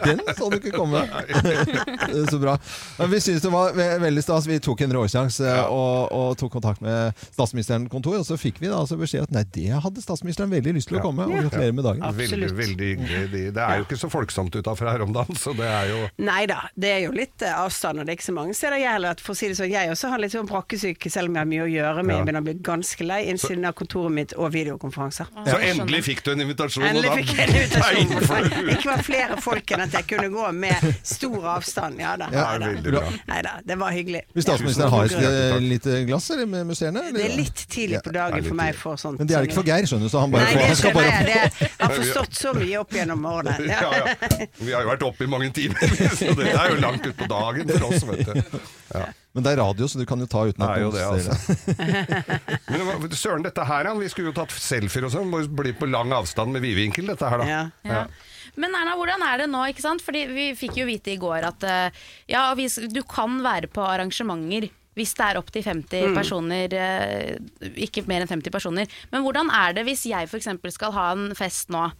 Den 0.06 0.20
så 0.36 0.48
du 0.50 0.56
ikke 0.58 0.72
komme. 0.74 1.02
Så 2.30 2.38
bra. 2.42 2.56
Men 2.98 3.10
vi 3.12 3.20
syns 3.22 3.44
det 3.44 3.52
var 3.52 3.74
veldig 4.02 4.22
stas. 4.24 4.48
Vi 4.50 4.58
tok 4.62 4.82
en 4.84 4.94
råsjanse 4.98 5.54
og, 5.70 6.10
og 6.16 6.36
tok 6.40 6.52
kontakt 6.58 6.82
med 6.84 7.14
statsministeren 7.30 7.86
kontor, 8.00 8.18
og 8.20 8.26
så 8.26 8.36
fikk 8.40 8.58
vi 8.62 8.70
da 8.70 8.80
altså 8.80 8.96
beskjed 9.00 9.28
at 9.28 9.34
nei, 9.34 9.44
det 9.54 9.68
hadde 9.84 10.02
statsministeren 10.02 10.50
veldig 10.52 10.72
lyst 10.78 10.88
til 10.90 10.98
å 10.98 11.02
komme. 11.04 11.26
Og 11.28 11.36
Ja. 11.36 11.42
gratulerer 11.46 11.74
med 11.76 11.84
dagen. 11.84 12.02
Veldig, 12.16 12.50
veldig 12.56 12.88
hyggelig. 12.96 13.42
Det 13.54 13.62
er 13.62 13.78
jo 13.78 13.84
ikke 13.84 13.98
så 14.00 14.10
folksomt 14.10 14.54
utafor 14.56 14.90
her 14.90 15.02
om 15.04 15.12
dagen, 15.12 15.36
så 15.36 15.52
det 15.56 15.68
er 15.68 15.88
jo 15.90 16.00
Nei 16.20 16.46
da, 16.46 16.62
det 16.76 16.90
er 16.90 17.00
jo 17.04 17.12
litt 17.12 17.42
eh, 17.42 17.54
avstand, 17.60 18.00
og 18.00 18.06
det 18.06 18.12
er 18.14 18.18
ikke 18.18 18.28
så 18.30 18.34
mange 18.36 18.54
steder 18.56 18.80
jeg 18.80 18.92
heller. 18.96 19.20
For 19.20 19.34
å 19.34 19.36
si 19.38 19.48
det 19.50 19.56
sånn, 19.58 19.70
jeg 19.70 19.90
også 19.92 20.10
har 20.12 20.22
litt 20.22 20.32
sånn 20.34 20.48
brakkesyke, 20.48 21.10
selv 21.12 21.28
om 21.30 21.36
jeg 21.38 21.44
har 21.44 21.50
mye 21.52 21.64
å 21.64 21.70
gjøre 21.70 22.02
med. 22.04 22.14
Ja. 22.14 22.18
Jeg 22.20 22.26
begynner 22.26 22.40
å 22.44 22.48
bli 22.48 22.56
ganske 22.70 23.06
lei 23.06 23.20
innsiden 23.30 23.64
av 23.68 23.74
kontoret 23.78 24.12
mitt 24.16 24.34
og 24.36 24.50
videokonferanser. 24.54 25.30
Så 25.46 25.58
endelig 25.70 26.02
fikk 26.08 26.24
du 26.24 26.32
en 26.34 26.44
invitasjon, 26.46 26.84
Endelig 26.90 27.10
og 27.10 27.16
da 27.16 27.20
fikk 27.20 27.34
jeg 27.36 27.48
en 27.48 28.00
invitasjon. 28.04 28.70
Ikke 28.76 28.90
var 28.90 29.04
flere 29.06 29.40
folk 29.42 29.74
enn 29.76 29.84
at 29.86 29.96
jeg 29.98 30.08
kunne 30.14 30.28
gå 30.32 30.46
med 30.56 30.88
stor 31.06 31.48
avstand. 31.56 32.00
Ja 32.00 32.16
da. 32.20 32.28
Ja, 32.32 32.46
nei 32.60 33.40
da. 33.42 33.56
det 33.64 33.76
var 33.80 33.94
hyggelig. 33.94 34.22
Vil 34.34 34.44
statsministeren 34.44 34.90
ha 34.92 35.02
et 35.04 35.16
eh, 35.18 35.56
lite 35.62 36.04
glass 36.08 36.30
eller 36.30 36.46
med 36.50 36.66
museene? 36.70 37.02
eller? 37.08 37.18
Det 37.18 37.26
er 37.30 37.36
litt 37.36 37.64
tidlig 37.70 37.89
på 38.04 38.12
dagen 38.14 38.44
for 38.46 38.58
meg 38.58 38.76
for 38.78 39.00
sånt. 39.00 39.18
Men 39.20 39.28
det 39.28 39.36
er 39.36 39.44
det 39.44 39.50
ikke 39.50 39.58
for 39.60 39.70
Geir, 39.70 39.88
skjønner 39.90 40.06
du, 40.06 40.12
så 40.12 40.22
han 40.22 40.34
bare 40.34 40.46
Nei, 40.46 40.52
det 40.70 40.76
skal 40.78 40.94
skjønner 40.94 40.98
bare 41.00 41.34
jeg. 41.34 41.50
Det, 41.60 41.70
har 41.80 41.94
forstått 41.96 42.38
så 42.38 42.52
mye 42.56 42.82
opp 42.82 42.94
gjennom 42.98 43.26
årene. 43.32 43.56
Ja, 43.70 43.90
ja. 43.94 44.46
Vi 44.58 44.72
har 44.74 44.84
jo 44.84 44.90
vært 44.90 45.04
oppe 45.06 45.24
i 45.26 45.30
mange 45.30 45.50
timer, 45.56 45.94
så 46.20 46.34
det 46.38 46.50
er 46.52 46.74
jo 46.74 46.78
langt 46.82 47.06
utpå 47.10 47.28
dagen 47.30 47.70
for 47.74 47.86
oss, 47.88 48.06
vet 48.08 48.30
du. 48.30 48.58
Ja. 48.94 49.04
Men 49.30 49.46
det 49.46 49.52
er 49.52 49.60
radio, 49.62 49.86
så 49.86 50.00
du 50.00 50.06
kan 50.10 50.20
jo 50.22 50.26
ta 50.30 50.42
uten 50.50 50.64
at 50.66 50.80
noen 50.82 51.20
ser. 51.22 52.34
Men 52.66 53.14
søren, 53.14 53.44
dette 53.46 53.66
her, 53.66 53.90
ja. 53.90 53.94
Vi 54.00 54.10
skulle 54.10 54.32
jo 54.32 54.36
tatt 54.40 54.54
selfier 54.54 55.06
og 55.06 55.14
sånn. 55.14 55.30
Må 55.30 55.44
jo 55.44 55.52
bli 55.60 55.72
på 55.78 55.86
lang 55.90 56.10
avstand 56.16 56.54
med 56.56 56.64
vidvinkel, 56.66 57.12
dette 57.12 57.30
her, 57.30 57.44
da. 57.44 57.62
Ja. 57.86 58.02
Men 58.58 58.74
Erna, 58.74 58.96
hvordan 58.98 59.22
er 59.22 59.44
det 59.44 59.48
nå? 59.52 59.62
ikke 59.70 59.84
sant? 59.84 60.02
Fordi 60.04 60.24
Vi 60.30 60.50
fikk 60.58 60.80
jo 60.80 60.88
vite 60.88 61.14
i 61.14 61.20
går 61.20 61.46
at 61.48 61.66
eh, 61.68 62.02
ja, 62.32 62.48
vi, 62.58 62.66
du 62.90 63.02
kan 63.08 63.38
være 63.44 63.70
på 63.70 63.84
arrangementer 63.86 64.70
hvis 64.98 65.14
det 65.14 65.26
er 65.26 65.38
opp 65.38 65.50
til 65.54 65.62
50 65.62 66.08
Mm. 66.10 66.14
personer, 66.14 66.72
eh, 66.74 67.36
ikke 67.76 68.06
mer 68.08 68.22
enn 68.22 68.28
50 68.28 68.50
personer. 68.50 68.86
Men 69.12 69.22
hvordan 69.22 69.48
er 69.50 69.72
det 69.72 69.84
hvis 69.86 70.06
jeg 70.06 70.28
f.eks. 70.28 70.48
skal 70.74 70.92
ha 70.92 71.12
en 71.12 71.34
fest 71.34 71.68
nå, 71.70 71.90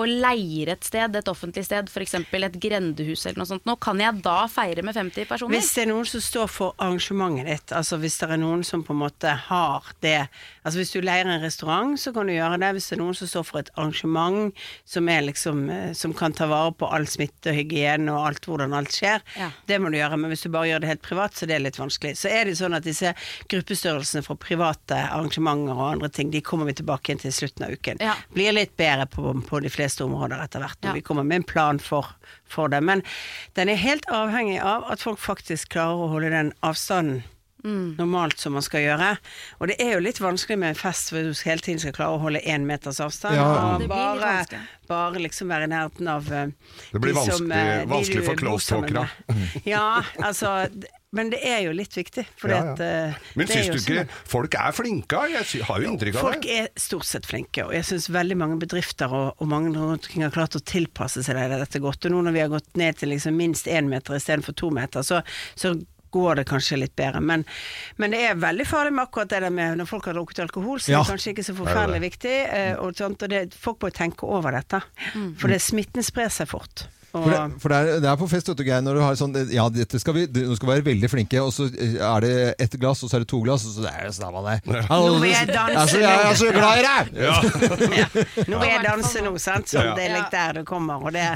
og 0.00 0.08
leier 0.08 0.72
et 0.74 0.86
sted, 0.86 1.16
et 1.20 1.28
offentlig 1.30 1.64
sted, 1.68 1.90
f.eks. 1.92 2.14
et 2.20 2.58
grendehus 2.62 3.26
eller 3.28 3.42
noe 3.42 3.48
sånt, 3.50 3.66
nå 3.68 3.76
kan 3.82 4.00
jeg 4.00 4.22
da 4.24 4.38
feire 4.50 4.84
med 4.86 4.96
50 4.96 5.28
personer? 5.28 5.52
Hvis 5.54 5.72
det 5.76 5.84
er 5.84 5.90
noen 5.92 6.08
som 6.08 6.22
står 6.24 6.48
for 6.50 6.74
arrangementet 6.80 7.46
ditt, 7.50 7.74
altså 7.76 7.98
hvis 8.00 8.16
det 8.22 8.30
er 8.32 8.40
noen 8.40 8.64
som 8.66 8.82
på 8.86 8.96
en 8.96 9.02
måte 9.04 9.36
har 9.50 9.92
det 10.04 10.16
Altså 10.60 10.76
hvis 10.82 10.90
du 10.92 10.98
leier 11.00 11.24
en 11.24 11.40
restaurant, 11.40 11.94
så 11.96 12.10
kan 12.12 12.28
du 12.28 12.34
gjøre 12.34 12.58
det. 12.60 12.68
Hvis 12.76 12.90
det 12.90 12.96
er 12.98 13.00
noen 13.00 13.14
som 13.16 13.28
står 13.30 13.44
for 13.48 13.62
et 13.62 13.70
arrangement 13.80 14.50
som 14.84 15.08
er 15.08 15.22
liksom 15.24 15.62
eh, 15.72 15.92
Som 15.96 16.12
kan 16.12 16.34
ta 16.36 16.44
vare 16.50 16.74
på 16.76 16.84
all 16.92 17.06
smitte 17.08 17.48
og 17.48 17.56
hygiene 17.56 18.12
og 18.12 18.26
alt 18.28 18.44
hvordan 18.44 18.74
alt 18.76 18.92
skjer, 18.92 19.24
Ja. 19.40 19.48
det 19.66 19.78
må 19.80 19.88
du 19.90 19.96
gjøre. 19.96 20.18
Men 20.20 20.28
hvis 20.34 20.44
du 20.44 20.50
bare 20.52 20.68
gjør 20.68 20.82
det 20.84 20.90
helt 20.92 21.02
privat, 21.06 21.32
så 21.34 21.48
det 21.48 21.56
er 21.56 21.64
litt 21.64 21.78
vanskelig. 21.80 22.12
Så 22.20 22.28
er 22.28 22.44
det 22.44 22.58
sånn 22.60 22.76
at 22.76 22.84
disse 22.84 23.14
gruppestørrelsene 23.50 24.22
for 24.24 24.36
private 24.40 24.94
arrangementer 25.10 25.74
og 25.74 25.86
andre 25.94 26.08
ting, 26.12 26.30
de 26.30 26.40
kommer 26.44 26.68
vi 26.68 26.76
tilbake 26.82 27.16
til 27.20 27.32
slutten 27.34 27.64
av 27.66 27.72
uken. 27.74 27.96
Ja. 28.04 28.14
Blir 28.36 28.52
litt 28.54 28.76
bedre 28.78 29.06
på, 29.10 29.32
på 29.48 29.60
de 29.64 29.68
fleste 29.72 29.89
områder 29.98 30.38
etter 30.44 30.60
hvert. 30.62 30.78
når 30.82 30.88
Ja. 30.90 30.94
Vi 30.94 31.02
kommer 31.02 31.24
med 31.26 31.36
en 31.36 31.42
plan 31.42 31.78
for, 31.82 32.06
for 32.46 32.68
det. 32.68 32.82
Men 32.86 33.02
den 33.58 33.68
er 33.68 33.74
helt 33.76 34.06
avhengig 34.06 34.60
av 34.62 34.86
at 34.92 35.00
folk 35.02 35.18
faktisk 35.18 35.70
klarer 35.74 36.06
å 36.06 36.08
holde 36.14 36.30
den 36.30 36.52
avstanden 36.62 37.24
Mm. 37.60 37.96
normalt 37.98 38.38
som 38.40 38.54
man 38.54 38.62
skal 38.62 38.80
gjøre. 38.80 39.18
Og 39.60 39.68
det 39.68 39.74
er 39.84 39.90
jo 39.92 39.98
litt 40.00 40.16
vanskelig 40.16 40.56
med 40.58 40.70
en 40.70 40.74
fest 40.74 41.10
hvor 41.12 41.20
du 41.20 41.34
hele 41.44 41.60
tiden 41.60 41.78
skal 41.78 41.92
klare 41.92 42.16
å 42.16 42.20
holde 42.22 42.40
én 42.48 42.64
meters 42.64 43.00
avstand. 43.04 43.36
Ja. 43.36 43.76
Og 43.76 43.84
bare, 43.86 44.46
bare 44.88 45.20
liksom 45.20 45.48
være 45.52 45.64
i 45.64 45.68
nærheten 45.68 46.08
av 46.08 46.32
eh, 46.32 46.46
Det 46.92 47.00
blir 47.04 47.12
de 47.12 47.20
som, 47.20 47.44
vanskelig, 47.50 47.58
eh, 47.60 47.80
de 47.84 47.90
vanskelig 47.92 48.24
for 48.24 48.34
close 48.40 48.64
talkere. 48.72 49.04
Ja, 49.68 50.00
altså 50.24 50.54
Men 51.12 51.30
det 51.32 51.40
er 51.42 51.64
jo 51.64 51.72
litt 51.74 51.96
viktig. 51.96 52.22
Fordi 52.38 52.54
Ja, 52.54 52.64
ja. 52.64 52.72
at 52.72 52.80
eh, 52.80 53.14
Men 53.34 53.46
det 53.48 53.56
syns 53.56 53.84
du 53.86 53.92
ikke 53.94 54.04
folk 54.30 54.54
er 54.54 54.72
flinke? 54.76 55.22
Jeg 55.32 55.62
har 55.66 55.80
jo 55.82 55.88
inntrykk 55.90 56.14
av 56.20 56.26
Folk 56.28 56.42
det. 56.46 56.58
er 56.60 56.68
stort 56.78 57.04
sett 57.08 57.26
flinke, 57.26 57.64
og 57.66 57.72
jeg 57.74 57.82
syns 57.88 58.06
veldig 58.14 58.36
mange 58.38 58.58
bedrifter 58.62 59.10
og, 59.10 59.32
og 59.42 59.48
mange 59.50 59.72
rundt 59.74 60.06
omkring 60.06 60.22
har 60.22 60.30
klart 60.30 60.54
å 60.54 60.62
tilpasse 60.62 61.24
seg 61.26 61.34
det, 61.34 61.48
dette 61.64 61.80
godt. 61.82 62.06
Og 62.06 62.14
nå 62.14 62.22
når 62.28 62.36
vi 62.36 62.44
har 62.44 62.52
gått 62.52 62.76
ned 62.78 63.00
til 63.00 63.10
liksom 63.10 63.34
minst 63.34 63.66
én 63.66 63.90
meter 63.90 64.14
istedenfor 64.20 64.54
to 64.54 64.70
meter, 64.70 65.02
så, 65.02 65.18
så 65.58 65.74
går 66.14 66.40
det 66.40 66.44
kanskje 66.50 66.78
litt 66.78 66.94
bedre. 66.98 67.20
Men, 67.22 67.44
men 67.98 68.10
det 68.14 68.22
er 68.30 68.38
veldig 68.42 68.64
farlig 68.66 68.94
med 68.94 69.04
akkurat 69.08 69.30
det 69.34 69.42
der 69.44 69.50
med 69.54 69.76
når 69.78 69.86
folk 69.90 70.06
har 70.10 70.14
drukket 70.18 70.40
alkohol, 70.46 70.78
så 70.82 70.90
Ja. 70.94 71.02
det 71.02 71.08
er 71.08 71.12
kanskje 71.16 71.34
ikke 71.34 71.42
så 71.46 71.52
Det 71.52 71.58
er 71.58 71.64
forferdelig 71.64 72.00
det. 72.00 72.06
viktig. 72.06 72.36
eh, 72.54 72.72
Og, 72.86 72.94
sånt, 72.98 73.22
og 73.26 73.30
det, 73.34 73.42
folk 73.54 73.82
må 73.82 73.90
tenke 73.94 74.26
over 74.30 74.54
dette, 74.58 74.80
for 75.38 75.48
det 75.50 75.58
smitten 75.62 76.02
sprer 76.06 76.30
seg 76.30 76.48
fort. 76.50 76.86
Og, 77.10 77.24
For, 77.24 77.30
det, 77.34 77.38
for 77.62 77.72
det, 77.72 77.76
er, 77.80 78.00
det 78.04 78.08
er 78.12 78.18
på 78.20 78.26
fest, 78.30 78.46
vet 78.52 78.58
du, 78.60 78.62
Geir, 78.68 78.82
når 78.86 78.94
du 78.94 79.00
har 79.02 79.16
sånn 79.18 79.32
Ja, 79.50 79.64
dette 79.74 79.98
skal 79.98 80.14
vi, 80.14 80.26
du, 80.30 80.44
nå 80.46 80.54
skal 80.54 80.68
vi 80.68 80.74
være 80.76 80.84
veldig 80.92 81.08
flinke, 81.10 81.40
og 81.42 81.50
så 81.56 81.66
er 81.66 82.20
det 82.22 82.34
ett 82.62 82.76
glass, 82.78 83.02
og 83.02 83.10
så 83.10 83.18
er 83.18 83.24
det 83.24 83.30
to 83.32 83.40
glass, 83.42 83.64
og 83.66 83.74
så 83.80 83.88
er, 83.90 84.04
det 84.06 84.14
sånn 84.14 84.30
man 84.36 84.46
der. 84.46 84.86
Nå 84.86 85.18
vil 85.18 85.32
jeg 85.32 85.48
er 85.48 85.52
danse. 85.56 85.88
så- 85.90 86.04
jeg 86.04 86.30
er 86.30 86.38
så 86.38 86.52
glad 86.54 86.78
i 86.78 86.86
deg! 86.86 88.46
Nå 88.46 88.62
vil 88.62 88.70
jeg 88.70 88.86
danse 88.86 89.24
nå, 89.26 89.34
sant. 89.42 89.66
Så 89.74 89.82
det 89.98 90.06
er 90.06 90.16
litt 90.20 90.30
der 90.30 90.60
det 90.60 90.64
kommer. 90.70 91.02
Og 91.02 91.10
det 91.18 91.26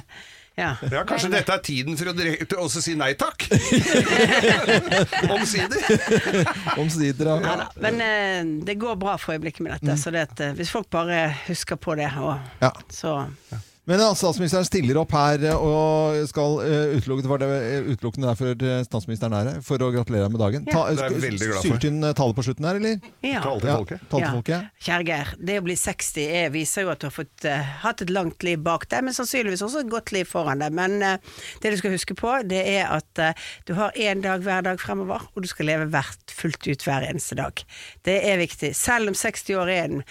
ja. 0.55 0.77
Ja, 0.87 1.01
Kanskje 1.03 1.33
dette 1.33 1.51
er 1.51 1.63
tiden 1.67 1.97
for 1.99 2.13
å 2.13 2.15
direkte 2.15 2.55
også 2.63 2.79
si 2.85 2.93
nei 2.95 3.09
takk? 3.19 3.43
Omsider. 5.35 5.83
Omsider, 6.79 7.27
ja. 7.27 7.41
Ja 7.43 7.57
da. 7.65 7.67
Men 7.83 7.99
eh, 8.01 8.45
det 8.67 8.77
går 8.79 8.95
bra 9.01 9.17
for 9.19 9.35
øyeblikket 9.35 9.65
med 9.67 9.75
dette. 9.75 9.97
Så 9.99 10.13
det 10.15 10.23
at, 10.29 10.41
eh, 10.47 10.55
hvis 10.55 10.71
folk 10.71 10.87
bare 10.95 11.25
husker 11.49 11.77
på 11.77 11.97
det, 11.99 12.11
og, 12.23 12.39
Ja. 12.63 12.71
så 12.93 13.17
Men 13.89 14.01
ja, 14.01 14.11
statsministeren 14.17 14.65
stiller 14.69 15.01
opp 15.01 15.13
her 15.17 15.43
eh, 15.45 15.57
og 15.57 16.21
skal 16.29 16.61
uh, 16.61 16.95
utelukkende, 16.97 17.31
var 17.31 17.43
det 17.43 17.49
eh, 17.53 17.91
utelukkende 17.93 18.31
derfor 18.31 18.53
eh, 18.55 18.81
statsministeren 18.87 19.37
er 19.37 19.51
her, 19.51 19.59
for 19.65 19.83
å 19.85 19.91
gratulere 19.93 20.31
med 20.33 20.41
dagen. 20.41 20.69
Ja. 20.73 20.87
Syltynn 21.61 21.95
inn 21.95 22.07
eh, 22.07 22.15
tale 22.17 22.35
på 22.37 22.45
slutten 22.47 22.67
her, 22.69 22.79
eller? 22.81 22.99
Ja. 23.25 23.43
Tale 23.45 23.61
til 23.63 23.71
folket. 23.71 24.07
Tale 24.11 24.31
til 24.31 24.55
Ja. 24.55 24.61
Kjære 24.85 25.07
Geir, 25.09 25.33
det 25.51 25.59
å 25.61 25.65
bli 25.67 25.77
60 25.79 26.37
er, 26.41 26.51
viser 26.55 26.87
jo 26.87 26.93
at 26.93 27.03
du 27.03 27.09
har 27.09 27.15
fått, 27.15 27.47
uh, 27.49 27.73
hatt 27.85 28.03
et 28.05 28.13
langt 28.13 28.45
liv 28.47 28.61
bak 28.65 28.87
deg, 28.93 29.05
men 29.07 29.17
sannsynligvis 29.17 29.65
også 29.65 29.85
et 29.85 29.93
godt 29.93 30.13
liv 30.15 30.29
foran 30.29 30.63
deg. 30.63 30.75
Men 30.77 30.97
uh, 31.03 31.41
det 31.63 31.75
du 31.75 31.79
skal 31.81 31.95
huske 31.95 32.17
på, 32.19 32.33
det 32.49 32.63
er 32.77 32.91
at 32.93 33.23
uh, 33.23 33.49
du 33.69 33.75
har 33.79 33.97
én 33.97 34.23
dag 34.25 34.45
hver 34.45 34.67
dag 34.67 34.81
fremover, 34.83 35.27
og 35.33 35.45
du 35.45 35.51
skal 35.51 35.71
leve 35.71 35.89
hvert 35.93 36.35
fullt 36.35 36.69
ut 36.69 36.87
hver 36.87 37.07
eneste 37.09 37.39
dag. 37.41 37.65
Det 38.07 38.19
er 38.29 38.41
viktig. 38.41 38.75
Selv 38.79 39.13
om 39.13 39.19
60 39.19 39.61
år 39.61 39.73
er 39.73 39.85
en 39.89 40.05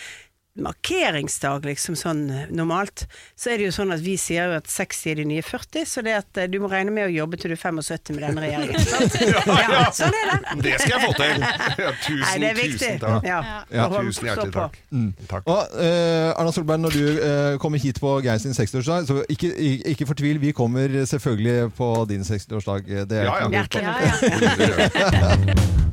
markeringsdag, 0.62 1.66
liksom 1.66 1.96
sånn 1.98 2.22
eh, 2.30 2.50
normalt, 2.54 3.08
så 3.40 3.54
er 3.54 3.58
det 3.58 3.70
jo 3.70 3.74
sånn 3.74 3.94
at 3.96 4.04
vi 4.06 4.14
sier 4.22 4.52
jo 4.52 4.60
at 4.60 4.70
60 4.70 5.12
er 5.12 5.20
de 5.22 5.26
nye 5.32 5.46
40, 5.46 5.88
så 5.90 6.04
det 6.06 6.14
at 6.20 6.40
eh, 6.42 6.50
du 6.52 6.60
må 6.62 6.70
regne 6.70 6.94
med 6.94 7.08
å 7.08 7.14
jobbe 7.14 7.40
til 7.42 7.54
du 7.54 7.56
er 7.58 7.62
75 7.62 8.14
med 8.14 8.26
denne 8.28 8.44
regjeringen. 8.44 8.86
Sant? 8.94 9.18
ja. 9.18 9.88
sånn 9.98 10.14
er 10.20 10.30
det. 10.30 10.58
Det 10.68 10.76
skal 10.84 10.94
jeg 10.94 11.08
få 11.08 11.14
til. 11.18 11.48
Ja, 11.84 11.90
tusen, 12.04 12.22
Nei, 12.22 12.34
det 12.40 12.50
er 12.52 12.58
viktig. 12.58 12.78
tusen 12.80 13.00
takk. 13.02 13.26
Ja. 13.28 13.40
Ja. 13.74 13.88
Tusen 13.90 14.28
hjertelig 14.30 14.54
takk. 14.54 14.78
Mm. 14.94 15.10
takk. 15.30 15.50
Og 15.50 15.78
eh, 15.82 16.30
Erna 16.30 16.54
Solberg, 16.54 16.84
når 16.84 16.98
du 16.98 17.06
eh, 17.10 17.58
kommer 17.64 17.82
hit 17.82 18.00
på 18.04 18.14
Geir 18.24 18.42
sin 18.44 18.54
60-årsdag, 18.56 19.10
så 19.10 19.24
ikke, 19.34 19.50
ikke, 19.94 20.08
fortvil, 20.10 20.42
vi 20.44 20.54
kommer 20.56 21.00
selvfølgelig 21.10 21.74
på 21.78 21.90
din 22.12 22.28
60-årsdag. 22.28 22.94
Det 23.10 23.24
er 23.24 23.32
Ja, 23.32 23.40
ja. 23.42 23.52
Hjertelig 23.58 23.84
Ja, 23.90 25.84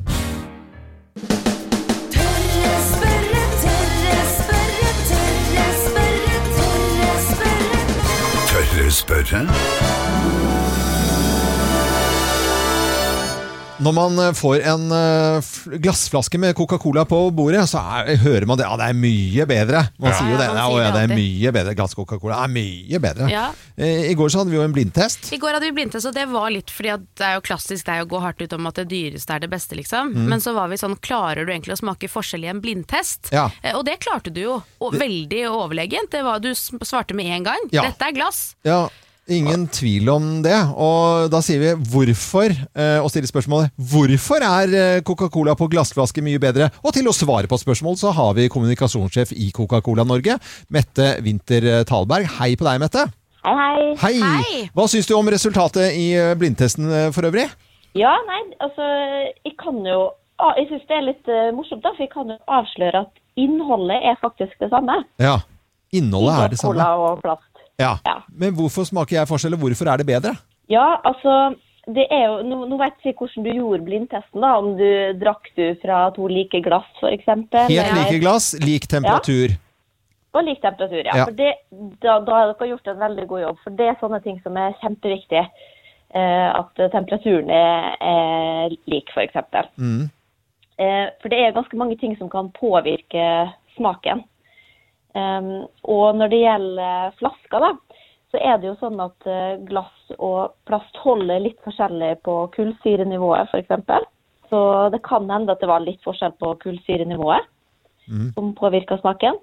spørre. 8.89 10.60
Når 13.81 13.93
man 13.97 14.19
eh, 14.21 14.31
får 14.37 14.61
en 14.69 14.83
eh, 14.93 15.47
glassflaske 15.81 16.37
med 16.37 16.53
Coca-Cola 16.57 17.01
på 17.09 17.17
bordet, 17.33 17.63
så 17.71 17.81
er, 17.81 18.11
hører 18.21 18.45
man 18.45 18.59
det. 18.59 18.67
Ja, 18.67 18.75
det 18.77 18.89
er 18.91 18.97
mye 18.99 19.45
bedre. 19.49 19.81
Man 19.97 20.11
Ja. 20.11 20.17
sier 20.19 20.29
jo 20.33 20.37
det. 20.37 20.47
Ja, 20.51 20.65
Ja, 20.81 20.91
det 20.93 21.01
er 21.07 21.15
mye 21.17 21.51
bedre. 21.55 21.73
Glass 21.79 21.95
Coca-Cola 21.97 22.43
er 22.45 22.51
mye 22.53 22.99
bedre. 23.01 23.29
Ja. 23.31 23.47
Eh, 23.77 24.11
I 24.11 24.13
går 24.19 24.29
så 24.29 24.41
hadde 24.43 24.53
vi 24.53 24.59
jo 24.59 24.65
en 24.67 24.75
blindtest. 24.75 25.31
I 25.33 25.39
går 25.41 25.57
hadde 25.57 25.65
vi 25.71 25.73
blindtest, 25.79 26.05
og 26.05 26.13
det 26.13 26.27
var 26.29 26.49
litt 26.53 26.69
fordi 26.69 26.93
at 26.93 27.07
det 27.17 27.25
er 27.25 27.35
jo 27.39 27.43
klassisk 27.49 27.89
er 27.89 28.03
å 28.05 28.09
gå 28.11 28.21
hardt 28.21 28.41
ut 28.45 28.53
om 28.53 28.67
at 28.69 28.75
det 28.83 28.87
dyreste 28.93 29.33
er 29.33 29.39
det 29.47 29.49
beste, 29.49 29.75
liksom. 29.79 30.13
Mm. 30.13 30.29
Men 30.29 30.39
så 30.45 30.53
var 30.53 30.69
vi 30.69 30.77
sånn, 30.77 30.95
klarer 31.01 31.45
du 31.45 31.51
egentlig 31.51 31.73
å 31.73 31.81
smake 31.81 32.09
forskjell 32.11 32.45
i 32.45 32.51
en 32.53 32.61
blindtest? 32.61 33.31
Ja. 33.33 33.47
Og 33.73 33.85
det 33.89 33.97
klarte 34.05 34.29
du 34.33 34.41
jo, 34.43 34.59
og 34.79 34.93
veldig 34.93 35.47
overlegent. 35.49 36.11
Det 36.13 36.21
var, 36.23 36.37
du 36.39 36.51
svarte 36.53 37.17
med 37.17 37.25
en 37.33 37.49
gang. 37.49 37.69
Dette 37.73 38.05
er 38.11 38.13
glass. 38.13 38.53
Ja, 38.67 38.83
ingen 39.29 39.67
tvil 39.71 40.09
om 40.09 40.27
det. 40.45 40.57
Og 40.73 41.29
da 41.31 41.41
sier 41.45 41.61
vi 41.61 41.71
hvorfor, 41.93 42.51
eh, 42.73 42.97
og 43.01 43.11
stiller 43.13 43.29
spørsmålet 43.29 43.71
hvorfor 43.91 44.43
er 44.47 44.75
eh, 44.75 45.03
Coca-Cola 45.05 45.55
på 45.59 45.69
glassflaske 45.71 46.23
mye 46.25 46.41
bedre? 46.41 46.71
Og 46.81 46.95
til 46.95 47.07
å 47.09 47.15
svare 47.15 47.49
på 47.51 47.59
spørsmål 47.61 47.99
så 48.01 48.13
har 48.17 48.35
vi 48.39 48.49
kommunikasjonssjef 48.51 49.33
i 49.37 49.51
Coca-Cola 49.55 50.07
Norge, 50.07 50.39
Mette 50.69 51.15
Winther 51.25 51.83
Talberg. 51.89 52.29
Hei 52.39 52.53
på 52.55 52.67
deg, 52.67 52.81
Mette. 52.83 53.07
Hei, 53.41 53.95
hei. 53.97 54.13
Hei! 54.21 54.57
Hva 54.77 54.85
syns 54.89 55.07
du 55.09 55.15
om 55.17 55.29
resultatet 55.33 55.95
i 55.97 56.11
eh, 56.13 56.33
blindtesten 56.37 56.89
eh, 56.93 57.07
for 57.15 57.25
øvrig? 57.25 57.47
Ja, 57.97 58.11
nei, 58.27 58.41
altså, 58.63 58.85
jeg 59.43 59.55
kan 59.59 59.81
jo 59.83 60.11
Jeg 60.57 60.67
syns 60.69 60.85
det 60.89 60.95
er 60.97 61.03
litt 61.05 61.27
eh, 61.29 61.49
morsomt, 61.53 61.81
da, 61.83 61.91
for 61.95 62.05
jeg 62.05 62.11
kan 62.13 62.29
jo 62.29 62.37
avsløre 62.49 63.03
at 63.05 63.41
innholdet 63.41 63.97
er 64.11 64.17
faktisk 64.21 64.53
det 64.61 64.69
samme. 64.71 64.95
Ja. 65.21 65.39
Innholdet 65.93 66.37
er 66.37 66.53
det 66.53 66.59
samme. 66.61 66.77
Cola 66.77 67.09
og 67.11 67.21
plast. 67.25 67.50
Ja. 67.79 67.95
Men 68.29 68.55
hvorfor 68.57 68.87
smaker 68.87 69.19
jeg 69.19 69.29
forskjell, 69.29 69.55
og 69.57 69.65
hvorfor 69.65 69.91
er 69.91 70.01
det 70.01 70.07
bedre? 70.09 70.35
Ja, 70.71 70.99
altså, 71.07 71.55
det 71.87 72.05
er 72.13 72.27
jo, 72.29 72.37
nå, 72.47 72.61
nå 72.69 72.77
vet 72.79 73.07
jeg 73.07 73.17
hvordan 73.17 73.47
du 73.47 73.51
gjorde 73.55 73.87
blindtesten, 73.87 74.43
da. 74.43 74.53
Om 74.59 74.71
du 74.79 74.87
drakk 75.23 75.49
du 75.57 75.65
fra 75.81 76.05
to 76.15 76.29
like 76.31 76.61
glass, 76.65 76.87
f.eks. 77.01 77.27
Helt 77.71 77.97
like 77.97 78.21
glass, 78.23 78.53
lik 78.61 78.87
temperatur. 78.91 79.55
Ja. 79.55 79.59
Og 80.31 80.47
lik 80.47 80.61
temperatur, 80.63 81.01
ja. 81.03 81.17
Ja. 81.17 81.27
For 81.27 81.35
det, 81.35 81.51
da, 82.03 82.19
da 82.23 82.37
har 82.37 82.53
dere 82.53 82.71
gjort 82.71 82.87
en 82.87 83.01
veldig 83.01 83.27
god 83.27 83.45
jobb. 83.45 83.61
For 83.65 83.79
det 83.79 83.89
er 83.89 83.99
sånne 83.99 84.21
ting 84.23 84.39
som 84.45 84.57
er 84.59 84.77
kjempeviktig. 84.83 85.43
Eh, 86.11 86.49
at 86.51 86.79
temperaturen 86.91 87.51
er, 87.55 87.93
er 88.03 88.75
lik, 88.91 89.11
f.eks. 89.15 89.37
Mm. 89.79 90.09
Eh, 90.81 91.07
for 91.21 91.31
det 91.31 91.39
er 91.39 91.55
ganske 91.55 91.77
mange 91.79 91.97
ting 91.99 92.15
som 92.19 92.31
kan 92.31 92.51
påvirke 92.55 93.25
smaken. 93.77 94.23
Um, 95.11 95.67
og 95.91 96.15
når 96.15 96.31
det 96.31 96.39
gjelder 96.43 97.15
flasker, 97.19 97.65
da, 97.65 98.01
så 98.31 98.39
er 98.39 98.59
det 98.59 98.69
jo 98.69 98.77
sånn 98.79 98.99
at 99.03 99.27
eh, 99.27 99.59
glass 99.67 100.13
og 100.17 100.53
plast 100.69 100.99
holder 101.03 101.41
litt 101.43 101.59
forskjellig 101.65 102.13
på 102.23 102.35
kullsyrenivået, 102.55 103.51
f.eks. 103.51 104.07
Så 104.51 104.61
det 104.93 105.01
kan 105.03 105.27
hende 105.31 105.51
at 105.51 105.59
det 105.63 105.67
var 105.71 105.83
litt 105.83 105.99
forskjell 106.03 106.31
på 106.39 106.53
kullsyrenivået 106.63 107.47
som 108.35 108.53
påvirker 108.55 108.99
smaken. 108.99 109.37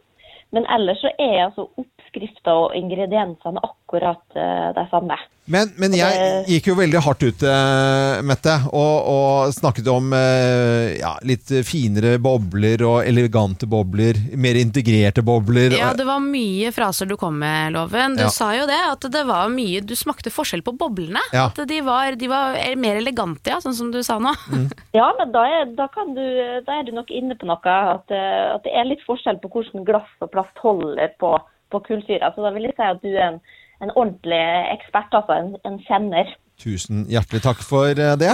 Men 0.50 0.66
ellers 0.72 1.00
så 1.04 1.10
er 1.20 1.44
altså 1.46 1.66
oppskrifta 1.80 2.54
og 2.56 2.76
ingrediensene 2.76 3.60
akkurat 3.64 4.36
eh, 4.36 4.70
de 4.76 4.84
samme. 4.92 5.16
Men, 5.48 5.70
men 5.80 5.94
jeg 5.96 6.44
gikk 6.48 6.66
jo 6.70 6.74
veldig 6.76 7.00
hardt 7.06 7.22
ut, 7.24 7.42
eh, 7.48 8.18
Mette, 8.28 8.54
og, 8.76 8.96
og 9.08 9.52
snakket 9.56 9.86
om 9.88 10.10
eh, 10.16 10.98
ja, 11.00 11.14
litt 11.24 11.48
finere 11.64 12.18
bobler 12.20 12.82
og 12.84 12.98
elegante 13.08 13.64
bobler, 13.70 14.18
mer 14.36 14.58
integrerte 14.60 15.24
bobler. 15.24 15.72
Ja, 15.78 15.94
det 15.96 16.04
var 16.08 16.20
mye 16.24 16.72
fraser 16.76 17.08
du 17.08 17.16
kom 17.20 17.38
med, 17.40 17.72
Loven. 17.76 18.18
Du 18.18 18.26
Ja. 18.26 18.32
sa 18.34 18.50
jo 18.56 18.66
det, 18.68 18.76
at 18.90 19.08
det 19.14 19.24
var 19.28 19.48
mye 19.52 19.80
Du 19.88 19.94
smakte 19.96 20.30
forskjell 20.32 20.60
på 20.66 20.74
boblene. 20.76 21.22
Ja. 21.32 21.46
At 21.48 21.62
de 21.70 21.80
var, 21.86 22.12
de 22.20 22.28
var 22.28 22.58
mer 22.76 23.00
elegante, 23.00 23.48
ja, 23.54 23.60
sånn 23.64 23.76
som 23.78 23.92
du 23.94 24.02
sa 24.04 24.18
nå. 24.20 24.34
Ja, 24.98 25.08
men 25.18 25.32
da 25.32 25.44
er, 25.48 25.68
da, 25.78 25.86
kan 25.94 26.12
du, 26.16 26.22
da 26.66 26.78
er 26.80 26.84
du 26.88 26.92
nok 26.96 27.08
inne 27.14 27.36
på 27.38 27.46
noe. 27.48 27.56
At, 27.64 28.10
eh, 28.12 28.54
at 28.54 28.64
det 28.66 28.72
er 28.76 28.88
litt 28.88 29.04
forskjell 29.06 29.40
på 29.42 29.48
hvordan 29.52 29.86
glass 29.88 30.10
og 30.24 30.30
plast 30.34 30.60
holder 30.60 31.12
på, 31.22 31.32
på 31.72 31.80
kullsyra. 31.88 32.32
Så 32.34 32.44
da 32.44 32.52
vil 32.54 32.68
jeg 32.68 32.76
si 32.76 32.84
at 32.84 33.00
du 33.04 33.08
er 33.14 33.24
en, 33.30 33.40
en 33.84 33.94
ordentlig 33.94 34.42
ekspert, 34.74 35.14
altså 35.14 35.38
en, 35.38 35.52
en 35.68 35.78
kjenner. 35.86 36.34
Tusen 36.58 37.04
hjertelig 37.10 37.44
takk 37.44 37.62
for 37.62 37.92
eh, 37.94 38.16
det. 38.18 38.32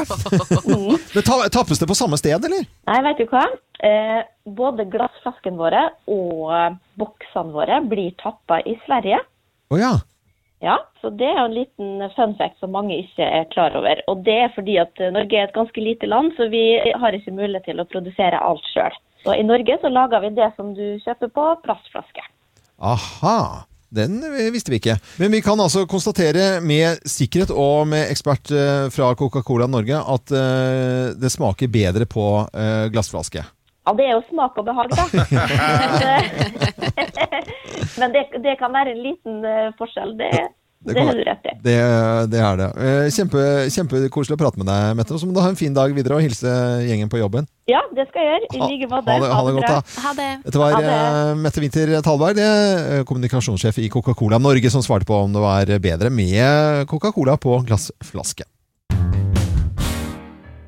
Ta, 1.29 1.37
tappes 1.53 1.81
det 1.81 1.89
på 1.91 1.99
samme 1.99 2.17
sted, 2.21 2.39
eller? 2.49 2.65
Nei, 2.89 3.03
vet 3.09 3.21
du 3.21 3.29
hva? 3.29 3.45
Eh, 3.85 4.23
både 4.57 4.87
glassflaskene 4.89 5.61
våre 5.61 5.85
og 6.09 6.49
eh, 6.57 6.81
boksene 7.01 7.53
våre 7.53 7.83
blir 7.85 8.17
tappa 8.23 8.63
i 8.65 8.79
Sverige. 8.87 9.21
Å 9.75 9.81
ja. 9.81 9.95
Ja, 10.65 10.79
så 11.03 11.11
det 11.13 11.27
er 11.29 11.37
jo 11.43 11.49
en 11.51 11.57
liten 11.59 12.05
fun 12.15 12.33
fact 12.39 12.57
som 12.63 12.73
mange 12.73 12.97
ikke 13.03 13.27
er 13.27 13.45
klar 13.53 13.75
over. 13.77 14.01
Og 14.09 14.23
det 14.25 14.37
er 14.47 14.55
fordi 14.55 14.79
at 14.81 14.97
eh, 15.03 15.13
Norge 15.13 15.37
er 15.37 15.51
et 15.51 15.57
ganske 15.57 15.85
lite 15.85 16.09
land, 16.09 16.33
så 16.39 16.49
vi 16.53 16.65
har 16.81 17.17
ikke 17.17 17.37
mulighet 17.37 17.69
til 17.69 17.83
å 17.83 17.89
produsere 17.91 18.41
alt 18.41 18.65
sjøl. 18.73 18.97
Så 19.25 19.37
i 19.37 19.45
Norge 19.45 19.77
så 19.83 19.93
lager 19.93 20.25
vi 20.25 20.33
det 20.39 20.49
som 20.57 20.73
du 20.77 20.97
kjøper 21.05 21.33
på 21.37 21.45
plastflaske. 21.67 22.25
Aha. 22.81 23.37
Den 23.95 24.19
visste 24.53 24.73
vi 24.73 24.81
ikke. 24.81 24.97
Men 25.21 25.31
vi 25.35 25.41
kan 25.45 25.61
altså 25.61 25.85
konstatere 25.91 26.61
med 26.65 27.05
sikkerhet 27.09 27.53
og 27.55 27.87
med 27.91 28.11
ekspert 28.11 28.51
eh, 28.51 28.87
fra 28.95 29.13
Coca-Cola 29.19 29.69
Norge 29.71 30.01
at 30.17 30.35
eh, 30.35 31.13
det 31.19 31.31
smaker 31.33 31.71
bedre 31.71 32.09
på 32.11 32.27
eh, 32.51 32.89
glassflaske. 32.95 33.45
Ja, 33.85 33.93
det 33.93 34.07
er 34.09 34.15
jo 34.17 34.25
smak 34.31 34.57
og 34.59 34.67
behag, 34.67 34.91
da. 34.97 35.05
Men 38.01 38.15
det, 38.17 38.27
det 38.43 38.57
kan 38.59 38.73
være 38.75 38.95
en 38.95 39.03
liten 39.05 39.43
forskjell. 39.79 40.17
Det, 40.19 40.31
det, 40.87 40.95
kan 40.99 41.07
har 41.09 41.15
du 41.19 41.25
rett 41.27 41.49
i. 41.51 41.55
Det, 41.65 41.77
det 42.33 42.41
er 42.45 42.57
det. 42.61 42.69
Kjempekoselig 43.17 43.73
Kjempe, 43.75 44.37
å 44.37 44.41
prate 44.45 44.61
med 44.61 44.69
deg, 44.69 44.97
Mette. 45.01 45.15
Og 45.17 45.21
så 45.23 45.27
må 45.29 45.35
du 45.37 45.41
ha 45.41 45.49
en 45.51 45.59
fin 45.59 45.75
dag 45.75 45.93
videre 45.97 46.19
og 46.19 46.25
hilse 46.25 46.55
gjengen 46.87 47.11
på 47.13 47.19
jobben. 47.21 47.49
Ja, 47.71 47.81
det 47.97 48.07
skal 48.11 48.21
jeg 48.27 48.31
gjøre. 48.33 48.49
I 48.53 48.71
like 48.71 48.89
måte. 48.93 49.09
ha 49.11 49.19
det- 49.21 49.33
ha 49.35 49.43
det 49.49 49.55
godt, 49.57 49.69
da. 49.69 50.01
Ha 50.05 50.15
det. 50.19 50.31
Dette 50.45 50.59
var 50.61 50.77
det. 50.79 50.95
eh, 50.95 51.35
Mette 51.41 51.61
Winther 51.65 51.95
Talberg, 52.05 52.35
det, 52.37 52.49
eh, 52.99 53.05
kommunikasjonssjef 53.09 53.79
i 53.79 53.89
Coca-Cola 53.89 54.39
Norge, 54.39 54.71
som 54.71 54.83
svarte 54.83 55.07
på 55.09 55.17
om 55.25 55.33
det 55.33 55.41
var 55.41 55.65
bedre 55.81 56.11
med 56.11 56.87
Coca-Cola 56.87 57.37
på 57.41 57.65
glassflaske. 57.67 58.45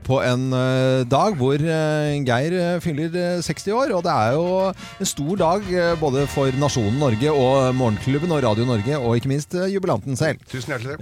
På 0.07 0.21
en 0.23 0.53
eh, 0.55 1.03
dag 1.11 1.35
hvor 1.39 1.59
eh, 1.59 2.15
Geir 2.27 2.55
eh, 2.55 2.79
fyller 2.83 3.15
eh, 3.19 3.43
60 3.43 3.75
år, 3.75 3.95
og 3.97 4.05
det 4.07 4.13
er 4.13 4.37
jo 4.37 4.45
en 4.71 5.09
stor 5.11 5.41
dag 5.41 5.71
både 5.99 6.27
for 6.31 6.55
nasjonen 6.61 7.01
Norge 7.03 7.33
og 7.33 7.75
Morgenklubben 7.75 8.31
og 8.37 8.45
Radio 8.45 8.67
Norge, 8.69 9.01
og 9.01 9.17
ikke 9.19 9.33
minst 9.33 9.57
jubilanten 9.73 10.19
selv. 10.19 10.43
Tusen 10.51 10.75
hjertelig. 10.77 10.99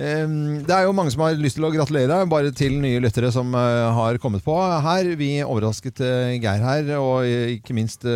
Det 0.65 0.77
er 0.77 0.87
jo 0.87 0.95
mange 0.97 1.13
som 1.13 1.25
har 1.27 1.37
lyst 1.37 1.59
til 1.59 1.69
å 1.69 1.73
gratulere, 1.75 2.23
bare 2.31 2.53
til 2.57 2.79
nye 2.81 3.03
lyttere 3.05 3.33
som 3.35 3.53
har 3.55 4.19
kommet 4.23 4.45
på 4.45 4.57
her. 4.57 5.11
Vi 5.21 5.31
overrasket 5.45 6.01
Geir 6.41 6.65
her, 6.65 6.95
og 6.97 7.29
ikke 7.59 7.77
minst 7.77 8.07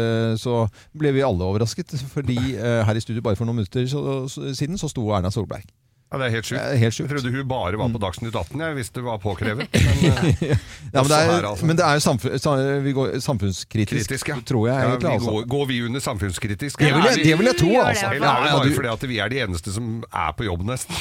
så 0.41 0.62
ble 0.97 1.12
vi 1.16 1.26
alle 1.26 1.51
overrasket, 1.51 1.99
fordi 2.14 2.39
her 2.57 2.97
i 2.97 3.05
studio 3.05 3.24
bare 3.24 3.36
for 3.39 3.49
noen 3.49 3.61
minutter 3.61 3.84
siden 3.89 4.80
så 4.80 4.91
sto 4.91 5.05
Erna 5.12 5.32
Solberg. 5.34 5.68
Ja, 6.09 6.16
det 6.16 6.24
er 6.26 6.30
helt 6.38 6.46
sjukt. 6.48 6.56
Det 6.62 6.72
er 6.72 6.78
helt 6.80 6.94
sjukt. 6.96 7.11
Jeg 7.12 7.20
trodde 7.20 7.36
hun 7.36 7.48
bare 7.50 7.76
var 7.76 7.88
på 7.92 7.98
Dagsnytt 8.00 8.32
18, 8.38 8.61
jeg 8.64 8.76
visste 8.78 8.94
det 8.96 9.04
var 9.04 9.18
påkrevet. 9.20 9.68
Men, 9.74 10.06
eh, 10.09 10.56
Ja, 10.88 11.02
men, 11.02 11.09
det 11.11 11.16
er, 11.18 11.26
her, 11.28 11.44
altså. 11.50 11.66
men 11.68 11.76
det 11.76 11.84
er 11.84 11.98
jo 11.98 12.00
samfunn, 12.00 12.82
vi 12.84 12.92
går 12.96 13.11
samfunnskritisk, 13.20 14.09
Kritisk, 14.09 14.28
ja. 14.30 14.36
tror 14.48 14.68
jeg 14.70 14.78
Ja, 14.86 14.94
vi 14.96 15.06
altså. 15.11 15.30
går, 15.34 15.44
går 15.52 15.66
vi 15.68 15.76
under 15.84 16.00
samfunnskritisk? 16.00 16.78
Det 16.80 16.94
vil 16.94 17.04
jeg- 17.04 17.24
det 17.26 17.34
vil 17.38 17.46
jeg 17.50 17.56
tro, 17.61 17.72
altså. 17.82 18.06
Eller 18.14 18.28
er 18.28 18.46
det 18.46 18.52
bare 18.56 18.72
fordi 18.78 18.88
at 18.92 19.04
vi 19.11 19.18
er 19.20 19.28
de 19.28 19.40
eneste 19.44 19.72
som 19.74 19.90
er 20.09 20.32
på 20.38 20.44
jobb, 20.48 20.64
nesten? 20.70 20.94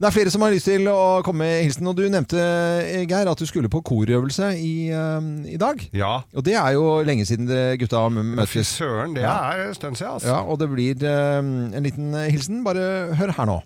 Det 0.00 0.08
er 0.10 0.10
flere 0.10 0.30
som 0.34 0.42
har 0.42 0.50
lyst 0.50 0.66
til 0.66 0.88
å 0.90 1.22
komme 1.22 1.44
med 1.46 1.62
hilsen, 1.68 1.86
og 1.86 1.96
du 1.96 2.02
nevnte, 2.10 2.42
eh, 2.42 3.06
Geir, 3.06 3.30
at 3.30 3.38
du 3.38 3.46
skulle 3.46 3.68
på 3.70 3.82
korøvelse 3.86 4.50
i, 4.58 4.90
eh, 4.90 5.54
i 5.54 5.56
dag. 5.62 5.86
Ja. 5.94 6.22
Og 6.34 6.42
det 6.44 6.54
er 6.58 6.72
jo 6.74 7.02
lenge 7.06 7.22
siden 7.24 7.46
det 7.46 7.78
gutta 7.78 8.02
møttes. 8.10 8.50
Fy 8.50 8.66
søren, 8.66 9.14
det 9.14 9.22
er 9.22 9.68
en 9.68 9.74
stund 9.78 9.94
siden, 9.96 10.10
altså. 10.18 10.26
Ja, 10.26 10.40
og 10.42 10.58
det 10.58 10.68
blir 10.74 10.98
eh, 11.06 11.38
en 11.38 11.82
liten 11.86 12.10
hilsen. 12.30 12.64
Bare 12.64 13.14
hør 13.14 13.30
her 13.38 13.46
nå. 13.46 13.60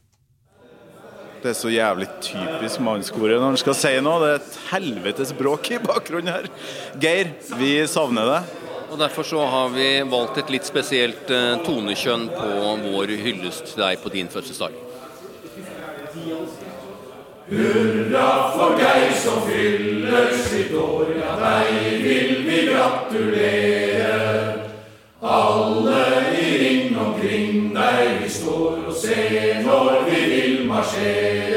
Det 1.45 1.51
er 1.51 1.57
så 1.59 1.69
jævlig 1.69 2.07
typisk 2.25 2.81
mannskoret 2.81 3.37
når 3.37 3.51
han 3.51 3.59
skal 3.61 3.75
si 3.77 3.91
noe. 4.01 4.17
Det 4.23 4.29
er 4.31 4.39
et 4.39 4.55
helvetes 4.71 5.33
bråk 5.37 5.69
i 5.75 5.81
bakgrunnen 5.83 6.33
her. 6.33 6.47
Geir, 6.97 7.35
vi 7.61 7.75
savner 7.85 8.31
deg. 8.31 8.55
Og 8.89 8.97
Derfor 9.03 9.29
så 9.29 9.43
har 9.53 9.75
vi 9.75 9.89
valgt 10.09 10.39
et 10.41 10.53
litt 10.55 10.65
spesielt 10.65 11.29
eh, 11.29 11.59
tonekjønn 11.67 12.31
på 12.33 12.49
vår 12.87 13.13
hyllest 13.27 13.75
til 13.75 13.83
deg 13.83 14.01
på 14.01 14.13
din 14.15 14.33
fødselsdag. 14.33 14.73
Hurra 17.51 18.31
for 18.55 18.81
Geir 18.81 19.13
som 19.21 19.45
fyller 19.45 20.33
sitt 20.47 20.73
år, 20.73 21.13
ja 21.19 21.37
deg 21.43 22.01
vil 22.07 22.41
vi 22.49 22.63
gratulere. 22.71 24.15
Alle 25.21 26.01
i 26.41 26.49
ring 26.65 26.97
omkring 27.05 27.69
deg 27.77 28.23
vi 28.23 28.33
står 28.33 28.81
og 28.87 28.97
ser 28.97 29.61
når 29.69 30.09
vi 30.09 30.25
vil 30.33 30.44
Mashiach. 30.75 31.54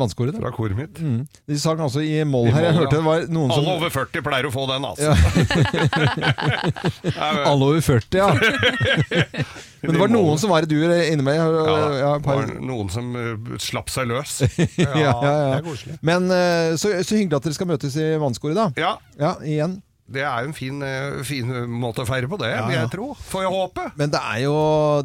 Mannskoret. 0.00 0.36
Fra 0.40 0.50
koret 0.54 0.76
mitt. 0.78 0.98
Mm. 1.02 1.20
De 1.48 1.58
sang 1.60 1.80
altså 1.84 2.00
i 2.04 2.22
moll 2.28 2.48
her. 2.54 2.62
Jeg 2.70 2.74
hørte 2.80 2.96
det 2.98 3.04
var 3.06 3.18
noen 3.32 3.50
som 3.52 3.58
Alle 3.64 3.72
over 3.80 3.90
40 3.94 4.22
pleier 4.26 4.46
å 4.48 4.52
få 4.54 4.62
den, 4.70 4.82
altså. 4.88 5.10
Alle 7.50 7.64
over 7.70 7.80
40, 7.80 8.18
ja. 8.18 8.32
Men 9.82 9.92
det 9.96 10.00
var 10.00 10.08
noen 10.12 10.38
som 10.38 10.50
var 10.52 10.62
i 10.66 10.68
dur 10.70 10.92
inni 10.94 11.24
meg. 11.26 11.36
Ja, 11.40 11.46
Ja, 12.02 12.10
det 12.18 12.24
par- 12.24 12.36
var 12.42 12.46
noen 12.62 12.88
som 12.92 13.06
slapp 13.62 13.88
seg 13.90 14.06
løs. 14.12 14.32
ja, 14.46 14.50
ja, 14.78 14.86
det 14.94 15.02
ja. 15.02 15.12
er 15.58 15.62
koselig. 15.66 15.94
Men 16.06 16.20
eh, 16.30 16.76
så, 16.78 16.86
så 17.02 17.14
hyggelig 17.18 17.36
at 17.40 17.44
dere 17.48 17.56
skal 17.58 17.68
møtes 17.72 17.96
i 17.98 18.06
mannskoret, 18.22 18.56
da. 18.58 18.66
Ja. 18.78 18.92
Ja, 19.18 19.32
igjen. 19.42 19.80
Det 20.12 20.22
er 20.22 20.44
jo 20.44 20.50
en 20.50 20.56
fin, 20.56 20.82
eh, 20.84 21.22
fin 21.26 21.52
måte 21.72 22.04
å 22.04 22.08
feire 22.08 22.28
på 22.28 22.38
det, 22.42 22.50
Ja, 22.52 22.66
vil 22.66 22.76
ja. 22.76 22.82
jeg 22.84 22.92
tro. 22.94 23.12
Får 23.30 23.46
jeg 23.46 23.52
håpe. 23.54 23.86
Men 24.00 24.12
det 24.12 24.20
er 24.20 24.42
jo 24.44 24.56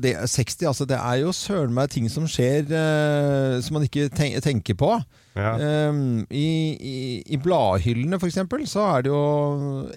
det, 0.03 0.16
60, 0.30 0.68
altså 0.72 0.88
det 0.89 0.99
er 0.99 1.22
jo 1.24 1.32
søren 1.36 1.74
meg 1.76 1.93
ting 1.93 2.10
som 2.12 2.28
skjer 2.30 2.68
eh, 2.68 3.60
som 3.64 3.78
man 3.78 3.88
ikke 3.88 4.10
ten 4.14 4.36
tenker 4.43 4.78
på. 4.78 4.97
Um, 5.38 6.26
i, 6.34 6.47
i, 6.82 6.95
I 7.30 7.38
bladhyllene 7.38 8.18
for 8.18 8.26
eksempel, 8.26 8.64
så 8.66 8.88
er 8.95 9.05
det 9.05 9.12
jo 9.12 9.20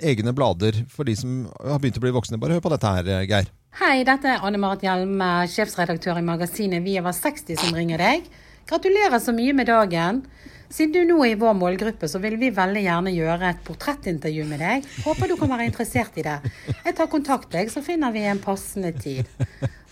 egne 0.04 0.34
blader 0.36 0.82
for 0.92 1.08
de 1.08 1.14
som 1.16 1.46
har 1.64 1.80
begynt 1.80 1.96
å 1.96 2.04
bli 2.04 2.12
voksne. 2.12 2.40
Bare 2.40 2.58
hør 2.58 2.66
på 2.66 2.72
dette 2.74 2.92
her, 2.92 3.08
eh, 3.08 3.24
Geir. 3.30 3.48
Hei, 3.80 4.02
dette 4.04 4.28
er 4.28 4.44
Anne 4.44 4.60
Marit 4.60 4.84
Hjelme, 4.84 5.30
sjefsredaktør 5.48 6.18
i 6.18 6.26
magasinet 6.26 6.84
Vi 6.84 6.98
over 7.00 7.14
60 7.16 7.56
som 7.62 7.76
ringer 7.76 8.02
deg. 8.02 8.28
Gratulerer 8.68 9.22
så 9.22 9.32
mye 9.34 9.54
med 9.56 9.70
dagen. 9.70 10.24
Siden 10.70 10.92
du 10.94 11.00
nå 11.10 11.18
er 11.24 11.32
i 11.34 11.38
vår 11.38 11.56
målgruppe, 11.58 12.06
så 12.06 12.20
vil 12.22 12.36
vi 12.38 12.52
veldig 12.54 12.84
gjerne 12.84 13.10
gjøre 13.14 13.50
et 13.50 13.62
portrettintervju 13.66 14.46
med 14.46 14.62
deg. 14.62 14.86
Håper 15.02 15.30
du 15.32 15.34
kan 15.40 15.50
være 15.50 15.66
interessert 15.66 16.18
i 16.20 16.24
det. 16.26 16.38
Jeg 16.84 16.94
tar 16.98 17.10
kontakt 17.10 17.50
deg, 17.50 17.72
så 17.74 17.82
finner 17.82 18.14
vi 18.14 18.22
en 18.30 18.38
passende 18.42 18.92
tid. 18.94 19.26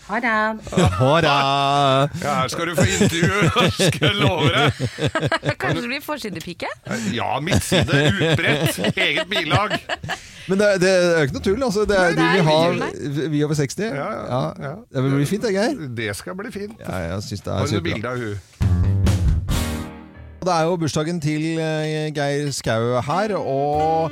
Ha 0.09 0.19
det. 0.23 0.29
Ha 0.97 1.09
Ja, 1.21 2.31
her 2.39 2.47
skal 2.49 2.71
du 2.71 2.75
få 2.79 2.85
intervju, 2.87 3.49
skal 3.89 4.07
jeg 4.07 4.15
love 4.17 4.47
deg. 4.55 5.51
Kanskje 5.59 5.83
du 5.83 5.89
blir 5.91 6.01
forsidepike? 6.01 6.71
Ja, 7.13 7.35
midtside, 7.43 8.07
utbredt, 8.15 8.79
eget 8.95 9.29
bilag. 9.29 9.75
Men 10.49 10.63
det, 10.63 10.69
det 10.81 10.89
er 10.95 11.19
jo 11.19 11.27
ikke 11.27 11.37
noe 11.37 11.45
tull. 11.45 11.63
Altså. 11.67 11.83
Det 11.85 11.99
er, 11.99 12.15
Nei, 12.15 12.15
det 12.17 12.39
er 12.39 12.71
vil 12.71 13.19
mye 13.19 13.29
vi 13.35 13.43
over 13.45 13.59
60. 13.59 13.85
Ja, 13.85 14.07
ja, 14.31 14.41
ja. 14.63 14.73
Det 14.95 15.05
blir 15.05 15.29
fint, 15.29 15.45
det, 15.45 15.53
Geir. 15.59 15.83
Det 16.01 16.09
skal 16.17 16.39
bli 16.39 16.55
fint. 16.55 16.79
Ja, 16.81 17.03
jeg 17.11 17.27
synes 17.27 17.45
det 17.45 17.53
Har 17.53 17.67
er 17.67 17.75
du 17.75 17.91
bilde 17.91 18.15
av 18.15 18.23
hun? 18.25 18.88
Det 20.39 20.51
er 20.53 20.61
jo 20.69 20.75
bursdagen 20.79 21.17
til 21.21 21.57
eh, 21.59 22.07
Geir 22.15 22.51
Skau 22.55 23.01
her, 23.03 23.35
og 23.35 24.11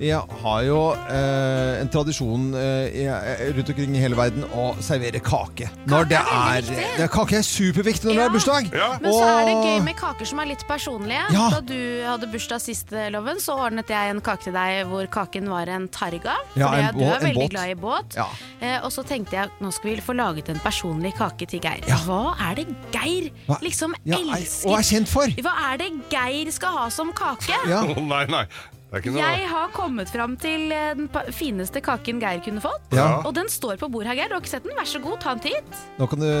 jeg 0.00 0.16
har 0.42 0.60
jo 0.64 0.76
eh, 1.12 1.80
en 1.82 1.88
tradisjon 1.92 2.46
eh, 2.56 3.50
rundt 3.52 3.68
omkring 3.72 3.96
i 3.98 4.00
hele 4.00 4.16
verden 4.16 4.46
å 4.56 4.70
servere 4.80 5.20
kake. 5.20 5.68
Når 5.90 6.08
det 6.08 6.20
er, 6.20 6.62
det 6.70 7.04
er 7.04 7.10
Kake 7.12 7.36
er 7.40 7.44
superviktig 7.44 8.08
når 8.08 8.16
det 8.16 8.24
er 8.24 8.32
bursdag! 8.34 8.70
Men 9.02 9.12
så 9.12 9.26
er 9.28 9.44
det 9.50 9.54
gøy 9.66 9.82
med 9.84 9.98
kaker 10.00 10.30
som 10.30 10.40
er 10.40 10.48
litt 10.52 10.64
personlige. 10.68 11.26
Ja. 11.36 11.48
Da 11.52 11.60
du 11.68 11.76
hadde 12.06 12.30
bursdag 12.32 12.62
sist, 12.64 12.94
Loven, 13.12 13.42
så 13.44 13.58
ordnet 13.66 13.92
jeg 13.92 14.14
en 14.14 14.22
kake 14.24 14.46
til 14.48 14.56
deg 14.56 14.86
hvor 14.88 15.04
kaken 15.12 15.50
var 15.52 15.68
en 15.74 15.86
targa. 15.92 16.38
Ja, 16.56 16.70
fordi 16.72 16.88
en 16.88 16.98
du 16.98 17.04
er 17.04 17.20
veldig 17.26 17.42
båt. 17.44 17.52
glad 17.56 17.74
i 17.74 17.78
båt. 17.84 18.16
Ja. 18.16 18.26
Eh, 18.60 18.78
og 18.86 18.90
så 18.96 19.04
tenkte 19.06 19.36
jeg 19.36 19.52
nå 19.60 19.70
skal 19.76 19.92
vi 19.92 20.00
få 20.08 20.16
laget 20.16 20.48
en 20.54 20.60
personlig 20.64 21.12
kake 21.20 21.46
til 21.50 21.60
Geir. 21.64 21.84
Hva 22.06 22.22
er 22.48 22.60
det 22.62 22.66
Geir 22.96 23.28
Hva- 23.46 23.60
liksom 23.64 23.94
Ja, 24.04 24.16
er- 24.16 24.36
elsker? 24.40 24.70
og 24.72 24.78
er 24.80 24.88
kjent 24.94 25.08
for? 25.12 25.26
Hva 25.44 25.54
er 25.72 25.76
det 25.84 25.92
Geir 26.12 26.50
skal 26.56 26.76
ha 26.80 26.88
som 26.90 27.12
kake? 27.12 27.52
Å, 27.68 28.00
nei, 28.00 28.24
nei. 28.32 28.44
Noe 28.90 29.22
Jeg 29.22 29.44
har 29.46 29.68
kommet 29.70 30.10
fram 30.10 30.32
til 30.40 30.72
eh, 30.74 30.96
den 30.98 31.06
fineste 31.30 31.78
kaken 31.84 32.18
Geir 32.22 32.40
kunne 32.42 32.60
fått. 32.62 32.82
Ja. 32.96 33.20
Og 33.22 33.34
den 33.36 33.48
står 33.52 33.76
på 33.78 33.86
bordet 33.92 34.08
her, 34.10 34.16
Geir. 34.18 34.28
Du 34.32 34.34
har 34.34 34.40
ikke 34.42 34.50
sett 34.50 34.64
den? 34.66 34.74
Vær 34.74 34.88
så 34.90 34.98
god, 35.02 35.20
ta 35.22 35.30
en 35.36 35.42
titt. 35.44 35.72
Nå 36.00 36.04
kan 36.10 36.18
du 36.24 36.30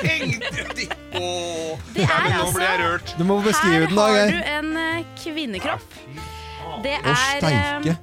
Tenkte 0.00 0.64
de 0.74 0.88
Åh, 1.14 1.78
Det 1.94 2.02
er 2.08 2.26
nå 2.26 2.40
altså- 2.40 2.56
ble 2.56 2.64
jeg 2.66 2.78
rørt. 2.82 3.08
Du 3.18 3.24
må 3.28 3.34
beskrive 3.44 3.86
den, 3.86 3.94
da, 3.94 4.06
Her 4.10 4.18
har 4.18 4.26
du 4.34 4.40
en 4.56 4.70
eh, 4.82 5.04
kvinnekropp. 5.22 5.88
Det 6.82 6.96
er 6.98 7.46
eh, 7.46 7.94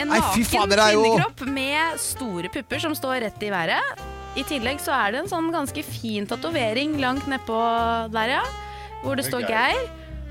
en 0.00 0.08
naken 0.08 0.44
kvinnekropp 0.48 1.40
med 1.46 2.00
store 2.00 2.48
pupper 2.54 2.78
som 2.86 2.94
står 2.96 3.20
rett 3.26 3.40
i 3.44 3.50
været. 3.52 3.84
I 4.34 4.42
tillegg 4.48 4.80
så 4.82 4.90
er 4.96 5.12
det 5.12 5.18
en 5.22 5.28
sånn 5.30 5.52
ganske 5.54 5.82
fin 5.86 6.26
tatovering 6.26 6.96
langt 7.02 7.26
nedpå 7.30 7.58
der, 8.16 8.28
ja. 8.38 8.44
Hvor 9.04 9.14
det 9.20 9.26
står 9.28 9.42
Geir. 9.46 9.84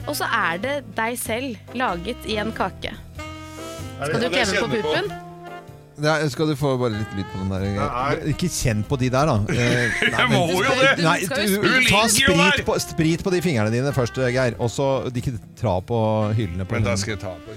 Og 0.08 0.16
så 0.20 0.28
er 0.28 0.58
det 0.64 0.74
deg 0.98 1.18
selv 1.20 1.76
laget 1.80 2.26
i 2.28 2.36
en 2.42 2.52
kake. 2.56 2.92
Skal 4.04 4.20
du 4.20 4.30
klemme 4.30 4.34
på 4.34 4.68
kjenne 4.68 4.68
på? 4.68 4.82
puppen? 4.82 5.14
Ja, 6.04 6.16
skal 6.28 6.50
du 6.50 6.56
få 6.58 6.72
bare 6.82 6.90
litt 6.98 7.12
lyd 7.16 7.28
på 7.32 7.38
den 7.44 7.52
der? 7.54 7.64
Er- 7.86 8.24
Ikke 8.32 8.50
kjenn 8.50 8.82
på 8.90 8.98
de 9.00 9.10
der, 9.14 9.30
da. 9.30 9.36
Eh, 9.54 10.02
Jeg 10.10 10.26
må 10.32 10.42
jo 10.50 10.64
det. 10.66 11.04
Nei, 11.06 11.20
Du 11.22 11.26
skal 11.30 11.46
du, 11.46 11.54
jo. 11.54 11.62
Ta 11.62 11.70
ligger 11.70 12.02
jo 12.02 12.08
sprit 12.10 12.58
der. 12.58 12.64
på, 12.68 12.78
sprit 12.82 13.24
på 13.24 13.32
de 13.36 13.42
fingrene 13.46 13.72
dine 13.72 13.94
først, 13.94 14.18
Geir. 14.34 14.58
Og 14.60 14.72
så 14.74 14.88
ikke 15.14 15.36
tra 15.62 15.78
på 15.86 16.00
hyllene. 16.34 16.66
På 16.66 16.74
Men 16.80 16.84
da 16.90 16.96
den. 16.96 16.98
skal 17.06 17.16
jeg 17.16 17.22
ta 17.24 17.36
på 17.38 17.54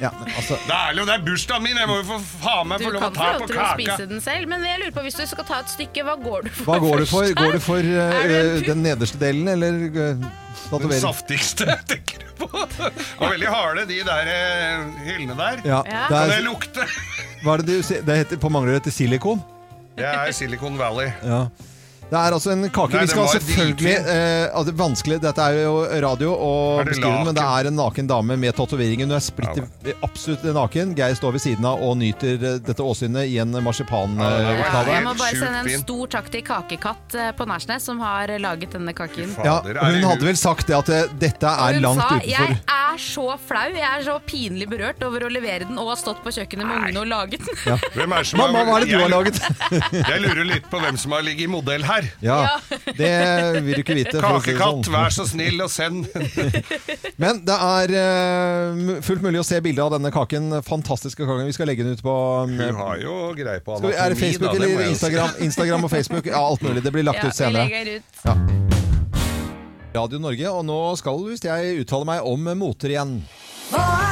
Ja, 0.00 0.10
men 0.16 0.30
altså 0.32 0.56
Det 0.64 0.74
er 0.76 0.94
jo 0.96 1.04
det 1.04 1.14
er 1.14 1.24
bursdagen 1.26 1.64
min! 1.66 1.76
Jeg 1.76 1.88
må 1.90 1.98
jo 2.00 2.04
for 2.08 2.28
faen 2.40 2.68
meg 2.70 2.80
Du 2.80 2.86
få 2.86 2.92
lov 2.94 3.02
kan 3.02 3.10
å 3.10 3.14
få 3.14 3.20
ta 3.20 3.28
lov 3.34 3.42
på 3.42 3.48
til 3.50 3.56
å 3.58 3.60
kaka. 3.60 3.76
spise 3.76 4.06
den 4.08 4.22
selv, 4.24 4.48
men 4.48 4.64
jeg 4.64 4.80
lurer 4.80 4.94
på 4.96 5.04
hvis 5.04 5.18
du 5.20 5.24
skal 5.28 5.48
ta 5.50 5.60
et 5.64 5.72
stykke, 5.74 6.04
hva 6.08 6.16
går 6.22 6.46
du 6.46 6.50
for 6.56 6.70
Hva 6.70 6.78
går 6.84 7.04
du 7.04 7.06
for? 7.10 7.34
Går 7.40 7.56
du 7.58 7.60
for 7.64 7.90
uh, 7.90 8.16
det 8.24 8.40
eh, 8.40 8.64
den 8.70 8.82
nederste 8.86 9.20
delen, 9.20 9.48
eller 9.54 9.80
uh, 9.92 10.28
Den 10.80 10.96
saftigste, 11.02 11.68
tenker 11.90 12.24
du 12.24 12.44
på. 12.46 12.48
Og 12.48 13.26
veldig 13.26 13.52
harde, 13.52 13.86
de 13.90 14.00
der 14.08 14.30
hyllene 15.04 15.36
der. 15.36 15.64
Ja, 15.68 15.82
Ja. 15.84 16.26
det 16.32 16.42
lukter 16.46 16.88
Kan? 16.88 17.40
Hva 17.44 17.54
er 17.56 17.64
det 17.64 17.76
du 17.80 17.84
sier? 17.84 18.02
Det 18.04 18.16
heter, 18.24 18.40
på 18.40 18.50
mangler 18.52 18.74
det 18.74 18.82
heter 18.82 18.96
silikon? 18.96 19.40
Det 19.96 20.08
er 20.08 20.32
Silicon 20.32 20.76
Valley. 20.80 21.12
Ja. 21.24 21.44
Det 22.10 22.18
er 22.18 22.34
altså 22.34 22.50
en 22.54 22.64
kake 22.74 22.96
Nei, 22.96 23.04
Vi 23.06 23.12
skal 23.12 23.28
selvfølgelig 23.36 23.92
eh, 23.98 24.46
altså, 24.58 24.72
Vanskelig, 24.80 25.20
dette 25.22 25.44
er 25.44 25.60
jo 25.62 25.74
radio 26.02 26.32
å 26.34 26.50
Er 26.80 26.88
det 26.88 26.94
beskrive, 26.96 27.20
men 27.28 27.36
det 27.36 27.44
er 27.46 27.68
en 27.70 27.76
naken 27.78 28.08
dame 28.10 28.36
med 28.40 28.56
tatoveringer. 28.58 29.06
Hun 29.06 29.14
er 29.16 29.22
splitter 29.22 29.94
absolutt 30.06 30.42
naken. 30.56 30.94
Geir 30.98 31.14
står 31.18 31.36
ved 31.36 31.44
siden 31.44 31.66
av 31.70 31.82
og 31.86 31.96
nyter 32.00 32.34
eh, 32.50 32.56
dette 32.66 32.82
åsynet 32.82 33.30
i 33.30 33.38
en 33.42 33.54
Ja, 33.54 33.62
marsipanutgave. 33.66 34.94
jeg 34.94 35.04
må 35.06 35.14
bare 35.18 35.38
sende 35.38 35.62
en 35.62 35.84
stor 35.84 36.10
takk 36.16 36.30
til 36.34 36.42
Kakekatt 36.46 37.16
eh, 37.18 37.30
på 37.38 37.46
Nærsnes, 37.50 37.86
som 37.86 38.00
har 38.02 38.32
laget 38.42 38.74
denne 38.74 38.94
kaken. 38.96 39.34
Ja, 39.46 39.60
hun 39.66 40.08
hadde 40.10 40.26
vel 40.26 40.38
sagt 40.40 40.66
det 40.70 40.76
at 40.78 40.90
eh, 40.94 41.06
dette 41.20 41.46
er 41.50 41.78
Hun 41.78 41.84
langt 41.86 42.02
sa 42.02 42.08
utenfor 42.16 42.30
jeg 42.30 42.58
er 42.74 43.00
så 43.00 43.26
flau, 43.46 43.68
jeg 43.70 43.86
er 43.86 44.02
så 44.06 44.16
pinlig 44.26 44.66
berørt 44.70 45.02
over 45.06 45.24
å 45.26 45.30
levere 45.30 45.66
den 45.68 45.78
og 45.78 45.92
har 45.92 45.98
stått 46.00 46.22
på 46.24 46.32
kjøkkenet 46.34 46.66
med 46.66 46.76
ungene 46.80 47.02
og 47.04 47.08
laget 47.10 47.46
den. 47.46 47.60
ja. 47.70 47.76
Hvem 47.94 48.14
er 48.18 48.26
som 48.26 48.40
Mamma, 48.42 48.64
hva 48.66 48.78
er 48.80 48.86
det 48.86 48.96
du 48.96 49.02
har 49.04 49.12
laget? 49.12 49.38
Jeg 49.94 50.22
lurer 50.24 50.46
litt 50.48 50.66
på 50.72 50.80
hvem 50.82 50.98
som 51.00 51.14
har 51.14 51.22
ligget 51.26 51.46
i 51.46 51.50
modell 51.52 51.84
her. 51.86 51.99
Ja, 52.24 52.58
det 52.96 53.10
vil 53.64 53.74
du 53.78 53.82
ikke 53.82 53.96
vite. 53.98 54.20
Kakekatt, 54.22 54.84
sånn. 54.86 54.94
vær 54.94 55.14
så 55.14 55.26
snill 55.28 55.60
og 55.64 55.70
send. 55.72 56.08
Men 57.22 57.42
det 57.46 57.56
er 57.56 57.94
uh, 57.96 58.92
fullt 59.06 59.24
mulig 59.24 59.42
å 59.42 59.46
se 59.46 59.60
bilde 59.64 59.84
av 59.84 59.94
denne 59.96 60.12
kaken. 60.14 60.60
Fantastiske 60.66 61.24
kaken. 61.24 61.48
Vi 61.50 61.56
skal 61.56 61.70
legge 61.70 61.86
den 61.86 61.98
ut 61.98 62.04
på 62.04 62.16
Hun 62.50 62.80
har 62.82 63.02
jo 63.02 63.18
greie 63.38 63.62
på 63.64 63.76
anatomi. 63.76 63.96
er 63.96 64.14
det 64.14 64.20
Facebook 64.20 64.52
da, 64.52 64.58
det 64.58 64.70
eller. 64.70 64.88
Instagram? 64.90 65.36
Instagram 65.48 65.88
og 65.88 65.94
Facebook? 65.94 66.30
Ja, 66.30 66.44
alt 66.44 66.62
mulig. 66.66 66.84
Det 66.84 66.94
blir 66.94 67.06
lagt 67.06 67.22
Ja, 67.22 67.28
ut 67.30 67.36
senere. 67.36 67.66
Vi 67.66 67.76
legger 67.76 68.00
ut. 68.00 68.24
Ja. 68.24 68.36
Radio 69.90 70.20
Norge, 70.22 70.50
og 70.54 70.62
nå 70.68 70.78
skal 71.00 71.18
visst 71.26 71.48
jeg 71.48 71.82
uttale 71.82 72.06
meg 72.06 72.26
om 72.26 72.46
moter 72.60 72.94
igjen. 72.94 73.18
Hva 73.72 73.82
er 74.04 74.09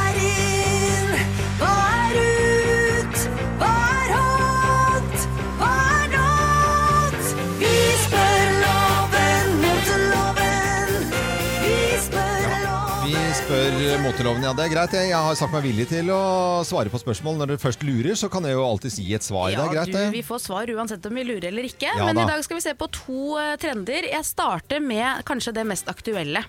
moteloven. 14.09 14.45
Ja, 14.47 14.53
det 14.57 14.65
er 14.67 14.73
greit. 14.73 14.95
Jeg, 14.97 15.11
jeg 15.13 15.21
har 15.29 15.37
sagt 15.39 15.53
meg 15.53 15.65
villig 15.67 15.85
til 15.91 16.09
å 16.15 16.21
svare 16.67 16.91
på 16.93 17.01
spørsmål. 17.03 17.37
Når 17.43 17.51
dere 17.53 17.61
først 17.63 17.83
lurer, 17.87 18.15
så 18.19 18.31
kan 18.33 18.47
jeg 18.49 18.57
jo 18.57 18.65
alltid 18.65 18.95
si 18.95 19.05
et 19.17 19.27
svar. 19.27 19.51
det 19.51 19.59
Ja, 19.59 19.67
er 19.67 19.75
greit, 19.75 19.93
du, 19.93 19.99
det. 19.99 20.07
vi 20.17 20.23
får 20.25 20.41
svar 20.47 20.73
uansett 20.73 21.05
om 21.11 21.19
vi 21.19 21.27
lurer 21.29 21.51
eller 21.51 21.69
ikke. 21.69 21.91
Ja 21.93 22.07
men 22.09 22.17
da. 22.17 22.25
i 22.25 22.31
dag 22.33 22.45
skal 22.47 22.59
vi 22.61 22.65
se 22.65 22.75
på 22.79 22.89
to 22.95 23.37
eh, 23.41 23.55
trender. 23.61 24.09
Jeg 24.09 24.25
starter 24.29 24.81
med 24.85 25.25
kanskje 25.29 25.55
det 25.61 25.67
mest 25.69 25.91
aktuelle. 25.93 26.45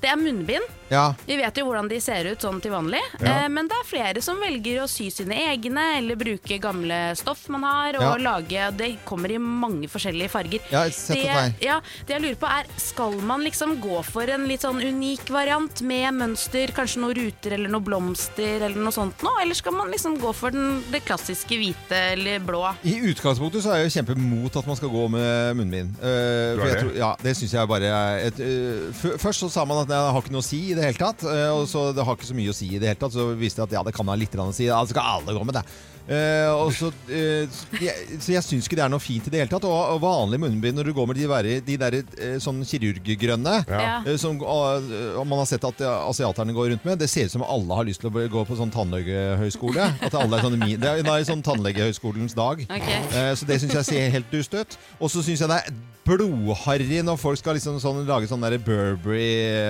Det 0.00 0.10
er 0.10 0.16
munnbind. 0.20 0.64
Ja. 0.90 1.14
Vi 1.26 1.36
vet 1.40 1.56
jo 1.58 1.64
hvordan 1.66 1.88
de 1.88 1.96
ser 2.00 2.26
ut 2.28 2.42
sånn 2.44 2.60
til 2.62 2.70
vanlig, 2.74 3.00
Ja. 3.20 3.44
eh, 3.44 3.48
men 3.48 3.66
det 3.68 3.76
er 3.80 3.86
flere 3.88 4.22
som 4.22 4.36
velger 4.38 4.82
å 4.82 4.88
sy 4.88 5.08
sine 5.10 5.34
egne, 5.48 5.96
eller 5.98 6.14
bruke 6.20 6.58
gamle 6.60 7.16
stoff 7.16 7.48
man 7.48 7.62
har, 7.64 7.96
og 7.96 8.02
Ja. 8.20 8.30
lage 8.30 8.76
Det 8.76 8.98
kommer 9.04 9.30
i 9.32 9.38
mange 9.38 9.88
forskjellige 9.88 10.30
farger. 10.30 10.60
Ja, 10.70 10.84
sett 10.90 11.16
det, 11.16 11.54
ja, 11.64 11.80
det 12.06 12.14
jeg 12.14 12.22
lurer 12.22 12.36
på 12.36 12.46
er, 12.50 12.66
skal 12.76 13.12
man 13.22 13.40
liksom 13.42 13.80
gå 13.80 14.02
for 14.04 14.22
en 14.28 14.46
litt 14.46 14.60
sånn 14.60 14.80
unik 14.82 15.30
variant 15.30 15.80
med 15.82 16.14
mønster, 16.14 16.68
kanskje 16.72 17.00
noen 17.00 17.14
ruter 17.16 17.52
eller 17.56 17.68
noen 17.70 17.84
blomster 17.84 18.60
eller 18.62 18.76
noe 18.76 18.92
sånt 18.92 19.22
noe? 19.22 19.40
eller 19.42 19.54
skal 19.54 19.72
man 19.72 19.90
liksom 19.90 20.18
gå 20.20 20.32
for 20.34 20.50
den, 20.50 20.82
det 20.92 21.04
klassiske 21.04 21.56
hvite 21.58 22.12
eller 22.12 22.38
blå? 22.40 22.74
I 22.84 23.00
utgangspunktet 23.10 23.62
så 23.64 23.72
er 23.72 23.82
jeg 23.82 23.90
jo 23.90 24.02
kjempemot 24.02 24.56
at 24.56 24.66
man 24.66 24.76
skal 24.76 24.88
gå 24.90 25.08
med 25.10 25.56
munnbind. 25.56 25.96
Uh, 25.98 26.54
for 26.60 26.66
jeg 26.66 26.72
det? 26.74 26.80
tror, 26.82 26.94
ja, 26.96 27.16
det 27.22 27.36
syns 27.36 27.52
jeg 27.52 27.68
bare 27.68 27.84
er 27.84 28.26
et, 28.28 28.38
uh, 28.40 29.16
Først 29.18 29.40
så 29.40 29.50
sa 29.50 29.64
man 29.64 29.78
at 29.82 29.83
det 29.88 29.96
har 29.98 30.20
ikke 30.20 30.34
noe 30.34 30.44
å 30.44 30.46
si 30.46 30.60
i 30.70 30.76
det 30.76 30.84
hele 30.86 31.00
tatt. 31.00 31.24
eh, 31.28 31.50
og 31.54 31.66
så 31.70 31.88
det 31.96 32.04
har 32.06 32.18
ikke 32.18 32.30
så 32.30 32.36
mye 32.36 32.52
å 32.52 32.56
si 32.56 32.70
i 32.74 32.78
det 32.82 32.92
hele 32.92 33.00
tatt. 33.00 33.16
Så 33.16 33.30
viste 33.38 33.62
det 33.62 33.68
at 33.70 33.80
ja, 33.80 33.86
det 33.86 33.96
kan 33.96 34.08
ha 34.10 34.16
litt 34.18 34.34
å 34.34 34.52
si. 34.52 34.68
Ja, 34.68 34.80
så 34.84 34.94
skal 34.94 35.18
alle 35.18 35.36
gå 35.36 35.44
med 35.44 35.60
det. 35.60 35.64
Uh, 36.04 36.50
og 36.60 36.72
så, 36.76 36.90
uh, 37.08 37.44
så 37.48 37.78
jeg, 37.80 38.18
så 38.20 38.34
jeg 38.34 38.44
syns 38.44 38.66
ikke 38.68 38.76
det 38.76 38.82
er 38.84 38.90
noe 38.92 39.00
fint 39.00 39.24
i 39.24 39.32
det 39.32 39.40
hele 39.40 39.48
tatt. 39.48 39.64
Og, 39.64 39.94
og 39.94 40.02
vanlig 40.02 40.36
munnbind 40.42 40.76
når 40.76 40.90
du 40.90 40.92
går 40.98 41.08
med 41.08 41.16
de, 41.16 41.28
der, 41.30 41.48
de 41.64 41.76
der 41.80 41.96
uh, 42.02 42.34
sånn 42.44 42.60
kirurggrønne, 42.68 43.54
Ja. 43.64 43.94
som 44.20 44.36
man 44.36 45.40
har 45.40 45.48
sett 45.48 45.64
at 45.64 45.80
asiaterne 45.80 46.52
går 46.52 46.74
rundt 46.74 46.84
med, 46.84 47.00
det 47.00 47.08
ser 47.08 47.30
ut 47.30 47.32
som 47.32 47.46
alle 47.46 47.78
har 47.78 47.88
lyst 47.88 48.02
til 48.04 48.10
å 48.12 48.26
gå 48.36 48.44
på 48.44 48.58
sånn 48.58 48.72
tannlegehøyskole. 48.74 49.88
At 50.04 50.18
alle 50.18 50.36
er 50.36 50.44
sånne 50.44 50.68
Det 50.74 50.90
er, 50.90 51.02
det 51.06 51.14
er 51.14 51.26
sånn 51.28 51.44
tannlegehøyskolens 51.44 52.36
dag. 52.36 52.66
Okay. 52.68 53.00
Så 53.38 53.48
det 53.48 53.62
syns 53.62 53.78
jeg 53.80 53.88
ser 53.88 54.14
helt 54.18 54.30
dust 54.32 54.54
ut. 54.54 54.78
Og 55.00 55.12
så 55.12 55.24
syns 55.24 55.40
jeg 55.44 55.50
det 55.50 55.60
er 55.62 55.76
blodharry 56.04 57.00
når 57.04 57.16
folk 57.20 57.40
skal 57.40 57.56
liksom 57.56 57.78
sånn, 57.80 58.02
lage 58.08 58.28
sånn 58.28 58.44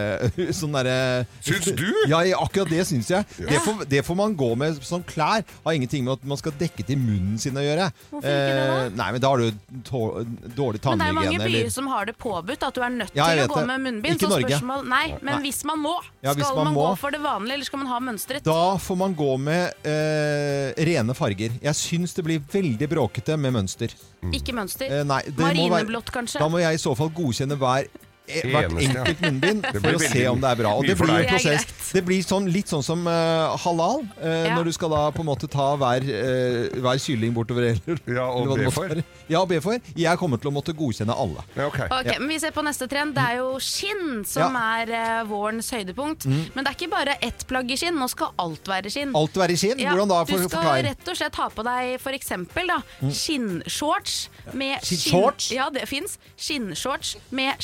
derre 0.04 0.52
Sånn 0.60 0.74
derre 0.76 1.26
Syns 1.44 1.68
du? 1.76 1.86
Ja, 2.10 2.20
ja, 2.26 2.38
akkurat 2.42 2.70
det 2.70 2.84
syns 2.88 3.08
jeg. 3.12 3.24
Ja. 3.40 3.46
Det, 3.50 3.60
får, 3.64 3.84
det 3.90 4.02
får 4.06 4.16
man 4.18 4.34
gå 4.38 4.50
med 4.60 4.78
som 4.84 5.02
klær. 5.06 5.44
Har 5.64 5.72
ingenting 5.76 6.04
med 6.06 6.18
at 6.18 6.24
man 6.28 6.40
skal 6.40 6.52
dekke 6.60 6.84
til 6.86 6.98
munnen 7.00 7.38
sin 7.42 7.56
å 7.56 7.64
gjøre. 7.64 7.90
Hvorfor 8.10 8.28
ikke 8.28 8.54
det 8.54 8.66
da? 8.68 8.76
Eh, 8.84 8.90
nei, 9.00 9.08
men 9.16 9.20
da 9.24 9.30
har 9.32 9.42
du 9.42 9.78
tå- 9.88 10.24
dårlig 10.56 10.82
Men 10.84 11.02
det 11.02 11.08
er 11.08 11.16
mange 11.18 11.38
byer 11.38 11.46
eller- 11.48 11.70
som 11.74 11.86
har 11.92 12.04
det 12.10 12.16
påbudt 12.20 12.62
at 12.68 12.74
du 12.74 12.80
er 12.84 12.90
nødt 12.94 13.14
Ja, 13.16 13.26
til 13.30 13.44
å 13.44 13.48
gå 13.52 13.60
det. 13.60 13.66
med 13.72 13.80
munnbind. 13.86 14.16
Ikke 14.18 14.28
så 14.28 14.34
Norge. 14.38 14.48
spørsmål, 14.58 14.86
nei, 14.88 15.04
men 15.22 15.34
Nei. 15.34 15.42
hvis 15.48 15.64
man 15.64 15.78
må, 15.84 15.94
Ja, 16.22 16.32
skal 16.32 16.56
man 16.56 16.64
man, 16.70 16.74
må. 16.74 16.86
gå 16.90 16.98
for 16.98 17.10
det 17.10 17.20
vanlige, 17.24 17.54
eller 17.58 17.64
skal 17.64 17.78
man 17.84 17.88
ha 17.92 18.00
mønstret? 18.00 18.42
Da 18.44 18.76
får 18.76 18.96
man 19.04 19.14
gå 19.14 19.30
med 19.38 19.72
eh, 19.84 20.72
rene 20.88 21.14
farger. 21.16 21.58
Jeg 21.62 21.74
syns 21.78 22.14
det 22.14 22.24
blir 22.24 22.40
veldig 22.40 22.88
bråkete 22.90 23.38
med 23.38 23.52
mønster. 23.54 23.92
Ikke 24.32 24.54
mønster. 24.56 24.88
Eh, 24.90 25.04
nei, 25.04 25.20
være- 25.28 25.54
Marineblått, 25.54 26.10
kanskje? 26.14 26.38
Da 26.40 26.48
må 26.48 26.60
jeg 26.62 26.74
i 26.78 26.82
så 26.82 26.94
fall 26.96 27.10
godkjenne 27.10 27.56
hver 27.60 27.88
hvert 28.26 28.72
enkelt 28.72 29.20
munnbind 29.20 29.66
for 29.68 29.96
å 29.96 30.00
se 30.00 30.22
om 30.30 30.40
det 30.40 30.50
er 30.50 30.58
bra. 30.62 30.70
Og 30.78 30.86
det 30.88 30.94
blir 30.98 31.12
en 31.20 31.26
prosess. 31.28 31.66
Det 31.94 32.02
blir 32.06 32.22
sånn, 32.24 32.46
litt 32.50 32.70
sånn 32.72 32.82
som 32.82 33.02
uh, 33.06 33.54
halal, 33.64 34.00
uh, 34.18 34.30
Ja. 34.44 34.54
når 34.56 34.64
du 34.70 34.72
skal 34.72 34.90
da 34.90 35.02
på 35.14 35.20
en 35.22 35.28
måte 35.28 35.46
ta 35.50 35.74
hver, 35.78 36.02
uh, 36.08 36.80
hver 36.82 36.98
kylling 37.04 37.34
bortover 37.36 37.68
eller, 37.74 38.00
Ja, 38.18 38.24
og 38.32 38.56
be 38.58 38.70
for. 38.74 38.94
Ja, 39.28 39.42
og 39.44 39.48
be 39.52 39.60
for. 39.64 39.78
Jeg 39.94 40.18
kommer 40.20 40.40
til 40.40 40.50
å 40.50 40.54
måtte 40.56 40.74
godkjenne 40.76 41.14
alle. 41.14 41.44
Ja, 41.54 41.68
okay. 41.68 41.86
Okay, 41.90 42.14
Ja. 42.14 42.18
men 42.18 42.28
Vi 42.34 42.38
ser 42.42 42.50
på 42.56 42.64
neste 42.66 42.88
trend. 42.90 43.14
Det 43.14 43.22
er 43.22 43.38
jo 43.42 43.52
skinn 43.62 44.24
som 44.26 44.56
er 44.58 44.90
eh, 44.90 45.20
vårens 45.28 45.70
høydepunkt. 45.70 46.26
Mm. 46.26 46.40
Men 46.56 46.64
det 46.64 46.72
er 46.72 46.78
ikke 46.80 46.90
bare 46.96 47.16
ett 47.22 47.44
plagg 47.46 47.70
i 47.70 47.76
skinn. 47.78 47.94
Nå 48.00 48.08
skal 48.10 48.32
alt 48.42 48.66
være 48.68 48.90
skinn. 48.90 49.14
Alt 49.14 49.36
være 49.38 49.56
skinn? 49.60 49.78
Ja, 49.84 49.92
Hvordan 49.94 50.10
da? 50.10 50.24
du 50.24 50.48
skal 50.48 50.82
rett 50.88 51.08
og 51.12 51.16
slett 51.20 51.38
ha 51.40 51.48
på 51.54 51.62
deg 51.68 52.00
for 52.02 52.16
eksempel 52.16 52.66
da, 52.72 52.80
Mm. 53.04 53.10
skinnshorts 53.12 54.28
med 54.54 54.80
Skinnshorts? 54.84 55.50
Ja, 55.54 55.68
det 55.70 55.86
fins. 55.88 56.18
Skinnshorts 56.40 57.16
med 57.30 57.60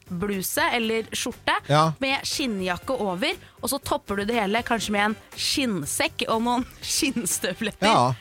skinnbluse 0.00 0.62
eller 0.76 1.02
skjorte 1.12 1.54
Ja. 1.68 1.92
med 2.00 2.20
skinnjakke 2.24 2.90
over. 3.00 3.32
Og 3.62 3.68
så 3.70 3.78
topper 3.82 4.16
du 4.16 4.24
det 4.26 4.34
hele 4.40 4.62
kanskje 4.62 4.90
med 4.92 5.04
en 5.10 5.16
skinnsekk 5.36 6.26
og 6.28 6.42
noen 6.42 6.66
skinnstøvletter. 6.82 7.86
Ja. 7.86 8.14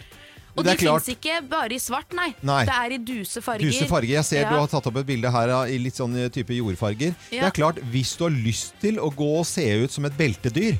Og 0.55 0.63
det 0.63 0.77
de 0.79 0.85
fins 0.87 1.09
ikke 1.11 1.41
bare 1.51 1.73
i 1.75 1.79
svart, 1.83 2.13
nei. 2.15 2.29
Nei. 2.41 2.61
Det 2.63 2.71
er 2.79 2.93
i 2.95 2.97
duse 3.03 3.41
farger. 3.43 3.65
Duse 3.67 3.87
farger. 3.89 4.13
Jeg 4.15 4.23
ser 4.23 4.41
Ja. 4.45 4.49
du 4.49 4.55
har 4.55 4.67
tatt 4.71 4.85
opp 4.87 4.95
et 5.01 5.05
bilde 5.05 5.29
her 5.29 5.51
i 5.67 5.77
litt 5.77 5.95
sånn 5.95 6.15
eh, 6.15 6.29
type 6.29 6.55
jordfarger. 6.55 7.13
Det 7.29 7.41
er 7.43 7.51
klart, 7.51 7.81
hvis 7.91 8.15
du 8.15 8.23
har 8.23 8.31
lyst 8.31 8.73
til 8.79 8.95
å 9.03 9.09
gå 9.13 9.39
og 9.39 9.45
se 9.45 9.65
ut 9.83 9.91
som 9.91 10.05
et 10.05 10.15
beltedyr, 10.15 10.77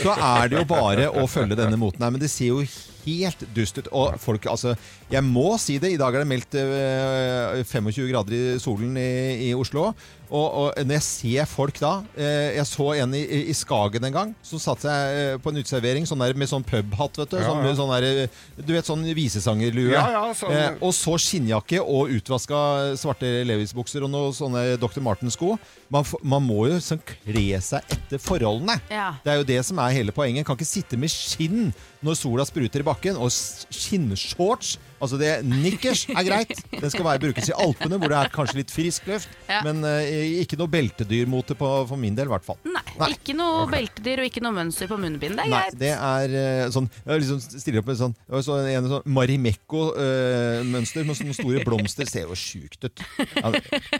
så 0.00 0.16
er 0.16 0.48
det 0.48 0.58
jo 0.58 0.64
bare 0.64 1.10
å 1.12 1.26
følge 1.28 1.54
denne 1.54 1.76
moten 1.76 2.00
her. 2.02 2.10
Men 2.10 2.20
det 2.20 2.30
ser 2.30 2.46
jo 2.48 2.64
helt 3.04 3.44
dust 3.54 3.76
ut. 3.78 3.88
Og 3.92 4.16
folk, 4.20 4.46
altså 4.46 4.72
Jeg 5.10 5.22
må 5.22 5.58
si 5.60 5.76
det. 5.78 5.92
I 5.92 5.96
dag 6.00 6.14
er 6.14 6.24
det 6.24 6.28
meldt 6.28 6.54
eh, 6.54 7.62
25 7.62 8.08
grader 8.08 8.32
i 8.32 8.58
solen 8.58 8.96
i, 8.96 9.50
i 9.50 9.54
Oslo. 9.54 9.92
Og, 10.30 10.46
og 10.60 10.76
når 10.86 10.94
jeg 11.00 11.02
ser 11.02 11.46
folk 11.50 11.78
da 11.82 11.88
eh, 12.14 12.52
Jeg 12.54 12.66
så 12.70 12.84
en 13.02 13.14
i, 13.18 13.22
i 13.50 13.54
Skagen 13.56 14.04
en 14.06 14.14
gang 14.14 14.34
som 14.46 14.60
satte 14.62 14.86
seg 14.86 15.16
eh, 15.18 15.38
på 15.42 15.50
en 15.50 15.58
uteservering 15.58 16.06
sånn 16.06 16.22
der, 16.22 16.36
med 16.38 16.46
sånn 16.50 16.62
pubhatt. 16.62 17.18
vet 17.18 17.32
Du 17.32 17.36
Ja, 17.40 17.48
sånn, 17.48 17.64
ja. 17.66 17.72
sånn 17.74 17.90
der, 17.96 18.30
Du 18.62 18.70
vet 18.76 18.86
sånn 18.86 19.02
visesangerlue. 19.18 19.90
Ja, 19.96 20.04
ja, 20.14 20.22
sånn- 20.38 20.54
Eh, 20.54 20.76
og 20.86 20.94
så 20.94 21.16
skinnjakke 21.18 21.80
og 21.82 22.12
utvaska 22.14 22.60
svarte 23.00 23.28
Levis-bukser 23.48 24.06
og 24.06 24.10
noen 24.14 24.32
sånne 24.36 24.64
Dr. 24.78 25.02
Martens-sko. 25.02 25.56
Man, 25.90 26.06
man 26.22 26.46
må 26.46 26.68
jo 26.70 26.78
sånn 26.84 27.02
kle 27.06 27.58
seg 27.64 27.82
etter 27.90 28.22
forholdene. 28.22 28.78
Ja. 28.90 29.10
Det 29.24 29.32
er 29.34 29.40
jo 29.42 29.48
det 29.50 29.60
som 29.66 29.78
er 29.82 29.94
hele 29.98 30.14
poenget. 30.14 30.46
Kan 30.46 30.58
ikke 30.58 30.68
sitte 30.70 30.98
med 31.00 31.10
skinn 31.10 31.72
når 32.06 32.18
sola 32.22 32.46
spruter 32.46 32.84
i 32.84 32.86
bakken. 32.86 33.18
Og 33.18 33.30
skinnshorts 33.34 34.76
Altså 35.00 35.16
det 35.20 35.30
Nikkers 35.48 36.02
er 36.12 36.24
greit. 36.26 36.60
Den 36.74 36.92
skal 36.92 37.06
være, 37.06 37.22
brukes 37.22 37.48
i 37.48 37.54
Alpene, 37.56 37.96
hvor 38.00 38.12
det 38.12 38.18
er 38.18 38.30
kanskje 38.34 38.58
litt 38.60 38.72
frisk 38.74 39.08
luft. 39.08 39.32
Ja. 39.48 39.62
Men 39.64 39.80
eh, 39.88 40.40
ikke 40.42 40.58
noe 40.60 40.70
beltedyrmote 40.70 41.56
på, 41.58 41.70
for 41.88 42.00
min 42.00 42.16
del, 42.18 42.28
i 42.28 42.34
hvert 42.34 42.46
fall. 42.46 42.60
Nei, 42.68 43.10
ikke 43.16 43.34
noe 43.38 43.64
beltedyr 43.72 44.22
og 44.22 44.30
ikke 44.30 44.44
noe 44.44 44.56
mønster 44.58 44.90
på 44.90 44.98
munnbind. 45.00 45.38
Det 45.40 45.46
er 45.46 45.52
Nei, 45.54 45.62
greit. 45.64 45.78
det 45.80 45.92
er 45.96 46.36
eh, 46.42 46.68
sånn 46.74 46.88
Jeg 46.92 47.24
liksom 47.24 47.40
stiller 47.46 47.82
opp 47.82 47.90
med 47.90 48.00
sånn, 48.00 48.16
sånn 48.44 48.70
En 48.74 48.90
sånn 48.92 49.14
Marimekko-mønster 49.18 51.08
med 51.08 51.20
sånne 51.20 51.36
store 51.38 51.64
blomster. 51.66 52.08
Ser 52.10 52.28
jo 52.28 52.38
sjukt 52.38 52.88
ut. 52.88 53.04
Ja, 53.36 53.52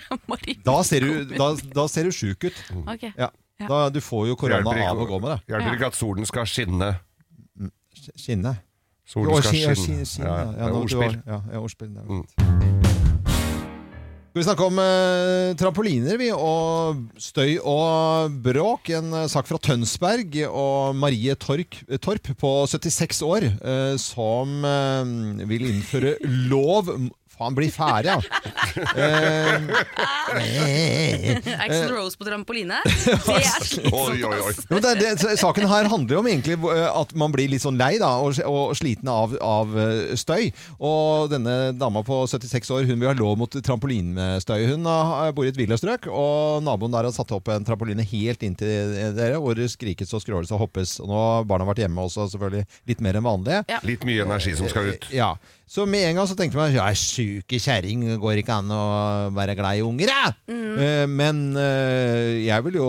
da 0.70 0.80
ser 0.86 1.07
du, 1.07 1.36
da, 1.36 1.53
da 1.74 1.86
ser 1.90 2.11
du 2.11 2.14
sjuk 2.14 2.51
ut. 2.51 2.64
Ok. 2.84 3.09
Ja. 3.14 3.30
Ja. 3.61 3.66
Da, 3.68 3.78
du 3.92 4.01
får 4.01 4.30
jo 4.30 4.36
korona 4.40 4.72
av 4.88 5.01
å 5.01 5.05
gå 5.09 5.18
med 5.20 5.34
det. 5.34 5.38
Hjelper 5.53 5.76
ikke 5.76 5.90
at 5.92 5.98
solen 5.98 6.28
skal 6.28 6.48
skinne. 6.48 6.94
Skinne. 8.16 8.55
Skin- 9.11 9.98
ja, 10.22 10.28
Ja, 10.28 10.36
ja. 10.38 10.68
er 10.68 10.76
ordspill. 10.78 11.16
Ja, 11.26 11.40
ordspill. 11.61 11.90
det. 11.94 12.04
Skal 14.30 14.38
vi 14.38 14.46
snakke 14.46 14.62
om 14.70 14.76
eh, 14.78 15.56
trampoliner 15.58 16.14
vi, 16.20 16.28
og 16.30 17.00
støy 17.18 17.56
og 17.66 18.36
bråk. 18.44 18.92
En 18.94 19.08
eh, 19.12 19.26
sak 19.26 19.48
fra 19.50 19.58
Tønsberg 19.58 20.36
og 20.46 20.94
Marie 20.94 21.34
Tork, 21.34 21.80
Torp 21.98 22.30
på 22.38 22.52
76 22.70 23.24
år 23.26 23.48
eh, 23.50 23.96
som 23.98 24.62
eh, 24.62 25.42
vil 25.50 25.66
innføre 25.72 26.14
lov 26.46 26.92
Faen, 27.41 27.55
bli 27.57 27.70
ferdig, 27.72 28.12
ja! 28.12 28.20
Eh, 30.30 31.57
Axl 31.59 31.88
Rose 31.91 32.18
på 32.18 32.24
trampoline. 32.24 32.76
Det 32.86 33.34
er 33.34 33.64
slitsomt. 33.66 34.68
det, 34.70 34.93
det, 35.01 35.32
saken 35.41 35.66
her 35.66 35.88
handler 35.91 36.14
jo 36.14 36.20
om 36.20 36.28
egentlig 36.30 36.55
eh, 36.70 36.86
at 36.86 37.14
man 37.18 37.32
blir 37.34 37.51
litt 37.51 37.64
sånn 37.64 37.78
lei 37.80 37.97
da, 37.99 38.12
og, 38.22 38.38
og 38.47 38.76
sliten 38.78 39.11
av, 39.11 39.34
av 39.43 39.74
eh, 39.74 40.12
støy. 40.20 40.53
Og 40.78 41.32
denne 41.32 41.72
dama 41.80 42.05
på 42.07 42.22
76 42.30 42.70
år 42.76 42.86
hun 42.86 43.01
vil 43.01 43.11
ha 43.11 43.16
lov 43.18 43.41
mot 43.41 43.51
trampolinstøy. 43.51 44.68
Hun 44.70 44.86
bor 44.86 45.49
i 45.49 45.51
et 45.51 45.59
villastrøk, 45.59 46.07
og 46.12 46.62
naboen 46.66 46.95
der 46.95 47.09
har 47.09 47.16
satt 47.16 47.34
opp 47.34 47.51
en 47.51 47.66
trampoline 47.66 48.07
helt 48.12 48.45
inntil 48.47 48.95
dere, 49.16 49.41
hvor 49.43 49.59
det 49.59 49.70
skrikes 49.74 50.14
og 50.14 50.22
skråles 50.22 50.53
og 50.55 50.62
hoppes. 50.66 50.99
Og 51.03 51.11
nå 51.11 51.18
har 51.24 51.49
barna 51.51 51.66
vært 51.68 51.82
hjemme 51.86 52.07
også, 52.07 52.28
selvfølgelig 52.34 52.68
litt 52.93 53.03
mer 53.03 53.18
enn 53.18 53.26
vanlig. 53.26 53.62
Litt 53.88 54.07
mye 54.07 54.28
energi 54.28 54.55
som 54.61 54.70
skal 54.70 54.93
ut. 54.95 55.11
Ja. 55.14 55.34
Så 55.70 55.84
med 55.86 56.02
en 56.02 56.16
gang 56.18 56.26
så 56.26 56.34
tenkte 56.34 56.58
man 56.58 56.74
at 56.82 56.98
sjuke 56.98 57.60
kjerring, 57.62 58.02
går 58.18 58.40
ikke 58.40 58.56
an 58.58 58.72
å 58.74 58.84
være 59.36 59.54
glad 59.54 59.78
i 59.78 59.84
unger, 59.86 60.10
da. 60.10 60.32
Eh, 60.50 61.04
Men 61.06 61.54
eh, 61.58 62.40
jeg 62.42 62.64
vil 62.66 62.78
jo 62.80 62.88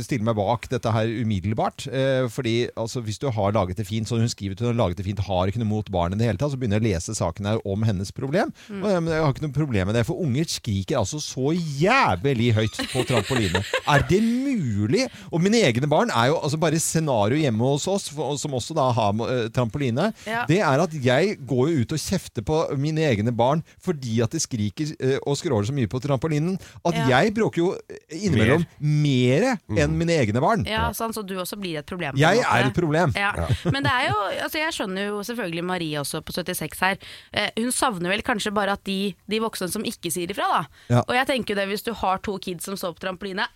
stille 0.00 0.24
meg 0.24 0.38
bak 0.38 0.64
dette 0.72 0.92
her 0.94 1.10
umiddelbart. 1.12 1.84
eh, 1.92 2.24
Fordi 2.32 2.70
altså, 2.72 3.02
hvis 3.04 3.20
du 3.20 3.26
har 3.28 3.52
laget 3.52 3.76
det 3.76 3.84
fint, 3.84 4.08
som 4.08 4.16
hun 4.16 4.32
skriver 4.32 4.56
til 4.56 4.70
hun 4.70 4.72
har 4.72 4.86
laget 4.86 5.02
det 5.02 5.06
fint, 5.10 5.20
har 5.26 5.52
ikke 5.52 5.60
noe 5.60 5.68
mot 5.74 5.90
barnet 5.92 6.16
i 6.16 6.22
det 6.22 6.30
hele 6.30 6.40
tatt, 6.40 6.54
så 6.54 6.60
begynner 6.60 6.80
jeg 6.80 6.86
å 6.86 6.88
lese 6.88 7.18
saken 7.18 7.50
her 7.50 7.60
om 7.68 7.84
hennes 7.84 8.14
problem. 8.16 8.54
Mm. 8.70 8.80
Og, 8.80 8.88
jeg, 8.94 9.04
jeg 9.12 9.26
har 9.26 9.36
ikke 9.36 9.46
noe 9.46 9.58
problem 9.58 9.92
med 9.92 9.98
det, 10.00 10.06
for 10.08 10.24
unger 10.24 10.48
skriker 10.56 11.02
altså 11.02 11.20
så 11.20 11.52
jævlig 11.52 12.48
høyt 12.56 12.80
på 12.94 13.04
trampoline. 13.12 13.60
er 13.92 14.06
det 14.08 14.22
mulig? 14.24 15.04
Og 15.28 15.44
mine 15.44 15.60
egne 15.68 15.90
barn 15.90 16.08
er 16.08 16.32
jo 16.32 16.40
altså 16.40 16.56
bare 16.64 16.80
scenario 16.80 17.44
hjemme 17.44 17.74
hos 17.74 17.84
oss, 17.92 18.08
for, 18.08 18.40
som 18.40 18.56
også 18.56 18.80
da 18.80 18.88
har 18.96 19.22
eh, 19.28 19.46
trampoline. 19.52 20.08
Ja. 20.24 20.46
Det 20.48 20.62
er 20.64 20.86
at 20.88 20.96
jeg 20.96 21.36
går 21.44 21.74
jo 21.74 21.84
ut 21.84 21.92
og 21.92 22.00
kjefter 22.00 22.21
på 22.46 22.58
mine 22.78 23.02
egne 23.08 23.32
barn 23.34 23.62
fordi 23.82 24.20
at 24.24 24.30
de 24.34 24.40
skriker 24.40 24.92
eh, 25.00 25.18
og 25.26 25.36
skråler 25.36 25.66
så 25.68 25.74
mye 25.76 25.88
på 25.90 26.00
trampolinen, 26.02 26.58
at 26.86 26.94
Ja. 26.94 27.06
jeg 27.20 27.34
bråker 27.34 27.58
jo 27.62 27.68
innimellom 28.10 28.64
mer 28.80 29.58
enn 29.76 29.96
mine 29.98 30.14
egne 30.22 30.40
barn. 30.42 30.64
Ja, 30.68 30.90
sånn, 30.96 31.12
så 31.12 31.24
du 31.26 31.34
også 31.36 31.58
blir 31.60 31.78
et 31.80 31.86
problem. 31.86 32.16
Jeg 32.16 32.38
måte. 32.42 32.48
er 32.58 32.66
et 32.70 32.74
problem. 32.74 33.12
Ja. 33.16 33.32
Ja. 33.36 33.48
Men 33.74 33.82
det 33.82 33.92
er 33.92 34.08
jo, 34.10 34.16
altså 34.46 34.58
jeg 34.62 34.72
skjønner 34.76 35.08
jo 35.10 35.20
selvfølgelig 35.26 35.64
Marie 35.64 35.98
også 36.00 36.22
på 36.22 36.32
76 36.32 36.80
her. 36.80 36.96
Eh, 37.32 37.50
hun 37.58 37.72
savner 37.72 38.10
vel 38.14 38.22
kanskje 38.22 38.52
bare 38.54 38.72
at 38.78 38.84
de, 38.84 39.14
de 39.28 39.40
voksne 39.42 39.68
som 39.72 39.84
ikke 39.88 40.10
sier 40.12 40.30
ifra, 40.30 40.48
da. 40.52 40.62
Ja. 40.92 41.02
Og 41.08 41.14
jeg 41.16 41.26
tenker 41.32 41.54
jo 41.54 41.60
det 41.60 41.68
hvis 41.72 41.82
du 41.86 41.92
har 41.94 42.18
to 42.22 42.38
kids 42.42 42.64
som 42.68 42.76
står 42.78 42.94
på 42.96 43.04
trampoline 43.06 43.46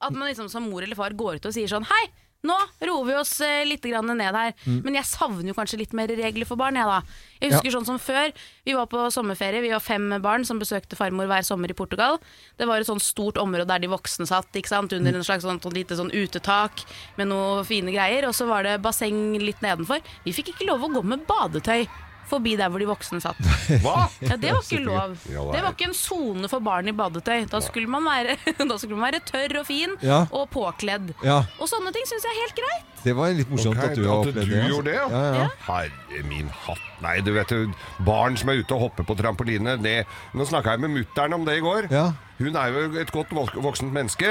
At 0.00 0.12
man 0.16 0.28
liksom 0.30 0.48
som 0.48 0.64
mor 0.70 0.82
eller 0.82 0.96
far 0.96 1.12
går 1.12 1.36
ut 1.40 1.46
og 1.50 1.54
sier 1.54 1.68
sånn 1.68 1.84
Hei! 1.90 2.04
Nå 2.46 2.56
roer 2.88 3.04
vi 3.04 3.14
oss 3.20 3.34
eh, 3.44 3.64
litt 3.68 3.84
ned 3.84 4.34
her. 4.34 4.54
Mm. 4.64 4.80
Men 4.84 4.94
jeg 4.96 5.04
savner 5.10 5.50
jo 5.50 5.54
kanskje 5.56 5.80
litt 5.82 5.92
mer 5.92 6.08
regler 6.08 6.48
for 6.48 6.56
barn. 6.56 6.78
Jeg, 6.78 6.86
da. 6.88 7.02
jeg 7.40 7.52
husker 7.52 7.70
Ja. 7.70 7.74
sånn 7.78 7.86
som 7.86 7.98
før. 7.98 8.32
Vi 8.64 8.72
var 8.72 8.86
på 8.86 9.10
sommerferie, 9.12 9.60
vi 9.60 9.72
var 9.74 9.80
fem 9.80 10.08
barn 10.22 10.44
som 10.44 10.58
besøkte 10.58 10.96
farmor 10.96 11.28
hver 11.28 11.44
sommer 11.44 11.70
i 11.70 11.76
Portugal. 11.76 12.18
Det 12.56 12.66
var 12.66 12.80
et 12.80 12.88
sånn 12.88 13.00
stort 13.00 13.36
område 13.36 13.68
der 13.68 13.78
de 13.84 13.88
voksne 13.92 14.26
satt, 14.26 14.48
ikke 14.54 14.68
sant? 14.72 14.92
under 14.92 15.14
en 15.14 15.22
slags 15.24 15.44
sånn, 15.44 15.60
sånn 15.60 15.76
lite 15.76 15.96
sånn 15.96 16.10
utetak 16.10 16.84
med 17.18 17.28
noen 17.28 17.64
fine 17.64 17.92
greier. 17.92 18.26
Og 18.26 18.34
så 18.34 18.48
var 18.48 18.64
det 18.64 18.80
basseng 18.82 19.36
litt 19.38 19.60
nedenfor. 19.60 20.00
Vi 20.24 20.32
fikk 20.32 20.54
ikke 20.54 20.66
lov 20.72 20.82
å 20.82 20.92
gå 20.94 21.04
med 21.04 21.26
badetøy 21.28 21.86
forbi 22.30 22.54
der 22.60 22.70
hvor 22.72 22.82
de 22.82 22.88
voksne 22.88 23.20
satt. 23.22 23.38
Hva? 23.84 24.06
Ja, 24.24 24.36
Det 24.40 24.52
var 24.54 24.62
ikke 24.64 24.82
lov. 24.86 25.16
Det 25.26 25.62
var 25.64 25.72
ikke 25.74 25.88
en 25.90 25.96
sone 25.98 26.50
for 26.52 26.62
barn 26.64 26.88
i 26.90 26.94
badetøy. 26.96 27.44
Da 27.50 27.60
skulle 27.64 27.90
man 27.90 28.06
være, 28.06 28.38
da 28.70 28.78
skulle 28.80 28.96
man 28.98 29.10
være 29.10 29.22
tørr 29.28 29.58
og 29.62 29.66
fin 29.68 29.96
Ja. 30.04 30.22
og 30.30 30.48
påkledd. 30.54 31.12
Ja. 31.26 31.42
Og 31.60 31.68
sånne 31.70 31.92
ting 31.96 32.06
syns 32.08 32.24
jeg 32.28 32.36
er 32.36 32.40
helt 32.46 32.56
greit. 32.62 32.86
Det 33.00 33.14
var 33.16 33.30
litt 33.32 33.48
morsomt 33.48 33.78
okay, 33.80 33.94
at 33.94 33.96
du 33.96 34.02
har 34.04 34.18
opplevd 34.20 34.36
det. 34.36 34.58
altså. 34.60 34.70
gjorde 34.74 34.90
det, 34.90 34.96
ja. 34.98 35.06
ja, 35.10 35.28
ja. 35.40 35.44
Herre 35.66 36.24
min 36.28 36.50
hatt. 36.66 36.82
Nei, 37.00 37.14
du 37.24 37.30
vet 37.32 37.52
jo, 37.54 37.60
barn 38.04 38.34
som 38.36 38.50
er 38.52 38.60
ute 38.60 38.76
og 38.76 38.82
hopper 38.90 39.06
på 39.08 39.16
trampoline 39.16 39.78
det, 39.80 39.94
Nå 40.36 40.44
snakka 40.44 40.74
jeg 40.76 40.82
med 40.84 40.92
mutter'n 40.98 41.32
om 41.38 41.46
det 41.48 41.54
i 41.56 41.62
går. 41.64 41.88
Ja. 41.92 42.10
Hun 42.40 42.56
er 42.56 42.72
jo 42.72 42.82
et 43.00 43.10
godt 43.12 43.30
vok- 43.36 43.56
voksent 43.62 43.92
menneske. 43.92 44.30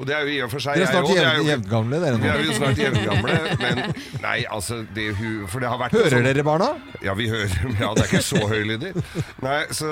Og 0.00 0.06
det 0.08 0.14
er 0.16 0.22
jo 0.24 0.32
i 0.32 0.38
og 0.42 0.50
for 0.50 0.58
seg 0.64 0.78
Dere 0.80 0.88
er 0.88 0.92
jeg 0.92 1.04
snart 1.04 1.10
er 1.12 1.26
jevn- 1.36 1.50
jevngamle, 1.52 1.98
dere 2.00 2.16
nå. 2.16 2.22
Vi 2.22 2.30
er 2.32 2.44
jo 2.46 2.54
snart 2.56 2.78
jevngamle, 2.80 3.34
men 3.60 3.80
nei, 4.22 4.38
altså 4.50 4.78
det, 4.96 5.08
hun, 5.18 5.46
For 5.52 5.60
det 5.60 5.68
har 5.68 5.78
vært 5.82 5.92
Hører 5.98 6.14
sånn- 6.16 6.24
dere 6.30 6.44
barna? 6.46 6.70
Ja, 7.04 7.14
vi 7.18 7.28
hører 7.28 7.52
Ja, 7.82 7.92
det 7.94 8.04
er 8.04 8.08
ikke 8.08 8.22
så 8.24 8.40
høylydig. 8.48 8.92
Nei, 9.44 9.58
så, 9.70 9.90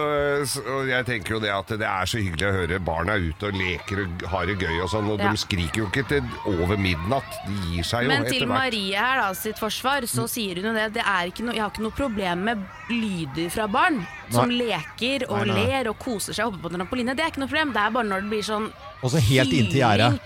så 0.48 0.64
og 0.80 0.88
jeg 0.88 1.06
tenker 1.10 1.36
jo 1.36 1.40
det 1.44 1.50
at 1.52 1.68
det 1.80 1.86
er 1.90 2.06
så 2.10 2.18
hyggelig 2.22 2.48
å 2.48 2.54
høre 2.60 2.80
barna 2.80 3.18
ute 3.20 3.50
og 3.50 3.58
leker 3.60 4.04
og 4.06 4.24
har 4.32 4.46
det 4.48 4.56
gøy 4.62 4.80
og 4.84 4.88
sånn, 4.94 5.10
og 5.12 5.20
Ja. 5.20 5.30
de 5.34 5.36
skriker 5.44 5.82
jo 5.84 5.90
ikke 5.90 6.06
til 6.08 6.22
over 6.56 6.76
midnatt. 6.80 7.28
De 7.46 7.58
gir 7.74 7.84
seg 7.84 8.06
jo 8.06 8.14
Men 8.14 8.24
til 8.24 8.38
etter 8.40 8.46
hvert. 8.46 8.56
Marie 8.70 8.96
her 8.96 9.20
da, 9.20 9.32
sitt 9.36 9.58
forsvar, 9.60 10.06
så 10.08 10.24
sier 10.30 10.56
hun 10.62 10.70
jo 10.70 10.74
det. 10.78 10.88
det 10.96 11.04
er 11.04 11.28
ikke 11.28 11.44
no, 11.44 11.52
jeg 11.52 11.60
har 11.66 11.70
ikke 11.74 11.84
noe 11.84 11.96
problem 12.00 12.44
med 12.48 12.64
lyder 12.88 13.50
fra 13.52 13.66
barn 13.68 14.00
som 14.30 14.50
leker 14.50 15.24
og 15.28 15.46
Nei, 15.46 15.46
nei. 15.54 15.64
ler 15.66 15.88
og 15.90 15.98
koser 15.98 16.32
seg 16.36 16.46
oppe 16.46 16.60
på 16.62 16.70
trampoline. 16.74 17.14
Det 17.16 17.24
er 17.24 17.32
ikke 17.32 17.42
noe 17.42 17.50
problem. 17.50 17.72
Det 17.74 17.82
er 17.82 17.90
bare 17.96 18.08
når 18.10 18.20
det 18.26 18.30
blir 18.30 18.42
sånn 18.46 18.68
Og 19.02 19.10
så 19.10 19.18
helt 19.30 19.52
inntil 19.56 19.80
gjerdet. 19.80 20.20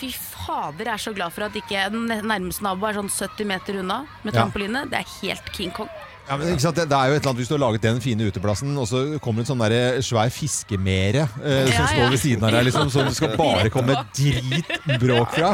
Fy 0.00 0.10
fader, 0.12 0.84
jeg 0.84 0.94
er 0.94 1.02
så 1.04 1.14
glad 1.14 1.32
for 1.32 1.44
at 1.46 1.54
ikke 1.54 1.86
nærmeste 2.26 2.62
nabo 2.66 2.86
er 2.88 2.94
sånn 2.98 3.08
70 3.10 3.46
meter 3.46 3.78
unna 3.80 4.00
med 4.24 4.34
Ja. 4.34 4.40
trampoline. 4.42 4.84
Det 4.90 4.98
er 4.98 5.06
helt 5.22 5.52
King 5.52 5.70
Kong. 5.70 5.88
Ja, 6.28 6.36
men 6.36 6.50
ikke 6.52 6.60
sant? 6.60 6.76
Det, 6.76 6.84
det 6.90 6.96
er 6.98 7.08
jo 7.08 7.14
et 7.16 7.22
eller 7.22 7.30
annet 7.30 7.40
Hvis 7.40 7.48
du 7.48 7.54
har 7.56 7.60
laget 7.62 7.84
den 7.86 8.00
fine 8.04 8.26
uteplassen, 8.28 8.74
og 8.76 8.86
så 8.90 8.98
kommer 9.24 9.40
det 9.40 9.46
en 9.46 9.50
sånn 9.54 9.62
der 9.64 10.02
svær 10.04 10.28
fiskemere 10.34 11.22
eh, 11.40 11.70
som 11.70 11.72
Ja, 11.72 11.86
står 11.92 12.10
ved 12.12 12.20
siden 12.20 12.44
av 12.44 12.52
deg, 12.52 12.66
liksom, 12.68 12.90
som 12.92 13.08
det 13.08 13.14
skal 13.16 13.32
bare 13.38 13.70
komme 13.72 13.96
dritbråk 14.16 15.32
fra. 15.38 15.52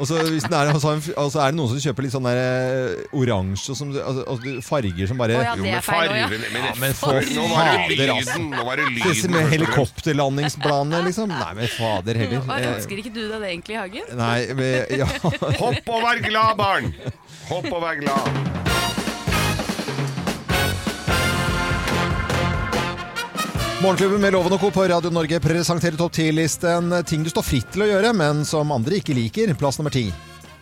Og 0.00 0.08
så, 0.10 0.18
hvis 0.26 0.46
den 0.48 0.56
er, 0.58 0.72
altså, 0.74 0.96
altså, 1.14 1.38
er- 1.38 1.46
er 1.48 1.54
det 1.54 1.58
noen 1.60 1.70
som 1.72 1.82
kjøper 1.86 2.06
litt 2.08 2.14
sånn 2.16 2.26
der 2.28 2.40
eh, 2.42 3.16
oransje 3.20 3.76
som, 3.78 3.92
altså, 3.94 4.24
altså, 4.34 4.56
farger 4.66 5.10
som 5.12 5.20
bare 5.22 5.38
oh, 5.38 5.44
ja, 5.46 5.54
det 5.62 5.74
er 5.78 5.86
feil 5.86 6.10
jo, 6.10 6.28
men- 6.34 6.66
Ja, 6.68 6.74
men 6.82 6.96
for 6.98 7.20
Nå 7.38 7.46
var 7.52 7.70
det 7.70 7.78
fader, 7.94 8.14
altså. 8.16 8.38
nå 8.42 8.64
var 8.66 8.76
det 8.82 8.88
lyden, 8.90 9.08
Disse 9.12 9.30
med 9.30 9.46
helikopterlandingsplaner 9.54 9.54
helikopterlandingsplanene, 9.54 11.02
liksom. 11.06 11.28
Nei, 11.32 11.52
men 11.60 11.68
fader 11.78 12.14
heller. 12.24 12.42
Og 12.42 12.54
Eh, 12.58 12.70
ønsker 12.74 12.98
ikke 13.04 13.14
du 13.14 13.22
deg 13.30 13.40
det 13.40 13.50
egentlig, 13.54 13.76
Hagen? 13.78 14.16
Nei, 14.18 14.38
men, 14.58 14.98
ja. 14.98 15.06
Hopp 15.62 15.92
og 15.94 16.02
vær 16.08 16.22
glad, 16.26 16.56
barn! 16.58 16.92
Hopp 17.48 17.70
og 17.72 17.80
vær 17.86 18.00
glad. 18.02 18.67
Morgenklubben 23.82 24.20
med 24.20 24.32
Loven 24.34 24.52
og 24.56 24.60
Co. 24.60 24.70
på 24.74 24.84
Radio 24.90 25.10
Norge 25.14 25.38
presenterer 25.38 25.94
topp 25.98 26.16
10-listen 26.18 26.90
ting 27.06 27.22
du 27.22 27.28
står 27.30 27.44
fritt 27.46 27.68
til 27.70 27.84
å 27.84 27.86
gjøre, 27.86 28.10
men 28.16 28.40
som 28.46 28.72
andre 28.74 28.98
ikke 28.98 29.14
liker. 29.14 29.52
Plass 29.58 29.78
nummer 29.78 29.94
ti. 29.94 30.08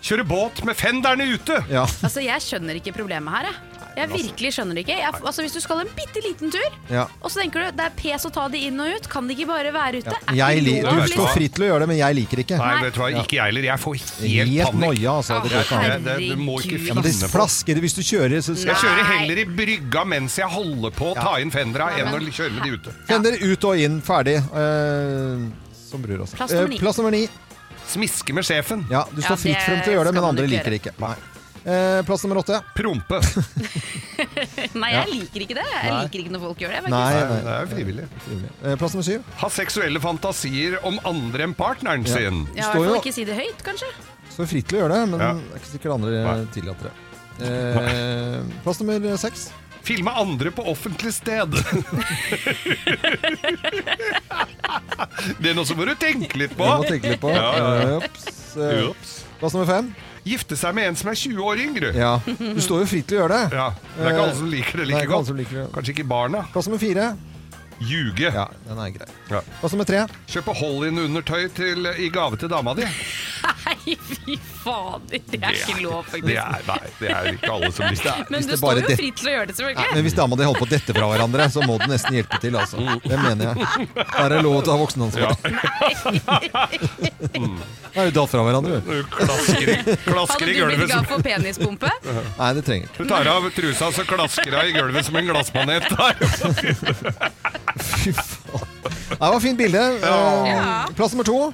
Kjøre 0.05 0.27
båt 0.29 0.61
med 0.69 0.77
fenderne 0.77 1.25
ute! 1.33 1.57
Ja. 1.73 1.87
Altså, 2.05 2.21
Jeg 2.21 2.45
skjønner 2.45 2.77
ikke 2.77 2.93
problemet 2.99 3.33
her. 3.33 3.49
Jeg, 3.49 3.76
jeg 3.97 4.09
virkelig 4.13 4.51
skjønner 4.57 4.75
det 4.77 4.83
ikke. 4.87 4.97
Jeg, 5.01 5.13
altså, 5.25 5.43
Hvis 5.43 5.55
du 5.57 5.61
skal 5.65 5.81
en 5.81 5.89
bitte 5.97 6.21
liten 6.25 6.51
tur, 6.53 6.71
Ja. 6.91 7.07
og 7.23 7.31
så 7.31 7.41
tenker 7.43 7.65
du 7.65 7.77
det 7.77 7.85
er 7.87 7.91
pes 7.97 8.25
å 8.27 8.31
ta 8.33 8.47
de 8.49 8.59
inn 8.69 8.79
og 8.81 8.87
ut, 8.97 9.09
kan 9.09 9.27
de 9.27 9.35
ikke 9.35 9.47
bare 9.49 9.73
være 9.73 10.03
ute? 10.05 10.15
Er 10.29 10.35
Jeg 10.37 10.59
ikke 10.61 10.65
li 10.67 10.75
lov, 10.83 10.91
du 10.93 11.01
liksom? 11.01 11.17
står 11.23 11.33
fritt 11.35 11.55
til 11.57 11.65
å 11.65 11.69
gjøre 11.71 11.81
det, 11.81 11.89
men 11.89 11.97
jeg 11.99 12.15
liker 12.21 12.37
det 12.37 12.45
ikke. 12.47 12.59
Nei, 12.61 12.83
vet 12.85 12.95
du 12.95 13.01
hva, 13.01 13.09
ikke 13.23 13.37
jeg 13.39 13.45
heller. 13.51 13.63
Jeg 13.71 13.79
får 13.81 13.95
helt 13.97 14.13
Helt 14.27 14.69
panikk. 14.69 14.85
noia, 14.87 15.11
altså. 15.17 15.43
Det 15.43 15.51
går 15.53 15.65
ikke 15.67 15.77
an. 15.77 15.91
Det- 15.91 16.05
det- 16.05 16.29
Du 16.29 16.37
må 16.37 16.55
ikke 16.61 16.87
Ja, 16.87 16.95
men 16.95 17.03
det 17.03 17.13
finne 17.15 17.29
på 17.29 17.37
flasker 17.39 17.75
hvis 17.81 17.95
du 17.97 18.03
kjører. 18.03 18.39
Så 18.43 18.53
Jeg 18.57 18.77
kjører 18.77 19.05
heller 19.17 19.39
i 19.39 19.45
brygga 19.45 20.05
mens 20.07 20.37
jeg 20.37 20.47
holder 20.49 20.91
på 20.91 21.13
å 21.13 21.15
ta 21.15 21.37
inn 21.41 21.51
fendera, 21.51 21.91
enn 21.97 22.09
å 22.13 22.21
kjøre 22.21 22.53
med 22.53 22.63
de 22.63 22.71
ute. 22.77 22.93
Fender 23.09 23.33
ut 23.43 23.65
og 23.65 23.77
inn, 23.79 24.01
ferdig. 24.03 24.37
Eh, 24.37 25.51
som 25.91 26.03
bror 26.03 26.19
også. 26.27 26.37
Plass 26.37 26.51
nummer 26.53 26.69
ni. 26.69 26.77
Eh, 26.77 26.81
plass 26.81 26.97
nummer 26.99 27.11
ni. 27.13 27.29
Smiske 27.87 28.35
med 28.35 28.45
sjefen. 28.45 28.85
Ja, 28.91 29.05
du 29.15 29.23
står 29.23 29.37
fritt 29.39 29.63
frem 29.63 29.83
til 29.85 29.95
å 29.95 29.97
gjøre 30.01 30.05
det, 30.11 30.15
men 30.15 30.25
andre 30.25 30.47
liker 30.47 30.71
det 30.71 30.83
ikke. 30.83 30.93
Nei. 30.99 31.15
Eh, 31.67 32.01
plass 32.07 32.23
nummer 32.23 32.39
åtte. 32.45 32.61
Prompe. 32.77 33.19
Nei, 34.83 34.91
jeg 34.95 35.07
liker 35.11 35.41
ikke 35.43 35.57
det. 35.59 35.65
Jeg 35.67 35.91
Nei. 35.91 36.03
liker 36.05 36.19
ikke 36.23 36.35
når 36.37 36.43
folk 36.45 36.61
gjør 36.63 36.71
det. 36.77 36.83
Nei, 36.93 37.01
faktisk. 37.01 37.27
nei. 37.27 37.41
Det 37.43 37.55
er 37.57 37.67
frivillig. 37.73 38.05
Eh, 38.63 38.77
plass 38.79 38.95
nummer 38.95 39.07
syv. 39.09 39.21
Ha 39.43 39.49
seksuelle 39.57 40.03
fantasier 40.05 40.79
om 40.87 41.01
andre 41.11 41.49
enn 41.49 41.57
partneren 41.59 42.07
Ja. 42.07 42.13
sin. 42.15 42.39
Ja, 42.55 42.61
I 42.61 42.63
står 42.71 42.79
hvert 42.79 42.93
fall 42.93 43.03
ikke 43.03 43.17
si 43.19 43.25
det 43.27 43.35
høyt, 43.41 43.61
kanskje. 43.67 43.91
Står 44.37 44.47
fritt 44.53 44.69
til 44.71 44.79
å 44.79 44.81
gjøre 44.85 44.95
det, 44.95 45.03
men 45.11 45.19
Ja. 45.27 45.33
det 45.35 45.43
er 45.43 45.59
ikke 45.59 45.73
sikkert 45.75 45.93
andre 45.99 46.47
tillater 46.55 46.85
det. 46.87 46.95
Eh, 47.51 48.39
plass 48.63 48.79
nummer 48.81 49.17
seks. 49.19 49.49
Filme 49.87 50.11
andre 50.19 50.51
på 50.51 50.63
offentlig 50.67 51.13
sted. 51.15 51.51
det 55.41 55.51
er 55.51 55.55
noe 55.55 55.67
som 55.69 55.77
må 55.79 55.85
du 55.87 55.95
tenke 56.01 56.39
litt 56.41 56.55
på. 56.59 56.65
Det 56.67 56.79
må 56.81 56.89
tenke 56.91 57.13
litt 57.13 57.23
på. 57.23 57.31
Ja, 57.35 57.51
ja. 57.61 57.99
Ups. 58.01 58.27
Eh, 58.57 58.89
Ups. 58.91 59.13
Plass 59.41 59.55
nummer 59.55 59.69
fem. 59.71 59.91
Gifte 60.27 60.57
seg 60.59 60.75
med 60.75 60.89
en 60.91 60.97
som 60.99 61.09
er 61.13 61.15
20 61.21 61.39
år 61.47 61.61
yngre. 61.63 61.93
Ja. 61.95 62.17
Du 62.27 62.61
står 62.65 62.83
jo 62.83 62.87
fritt 62.91 63.07
til 63.07 63.21
å 63.21 63.25
gjøre 63.25 63.37
det. 63.37 63.57
Ja, 63.61 63.69
Det 63.95 64.03
er 64.03 64.11
ikke 64.11 64.25
alle 64.27 64.37
som 64.41 64.49
liker 64.51 64.81
det 64.83 64.87
Nei, 64.87 64.91
like 64.91 65.05
ikke 65.07 65.07
alle 65.07 65.17
godt. 65.23 65.27
som 65.31 65.37
liker 65.39 65.57
det. 65.61 65.67
Kanskje 65.77 65.95
ikke 65.95 66.07
barna. 66.11 66.41
Plass 66.53 66.67
nummer 66.71 66.83
fire. 66.83 67.05
Ljuge. 67.81 68.31
Ja, 68.33 68.47
den 68.69 68.79
er 68.81 68.91
grei. 68.95 69.07
Ja. 69.31 69.41
Hva 69.61 69.69
så 69.69 69.77
med 69.77 69.87
tre. 69.91 70.07
Kjøpe 70.33 70.55
hold-in-undertøy 70.57 71.49
til- 71.55 71.87
i 72.01 72.09
gave 72.09 72.37
til 72.41 72.49
dama 72.49 72.73
di. 72.75 72.87
Nei, 73.67 73.95
fy 73.99 74.37
fader. 74.63 75.21
Det 75.31 75.39
er 75.43 75.53
ikke 75.55 75.83
lov, 75.83 76.05
Det 76.07 76.11
faktisk. 76.11 76.39
er, 76.41 76.63
nei, 76.67 76.89
det 77.01 77.09
er 77.11 77.27
ikke 77.35 77.51
alle 77.53 77.69
som 77.75 77.85
liker 77.91 78.07
det. 78.07 78.15
Men 78.31 78.39
Hvis 78.41 78.47
du 78.47 78.51
det 78.53 78.59
står 78.59 78.67
bare 78.71 78.81
jo 78.81 78.87
det- 78.89 78.97
fritt 78.99 79.17
til 79.21 79.27
å 79.29 79.33
gjøre 79.35 79.47
det, 79.51 79.55
Nei, 79.77 79.87
men 79.95 80.03
hvis 80.07 80.17
dama 80.17 80.37
di 80.39 80.45
holder 80.47 80.61
på 80.63 80.67
å 80.67 80.71
dette 80.71 80.95
fra 80.97 81.07
hverandre, 81.11 81.47
så 81.53 81.61
må 81.67 81.77
du 81.79 81.87
nesten 81.91 82.15
hjelpe 82.17 82.39
til, 82.43 82.57
altså. 82.59 82.77
Det 83.05 83.19
mener 83.23 83.45
jeg. 83.53 83.89
Da 83.97 84.25
er 84.25 84.29
det 84.35 84.41
lov 84.47 84.63
til 84.63 84.71
å 84.73 84.77
ha 84.77 84.81
voksenansvar. 84.83 85.31
Da 86.47 88.03
er 88.03 88.11
du 88.11 88.17
datt 88.19 88.31
fra 88.33 88.43
hverandre, 88.47 88.81
du. 88.87 89.03
Klasker, 89.15 89.69
i- 89.69 89.97
klasker 90.07 90.47
Hadde 90.47 90.51
i 90.51 90.55
du 90.55 90.65
blitt 90.65 90.79
gulvet. 90.79 90.89
glad 90.91 91.07
for 91.13 91.19
penispumpe? 91.27 91.91
Nei, 92.41 92.51
det 92.59 92.65
trenger 92.67 92.87
ikke 92.91 92.99
Du 93.05 93.09
tar 93.13 93.27
av 93.35 93.51
trusa, 93.57 93.93
så 93.93 94.03
klasker 94.09 94.51
hun 94.57 94.67
i 94.67 94.73
gulvet 94.79 95.05
som 95.11 95.17
en 95.21 95.27
glassmanet. 95.31 95.83
Fy 97.77 98.13
faen. 98.13 98.73
Det 99.11 99.21
var 99.21 99.37
et 99.37 99.43
fint 99.43 99.59
bilde. 99.59 99.85
Eh, 100.03 100.51
Ja. 100.53 100.87
Plass 100.97 101.13
nummer 101.13 101.25
to. 101.25 101.53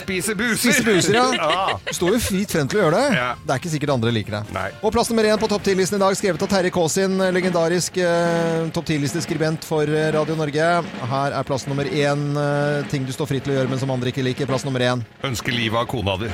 Spise 0.00 0.32
buser. 0.38 0.56
Spiser 0.72 0.84
buser, 0.86 1.14
ja. 1.18 1.24
Ja. 1.34 1.64
Du 1.84 1.92
står 1.92 2.12
jo 2.14 2.18
fritt 2.22 2.52
frem 2.54 2.68
til 2.70 2.78
å 2.78 2.82
gjøre 2.86 2.96
det. 2.96 3.16
Ja. 3.18 3.34
Det 3.44 3.52
er 3.52 3.58
ikke 3.60 3.72
sikkert 3.72 3.90
andre 3.92 4.12
liker 4.14 4.36
det. 4.38 4.40
Nei. 4.54 4.68
Og 4.86 4.92
plass 4.94 5.10
nummer 5.10 5.26
én 5.28 5.36
på 5.42 5.48
topp 5.50 5.62
10-listen 5.66 5.98
i 5.98 6.00
dag, 6.00 6.14
skrevet 6.16 6.40
av 6.46 6.48
Terje 6.48 6.70
Kaasin, 6.72 7.18
legendarisk 7.34 7.98
eh, 8.00 8.70
topp 8.72 8.86
10-listeskribent 8.88 9.66
for 9.68 9.82
eh, 9.90 10.08
Radio 10.14 10.38
Norge. 10.38 10.68
Her 11.10 11.36
er 11.36 11.42
plass 11.44 11.66
nummer 11.68 11.84
én. 11.84 12.22
eh, 12.38 12.86
ting 12.88 13.04
du 13.04 13.12
står 13.12 13.28
fritt 13.34 13.44
til 13.44 13.52
å 13.52 13.58
gjøre, 13.58 13.68
men 13.74 13.82
som 13.82 13.90
andre 13.92 14.08
ikke 14.14 14.24
liker. 14.24 14.46
Plass 14.48 14.64
nummer 14.64 14.80
én. 14.80 15.04
Ønsker 15.26 15.52
livet 15.52 15.82
av 15.82 15.86
kona 15.90 16.16
di. 16.22 16.30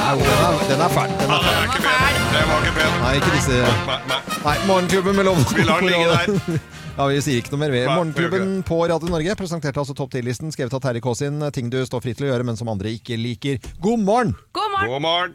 Au, 0.00 0.16
den 0.16 0.26
er- 0.26 0.68
Den 0.70 0.80
er 0.80 0.88
fæl. 0.88 1.10
Den 1.20 1.30
er 1.30 1.42
fæl. 1.44 1.60
ikke 1.66 2.46
var 2.48 2.60
ikke 2.62 2.74
pen. 2.78 3.00
Nei, 3.02 3.14
ikke 3.20 3.32
disse 3.36 3.56
Nei, 3.86 3.98
nei. 4.08 4.20
Nei, 4.44 4.56
Morgenklubben 4.66 5.16
med 5.16 5.24
Lovende 5.24 5.54
Vi 5.56 5.62
lar 5.62 5.80
den 5.80 5.88
ligge 5.90 6.08
der. 6.08 6.60
Ja, 6.98 7.06
Vi 7.08 7.20
sier 7.24 7.38
ikke 7.40 7.54
noe 7.54 7.60
mer. 7.62 7.72
ved. 7.72 7.86
Morgenklubben 7.88 8.62
på 8.66 8.76
Radio 8.90 9.08
Norge 9.08 9.34
presenterte 9.38 9.80
altså 9.80 9.94
topp 9.96 10.12
10-listen, 10.18 10.50
skrevet 10.52 10.74
av 10.76 10.82
Terje 10.84 11.00
Kaasin. 11.04 11.38
Ting 11.54 11.70
du 11.72 11.78
står 11.86 12.02
fritt 12.04 12.18
til 12.18 12.26
å 12.28 12.32
gjøre, 12.34 12.44
men 12.44 12.58
som 12.58 12.68
andre 12.68 12.92
ikke 12.92 13.16
liker. 13.16 13.56
God 13.80 14.02
morgen! 14.04 14.34
God 14.52 14.74
morgen! 14.74 14.90
God 14.90 15.02
morgen. 15.06 15.32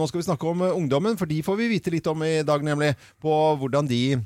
Nå 0.00 0.06
skal 0.08 0.22
vi 0.22 0.24
snakke 0.30 0.48
om 0.48 0.62
eh, 0.64 0.72
ungdommen, 0.72 1.18
for 1.20 1.28
de 1.28 1.42
får 1.44 1.58
vi 1.60 1.66
vite 1.74 1.92
litt 1.92 2.06
om 2.08 2.22
i 2.24 2.38
dag, 2.46 2.62
nemlig. 2.64 2.94
På 3.20 3.34
hvordan 3.60 3.88
de 3.90 4.16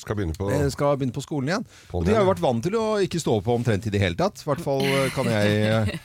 Skal 0.00 0.16
begynne 0.18 0.34
på 0.34 0.48
eh, 0.50 0.66
skal 0.74 0.96
begynne 0.98 1.14
på 1.14 1.22
skolen 1.22 1.52
igjen. 1.52 1.66
På 1.90 2.00
Og 2.00 2.08
de 2.08 2.16
har 2.16 2.24
jo 2.24 2.30
vært 2.32 2.42
vant 2.42 2.64
til 2.66 2.74
å 2.80 2.86
ikke 3.04 3.20
stå 3.22 3.36
på 3.46 3.54
omtrent 3.60 3.86
i 3.86 3.92
det 3.94 4.00
hele 4.02 4.18
tatt. 4.18 4.42
I 4.42 4.48
hvert 4.48 4.64
fall 4.64 4.82
eh, 4.82 5.06
kan 5.14 5.28
jeg 5.30 6.00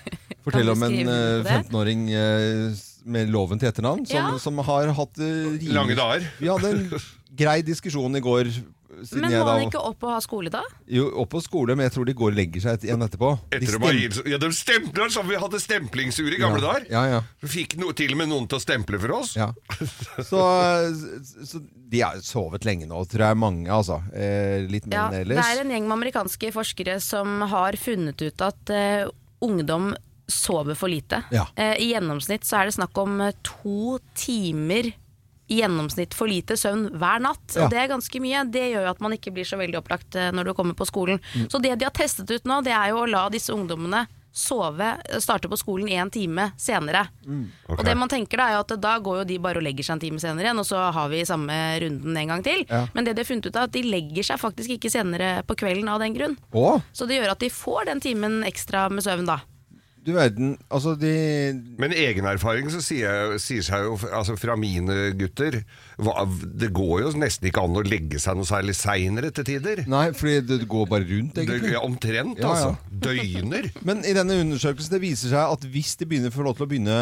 fortelle 0.46 0.76
Kan 0.76 0.78
om 0.78 0.86
en 0.86 0.94
skrive 0.94 1.16
eh, 1.16 1.42
på 1.42 1.48
det? 1.48 1.58
15-åring 1.58 2.06
eh, 2.22 2.84
med 3.16 3.34
loven 3.34 3.58
til 3.62 3.72
etternavn, 3.72 4.06
som, 4.10 4.18
Ja. 4.36 4.38
som 4.42 4.62
har 4.68 4.94
hatt 5.00 5.18
rimelig- 5.18 5.74
Lange 5.74 5.98
dager. 5.98 6.30
Vi 6.42 6.52
hadde 6.52 6.70
en 6.76 6.86
grei 7.36 7.60
diskusjon 7.66 8.16
i 8.18 8.24
går. 8.24 8.50
Siden 8.96 9.26
Men 9.26 9.34
må 9.42 9.48
han 9.50 9.64
ikke 9.66 9.80
opp 9.84 10.04
og 10.08 10.12
ha 10.14 10.20
skole 10.24 10.48
da? 10.54 10.62
Jo, 10.88 11.10
opp 11.20 11.34
på 11.34 11.42
skole, 11.44 11.74
men 11.76 11.84
jeg 11.90 11.92
tror 11.98 12.06
de 12.08 12.14
går 12.16 12.30
og 12.32 12.38
legger 12.38 12.64
seg 12.64 12.86
igjen 12.88 13.02
etterpå. 13.04 13.34
Etter 13.52 13.76
å 13.76 13.82
stem- 13.82 14.30
ja, 14.32 14.38
de 14.40 14.50
stempler 14.56 15.12
som 15.12 15.28
vi 15.28 15.36
hadde 15.42 15.60
stemplingsur 15.60 16.30
i 16.32 16.40
gamle 16.40 16.62
Ja. 16.62 16.68
dager. 16.70 16.86
Ja, 16.94 17.02
ja. 17.12 17.20
Fikk 17.44 17.76
no, 17.82 17.90
til 17.92 18.14
og 18.16 18.22
med 18.22 18.30
noen 18.32 18.48
til 18.48 18.56
å 18.58 18.62
stemple 18.64 19.00
for 19.04 19.12
oss. 19.18 19.34
Ja. 19.36 19.50
Så, 20.30 20.40
så 21.44 21.60
de 21.92 22.02
har 22.06 22.22
sovet 22.24 22.64
lenge 22.64 22.88
nå, 22.88 23.02
tror 23.12 23.28
jeg 23.28 23.38
mange, 23.42 23.68
altså. 23.68 24.00
Eh, 24.16 24.64
litt 24.72 24.88
mer 24.88 24.96
Ja, 24.96 25.06
enn 25.12 25.28
det 25.28 25.44
er 25.44 25.62
en 25.66 25.76
gjeng 25.76 25.90
med 25.90 25.98
amerikanske 26.00 26.54
forskere 26.56 26.96
som 27.04 27.42
har 27.52 27.76
funnet 27.82 28.22
ut 28.24 28.42
at 28.48 28.70
eh, 28.74 29.06
ungdom 29.44 29.92
sover 30.32 30.74
for 30.80 30.88
lite. 30.90 31.20
Ja. 31.36 31.44
Eh, 31.60 31.76
I 31.84 31.92
gjennomsnitt 31.94 32.48
så 32.48 32.62
er 32.64 32.72
det 32.72 32.78
snakk 32.80 32.96
om 33.04 33.20
eh, 33.28 33.36
to 33.44 34.00
timer 34.18 34.94
i 35.48 35.62
gjennomsnitt 35.62 36.16
for 36.18 36.30
lite 36.32 36.58
søvn 36.58 36.88
hver 36.98 37.22
natt. 37.24 37.46
Ja. 37.54 37.66
Og 37.66 37.74
det 37.74 37.82
er 37.82 37.92
ganske 37.92 38.22
mye. 38.24 38.44
Det 38.50 38.68
gjør 38.72 38.88
jo 38.88 38.94
at 38.96 39.02
man 39.04 39.16
ikke 39.16 39.34
blir 39.36 39.48
så 39.48 39.60
veldig 39.62 39.82
opplagt 39.82 40.18
eh, 40.18 40.32
når 40.36 40.50
du 40.50 40.54
kommer 40.58 40.78
på 40.78 40.88
skolen. 40.90 41.22
Mm. 41.36 41.50
Så 41.54 41.62
det 41.62 41.76
de 41.78 41.88
har 41.88 41.96
testet 41.96 42.32
ut 42.32 42.50
nå, 42.50 42.62
det 42.66 42.74
er 42.76 42.94
jo 42.94 43.04
å 43.04 43.10
la 43.10 43.28
disse 43.34 43.54
ungdommene 43.54 44.06
sove, 44.36 44.90
starte 45.24 45.48
på 45.48 45.58
skolen 45.58 45.88
én 45.88 46.10
time 46.12 46.50
senere. 46.60 47.06
Og 47.72 47.84
det 47.88 47.94
man 47.96 48.12
tenker 48.12 48.42
da 48.42 48.50
er 48.52 48.60
at 48.60 48.74
da 48.84 48.98
går 49.00 49.22
jo 49.22 49.28
de 49.30 49.38
bare 49.40 49.62
og 49.62 49.64
legger 49.64 49.88
seg 49.88 49.96
en 49.96 50.04
time 50.04 50.20
senere 50.20 50.50
igjen, 50.50 50.60
og 50.60 50.68
så 50.68 50.82
har 50.92 51.08
vi 51.12 51.24
samme 51.28 51.56
runden 51.80 52.20
en 52.20 52.34
gang 52.34 52.44
til. 52.44 52.66
Ja. 52.68 52.84
Men 52.94 53.08
det 53.08 53.16
de 53.16 53.24
har 53.24 53.30
funnet 53.30 53.48
ut 53.48 53.56
er 53.56 53.70
at 53.70 53.76
de 53.76 53.86
legger 53.88 54.28
seg 54.28 54.42
faktisk 54.42 54.76
ikke 54.76 54.92
senere 54.92 55.38
på 55.48 55.56
kvelden 55.64 55.88
av 55.92 56.04
den 56.04 56.18
grunn. 56.18 56.36
Oh. 56.52 56.84
Så 56.92 57.08
det 57.08 57.22
gjør 57.22 57.32
at 57.38 57.46
de 57.46 57.54
får 57.54 57.88
den 57.94 58.04
timen 58.04 58.42
ekstra 58.48 58.90
med 58.92 59.08
søvn 59.08 59.30
da. 59.32 59.40
Du 60.06 60.12
verden. 60.14 60.54
Altså, 60.70 60.94
de 61.00 61.12
Men 61.82 61.92
egen 61.92 62.26
erfaring 62.30 62.70
så 62.72 62.80
sier, 62.84 63.36
sier 63.42 63.64
seg 63.66 63.84
jo 63.88 63.96
altså 64.14 64.36
fra 64.38 64.56
mine 64.60 65.12
gutter 65.18 65.64
hva, 65.98 66.26
Det 66.30 66.70
går 66.76 67.02
jo 67.06 67.12
nesten 67.18 67.48
ikke 67.50 67.64
an 67.66 67.76
å 67.80 67.84
legge 67.86 68.20
seg 68.22 68.38
noe 68.38 68.46
særlig 68.48 68.76
seinere 68.78 69.32
til 69.36 69.48
tider. 69.48 69.84
Nei, 69.90 70.12
fordi 70.16 70.42
det 70.46 70.68
går 70.70 70.86
bare 70.92 71.08
rundt, 71.10 71.34
Det, 71.36 71.46
egentlig. 71.48 71.72
ja, 71.74 71.82
omtrent, 71.86 72.38
Ja, 72.40 72.48
ja. 72.48 72.54
altså. 72.54 73.00
Døgner. 73.06 73.70
Men 73.88 74.04
i 74.06 74.14
denne 74.14 74.38
undersøkelsen 74.44 74.92
det 74.96 75.02
viser 75.02 75.34
seg 75.34 75.54
at 75.58 75.66
hvis 75.74 75.96
de 76.00 76.06
begynner, 76.06 76.34
får 76.36 76.44
lov 76.50 76.56
til 76.60 76.68
å 76.68 76.70
begynne 76.70 77.00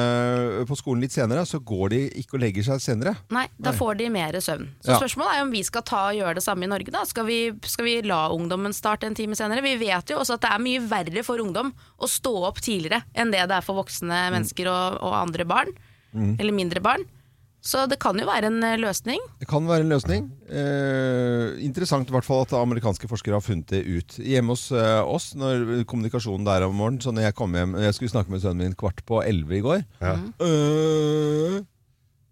på 0.70 0.78
skolen 0.80 1.02
litt 1.06 1.16
senere, 1.16 1.44
så 1.50 1.60
går 1.64 1.90
de 1.94 2.02
ikke 2.24 2.38
og 2.38 2.44
legger 2.46 2.64
seg 2.68 2.82
senere. 2.84 3.16
Nei, 3.34 3.48
da 3.60 3.72
Nei. 3.72 3.78
får 3.80 3.98
de 4.00 4.10
mer 4.14 4.40
søvn. 4.40 4.70
Så 4.84 4.94
Ja. 4.94 5.00
spørsmålet 5.00 5.36
er 5.38 5.42
om 5.44 5.52
vi 5.52 5.64
skal 5.64 5.82
ta 5.84 6.04
og 6.12 6.16
gjøre 6.18 6.36
det 6.36 6.44
samme 6.44 6.64
i 6.64 6.72
Norge. 6.72 6.92
da. 6.92 7.04
Skal 7.06 7.26
vi, 7.26 7.52
skal 7.64 7.86
vi 7.86 8.02
la 8.02 8.30
ungdommen 8.30 8.74
starte 8.74 9.04
en 9.10 9.16
time 9.16 9.36
senere? 9.36 9.62
Vi 9.64 9.76
vet 9.78 10.10
jo 10.10 10.18
også 10.22 10.36
at 10.38 10.42
det 10.42 10.52
er 10.52 10.60
mye 10.64 10.80
verre 10.88 11.24
for 11.26 11.38
ungdom 11.42 11.74
å 12.00 12.08
stå 12.08 12.34
opp 12.48 12.62
tidligere 12.62 12.93
enn 13.14 13.34
det 13.34 13.44
det 13.50 13.58
er 13.58 13.66
for 13.66 13.82
voksne 13.82 14.28
mennesker 14.36 14.70
og, 14.72 15.02
og 15.04 15.18
andre 15.24 15.48
barn. 15.50 15.74
Mm. 16.14 16.38
Eller 16.38 16.56
mindre 16.56 16.84
barn. 16.84 17.06
Så 17.64 17.86
det 17.88 17.96
kan 18.04 18.18
jo 18.20 18.26
være 18.28 18.50
en 18.52 18.60
eh, 18.68 18.76
løsning. 18.76 19.22
Det 19.40 19.48
kan 19.48 19.64
være 19.70 19.86
en 19.86 19.94
løsning. 19.94 20.26
Eh, 20.52 21.54
interessant 21.64 22.10
i 22.10 22.12
hvert 22.12 22.28
fall 22.28 22.44
at 22.44 22.56
amerikanske 22.60 23.08
forskere 23.08 23.40
har 23.40 23.46
funnet 23.46 23.72
det 23.72 23.86
ut. 23.88 24.18
Hjemme 24.20 24.52
hos 24.52 24.66
eh, 24.76 25.00
oss, 25.00 25.30
når 25.40 25.86
kommunikasjonen 25.88 26.44
der 26.48 26.68
om 26.68 26.76
morgenen, 26.76 27.00
så 27.04 27.16
når 27.16 27.30
jeg 27.30 27.38
kom 27.40 27.56
hjem 27.56 27.78
Jeg 27.80 27.96
skulle 27.96 28.12
snakke 28.12 28.36
med 28.36 28.44
sønnen 28.44 28.68
min 28.68 28.76
kvart 28.76 29.00
på 29.08 29.22
elleve 29.24 29.62
i 29.62 29.64
går. 29.64 29.86
Ja. 30.04 30.18
Øh, 30.44 31.62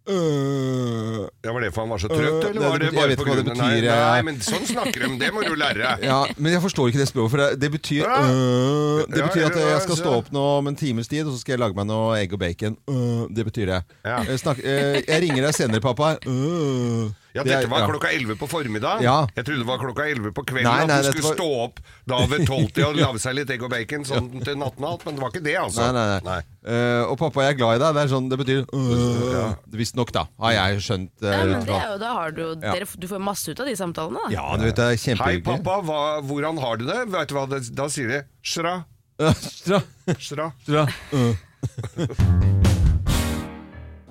øh, 0.08 1.28
Ja, 1.46 1.52
Var 1.52 1.60
det 1.62 1.74
for 1.74 1.82
han 1.82 1.90
var 1.90 1.98
så 1.98 2.08
trøtt, 2.08 2.44
Øh, 2.44 2.50
eller 2.50 2.62
var 2.70 2.78
det- 2.78 2.92
det 2.92 2.96
bare 2.98 3.10
det 3.10 3.18
grunn 3.18 3.58
Nei, 3.58 3.82
nei, 3.82 4.22
men 4.22 4.36
sånn 4.40 4.66
snakker 4.66 5.00
de, 5.08 5.20
det 5.20 5.30
må 5.34 5.42
du 5.46 5.54
lære. 5.56 5.98
Ja, 6.12 6.24
men 6.38 6.52
jeg 6.54 6.62
forstår 6.62 6.88
ikke 6.92 7.00
det 7.00 7.08
språket, 7.08 7.32
for 7.32 7.38
det, 7.38 7.62
det 7.62 7.72
betyr 7.72 8.04
Ja. 8.04 8.22
øh, 8.22 9.06
Det 9.16 9.24
betyr 9.24 9.46
at 9.46 9.56
jeg 9.56 9.82
skal 9.82 9.96
stå 9.98 10.10
opp 10.22 10.32
nå 10.32 10.40
om 10.58 10.68
en 10.68 10.76
times 10.76 11.08
tid, 11.08 11.26
og 11.26 11.34
så 11.34 11.40
skal 11.42 11.54
jeg 11.54 11.60
lage 11.60 11.74
meg 11.76 11.86
noe 11.88 12.18
egg 12.22 12.34
og 12.34 12.40
bacon. 12.40 12.78
Øh, 12.90 13.28
det 13.36 13.46
betyr 13.46 13.66
det. 13.66 13.84
Jeg, 14.06 14.40
snakk, 14.40 14.60
øh, 14.64 15.02
jeg 15.08 15.22
ringer 15.22 15.42
deg 15.46 15.54
senere, 15.54 15.80
pappa. 15.82 16.16
Øh. 16.28 17.10
Ja, 17.34 17.44
Dette 17.48 17.70
var 17.72 17.80
ja. 17.86 17.88
klokka 17.88 18.10
11 18.12 18.36
på 18.36 18.48
formiddag. 18.52 19.02
Ja. 19.06 19.28
Jeg 19.36 19.46
trodde 19.48 19.62
det 19.64 19.68
var 19.70 19.80
klokka 19.80 20.04
11 20.12 20.34
på 20.36 20.44
kvelden 20.50 20.68
Nei, 20.68 20.86
nei, 20.90 20.98
at 21.00 21.06
du 21.08 21.12
skulle 21.14 21.30
var- 21.30 21.38
stå 21.40 21.50
opp 21.64 21.80
da 22.12 22.18
ved 22.28 22.44
12 22.48 22.82
og 22.90 22.98
lage 23.02 23.22
seg 23.24 23.36
litt 23.38 23.54
egg 23.56 23.64
og 23.64 23.72
bacon 23.72 24.04
sånn 24.10 24.28
til 24.44 24.58
nattmat, 24.60 25.06
men 25.08 25.16
det 25.16 25.24
var 25.24 25.32
ikke 25.32 25.44
det, 25.46 25.56
altså. 25.62 25.86
Nei, 25.96 26.06
nei, 26.12 26.20
nei. 26.28 26.40
Uh, 26.62 27.04
og 27.10 27.16
pappa, 27.22 27.46
jeg 27.48 27.56
er 27.56 27.60
glad 27.62 27.78
i 27.78 27.82
deg. 27.86 27.96
Det 27.96 28.02
er 28.04 28.12
sånn, 28.12 28.28
det 28.30 28.38
betyr 28.42 28.60
øh, 28.76 29.54
Visstnok, 29.80 30.12
da. 30.14 30.26
Har 30.44 30.54
jeg 30.58 30.84
skjønt. 30.86 31.14
Uh, 31.24 31.30
Ja, 31.32 31.46
men 31.48 31.66
det 31.66 31.78
er 31.80 31.88
jo, 31.94 31.98
da 32.04 32.12
har 32.20 32.36
du, 32.36 32.44
Ja. 32.52 32.74
dere, 32.76 32.86
du 33.00 33.08
får 33.10 33.24
masse 33.24 33.48
ut 33.56 33.64
av 33.64 33.72
de 33.72 33.76
samtalene, 33.80 34.26
da. 34.28 34.34
Ja, 34.36 34.46
du 34.60 34.68
vet, 34.68 34.76
det 34.78 34.90
er 34.92 35.24
Hei, 35.24 35.38
pappa, 35.46 35.80
hva, 35.88 36.02
hvordan 36.28 36.60
har 36.62 36.78
du 36.82 36.86
det? 36.92 37.00
Vet 37.16 37.32
du 37.32 37.36
hva 37.40 37.48
det, 37.50 37.64
Da 37.76 37.88
sier 37.90 38.12
de. 38.12 38.22
Sjra. 38.44 38.76
Shra. 39.22 39.82
Stra. 40.28 40.52
Øh. 41.14 41.36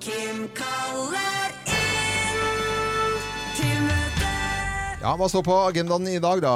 Kim 0.01 0.47
kaller 0.55 1.30
Ja, 5.01 5.15
Hva 5.17 5.25
står 5.31 5.41
på 5.47 5.53
agendaen 5.65 6.05
i 6.11 6.19
dag 6.21 6.43
da, 6.43 6.51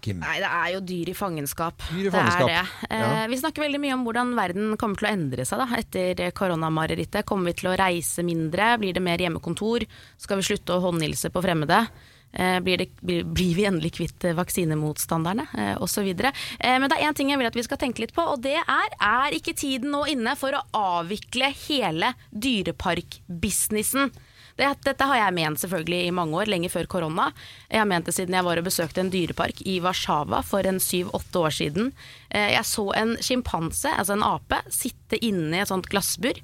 Kim? 0.00 0.22
Nei, 0.22 0.38
det 0.40 0.48
er 0.48 0.68
jo 0.72 0.78
dyr 0.88 1.10
i 1.12 1.14
fangenskap. 1.16 1.82
Dyr 1.90 2.06
i 2.06 2.08
Det 2.08 2.12
fangenskap. 2.14 2.48
er 2.48 2.62
det. 2.62 2.86
Eh, 2.88 3.00
Ja. 3.00 3.26
Vi 3.28 3.36
snakker 3.36 3.62
veldig 3.66 3.80
mye 3.80 3.92
om 3.92 4.04
hvordan 4.06 4.34
verden 4.34 4.76
kommer 4.78 4.96
til 4.96 5.08
å 5.08 5.12
endre 5.12 5.44
seg 5.44 5.58
da, 5.58 5.66
etter 5.76 6.30
koronamarerittet. 6.32 7.26
Kommer 7.26 7.52
vi 7.52 7.60
til 7.60 7.68
å 7.70 7.76
reise 7.76 8.24
mindre? 8.24 8.78
Blir 8.80 8.94
det 8.94 9.02
mer 9.02 9.18
hjemmekontor? 9.18 9.84
Skal 10.16 10.38
vi 10.38 10.42
slutte 10.48 10.72
å 10.72 10.80
håndhilse 10.80 11.28
på 11.28 11.42
fremmede? 11.44 11.88
Eh, 12.32 12.60
blir, 12.60 12.78
det, 12.78 12.88
blir, 13.02 13.24
blir 13.24 13.54
vi 13.54 13.66
endelig 13.66 13.92
kvitt 13.98 14.22
vaksinemotstanderne? 14.34 15.46
Eh, 15.58 15.76
og. 15.76 15.88
Eh, 15.98 16.78
men 16.78 16.88
det 16.88 16.96
er 16.96 17.04
én 17.10 17.14
ting 17.14 17.28
jeg 17.28 17.38
vil 17.38 17.46
at 17.48 17.54
vi 17.58 17.62
skal 17.62 17.76
tenke 17.76 17.98
litt 18.00 18.14
på, 18.14 18.22
og 18.22 18.40
det 18.40 18.56
er 18.56 18.96
er 18.98 19.30
ikke 19.36 19.52
tiden 19.52 19.90
nå 19.90 20.06
inne 20.08 20.36
for 20.36 20.52
å 20.56 20.64
avvikle 20.72 21.52
hele 21.68 22.14
dyreparkbusinessen? 22.32 24.10
Det, 24.60 24.68
dette 24.84 25.06
har 25.08 25.16
jeg 25.16 25.36
ment 25.38 25.60
selvfølgelig 25.62 26.00
i 26.06 26.14
mange 26.14 26.36
år, 26.36 26.50
lenge 26.52 26.68
før 26.72 26.88
korona. 26.92 27.30
Jeg 27.70 27.80
har 27.80 27.88
ment 27.88 28.08
det 28.08 28.14
siden 28.16 28.36
jeg 28.36 28.44
var 28.44 28.60
og 28.60 28.66
besøkte 28.68 29.00
en 29.00 29.12
dyrepark 29.12 29.62
i 29.64 29.78
Warszawa 29.80 30.42
for 30.46 30.68
en 30.68 30.80
syv-åtte 30.84 31.40
år 31.40 31.54
siden. 31.56 31.92
Eh, 32.28 32.50
Jeg 32.58 32.66
så 32.68 32.84
en 33.00 33.16
sjimpanse, 33.24 33.88
altså 33.96 34.18
en 34.18 34.26
ape, 34.26 34.60
sitte 34.68 35.16
inne 35.24 35.56
i 35.56 35.62
et 35.64 35.72
sånt 35.72 35.88
glassbur. 35.88 36.42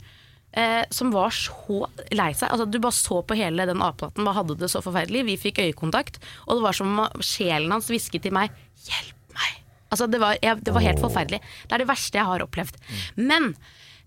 Eh, 0.57 0.85
som 0.89 1.11
var 1.13 1.35
så 1.37 1.83
lei 2.17 2.31
seg. 2.33 2.49
Altså, 2.49 2.65
du 2.65 2.79
bare 2.81 2.97
så 2.97 3.21
på 3.29 3.37
hele 3.37 3.67
den 3.69 3.83
apenatten, 3.85 4.25
bare 4.25 4.39
hadde 4.39 4.57
det 4.63 4.71
så 4.73 4.81
forferdelig. 4.81 5.27
Vi 5.29 5.37
fikk 5.43 5.61
øyekontakt, 5.61 6.17
og 6.47 6.57
det 6.57 6.65
var 6.65 6.79
som 6.79 6.95
om 7.03 7.21
sjelen 7.21 7.75
hans 7.75 7.91
hvisket 7.93 8.25
til 8.25 8.33
meg 8.33 8.49
'hjelp 8.87 9.37
meg'. 9.37 9.59
Altså, 9.93 10.09
det, 10.09 10.19
var, 10.23 10.39
jeg, 10.41 10.65
det 10.65 10.73
var 10.73 10.81
helt 10.81 11.03
forferdelig. 11.05 11.41
Det 11.69 11.77
er 11.77 11.85
det 11.85 11.89
verste 11.93 12.17
jeg 12.17 12.25
har 12.25 12.41
opplevd. 12.41 12.81
Men 13.17 13.53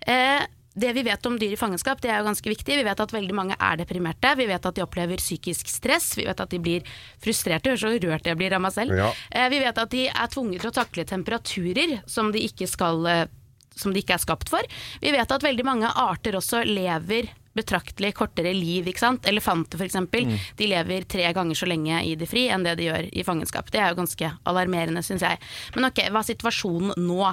eh, 0.09 0.41
det 0.73 0.91
vi 0.93 1.03
vet 1.03 1.25
om 1.25 1.37
dyr 1.39 1.55
i 1.55 1.59
fangenskap, 1.59 2.01
det 2.01 2.11
er 2.11 2.21
jo 2.21 2.27
ganske 2.29 2.51
viktig. 2.51 2.77
Vi 2.79 2.85
vet 2.85 3.01
at 3.01 3.13
veldig 3.13 3.35
mange 3.35 3.57
er 3.57 3.79
deprimerte. 3.81 4.35
Vi 4.37 4.45
vet 4.49 4.65
at 4.69 4.77
de 4.77 4.85
opplever 4.85 5.21
psykisk 5.21 5.71
stress. 5.71 6.11
Vi 6.19 6.27
vet 6.27 6.39
at 6.39 6.53
de 6.53 6.61
blir 6.61 6.85
frustrerte. 7.23 7.73
Hør 7.73 7.81
så 7.81 7.95
rørt 7.95 8.29
jeg 8.29 8.39
blir 8.39 8.55
av 8.55 8.63
meg 8.63 8.75
selv. 8.75 8.95
Ja. 8.95 9.09
Eh, 9.31 9.49
vi 9.51 9.63
vet 9.63 9.81
at 9.81 9.91
de 9.91 10.05
er 10.11 10.31
tvunget 10.31 10.63
til 10.63 10.71
å 10.71 10.77
takle 10.77 11.07
temperaturer 11.09 11.99
som 12.09 12.31
de 12.35 12.45
ikke 12.45 12.69
skal 12.69 13.05
eh, 13.09 13.25
som 13.79 13.93
de 13.95 14.01
ikke 14.03 14.17
er 14.17 14.23
skapt 14.23 14.49
for. 14.51 14.65
Vi 15.01 15.11
vet 15.15 15.31
at 15.31 15.45
veldig 15.45 15.65
mange 15.67 15.89
arter 15.89 16.35
også 16.35 16.65
lever 16.67 17.29
betraktelig 17.59 18.13
kortere 18.15 18.53
liv. 18.53 18.87
ikke 18.87 19.01
sant? 19.01 19.27
Elefanter 19.27 19.79
f.eks. 19.79 19.97
Mm. 19.99 20.33
De 20.59 20.69
lever 20.69 21.07
tre 21.09 21.29
ganger 21.35 21.57
så 21.57 21.67
lenge 21.69 22.01
i 22.05 22.15
det 22.19 22.29
fri 22.29 22.47
enn 22.53 22.65
det 22.67 22.77
de 22.79 22.89
gjør 22.89 23.09
i 23.09 23.25
fangenskap. 23.27 23.71
Det 23.73 23.81
er 23.81 23.91
jo 23.91 24.01
ganske 24.01 24.33
alarmerende, 24.49 25.03
syns 25.05 25.25
jeg. 25.25 25.41
Men 25.75 25.89
ok, 25.89 26.05
hva 26.13 26.21
er 26.21 26.29
situasjonen 26.29 27.07
nå? 27.07 27.23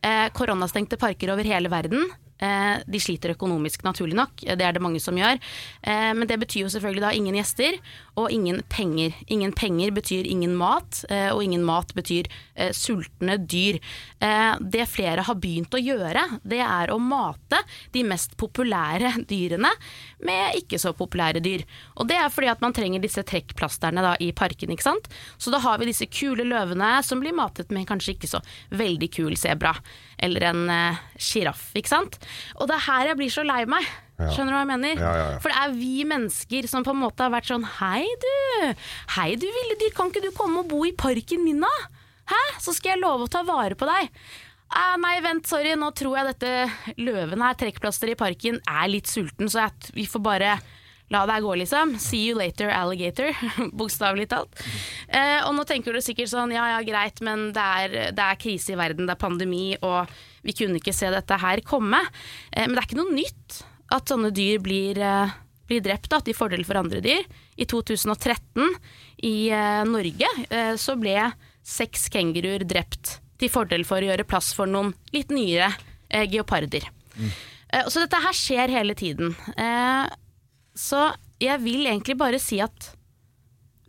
Eh, 0.00 0.28
koronastengte 0.36 0.98
parker 1.00 1.34
over 1.34 1.46
hele 1.46 1.72
verden. 1.72 2.08
Eh, 2.38 2.82
de 2.86 3.00
sliter 3.00 3.32
økonomisk, 3.32 3.84
naturlig 3.86 4.16
nok. 4.16 4.42
Det 4.44 4.64
er 4.64 4.76
det 4.76 4.82
mange 4.84 5.00
som 5.00 5.16
gjør. 5.16 5.38
Eh, 5.80 6.12
men 6.12 6.28
det 6.28 6.36
betyr 6.42 6.66
jo 6.66 6.72
selvfølgelig 6.72 7.04
da 7.06 7.12
ingen 7.16 7.38
gjester 7.38 7.78
og 8.20 8.28
ingen 8.32 8.60
penger. 8.72 9.16
Ingen 9.32 9.54
penger 9.56 9.94
betyr 9.96 10.28
ingen 10.28 10.52
mat, 10.56 11.02
eh, 11.08 11.30
og 11.32 11.42
ingen 11.44 11.64
mat 11.64 11.94
betyr 11.96 12.28
sultne 12.72 13.36
dyr. 13.44 13.76
Det 14.16 14.84
flere 14.88 15.20
har 15.26 15.36
begynt 15.36 15.74
å 15.76 15.80
gjøre, 15.80 16.22
det 16.42 16.62
er 16.64 16.88
å 16.88 16.96
mate 16.96 17.58
de 17.92 18.00
mest 18.08 18.32
populære 18.40 19.10
dyrene 19.28 19.68
med 20.24 20.56
ikke 20.56 20.80
så 20.80 20.94
populære 20.96 21.42
dyr. 21.44 21.66
Og 22.00 22.08
det 22.08 22.16
er 22.16 22.32
fordi 22.32 22.48
at 22.48 22.64
man 22.64 22.72
trenger 22.72 23.04
disse 23.04 23.20
trekkplasterne 23.28 24.00
da 24.00 24.14
i 24.24 24.30
parken, 24.32 24.72
ikke 24.72 24.86
sant. 24.88 25.10
Så 25.36 25.52
da 25.52 25.60
har 25.60 25.78
vi 25.78 25.90
disse 25.90 26.08
kule 26.08 26.48
løvene 26.48 27.02
som 27.04 27.20
blir 27.20 27.36
matet 27.36 27.70
med 27.70 27.86
kanskje 27.88 28.16
ikke 28.16 28.32
så 28.32 28.40
veldig 28.72 29.10
kul 29.12 29.36
sebra. 29.36 29.74
Eller 30.16 30.48
en 30.48 30.64
sjiraff, 31.20 31.68
ikke 31.76 31.92
sant. 31.92 32.16
Og 32.58 32.70
det 32.70 32.76
er 32.78 32.86
her 32.86 33.10
jeg 33.12 33.20
blir 33.20 33.32
så 33.34 33.44
lei 33.46 33.62
meg. 33.70 33.86
Ja. 34.16 34.30
Skjønner 34.32 34.54
du 34.54 34.56
hva 34.56 34.62
jeg 34.62 34.70
mener? 34.72 35.02
Ja, 35.02 35.12
ja. 35.20 35.26
For 35.44 35.52
det 35.52 35.60
er 35.60 35.76
vi 35.76 36.06
mennesker 36.08 36.70
som 36.70 36.86
på 36.86 36.94
en 36.94 37.02
måte 37.02 37.26
har 37.26 37.34
vært 37.34 37.50
sånn 37.50 37.66
Hei 37.76 38.06
du, 38.22 38.32
hei 39.18 39.28
du 39.36 39.44
ville 39.44 39.76
dyr, 39.82 39.92
kan 39.96 40.08
ikke 40.08 40.24
du 40.24 40.30
komme 40.36 40.62
og 40.62 40.70
bo 40.70 40.86
i 40.88 40.94
parken 40.96 41.44
min 41.44 41.60
da? 41.64 41.72
Hæ? 42.30 42.42
Så 42.64 42.74
skal 42.76 42.94
jeg 42.94 43.02
love 43.04 43.26
å 43.26 43.30
ta 43.30 43.44
vare 43.46 43.76
på 43.78 43.88
deg. 43.88 44.08
Ah, 44.74 44.96
nei, 44.98 45.20
vent, 45.22 45.46
sorry, 45.46 45.76
nå 45.78 45.92
tror 45.94 46.16
jeg 46.18 46.32
dette 46.32 46.96
løven 46.98 47.44
her, 47.44 47.54
trekkplaster 47.58 48.10
i 48.10 48.16
parken, 48.18 48.58
er 48.66 48.88
litt 48.90 49.06
sulten, 49.06 49.50
så 49.52 49.62
jeg, 49.68 49.92
vi 49.94 50.06
får 50.10 50.24
bare 50.24 50.56
la 51.14 51.22
deg 51.30 51.44
gå, 51.44 51.52
liksom. 51.62 51.94
See 52.02 52.24
you 52.26 52.38
later, 52.38 52.72
alligator. 52.74 53.30
Bokstavelig 53.78 54.26
talt. 54.32 54.58
Eh, 55.06 55.38
og 55.46 55.54
nå 55.54 55.62
tenker 55.68 55.94
du 55.94 56.02
sikkert 56.02 56.32
sånn, 56.32 56.54
ja 56.56 56.66
ja, 56.74 56.80
greit, 56.86 57.22
men 57.22 57.52
det 57.54 57.66
er, 57.82 57.96
det 58.16 58.24
er 58.24 58.40
krise 58.42 58.74
i 58.74 58.80
verden, 58.80 59.06
det 59.06 59.14
er 59.14 59.22
pandemi, 59.22 59.68
og 59.86 60.10
vi 60.46 60.54
kunne 60.56 60.80
ikke 60.80 60.94
se 60.94 61.10
dette 61.12 61.40
her 61.42 61.62
komme. 61.66 62.00
Eh, 62.52 62.64
men 62.64 62.76
det 62.76 62.84
er 62.84 62.88
ikke 62.88 63.00
noe 63.02 63.16
nytt 63.16 63.60
at 63.94 64.10
sånne 64.10 64.32
dyr 64.34 64.62
blir, 64.62 64.98
eh, 64.98 65.34
blir 65.66 65.84
drept 65.84 66.10
da, 66.14 66.22
til 66.22 66.38
fordel 66.38 66.64
for 66.66 66.78
andre 66.80 67.02
dyr. 67.04 67.26
I 67.56 67.68
2013 67.68 68.72
i 69.26 69.36
eh, 69.50 69.84
Norge 69.88 70.30
så 70.78 70.96
ble 71.00 71.18
seks 71.66 72.06
kenguruer 72.14 72.62
drept 72.68 73.18
til 73.40 73.52
fordel 73.52 73.84
for 73.86 74.00
å 74.00 74.10
gjøre 74.10 74.26
plass 74.28 74.52
for 74.56 74.70
noen 74.70 74.92
litt 75.14 75.32
nyere 75.34 75.72
eh, 76.08 76.26
geoparder. 76.30 76.88
Eh, 77.18 77.88
så 77.90 78.04
dette 78.04 78.20
her 78.22 78.36
skjer 78.36 78.72
hele 78.72 78.96
tiden. 78.98 79.34
Eh, 79.58 80.06
så 80.76 81.08
jeg 81.42 81.60
vil 81.64 81.88
egentlig 81.88 82.16
bare 82.20 82.40
si 82.42 82.60
at 82.64 82.92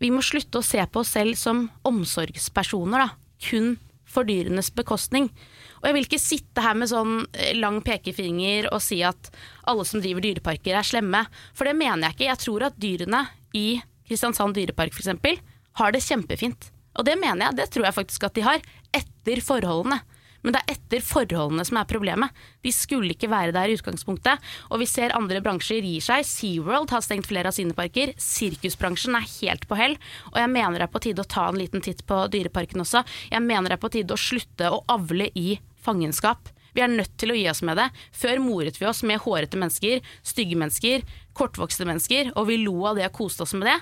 vi 0.01 0.11
må 0.13 0.21
slutte 0.25 0.59
å 0.59 0.65
se 0.65 0.83
på 0.91 1.01
oss 1.01 1.15
selv 1.15 1.37
som 1.39 1.67
omsorgspersoner, 1.87 3.07
da. 3.07 3.09
Kun 3.47 3.75
for 4.07 4.27
dyrenes 4.27 4.69
bekostning. 4.73 5.31
Og 5.80 5.88
jeg 5.88 5.95
vil 5.97 6.07
ikke 6.07 6.21
sitte 6.21 6.63
her 6.63 6.78
med 6.78 6.89
sånn 6.91 7.19
eh, 7.34 7.53
lang 7.57 7.80
pekefinger 7.86 8.69
og 8.71 8.82
si 8.84 9.01
at 9.05 9.30
alle 9.69 9.86
som 9.88 10.01
driver 10.03 10.25
dyreparker 10.25 10.78
er 10.80 10.88
slemme, 10.88 11.25
for 11.57 11.69
det 11.69 11.78
mener 11.78 12.07
jeg 12.07 12.17
ikke. 12.17 12.30
Jeg 12.32 12.43
tror 12.43 12.67
at 12.69 12.82
dyrene 12.82 13.23
i 13.57 13.67
Kristiansand 14.07 14.55
dyrepark 14.55 14.95
f.eks. 14.95 15.39
har 15.82 15.93
det 15.93 16.03
kjempefint. 16.05 16.69
Og 16.97 17.05
det 17.05 17.17
mener 17.19 17.49
jeg, 17.49 17.59
det 17.59 17.69
tror 17.73 17.88
jeg 17.89 17.97
faktisk 17.97 18.25
at 18.25 18.38
de 18.38 18.45
har, 18.45 18.63
etter 18.95 19.43
forholdene. 19.45 19.99
Men 20.43 20.55
det 20.55 20.61
er 20.61 20.75
etter 20.75 21.03
forholdene 21.05 21.65
som 21.67 21.79
er 21.79 21.89
problemet. 21.89 22.43
De 22.65 22.73
skulle 22.75 23.13
ikke 23.15 23.29
være 23.31 23.55
der 23.55 23.71
i 23.71 23.77
utgangspunktet. 23.77 24.43
Og 24.71 24.81
vi 24.81 24.89
ser 24.89 25.15
andre 25.17 25.41
bransjer 25.43 25.85
gir 25.85 26.03
seg. 26.03 26.25
SeaWorld 26.27 26.93
har 26.93 27.05
stengt 27.05 27.29
flere 27.29 27.51
av 27.51 27.57
sine 27.57 27.75
parker. 27.77 28.13
Sirkusbransjen 28.21 29.17
er 29.17 29.29
helt 29.38 29.67
på 29.69 29.79
hell. 29.79 29.97
Og 30.33 30.41
jeg 30.41 30.53
mener 30.53 30.79
det 30.79 30.88
er 30.88 30.93
på 30.93 31.03
tide 31.03 31.23
å 31.23 31.31
ta 31.31 31.47
en 31.51 31.59
liten 31.59 31.83
titt 31.83 32.05
på 32.07 32.25
dyreparken 32.33 32.83
også. 32.85 33.03
Jeg 33.31 33.43
mener 33.45 33.71
det 33.71 33.79
er 33.79 33.85
på 33.85 33.93
tide 33.93 34.15
å 34.15 34.21
slutte 34.21 34.71
å 34.73 34.83
avle 34.97 35.31
i 35.35 35.57
fangenskap. 35.83 36.51
Vi 36.77 36.83
er 36.85 36.91
nødt 36.91 37.15
til 37.17 37.33
å 37.33 37.38
gi 37.38 37.47
oss 37.49 37.63
med 37.65 37.79
det. 37.79 37.88
Før 38.13 38.41
moret 38.43 38.75
vi 38.77 38.85
oss 38.85 39.01
med 39.07 39.23
hårete 39.23 39.57
mennesker, 39.57 40.03
stygge 40.21 40.59
mennesker, 40.59 41.07
kortvokste 41.38 41.88
mennesker, 41.89 42.29
og 42.38 42.51
vi 42.51 42.59
lo 42.61 42.75
av 42.85 42.99
det 42.99 43.07
og 43.09 43.15
koste 43.17 43.47
oss 43.47 43.55
med 43.57 43.65
det. 43.71 43.79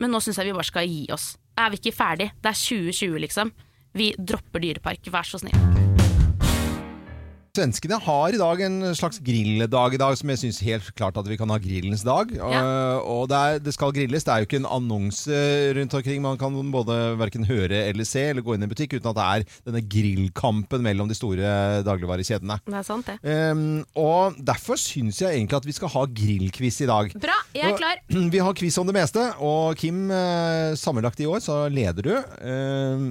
Men 0.00 0.14
nå 0.14 0.22
syns 0.24 0.40
jeg 0.40 0.48
vi 0.48 0.56
bare 0.56 0.70
skal 0.70 0.88
gi 0.88 1.04
oss. 1.12 1.34
Er 1.58 1.74
vi 1.74 1.82
ikke 1.82 1.96
ferdig? 1.98 2.30
Det 2.40 2.54
er 2.54 2.62
2020, 2.62 3.20
liksom. 3.26 3.52
Vi 3.98 4.12
dropper 4.16 4.64
dyrepark, 4.64 5.12
vær 5.12 5.28
så 5.28 5.42
snill. 5.42 5.87
Svenskene 7.58 7.96
har 7.98 8.30
i 8.30 8.38
dag 8.38 8.60
en 8.62 8.76
slags 8.94 9.18
grilldag 9.24 9.96
i 9.96 9.98
dag, 9.98 10.14
som 10.14 10.30
jeg 10.30 10.38
syns 10.44 10.60
helt 10.62 10.92
klart 10.94 11.16
at 11.18 11.26
vi 11.26 11.34
kan 11.40 11.50
ha 11.50 11.56
grillens 11.58 12.04
dag. 12.06 12.30
Ja. 12.36 12.60
Og, 12.62 13.08
og 13.10 13.22
det, 13.32 13.38
er, 13.38 13.62
det 13.64 13.72
skal 13.74 13.90
grilles. 13.96 14.22
Det 14.22 14.30
er 14.30 14.44
jo 14.44 14.46
ikke 14.46 14.60
en 14.60 14.68
annonse 14.76 15.40
rundt 15.74 15.96
omkring. 15.98 16.22
Man 16.22 16.38
kan 16.38 16.54
både 16.70 16.98
verken 17.18 17.48
høre 17.48 17.80
eller 17.88 18.06
se 18.06 18.28
eller 18.30 18.44
gå 18.46 18.54
inn 18.54 18.62
i 18.62 18.68
en 18.68 18.70
butikk 18.70 18.94
uten 18.94 19.10
at 19.10 19.18
det 19.18 19.24
er 19.26 19.46
denne 19.66 19.82
grillkampen 19.90 20.84
mellom 20.86 21.10
de 21.10 21.16
store 21.18 21.50
dagligvarekjedene. 21.88 22.60
Det 22.68 22.78
er 22.78 22.86
sant, 22.86 23.10
det. 23.10 23.18
Um, 23.26 23.64
og 23.98 24.38
derfor 24.38 24.78
syns 24.78 25.18
jeg 25.24 25.40
egentlig 25.40 25.58
at 25.58 25.66
vi 25.66 25.74
skal 25.80 25.92
ha 25.96 26.04
grillquiz 26.20 26.78
i 26.86 26.90
dag. 26.92 27.10
Bra, 27.18 27.40
jeg 27.58 27.66
er 27.66 27.74
Og- 27.74 27.82
klar. 27.82 28.04
Vi 28.38 28.44
har 28.44 28.54
quiz 28.54 28.76
om 28.78 28.86
det 28.86 28.94
meste, 28.94 29.24
og 29.42 29.74
Kim, 29.80 30.04
eh, 30.14 30.76
sammenlagt 30.78 31.18
i 31.24 31.26
år 31.26 31.42
så 31.42 31.58
leder 31.72 32.06
du 32.06 32.14
eh, 32.14 33.02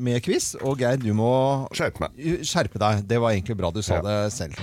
med 0.00 0.24
quiz. 0.24 0.54
Og 0.64 0.80
Geir, 0.80 0.96
du 1.02 1.10
må 1.12 1.30
Skjerpe 1.76 2.06
meg. 2.06 2.16
skjerpe 2.48 2.80
deg. 2.80 3.04
Det 3.10 3.20
var 3.20 3.34
egentlig 3.36 3.58
bra 3.60 3.68
du 3.74 3.82
sa 3.84 3.89
det 4.04 4.18
selv. 4.34 4.60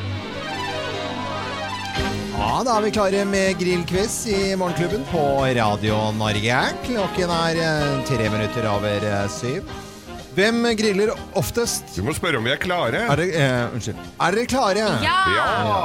Ja, 2.38 2.62
da 2.62 2.76
er 2.78 2.86
vi 2.86 2.92
klare 2.94 3.24
med 3.26 3.58
grillquiz 3.58 4.16
i 4.30 4.40
Morgenklubben 4.60 5.04
på 5.10 5.24
Radio 5.58 5.98
Norge. 6.14 6.60
Klokken 6.86 7.34
er 7.34 7.60
eh, 7.64 8.00
tre 8.08 8.30
minutter 8.30 8.68
over 8.70 9.06
eh, 9.10 9.24
syv. 9.34 9.72
Hvem 10.38 10.62
griller 10.78 11.16
oftest? 11.40 11.96
Du 11.98 12.04
må 12.06 12.14
spørre 12.14 12.38
om 12.38 12.46
vi 12.46 12.54
er 12.54 12.62
klare. 12.62 13.08
Er 13.10 13.18
dere, 13.18 13.42
eh, 13.42 13.74
unnskyld. 13.74 14.02
Er 14.22 14.38
dere 14.38 14.50
klare? 14.52 14.86
Ja! 15.02 15.18
Ja! 15.34 15.80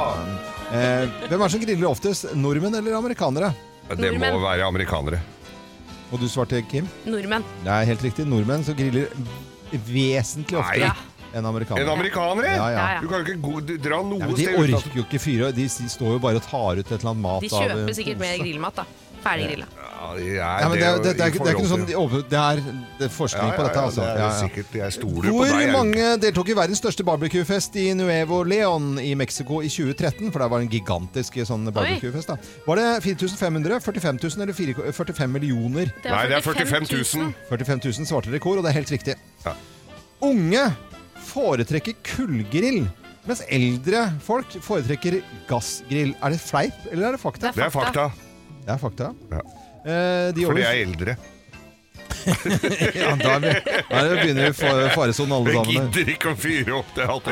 Eh, 0.69 1.07
hvem 1.25 1.39
er 1.39 1.47
det 1.47 1.51
som 1.55 1.63
griller 1.65 1.89
oftest? 1.89 2.29
Nordmenn 2.37 2.77
eller 2.77 2.99
amerikanere? 2.99 3.49
Det 3.97 4.13
må 4.21 4.29
være 4.43 4.67
amerikanere. 4.69 5.23
Og 6.13 6.21
du 6.21 6.27
svarte 6.29 6.61
Kim? 6.69 6.85
Nordmenn. 7.09 7.45
Det 7.65 7.73
er 7.73 7.89
helt 7.89 8.05
riktig. 8.05 8.27
Nordmenn 8.29 8.61
som 8.65 8.77
griller 8.77 9.09
vesentlig 9.89 10.61
oftere 10.61 10.91
Nei. 10.93 11.12
Enn 11.33 11.45
amerikaner. 11.45 11.81
En 11.81 11.89
amerikanere? 11.89 12.55
Ja, 12.55 12.69
ja. 12.69 13.01
Du 13.01 13.07
kan 13.07 13.25
jo 13.25 13.37
ikke 13.37 13.77
dra 13.81 14.01
noe 14.03 14.19
Ja, 14.19 14.25
men 14.27 14.35
de 14.35 14.41
sted 14.43 14.57
uten 14.59 14.73
at- 14.75 14.83
orker 14.83 14.95
jo 15.01 15.03
ikke 15.09 15.19
fyre. 15.19 15.51
De 15.53 15.65
s- 15.65 15.81
står 15.97 16.11
jo 16.17 16.19
bare 16.19 16.35
og 16.35 16.43
tar 16.43 16.77
ut 16.77 16.85
et 16.85 16.91
eller 16.99 17.09
annet 17.11 17.21
mat 17.21 17.41
De 17.41 17.49
av 17.53 17.61
kjøper 17.63 17.93
sikkert 17.95 18.19
mer 18.19 18.37
grillmat, 18.37 18.75
da. 18.75 18.85
Ferdiggrilla. 19.23 19.65
Ja, 19.71 20.15
de 20.17 20.23
er, 20.31 20.35
Ja, 20.35 20.67
men 20.67 20.77
det, 20.77 20.83
er- 20.83 20.97
det, 20.99 21.03
det, 21.15 21.21
er, 21.23 21.29
ikke- 21.31 21.43
det 21.45 21.47
er 21.47 21.55
ikke 21.55 21.63
noe 21.63 21.71
sånn 21.71 21.95
over- 21.95 22.23
Det 22.27 22.39
er, 22.39 22.55
det 22.99 23.05
er 23.07 23.13
forskning 23.15 23.53
på 23.55 23.63
dette, 23.63 23.79
altså. 23.79 24.01
det 24.03 24.09
er 24.09 24.17
Ja, 24.19 24.27
ja. 24.27 24.41
sikkert- 24.43 24.73
jeg 24.75 24.91
stoler 24.91 25.21
på 25.23 25.31
Hvor 25.31 25.45
deg, 25.47 25.61
jeg. 25.63 25.71
mange 25.71 26.17
deltok 26.19 26.49
i 26.49 26.53
verdens 26.53 26.77
største 26.83 27.03
barbecue-fest 27.07 27.75
i 27.77 27.93
Nuevo 27.93 28.43
Leon 28.43 28.99
i 28.99 29.13
Mexico 29.15 29.61
i 29.61 29.69
2013? 29.69 30.29
For 30.29 30.39
det 30.39 30.49
var 30.51 30.59
en 30.59 30.67
gigantisk 30.67 31.39
sånn 31.47 31.71
barbecue-fest. 31.71 32.27
da. 32.27 32.35
Var 32.67 32.75
det 32.75 33.03
4500, 33.03 33.79
45 33.79 34.19
000 34.19 34.41
eller 34.43 34.53
4 34.53 34.91
45 34.91 35.31
millioner? 35.31 35.87
Nei, 36.03 36.27
det 36.27 36.35
er 36.35 36.41
45 36.41 36.83
000. 36.91 37.33
45 37.49 37.79
000 37.79 38.05
svarte 38.05 38.29
rekord, 38.29 38.57
og 38.57 38.63
det 38.65 38.71
er 38.75 38.79
helt 38.83 38.91
riktig. 38.91 39.15
Unge 40.21 40.75
foretrekker 41.33 41.95
kullgrill, 42.05 42.83
mens 43.27 43.41
eldre 43.49 44.05
folk 44.23 44.53
foretrekker 44.63 45.19
gassgrill. 45.49 46.13
Er 46.23 46.35
det 46.35 46.41
fleip, 46.43 46.77
eller 46.91 47.09
er 47.09 47.17
det 47.17 47.21
fakta? 47.23 47.51
Det 47.55 47.65
er 47.67 47.73
fakta. 47.73 48.07
Det 48.63 48.73
er 48.75 48.81
fakta. 48.81 49.11
Eh, 49.83 50.31
de 50.31 50.45
Fordi 50.45 50.45
over- 50.45 50.59
jeg 50.63 50.79
er 50.79 50.85
eldre. 50.87 51.15
ja, 53.01 53.13
da, 53.19 53.35
er 53.35 53.43
vi, 53.43 53.53
da 53.89 53.99
er 53.99 54.09
det 54.09 54.17
begynner 54.21 54.45
vi 54.45 54.49
i 54.49 54.55
fa- 54.57 54.89
faresonen 54.93 55.33
alle 55.37 55.53
Jeg 55.53 55.65
gidder 55.93 56.11
ikke 56.13 56.31
å 56.33 56.37
fyre 56.39 56.75
opp 56.79 56.91
det 56.95 57.07
hatt. 57.09 57.29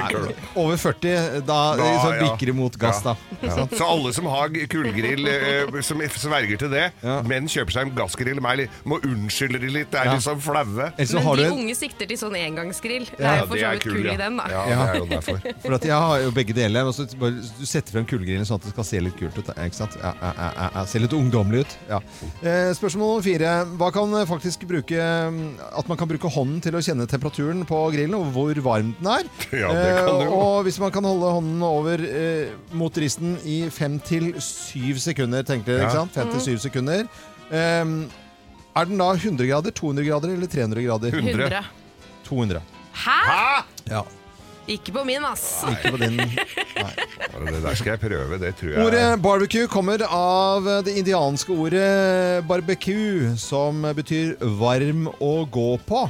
Over 0.55 0.77
40, 0.81 1.41
da, 1.47 1.59
Da, 1.79 1.87
så 2.03 2.11
bikker 2.19 2.51
det 2.51 2.55
mot 2.57 2.77
gass, 2.81 3.01
da. 3.05 3.15
Ja. 3.41 3.65
Så 3.71 3.85
alle 3.87 4.13
som 4.15 4.27
har 4.31 4.51
kullgrill, 4.71 5.27
eh, 5.31 5.81
som 5.85 6.01
sverger 6.01 6.57
til 6.65 6.71
det, 6.73 6.85
men 7.27 7.47
kjøper 7.51 7.75
seg 7.77 7.87
en 7.89 7.95
gassgrill, 7.97 8.41
meg, 8.43 8.67
må 8.87 8.99
unnskylde 9.07 9.61
de 9.61 9.69
litt. 9.79 9.91
Det 9.91 9.99
er 10.01 10.05
Ja. 10.11 10.13
litt 10.17 10.25
sånn 10.25 10.41
flaue. 10.41 10.91
Så 11.05 11.21
Men 11.21 11.37
de 11.37 11.45
en- 11.45 11.51
unge 11.61 11.75
sikter 11.75 12.07
til 12.07 12.17
sånn 12.17 12.35
engangsgrill. 12.37 13.05
Det 13.17 13.19
er 13.25 13.39
jo 13.41 13.47
for 13.47 13.57
så 13.57 13.71
vidt 13.71 13.83
kull 13.83 14.05
i 14.11 14.17
den, 14.17 14.37
da. 14.37 14.45
Ja, 14.49 14.65
det 14.65 14.77
er 14.77 14.99
jo 14.99 15.05
derfor. 15.05 15.41
For 15.61 15.73
at 15.77 15.83
jeg 15.83 15.91
har 15.93 16.19
jo 16.25 16.31
begge 16.31 16.53
deler. 16.53 16.85
Og 16.87 16.93
så 16.95 17.05
bare, 17.19 17.31
du 17.59 17.65
setter 17.65 17.91
frem 17.95 18.05
kullgrillen 18.05 18.45
sånn 18.47 18.59
at 18.59 18.65
det 18.67 18.71
skal 18.73 18.83
se 18.87 18.99
litt 19.01 19.17
kult 19.19 19.37
ut. 19.37 19.47
Ikke 19.55 19.75
sant? 19.77 19.95
Ja, 20.01 20.13
ja, 20.21 20.31
ja, 20.37 20.69
ja, 20.75 20.85
se 20.89 20.99
litt 20.99 21.13
ungdommelig 21.13 21.65
ut. 21.65 21.75
Ja. 21.89 21.99
Eh, 22.41 22.71
spørsmål 22.77 23.11
nummer 23.11 23.25
fire. 23.25 23.51
Hva 23.77 23.91
kan 23.93 24.13
eh, 24.19 24.25
faktisk 24.29 24.65
bruke 24.71 24.97
mm, 25.35 25.41
At 25.77 25.87
man 25.91 25.99
kan 25.99 26.09
bruke 26.09 26.31
hånden 26.33 26.61
til 26.63 26.75
å 26.77 26.81
kjenne 26.83 27.05
temperaturen 27.11 27.61
på 27.69 27.79
grillen, 27.93 28.15
og 28.17 28.31
hvor 28.35 28.61
varm 28.65 28.93
den 28.99 29.11
er. 29.13 29.27
Ja, 29.63 29.69
det 29.75 29.91
kan 29.99 30.09
Eh, 30.15 30.23
du 30.25 30.33
og 30.37 30.63
hvis 30.67 30.79
man 30.81 30.91
kan 30.95 31.05
holde 31.07 31.33
hånden 31.37 31.61
over 31.67 32.05
eh, 32.07 32.55
mot 32.77 32.97
risten 33.03 33.35
i 33.47 33.61
fem 33.73 33.99
til 34.07 34.31
syv 34.41 34.99
sekunder, 35.03 35.43
tenker 35.47 35.73
dere, 35.75 35.83
Ja. 35.83 35.89
ikke 35.91 35.99
sant? 36.01 36.15
Fem 36.17 36.31
til 36.35 36.45
syv 36.47 36.63
sekunder. 36.65 37.05
Eh, 37.51 37.93
er 38.71 38.87
den 38.87 38.97
da 39.03 39.09
100 39.13 39.47
grader, 39.49 39.75
200 39.75 40.07
grader 40.07 40.33
eller 40.37 40.47
300 40.47 40.85
grader? 40.87 41.11
100. 41.19 41.63
200. 42.29 42.61
Hæ?! 43.03 43.63
Ja. 43.91 44.03
Ikke 44.69 44.93
på 44.93 45.03
min, 45.07 45.23
ass. 45.25 45.63
Ikke 45.71 45.93
på 45.95 46.01
din. 46.01 46.19
Ja, 47.31 47.39
Det 47.47 47.61
der 47.63 47.75
skal 47.77 47.93
jeg 47.95 48.01
prøve, 48.01 48.37
det 48.41 48.51
tror 48.59 48.71
jeg. 48.73 48.83
Ordet 48.85 49.21
barbecue 49.23 49.67
kommer 49.71 50.01
av 50.05 50.65
det 50.85 50.93
indianske 50.99 51.53
ordet 51.53 52.43
barbecue, 52.49 53.31
som 53.39 53.85
betyr 53.97 54.35
varm 54.59 55.07
å 55.23 55.31
gå 55.49 55.69
på. 55.87 56.03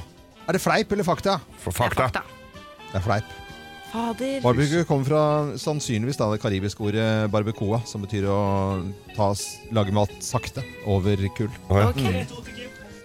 Er 0.47 0.57
det 0.57 0.63
fleip 0.63 0.91
eller 0.91 1.07
fakta? 1.07 1.37
For 1.61 1.75
fakta. 1.75 2.09
Det 2.91 2.97
er 2.99 3.05
fleip. 3.05 3.37
Fader. 3.91 4.39
Barbecue 4.43 4.85
kommer 4.87 5.07
fra 5.07 5.23
sannsynligvis 5.59 6.19
da, 6.19 6.29
det 6.31 6.41
karibiske 6.43 6.83
ordet 6.87 7.07
barbecoa, 7.31 7.81
som 7.87 8.03
betyr 8.05 8.27
å 8.31 8.39
ta, 9.17 9.31
lage 9.75 9.95
mat 9.95 10.13
sakte 10.23 10.63
over 10.87 11.27
kull. 11.37 11.51
Ok. 11.69 12.60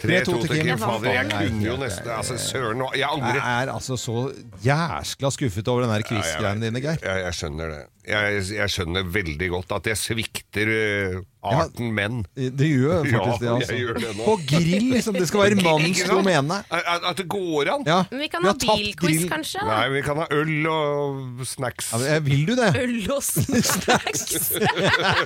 Tre, 0.07 0.20
to 0.24 0.38
til 0.42 0.62
Kim. 0.62 0.78
Fader, 0.78 1.11
jeg 1.12 1.30
kunne 1.32 1.66
jo 1.66 1.76
nesten 1.80 2.11
Altså, 2.16 2.38
søren 2.38 2.82
jeg 2.94 3.09
angrer. 3.12 3.34
Jeg 3.40 3.64
er 3.64 3.72
altså 3.72 3.96
så 4.00 4.16
jæskla 4.64 5.30
skuffet 5.34 5.68
over 5.68 5.80
den 5.86 5.90
der 5.90 6.07
quiz-greiene 6.09 6.66
dine, 6.66 6.80
Geir. 6.80 6.96
Jeg, 7.02 7.24
jeg 7.24 7.34
skjønner 7.34 7.72
det. 7.74 7.82
Jeg, 8.07 8.42
jeg 8.54 8.70
skjønner 8.70 9.02
veldig 9.11 9.48
godt 9.50 9.72
at 9.80 9.88
jeg 9.90 9.98
svikter 9.98 10.68
eh, 10.70 11.16
arten 11.46 11.88
menn. 11.94 12.20
Det 12.36 12.68
gjør 12.68 13.02
faktisk 13.11 13.40
det, 13.42 13.48
altså. 13.50 13.72
jeg 13.74 13.80
gjør 13.82 13.98
det 14.02 14.12
nå. 14.14 14.22
På 14.26 14.34
grill, 14.46 14.84
liksom. 14.92 15.16
Det 15.18 15.26
skal 15.26 15.42
være 15.42 15.59
mannens 15.59 16.02
domene. 16.07 16.59
At, 16.70 17.07
at 17.11 17.18
det 17.18 17.26
går 17.34 17.72
an. 17.74 17.82
Ja. 17.88 17.98
Men 18.12 18.22
vi 18.22 18.28
kan 18.30 18.46
Vi 18.46 18.50
ha 18.52 18.54
bilquiz, 18.62 19.24
kanskje? 19.30 19.59
da? 19.62 19.66
Nei, 19.72 19.88
vi 19.96 20.02
kan 20.07 20.20
ha 20.22 20.26
øl 20.38 20.68
og 20.70 21.42
snacks. 21.50 21.90
Ja, 22.07 22.20
vil 22.26 22.46
du 22.46 22.54
det? 22.59 22.70
Øl 22.84 23.11
og 23.16 23.22
snacks. 23.26 24.52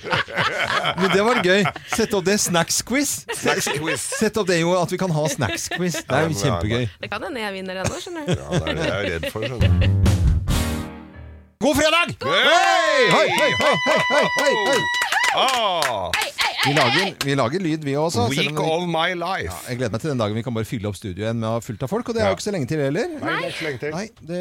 Men 1.01 1.09
det 1.14 1.22
var 1.26 1.43
gøy. 1.45 1.64
Sett 1.93 2.16
opp 2.16 2.24
det. 2.28 2.39
Snacks-quiz. 2.47 3.12
Snacks-quiz. 3.43 4.09
Sett 4.20 4.41
opp 4.41 4.49
det 4.51 4.61
jo, 4.62 4.72
at 4.81 4.93
vi 4.93 5.01
kan 5.01 5.12
ha 5.16 5.26
snacks-quiz. 5.37 6.01
Det 6.09 6.16
er 6.22 6.28
jo 6.28 6.41
kjempegøy. 6.41 6.89
Det 7.05 7.12
kan 7.12 7.28
hende 7.28 7.45
jeg 7.45 7.59
vinner 7.61 7.85
ennå, 7.85 8.01
skjønner 8.01 8.28
du. 8.28 8.37
Ja, 8.41 8.49
det 8.51 8.64
er 8.64 8.81
det 8.81 8.89
jeg 8.89 8.99
er 8.99 9.11
redd 9.18 9.33
for. 9.37 9.49
skjønner 9.49 9.81
du. 9.85 10.30
God 11.63 11.77
fredag! 11.77 12.17
Hei, 12.25 13.11
hei, 13.11 13.29
hei, 13.29 13.55
hei, 13.59 13.77
hei, 14.09 14.29
hei, 14.37 14.55
hei. 14.67 14.83
Ah, 15.35 16.11
Vi 16.67 16.75
lager, 16.77 17.15
vi 17.25 17.35
lager 17.39 17.63
lyd, 17.65 17.85
vi 17.85 17.93
også. 17.97 18.27
selv 18.29 18.51
week 18.51 18.59
om 18.61 18.67
vi- 18.67 18.71
of 18.71 18.83
my 18.89 19.15
life. 19.17 19.55
Jeg 19.71 19.79
gleder 19.79 19.93
meg 19.95 20.01
til 20.03 20.11
den 20.11 20.19
dagen 20.21 20.35
vi 20.37 20.43
kan 20.45 20.53
bare 20.53 20.65
fylle 20.69 20.89
opp 20.91 20.97
studio 20.97 21.25
igjen 21.25 21.39
med 21.41 21.63
fullt 21.65 21.83
av 21.83 21.89
folk. 21.89 22.09
Og 22.09 22.15
det 22.15 22.21
er 22.23 22.29
jo 22.29 22.37
ikke 22.37 22.45
så 22.45 22.53
lenge 22.53 22.69
til 22.69 22.79
heller. 22.85 23.07
Nei, 23.09 23.37
det 23.41 23.47
er 23.47 23.53
ikke 23.55 23.65
lenge 23.65 23.81
til. 23.81 23.91
Nei, 23.97 24.07
det 24.29 24.41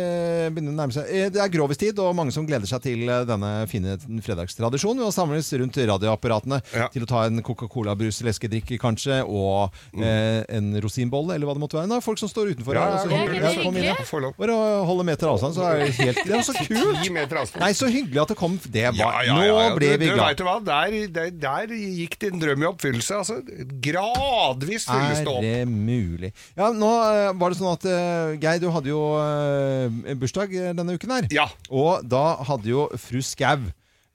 begynner 0.53 0.73
å 0.73 0.75
nærme 0.81 0.91
seg. 0.97 1.05
Eh, 1.07 1.29
Det 1.29 1.39
er 1.39 1.47
grovistid, 1.53 1.99
og 2.03 2.15
mange 2.15 2.33
som 2.35 2.45
gleder 2.45 2.67
seg 2.67 2.81
til 2.83 3.07
eh, 3.07 3.23
denne 3.23 3.51
fine 3.71 3.95
fredagstradisjonen. 4.19 4.99
Ved 4.99 5.07
å 5.07 5.13
samles 5.15 5.47
rundt 5.61 5.79
radioapparatene 5.79 6.59
til 6.91 7.03
å 7.03 7.07
ta 7.07 7.23
en 7.29 7.39
Coca-Cola-brus, 7.41 8.19
leskedrikk 8.27 8.75
kanskje, 8.83 9.23
og 9.23 9.71
eh, 9.95 10.43
en 10.49 10.75
rosinbolle, 10.83 11.35
eller 11.39 11.47
hva 11.47 11.55
det 11.55 11.63
måtte 11.63 11.79
være. 11.79 11.95
Er 11.99 12.01
folk 12.03 12.19
som 12.19 12.27
står 12.27 12.51
utenfor 12.51 12.75
Ja, 12.75 12.83
her. 12.83 12.91
ja, 12.91 13.03
det 13.05 13.13
er 13.15 13.15
ja, 13.15 13.51
ja. 13.63 13.95
hyggelig. 13.95 14.35
Bare 14.37 14.59
holde 14.85 15.05
meter 15.07 15.31
avstand, 15.31 15.55
så 15.55 15.63
er 15.71 15.85
det 15.85 15.95
helt 15.95 16.19
Det 16.27 16.35
er 16.35 16.43
så 16.43 16.53
kult! 16.53 17.59
Nei, 17.63 17.71
så 17.71 17.87
hyggelig 17.87 18.21
at 18.21 18.27
det 18.27 18.37
kom. 18.37 18.59
Det 18.59 18.83
var 18.91 19.23
Ja, 19.23 19.23
ja, 19.23 19.39
ja, 19.39 19.45
ja. 19.63 19.69
Nå 19.69 19.75
ble 19.79 19.87
vi 19.95 19.97
vi 20.03 20.05
du, 20.11 20.15
glad. 20.15 20.35
vet 20.35 20.37
du 20.37 20.43
hva? 20.43 20.59
Der, 20.59 21.07
der, 21.07 21.29
der 21.31 21.67
gikk 21.79 22.08
din 22.19 22.39
drøm 22.41 22.63
i 22.63 22.67
oppfyllelse. 22.69 23.17
Altså, 23.21 23.35
gradvis 23.83 24.85
fylles 24.89 25.19
Er 25.19 25.25
det 25.25 25.33
opp. 25.33 25.43
Er 25.43 25.65
det 25.65 25.67
mulig? 25.69 26.31
Ja, 26.57 26.69
nå 26.75 26.89
eh, 27.09 27.31
var 27.39 27.51
det 27.53 27.59
sånn 27.59 27.73
at 27.75 27.85
eh, 27.89 28.37
Geir, 28.41 28.61
du 28.63 28.69
hadde 28.73 28.91
jo 28.91 29.01
eh, 29.19 30.15
bursdag 30.19 30.55
eh, 30.57 30.71
denne 30.77 30.95
uken 30.97 31.13
her. 31.17 31.27
Ja. 31.33 31.47
Og 31.69 32.05
da 32.09 32.23
hadde 32.49 32.71
jo 32.71 32.87
fru 32.99 33.21
Skau 33.25 33.59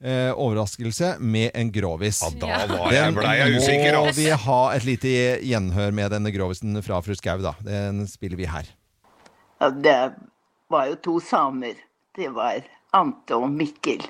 eh, 0.05 0.31
overraskelse 0.33 1.15
med 1.23 1.51
en 1.57 1.71
grovis. 1.75 2.21
Ja, 2.25 2.31
da 2.41 2.61
var 2.75 2.91
jeg- 2.93 3.01
Den 3.05 3.17
ble 3.19 3.35
jeg 3.39 3.55
usikker, 3.61 3.99
må 3.99 4.07
ass. 4.11 4.17
vi 4.19 4.29
ha 4.45 4.59
et 4.75 4.85
lite 4.87 5.15
gjenhør 5.45 5.93
med 6.01 6.11
denne 6.11 6.33
grovisen 6.35 6.81
fra 6.85 7.01
fru 7.05 7.15
Skau, 7.15 7.39
da. 7.43 7.55
Den 7.65 8.05
spiller 8.11 8.37
vi 8.41 8.45
her. 8.51 8.67
Ja, 9.61 9.69
det 9.71 9.97
var 10.69 10.87
jo 10.91 10.95
to 10.95 11.19
samer. 11.23 11.75
Det 12.15 12.27
var 12.35 12.61
Ante 12.95 13.35
og 13.35 13.49
Mikkel. 13.51 14.03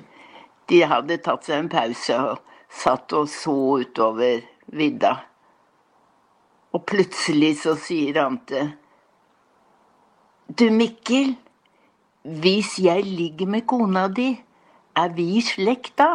De 0.70 0.80
hadde 0.86 1.16
tatt 1.22 1.44
seg 1.46 1.60
en 1.62 1.68
pause 1.70 2.14
og 2.18 2.38
satt 2.76 3.12
og 3.16 3.28
så 3.32 3.54
utover 3.80 4.44
vidda. 4.76 5.14
Og 6.76 6.84
plutselig 6.88 7.56
så 7.62 7.76
sier 7.80 8.20
Ante 8.24 8.66
Du, 10.46 10.68
Mikkel. 10.70 11.34
Hvis 12.22 12.76
jeg 12.82 13.04
ligger 13.06 13.46
med 13.46 13.66
kona 13.70 14.08
di, 14.10 14.32
er 14.98 15.12
vi 15.14 15.28
i 15.38 15.42
slekt 15.42 15.94
da? 15.98 16.08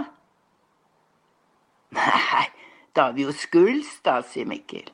Nei, 1.96 2.48
da 2.96 3.10
er 3.10 3.16
vi 3.16 3.28
jo 3.28 3.36
skuls, 3.36 3.94
da, 4.04 4.18
sier 4.28 4.48
Mikkel. 4.48 4.88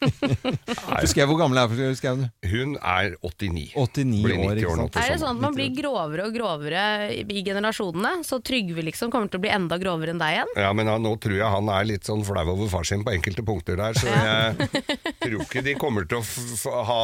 Fru 0.00 1.20
jeg 1.20 1.28
hvor 1.28 1.38
gammel 1.40 1.60
er 1.60 1.70
fru 1.70 1.88
Skau? 1.98 2.22
Hun 2.50 2.76
er 2.78 3.14
89. 3.20 3.64
89 3.76 4.22
Blir 4.24 4.38
90 4.40 4.46
år, 4.46 4.60
ikke 4.60 4.70
år 4.70 4.78
nå 4.78 4.86
sant? 4.86 4.98
Er 5.02 5.12
det 5.12 5.18
sånn 5.20 5.36
at 5.36 5.42
man 5.44 5.56
blir 5.56 5.72
grovere 5.76 6.26
og 6.28 6.36
grovere 6.36 6.84
i 7.20 7.42
generasjonene? 7.44 8.12
Så 8.26 8.40
Trygve 8.44 8.84
liksom 8.86 9.12
kommer 9.12 9.30
til 9.30 9.40
å 9.40 9.44
bli 9.44 9.52
enda 9.52 9.78
grovere 9.80 10.14
enn 10.14 10.22
deg 10.22 10.38
igjen? 10.38 10.52
Ja, 10.64 10.70
men 10.76 10.88
han, 10.90 11.04
nå 11.04 11.14
tror 11.20 11.36
jeg 11.36 11.52
han 11.52 11.70
er 11.72 11.88
litt 11.88 12.08
sånn 12.08 12.24
flau 12.26 12.44
over 12.54 12.70
far 12.72 12.86
sin 12.88 13.04
på 13.04 13.12
enkelte 13.12 13.44
punkter 13.46 13.78
der, 13.80 13.98
så 13.98 14.08
jeg 14.08 14.84
tror 15.20 15.44
ikke 15.44 15.64
de 15.66 15.76
kommer 15.80 16.08
til 16.08 16.20
å 16.20 16.24
f 16.24 16.36
f 16.56 16.64
ha, 16.86 17.00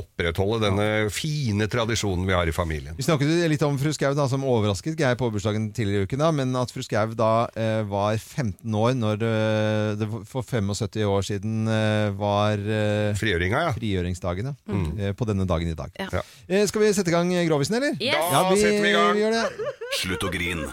opprettholde 0.00 0.60
denne 0.66 0.88
fine 1.14 1.68
tradisjonen 1.70 2.26
vi 2.28 2.34
har 2.36 2.48
i 2.48 2.54
familien. 2.54 2.96
Vi 2.98 3.06
snakket 3.06 3.30
jo 3.30 3.50
litt 3.50 3.64
om 3.66 3.78
fru 3.80 3.92
Skau 3.94 4.12
da, 4.16 4.26
som 4.30 4.44
overrasket 4.48 4.98
Geir 4.98 5.18
på 5.20 5.30
bursdagen 5.34 5.70
tidligere 5.76 6.04
i 6.04 6.08
uken. 6.08 6.22
da, 6.24 6.30
Men 6.34 6.54
at 6.58 6.72
fru 6.74 6.82
Skau 6.84 7.14
da 7.18 7.32
eh, 7.54 7.82
var 7.88 8.16
15 8.18 8.78
år 8.80 8.94
når 8.98 9.24
eh, 9.28 9.90
det 10.00 10.10
for 10.30 10.42
75 10.46 11.04
år 11.08 11.26
siden 11.26 11.68
eh, 11.70 12.10
var 12.24 12.58
eh, 12.64 13.12
Frigjøringa, 13.20 13.60
ja. 13.68 13.72
frigjøringsdagen. 13.76 14.50
Ja. 14.50 14.56
Mm. 14.72 14.86
Eh, 14.98 15.12
på 15.16 15.28
denne 15.28 15.46
dagen 15.48 15.70
i 15.70 15.76
dag. 15.78 15.92
Ja. 16.00 16.24
Eh, 16.48 16.64
skal 16.70 16.84
vi 16.84 16.92
sette 16.96 17.12
i 17.12 17.14
gang 17.14 17.30
Grovisen, 17.48 17.76
eller? 17.78 17.94
Yes. 18.00 18.16
Ja, 18.16 18.30
Da 18.32 18.50
vi, 18.50 18.60
setter 18.64 18.82
vi 18.82 18.90
i 18.90 18.96
gang. 18.96 19.14
vi 19.18 19.24
gjør 19.26 19.38
det. 19.38 19.72
Slutt 20.00 20.26
å 20.26 20.32
grine. 20.34 20.68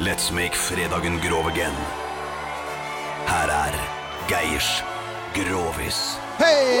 Let's 0.00 0.30
make 0.32 0.56
fredagen 0.56 1.18
grov 1.20 1.46
again. 1.52 1.76
Her 3.28 3.50
er 3.52 3.76
Geirs 4.30 4.70
Grovis. 5.36 5.98
Hei! 6.40 6.80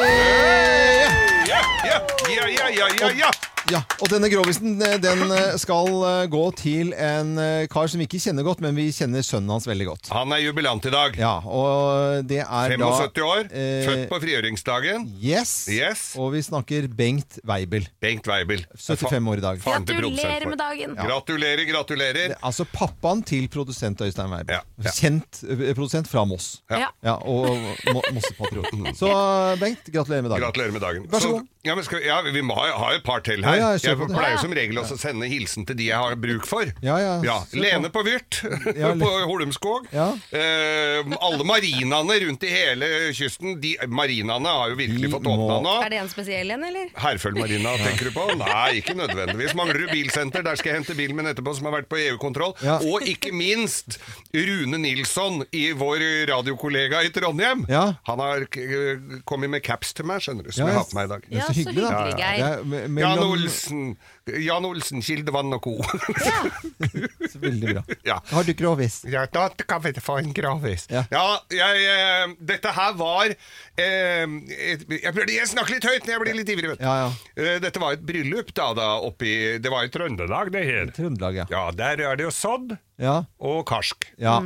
Ja, 1.46 1.60
ja, 1.84 2.00
ja, 2.32 2.48
ja, 2.48 2.68
ja, 2.78 2.88
ja, 3.00 3.10
ja. 3.26 3.49
Ja, 3.70 3.82
og 4.00 4.08
denne 4.10 4.30
grovisen 4.32 4.80
eh, 4.82 4.96
den 5.02 5.20
eh, 5.30 5.52
skal 5.60 5.90
eh, 6.08 6.22
gå 6.32 6.40
til 6.58 6.94
en 6.96 7.34
kar 7.70 7.90
som 7.92 8.00
vi 8.00 8.06
ikke 8.08 8.18
kjenner 8.22 8.42
godt, 8.46 8.62
men 8.64 8.74
vi 8.74 8.86
kjenner 8.94 9.22
sønnen 9.26 9.52
hans 9.52 9.66
veldig 9.68 9.86
godt. 9.90 10.08
Han 10.14 10.32
er 10.34 10.40
jubilant 10.42 10.86
i 10.88 10.92
dag. 10.94 11.18
Ja, 11.20 11.34
og 11.44 12.24
det 12.30 12.40
er 12.42 12.72
75 12.72 13.12
da 13.18 13.26
år. 13.28 13.50
eh, 13.52 13.84
Født 13.86 14.04
på 14.10 14.20
frigjøringsdagen. 14.24 15.04
Yes. 15.22 15.52
Yes. 15.70 16.04
Og 16.18 16.32
vi 16.34 16.42
snakker 16.46 16.88
Bengt 16.98 17.38
Weibel. 17.46 17.86
Bengt 18.02 18.26
Weibel. 18.30 18.64
75 18.80 19.28
år 19.34 19.42
i 19.42 19.44
dag. 19.44 19.60
Gratulerer 19.66 20.48
med 20.50 20.58
dagen. 20.62 20.96
Ja. 20.96 21.06
Gratulerer, 21.10 21.64
gratulerer. 21.68 22.34
Altså 22.40 22.66
pappaen 22.72 23.22
til 23.28 23.46
produsent 23.52 24.00
Øystein 24.06 24.32
Weibel. 24.32 24.56
Ja, 24.56 24.64
ja. 24.88 24.94
Kjent 24.96 25.42
produsent 25.76 26.08
fra 26.10 26.24
Moss. 26.26 26.62
Ja. 26.72 26.88
Ja, 27.04 27.18
og 27.20 27.52
Mo 27.92 28.00
Mossepatriot. 28.16 28.72
Så 29.00 29.12
Bengt, 29.60 29.86
gratulerer 29.92 30.24
med 30.26 30.32
dagen. 30.34 30.46
Gratulerer 30.48 30.74
med 30.74 30.84
dagen. 30.84 31.06
Vær 31.12 31.22
så 31.22 31.30
god. 31.36 31.46
ja, 31.66 31.74
men 31.78 31.84
skal, 31.86 32.02
ja, 32.06 32.18
vi 32.24 32.42
må 32.44 32.56
ha, 32.58 32.66
ha 32.80 32.90
et 32.96 33.04
par 33.06 33.22
til 33.26 33.44
her. 33.44 33.49
Ja, 33.50 33.70
ja, 33.70 33.70
jeg, 33.76 33.82
jeg 33.90 34.08
pleier 34.14 34.38
som 34.40 34.52
regel 34.56 34.78
også 34.82 34.96
å 34.96 35.00
sende 35.00 35.28
hilsen 35.30 35.66
til 35.68 35.76
de 35.78 35.88
jeg 35.90 35.98
har 35.98 36.16
bruk 36.20 36.46
for. 36.48 36.70
Ja, 36.84 36.96
ja. 37.24 37.36
Lene 37.56 37.90
på 37.92 38.02
Vyrt 38.06 38.40
Ja, 38.80 38.92
på 38.98 39.10
Holmskog. 39.30 39.88
Ja. 39.94 40.08
Eh, 40.34 41.00
alle 41.20 41.44
marinaene 41.46 42.16
rundt 42.24 42.44
i 42.46 42.50
hele 42.52 42.88
kysten. 43.16 43.56
De, 43.62 43.74
marinaene 43.90 44.52
har 44.54 44.72
jo 44.72 44.78
virkelig 44.80 45.10
fått 45.12 45.26
åpna 45.30 45.58
nå. 45.64 45.74
Er 45.84 45.92
det 45.94 46.00
en 46.04 46.10
spesiell 46.12 46.54
en, 46.54 46.64
eller? 46.70 46.90
Herføl-marina, 47.00 47.74
tenker 47.82 48.10
du 48.10 48.14
på? 48.16 48.26
Nei, 48.40 48.80
ikke 48.80 48.94
nødvendigvis. 48.98 49.54
Mangler 49.58 49.84
du 49.84 49.90
bilsenter, 49.92 50.44
der 50.46 50.58
skal 50.60 50.72
jeg 50.74 50.80
hente 50.82 50.96
bilen 50.98 51.18
min 51.18 51.30
etterpå, 51.30 51.54
som 51.58 51.68
har 51.70 51.78
vært 51.80 51.90
på 51.90 51.98
EU-kontroll. 52.04 52.54
Ja. 52.64 52.78
Og 52.86 53.04
ikke 53.08 53.32
minst 53.36 53.98
Rune 54.34 54.78
Nilsson, 54.80 55.42
i 55.56 55.70
vår 55.76 56.02
radiokollega 56.30 57.02
i 57.06 57.10
Trondheim. 57.14 57.64
Ja. 57.70 57.86
Han 58.08 58.22
har 58.22 58.46
kommet 59.28 59.50
med 59.52 59.62
caps 59.66 59.92
til 59.96 60.06
meg, 60.08 60.22
skjønner 60.24 60.46
du, 60.46 60.52
som 60.54 60.64
Ja, 60.66 60.72
jeg 60.74 60.78
har 60.80 60.88
på 60.90 60.98
meg 60.98 61.08
i 61.08 61.12
dag. 61.14 61.26
Er 61.30 61.36
Ja, 61.40 61.46
så 61.48 61.56
hyggelig, 61.56 61.84
da. 61.84 62.02
Ja, 62.20 62.30
ja. 62.38 62.48
Er 62.50 62.60
Jan 62.60 62.94
mellom- 62.94 63.32
Olsen, 63.40 63.96
Jan 64.44 64.64
Olsen, 64.68 65.02
Kildevann 65.04 65.52
og 65.56 65.62
co. 65.64 65.74
Så 67.30 67.38
Veldig 67.42 67.74
bra. 67.74 67.82
Ja. 68.06 68.18
Har 68.30 68.44
du 68.46 68.52
grovis? 68.58 69.00
Ja, 69.10 69.24
da 69.32 69.48
kan 69.66 69.82
vi 69.84 69.92
få 70.00 70.18
en 70.20 70.32
gravis. 70.36 70.86
Ja. 70.90 71.04
Ja, 71.12 71.24
jeg, 71.54 71.84
eh, 71.90 72.34
dette 72.52 72.72
her 72.76 72.94
var 73.00 73.32
eh, 73.32 74.24
et, 74.24 74.86
jeg, 74.88 75.14
jeg 75.34 75.50
snakker 75.50 75.76
litt 75.78 75.88
høyt 75.88 76.06
når 76.06 76.14
jeg 76.16 76.24
blir 76.24 76.38
litt 76.40 76.52
ivrig, 76.54 76.72
vet 76.74 76.82
du. 76.82 76.86
Ja, 76.86 76.96
ja. 77.06 77.10
Eh, 77.40 77.58
dette 77.64 77.82
var 77.82 77.96
et 77.96 78.04
bryllup 78.06 78.52
da, 78.56 78.70
da 78.76 78.88
oppi 79.06 79.34
Det 79.62 79.72
var 79.72 79.86
i 79.86 79.92
Trøndelag, 79.92 80.52
det 80.54 80.64
her. 80.68 80.90
Trøndelag, 80.96 81.42
ja. 81.42 81.46
Ja, 81.52 81.66
der 81.76 82.04
er 82.10 82.18
det 82.20 82.28
jo 82.28 82.34
sodd 82.34 82.76
Ja. 83.00 83.20
og 83.38 83.62
karsk. 83.70 84.10
ja. 84.20 84.40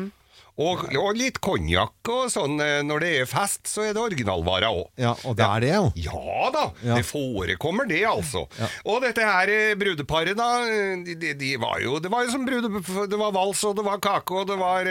Og, 0.56 0.84
og 0.94 1.16
litt 1.18 1.40
konjakk 1.42 2.06
og 2.14 2.28
sånn. 2.30 2.60
eh, 2.62 2.82
Når 2.86 3.00
det 3.02 3.08
er 3.20 3.26
fest, 3.26 3.64
så 3.66 3.82
er 3.88 3.92
det 3.96 4.02
originalvarer 4.04 4.68
òg. 4.70 4.84
ja 5.02 5.10
og 5.26 5.34
det 5.34 5.42
er 5.44 5.60
det, 5.64 5.70
jo. 5.74 5.88
Ja 5.96 6.50
da, 6.54 6.64
Ja. 6.84 6.94
det 6.94 7.04
forekommer 7.08 7.88
det 7.90 8.04
altså. 8.06 8.44
Ja. 8.60 8.68
Og 8.86 9.02
dette 9.02 9.18
her 9.26 9.50
eh, 9.50 9.74
brudeparet 9.74 10.36
da, 10.38 10.46
eh, 10.62 11.02
de, 11.02 11.32
de, 11.34 11.50
var 11.58 11.80
jo, 11.82 11.98
det 11.98 12.10
var 12.12 12.22
jo 12.24 12.30
som 12.30 12.46
brude, 12.46 12.70
det 13.10 13.18
var 13.18 13.32
vals 13.34 13.64
og 13.66 13.74
det 13.80 13.84
var 13.84 13.98
kake 13.98 14.30
og 14.30 14.46
det 14.46 14.58
var, 14.60 14.86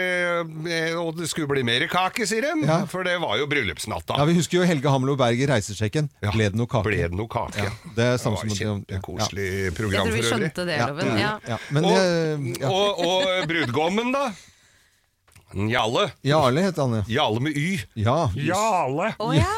og 1.00 1.16
det 1.16 1.30
skulle 1.32 1.48
bli 1.48 1.62
mer 1.64 1.86
kake, 1.88 2.26
sier 2.28 2.42
de, 2.44 2.66
Ja. 2.68 2.84
for 2.86 3.02
det 3.04 3.16
var 3.24 3.38
jo 3.40 3.46
bryllupsnatta. 3.48 4.18
Ja, 4.20 4.24
Vi 4.28 4.34
husker 4.36 4.60
jo 4.60 4.64
Helge 4.68 4.90
Hamlo 4.92 5.16
Berg 5.16 5.40
i 5.40 5.46
Reisesjekken. 5.48 6.10
Ja. 6.22 6.30
Ble 6.30 6.50
det 6.52 6.56
noe 6.60 6.66
kake? 6.68 6.84
Ble 6.90 6.96
det 7.08 7.12
noe 7.16 7.26
kake? 7.32 7.64
Ja, 7.64 7.70
det 7.96 8.04
er 8.04 8.16
samme 8.20 8.36
var 8.36 8.48
som 8.52 8.58
kjempekoselig 8.60 9.48
Jeg 9.70 9.74
program 9.80 10.06
tror 10.08 10.12
vi 10.12 10.22
for 10.22 10.36
øvrig. 10.36 10.50
skjønte 10.52 10.66
det, 10.68 10.76
Ja. 10.76 10.86
Loven. 10.92 11.18
Ja. 11.18 11.38
Ja, 11.48 11.58
og, 11.80 12.50
ja. 12.60 12.68
og, 12.68 13.06
og 13.08 13.48
brudgommen 13.48 14.12
da, 14.12 14.28
Jalle, 15.54 16.08
Jarle 16.26 16.62
het 16.64 16.76
han, 16.76 16.94
ja. 16.98 17.02
Jale 17.06 17.40
med 17.40 17.56
Y. 17.56 17.78
Ja. 17.94 18.30
Jale. 18.34 19.12
Å 19.22 19.28
ja. 19.38 19.52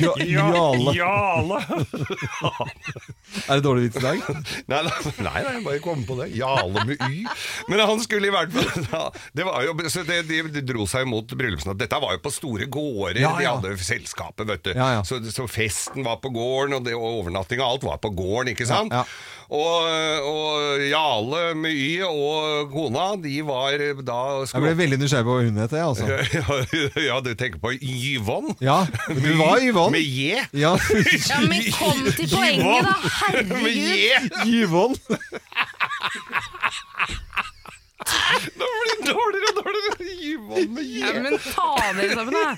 Ja, 0.00 0.14
Jarle. 0.24 0.94
Jale. 0.96 1.58
Er 3.48 3.58
det 3.58 3.64
dårlig 3.64 3.88
vits 3.88 4.00
i 4.00 4.04
dag? 4.06 4.22
Nei, 4.72 4.80
nei, 4.86 5.12
nei, 5.26 5.42
jeg 5.44 5.62
bare 5.66 5.80
kom 5.84 6.00
på 6.08 6.16
det. 6.22 6.30
Jale 6.36 6.84
med 6.88 7.02
Y. 7.10 7.26
Men 7.68 7.82
han 7.90 8.00
skulle 8.00 8.30
i 8.30 8.32
hvert 8.32 8.54
fall 8.54 8.86
ja, 8.88 9.02
det 9.36 9.44
var 9.44 9.64
jo, 9.66 9.74
så 9.92 10.04
det, 10.08 10.22
de, 10.30 10.40
de 10.52 10.62
dro 10.64 10.86
seg 10.88 11.04
mot 11.08 11.28
bryllupsnatt. 11.28 11.78
Dette 11.80 12.00
var 12.00 12.16
jo 12.16 12.22
på 12.24 12.32
store 12.32 12.68
gårder. 12.72 13.20
Ja, 13.20 13.34
ja. 13.44 13.56
De 13.60 13.72
hadde 13.74 13.84
selskapet, 13.84 14.46
vet 14.48 14.64
du. 14.64 14.72
Ja, 14.72 14.90
ja. 14.98 15.04
Så, 15.06 15.20
så 15.32 15.48
festen 15.50 16.06
var 16.06 16.22
på 16.24 16.32
gården, 16.32 16.78
og, 16.78 16.86
det, 16.88 16.96
og 16.96 17.20
overnatting 17.20 17.60
og 17.60 17.68
alt 17.74 17.88
var 17.90 18.00
på 18.00 18.12
gården, 18.16 18.54
ikke 18.54 18.68
sant? 18.68 18.94
Ja, 18.96 19.04
Og, 19.48 19.80
og 20.28 20.80
Jale 20.84 21.54
med 21.56 21.70
Y 21.72 22.02
og 22.04 22.68
kona, 22.72 23.16
de 23.22 23.38
var 23.48 23.80
da 24.04 24.44
Jeg 24.44 24.60
ble 24.60 24.74
veldig 24.76 24.98
nysgjerrig 25.00 25.24
på 25.24 25.36
hva 25.38 25.44
hun 25.46 25.56
het, 25.62 25.72
jeg, 25.72 25.84
altså. 25.88 26.04
ja, 27.08 27.16
du 27.24 27.30
tenker 27.32 27.56
på 27.62 27.72
Yvonne? 27.80 28.52
Ja, 28.60 28.82
du 29.08 29.30
var 29.40 29.56
Yvonne. 29.64 29.96
Med 29.96 30.04
J? 30.04 30.44
Ja, 30.52 30.74
ja, 31.30 31.40
men 31.48 31.64
kom 31.78 32.04
til 32.12 32.28
poenget, 32.28 32.84
da! 32.84 32.92
Herregud. 33.22 33.72
Yvonne. 34.52 34.96
Det 38.52 38.68
blir 38.68 39.00
dårligere 39.08 39.48
og 39.48 39.56
dårligere. 39.64 39.96
Yvonne 40.34 40.68
med 40.76 40.84
J. 40.84 41.00
Ja, 41.00 41.10
men 41.24 41.40
ta 41.40 41.70
dere 41.96 42.12
sammen, 42.20 42.34
da. 42.36 42.52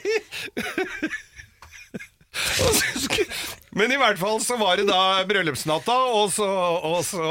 Og 3.70 3.78
Men 3.78 3.92
i 3.94 3.98
hvert 4.00 4.18
fall 4.18 4.40
så 4.42 4.56
var 4.58 4.80
det 4.80 4.86
da 4.88 5.22
bryllupsnatta, 5.28 5.94
og 6.18 6.32
så, 6.34 6.46
og 6.90 7.00
så 7.06 7.28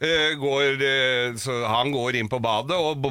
eh, 0.00 0.32
går 0.40 0.80
eh, 0.86 1.34
så 1.40 1.58
Han 1.68 1.92
går 1.92 2.16
inn 2.20 2.30
på 2.32 2.40
badet 2.42 2.78
og 2.80 3.04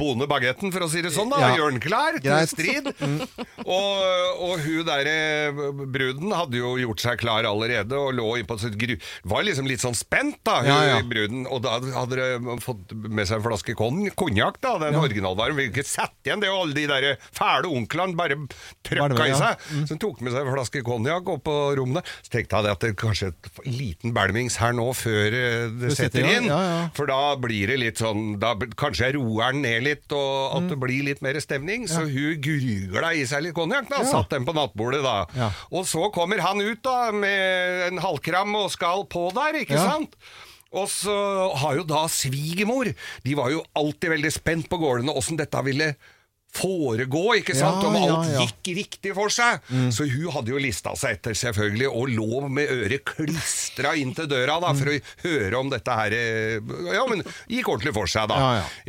boner 0.00 0.24
bagetten, 0.30 0.72
for 0.72 0.86
å 0.86 0.88
si 0.88 1.02
det 1.04 1.10
sånn, 1.12 1.28
da. 1.28 1.40
Ja. 1.42 1.50
Gjør 1.58 1.74
den 1.74 1.82
klar 1.84 2.16
til 2.24 2.46
strid. 2.48 2.88
Og, 3.70 3.98
og 4.40 4.62
hun 4.64 4.86
derre 4.88 5.52
bruden 5.92 6.32
hadde 6.34 6.56
jo 6.58 6.70
gjort 6.80 7.02
seg 7.04 7.18
klar 7.20 7.44
allerede 7.46 7.94
og 8.00 8.14
lå 8.16 8.24
innpå 8.40 8.56
sitt 8.58 8.74
gru... 8.80 8.94
Var 9.30 9.44
liksom 9.46 9.68
litt 9.68 9.82
sånn 9.84 9.94
spent, 9.94 10.38
da, 10.48 10.56
hun 10.64 10.70
Ja, 10.70 10.78
ja. 10.88 11.02
bruden. 11.06 11.44
Og 11.52 11.60
da 11.62 11.76
hadde 11.98 12.16
de 12.16 12.56
fått 12.64 12.94
med 12.96 13.28
seg 13.28 13.38
en 13.38 13.44
flaske 13.44 13.76
kon- 13.78 14.08
konjakk, 14.18 14.56
da, 14.64 14.72
den 14.82 14.96
originalvaren. 14.98 15.54
Ville 15.58 15.70
ikke 15.74 15.84
sett 15.86 16.16
igjen 16.26 16.40
det, 16.42 16.48
og 16.50 16.64
alle 16.64 16.78
de 16.80 16.86
der 16.90 17.08
fæle 17.36 17.68
onklene 17.70 18.16
bare 18.18 18.40
trøkka 18.88 19.10
Bare, 19.12 19.28
i 19.28 19.34
ja. 19.34 19.38
seg. 19.52 19.68
Så 19.84 19.94
hun 19.98 20.02
tok 20.08 20.24
med 20.24 20.34
seg 20.34 20.48
en 20.48 20.54
flaske 20.56 20.82
konjakk 20.88 21.30
opp 21.36 21.44
på 21.46 21.58
rommet. 21.78 21.89
Så 21.98 22.30
tenkte 22.30 22.60
jeg 22.62 22.70
at 22.76 22.84
det 22.84 22.90
kanskje 23.00 23.28
et 23.32 23.48
liten 23.66 24.12
bælmings 24.14 24.56
her 24.62 24.72
nå 24.76 24.86
før 24.94 25.26
eh, 25.34 25.64
det 25.74 25.88
Det 25.90 25.96
setter 25.98 26.28
inn. 26.28 26.46
ja, 26.50 26.58
ja. 26.68 26.76
For 26.94 27.10
da 27.10 27.34
blir 27.42 27.72
det 27.72 27.78
litt 27.82 27.98
sånn 28.02 28.36
da, 28.42 28.54
Kanskje 28.78 29.08
jeg 29.10 29.16
roer 29.18 29.52
den 29.56 29.62
ned 29.66 29.82
litt, 29.88 30.06
og 30.14 30.56
at 30.58 30.68
det 30.70 30.78
blir 30.82 31.02
litt 31.10 31.22
mer 31.24 31.38
stemning. 31.42 31.88
Så 31.90 32.04
hun 32.06 32.38
grugla 32.44 33.10
i 33.18 33.24
seg 33.26 33.42
litt 33.48 33.56
konjakk, 33.58 33.88
da. 33.90 34.04
Satt 34.06 34.30
den 34.30 34.46
på 34.46 34.54
nattbordet, 34.56 35.02
da. 35.02 35.50
Og 35.74 35.88
så 35.90 36.06
kommer 36.14 36.38
han 36.44 36.60
ut 36.62 36.82
da 36.86 37.10
med 37.12 37.88
en 37.90 37.98
halvkram 38.04 38.54
og 38.62 38.70
skal 38.72 39.04
på 39.10 39.26
der, 39.36 39.60
ikke 39.64 39.80
sant? 39.80 40.14
Og 40.70 40.86
så 40.86 41.14
har 41.58 41.80
jo 41.80 41.82
da 41.82 42.04
svigermor 42.06 42.86
De 43.26 43.32
var 43.34 43.50
jo 43.50 43.64
alltid 43.74 44.12
veldig 44.12 44.30
spent 44.30 44.68
på 44.70 44.78
gårdene 44.78 45.10
åssen 45.18 45.34
dette 45.40 45.58
ville 45.66 45.88
foregå, 46.56 47.36
ikke 47.38 47.54
sant? 47.54 47.82
Ja, 47.84 47.88
Om 47.90 47.96
alt 47.96 48.28
ja, 48.30 48.40
ja. 48.40 48.46
gikk 48.46 48.70
riktig 48.76 49.12
for 49.16 49.30
seg. 49.32 49.60
Så 49.94 50.06
hun 50.10 50.30
hadde 50.34 50.50
jo 50.52 50.58
lista 50.60 50.92
seg 50.98 51.16
etter, 51.18 51.36
selvfølgelig, 51.38 51.88
og 51.88 52.10
lå 52.10 52.40
med 52.50 52.72
øret 52.74 53.04
klistra 53.06 53.92
inn 53.98 54.10
til 54.16 54.26
døra 54.30 54.58
da, 54.62 54.72
for 54.76 54.90
å 54.92 54.96
høre 55.24 55.60
om 55.60 55.70
dette 55.72 55.94
her 55.96 56.16
eh, 56.16 56.72
Ja, 56.94 57.04
men 57.10 57.22
gikk 57.50 57.70
ordentlig 57.70 57.94
for 57.96 58.10
seg, 58.10 58.28
da. 58.32 58.40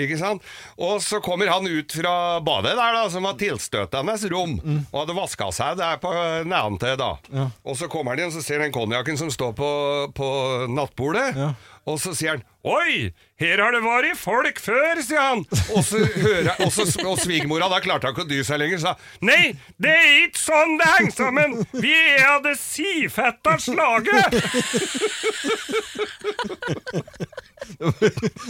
Ikke 0.01 0.17
sant? 0.19 0.45
Og 0.81 0.99
så 1.05 1.21
kommer 1.23 1.51
han 1.53 1.67
ut 1.69 1.93
fra 2.01 2.15
badet 2.43 2.73
der, 2.77 2.97
da, 2.97 3.05
som 3.13 3.27
var 3.29 3.37
tilstøtendes 3.39 4.25
rom, 4.33 4.57
og 4.91 4.97
hadde 5.03 5.17
vaska 5.17 5.51
seg 5.55 5.77
der 5.81 6.01
på 6.01 6.11
nedentil, 6.49 6.97
da. 6.99 7.11
Ja. 7.31 7.47
Og 7.67 7.77
så 7.79 7.89
kommer 7.91 8.15
han 8.17 8.25
inn, 8.27 8.33
så 8.35 8.43
ser 8.43 8.63
han 8.65 8.73
konjakken 8.75 9.19
som 9.21 9.29
står 9.33 9.53
på, 9.57 9.71
på 10.17 10.31
nattbordet, 10.73 11.29
Ja. 11.37 11.53
Og 11.89 11.97
så 12.01 12.13
sier 12.17 12.35
han 12.35 12.43
Oi, 12.61 13.07
her 13.41 13.57
har 13.57 13.73
det 13.73 13.79
vært 13.81 14.19
folk 14.21 14.59
før, 14.61 14.99
sier 15.01 15.17
han. 15.17 15.39
Og 15.73 15.81
så 15.81 15.97
hører 16.05 16.51
og, 16.61 16.69
så, 16.69 16.85
og 17.09 17.17
svigermora 17.17 17.65
da 17.71 17.79
klarte 17.81 18.11
ikke 18.13 18.21
å 18.21 18.29
dy 18.29 18.43
seg 18.45 18.61
lenger, 18.61 18.83
sa 18.83 18.91
Nei, 19.25 19.55
det 19.81 19.95
er 19.97 20.11
ikke 20.27 20.43
sånn 20.43 20.75
det 20.77 20.89
henger 20.91 21.15
sammen! 21.15 21.55
Vi 21.73 21.95
er 21.95 22.27
av 22.35 22.43
det 22.45 22.53
sifetta 22.61 23.57
slaget! 23.57 24.37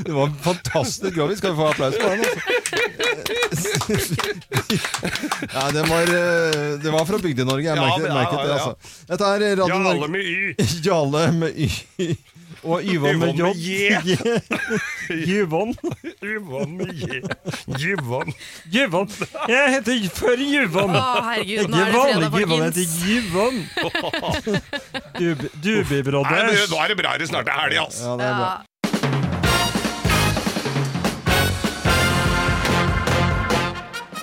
Det 0.06 0.12
var 0.12 0.34
fantastisk. 0.44 1.14
Skal 1.38 1.52
vi 1.52 1.56
få 1.56 1.68
applaus 1.68 1.96
for 1.96 2.10
den? 2.10 2.20
Altså? 2.20 2.42
Ja, 5.54 5.72
den 5.72 5.90
var, 5.90 6.02
eh, 6.02 6.80
det 6.84 6.92
var 6.92 7.06
fra 7.06 7.18
Bygde-Norge. 7.18 7.68
Jeg 7.68 7.80
merket, 7.80 8.08
ja, 8.08 8.14
merket 8.14 8.38
det. 8.40 8.48
ja, 8.48 8.56
ja. 8.56 8.70
Altså. 8.70 9.06
Dette 9.08 9.24
er 9.24 9.56
Radio 9.62 9.80
Norge. 9.84 10.08
med 10.12 10.22
Y. 10.26 10.56
Jarle 10.86 11.32
med 11.32 11.58
Y. 11.58 12.16
Og 12.64 12.84
Yvonne 12.86 13.18
med 13.18 13.40
Yvonne 13.40 13.58
J. 13.58 13.98
Juvon. 15.10 15.76
Yvonne 16.34 16.78
med 16.78 16.94
J. 16.94 17.22
Yvonne. 17.80 18.34
Juvon. 18.72 19.10
Jeg 19.50 19.72
heter 19.76 20.10
før 20.16 20.36
Yvonne. 20.46 20.98
Å, 20.98 21.00
herregud, 21.30 21.68
nå 21.72 21.78
er 21.82 21.86
det 21.92 21.98
fredag, 22.36 22.58
jeg 22.58 22.66
heter 22.70 22.86
Yvonne. 23.18 23.62
Nå 26.72 26.78
er 26.82 26.88
det 26.94 26.98
bra 27.02 27.10
det 27.22 27.28
snart 27.30 27.48
er 27.50 27.58
helg, 27.66 27.78
altså. 27.86 28.04
Ja, 28.12 28.16
det 28.18 28.26
er 28.30 28.36
bra. 28.42 28.52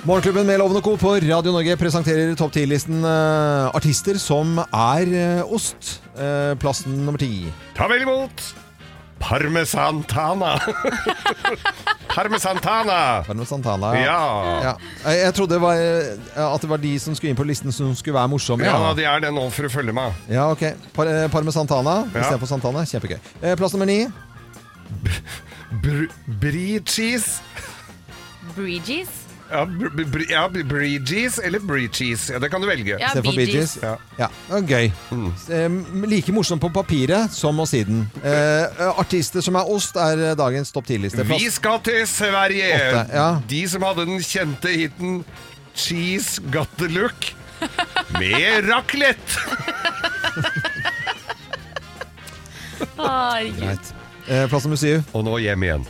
Morgenklubben 0.08 0.46
med 0.46 0.58
Lovende 0.58 0.80
Co. 0.80 0.94
på 0.96 1.10
Radio 1.20 1.52
Norge 1.52 1.74
presenterer 1.76 2.30
topp 2.38 2.54
10-listen 2.56 3.02
uh, 3.04 3.68
artister 3.76 4.16
som 4.20 4.54
er 4.64 5.10
uh, 5.42 5.52
ost. 5.52 5.98
Uh, 6.16 6.54
plassen 6.60 6.94
nummer 7.04 7.20
ti. 7.20 7.44
Ta 7.76 7.84
vel 7.90 8.06
imot 8.06 8.40
Parmesantana. 9.20 10.54
Parmesantana. 12.14 12.96
Parmesantana. 13.26 13.90
Ja. 14.00 14.16
Ja. 14.64 14.72
Jeg, 15.04 15.20
jeg 15.26 15.34
trodde 15.36 15.56
det 15.58 15.60
var, 15.66 15.76
eh, 15.82 16.40
at 16.54 16.62
det 16.64 16.70
var 16.70 16.80
de 16.86 16.92
som 17.02 17.18
skulle 17.18 17.34
inn 17.34 17.38
på 17.40 17.44
listen 17.50 17.74
som 17.74 17.90
skulle 17.98 18.14
være 18.16 18.30
morsomme. 18.32 18.64
Ja, 18.64 18.78
Ja, 18.86 18.94
de 18.94 19.04
er 19.10 19.26
det 19.26 19.34
nå 19.34 19.44
for 19.52 19.66
å 19.68 19.72
følge 19.74 19.92
med. 19.92 20.14
ja 20.30 20.46
ok. 20.54 20.62
Par, 20.94 21.10
eh, 21.10 21.26
Parmesantana 21.34 21.98
Ja. 22.14 22.22
istedenfor 22.22 22.46
Santana. 22.54 22.86
Kjempegøy. 22.86 23.18
Eh, 23.42 23.56
plass 23.58 23.74
nummer 23.74 23.90
ni. 23.90 24.06
Br 25.82 26.06
brie 26.40 26.78
cheese. 26.86 27.42
Brie 28.54 28.78
Gees. 28.86 29.27
Ja, 29.48 29.64
br 29.64 30.04
br 30.04 30.24
ja, 30.28 30.42
cheese 31.04 31.42
eller 31.42 31.58
brie 31.58 31.88
cheese. 31.88 32.32
Ja, 32.32 32.38
det 32.38 32.50
kan 32.50 32.60
du 32.60 32.66
velge. 32.68 32.98
Ja, 33.00 33.14
Bee 33.22 33.32
Bee 33.36 33.46
Gees. 33.46 33.78
Ja. 33.82 33.96
ja, 34.18 34.28
gøy. 34.60 34.90
Eh, 35.48 35.68
like 36.04 36.32
morsomt 36.32 36.60
på 36.60 36.68
papiret 36.72 37.32
som 37.32 37.58
å 37.60 37.66
si 37.68 37.80
den. 37.88 38.04
Uh, 38.20 38.92
artister 39.00 39.40
som 39.44 39.56
er 39.56 39.70
ost, 39.72 39.96
er 39.96 40.20
eh, 40.30 40.36
dagens 40.36 40.72
topp 40.74 40.90
10-liste. 40.90 41.24
Vi 41.28 41.48
skal 41.52 41.80
til 41.80 42.04
Sverige. 42.10 42.68
Åtte, 42.76 43.04
ja. 43.16 43.28
De 43.48 43.62
som 43.72 43.88
hadde 43.88 44.08
den 44.10 44.20
kjente 44.20 44.72
hiten 44.74 45.22
Cheese 45.72 46.44
Got 46.52 46.68
The 46.76 46.92
Look 46.92 47.32
med 48.18 48.64
raclette. 48.70 49.40
Herregud. 52.98 53.94
Eh, 54.28 54.44
plass 54.50 54.68
nummer 54.68 54.76
syv. 54.76 55.06
Og 55.16 55.24
nå 55.24 55.40
hjem 55.40 55.64
igjen. 55.64 55.88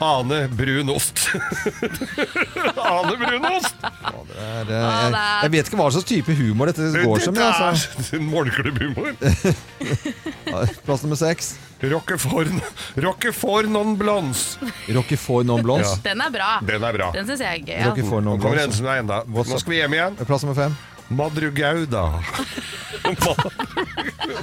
Ane 0.00 0.48
brunost. 0.48 1.26
Ane 2.90 3.16
brunost! 3.20 3.74
Det 4.30 4.38
er, 4.40 4.70
eh, 4.70 4.70
jeg, 4.72 5.14
jeg 5.44 5.52
vet 5.54 5.68
ikke 5.68 5.78
hva 5.80 5.88
slags 5.92 6.06
type 6.08 6.36
humor 6.38 6.70
dette 6.70 6.86
går 7.04 7.24
som. 7.24 7.36
Dette 7.36 7.68
Altså. 7.70 8.16
er 8.16 8.24
morgenklubbhumor. 8.24 9.12
Ja, 10.50 10.64
Plass 10.84 11.04
nummer 11.04 11.16
seks. 11.20 11.52
Roquefort, 11.80 12.48
Roquefort 13.00 13.68
non 13.70 13.92
blondes. 13.96 14.56
Roquefort 14.92 15.46
non 15.48 15.62
blondes. 15.64 15.92
Ja. 15.94 16.00
Den 16.10 16.24
er 16.24 16.32
bra. 16.34 16.48
Den 16.66 16.84
er 16.84 16.96
bra. 16.96 17.10
Den 17.14 17.28
syns 17.28 17.40
jeg 17.44 17.60
er 17.60 17.62
gøy. 17.68 17.76
Ja. 17.78 17.90
Roquefort 17.92 18.24
non 18.26 18.34
Nå 18.36 18.42
kommer 18.42 18.58
blondes. 18.58 18.80
enda. 18.98 19.20
Nå 19.30 19.44
skal 19.46 19.70
vi 19.76 19.78
hjem 19.78 19.94
igjen. 19.96 20.18
Plass 20.26 20.44
nummer 20.44 20.58
fem. 20.58 20.74
Madrugauda. 21.10 22.02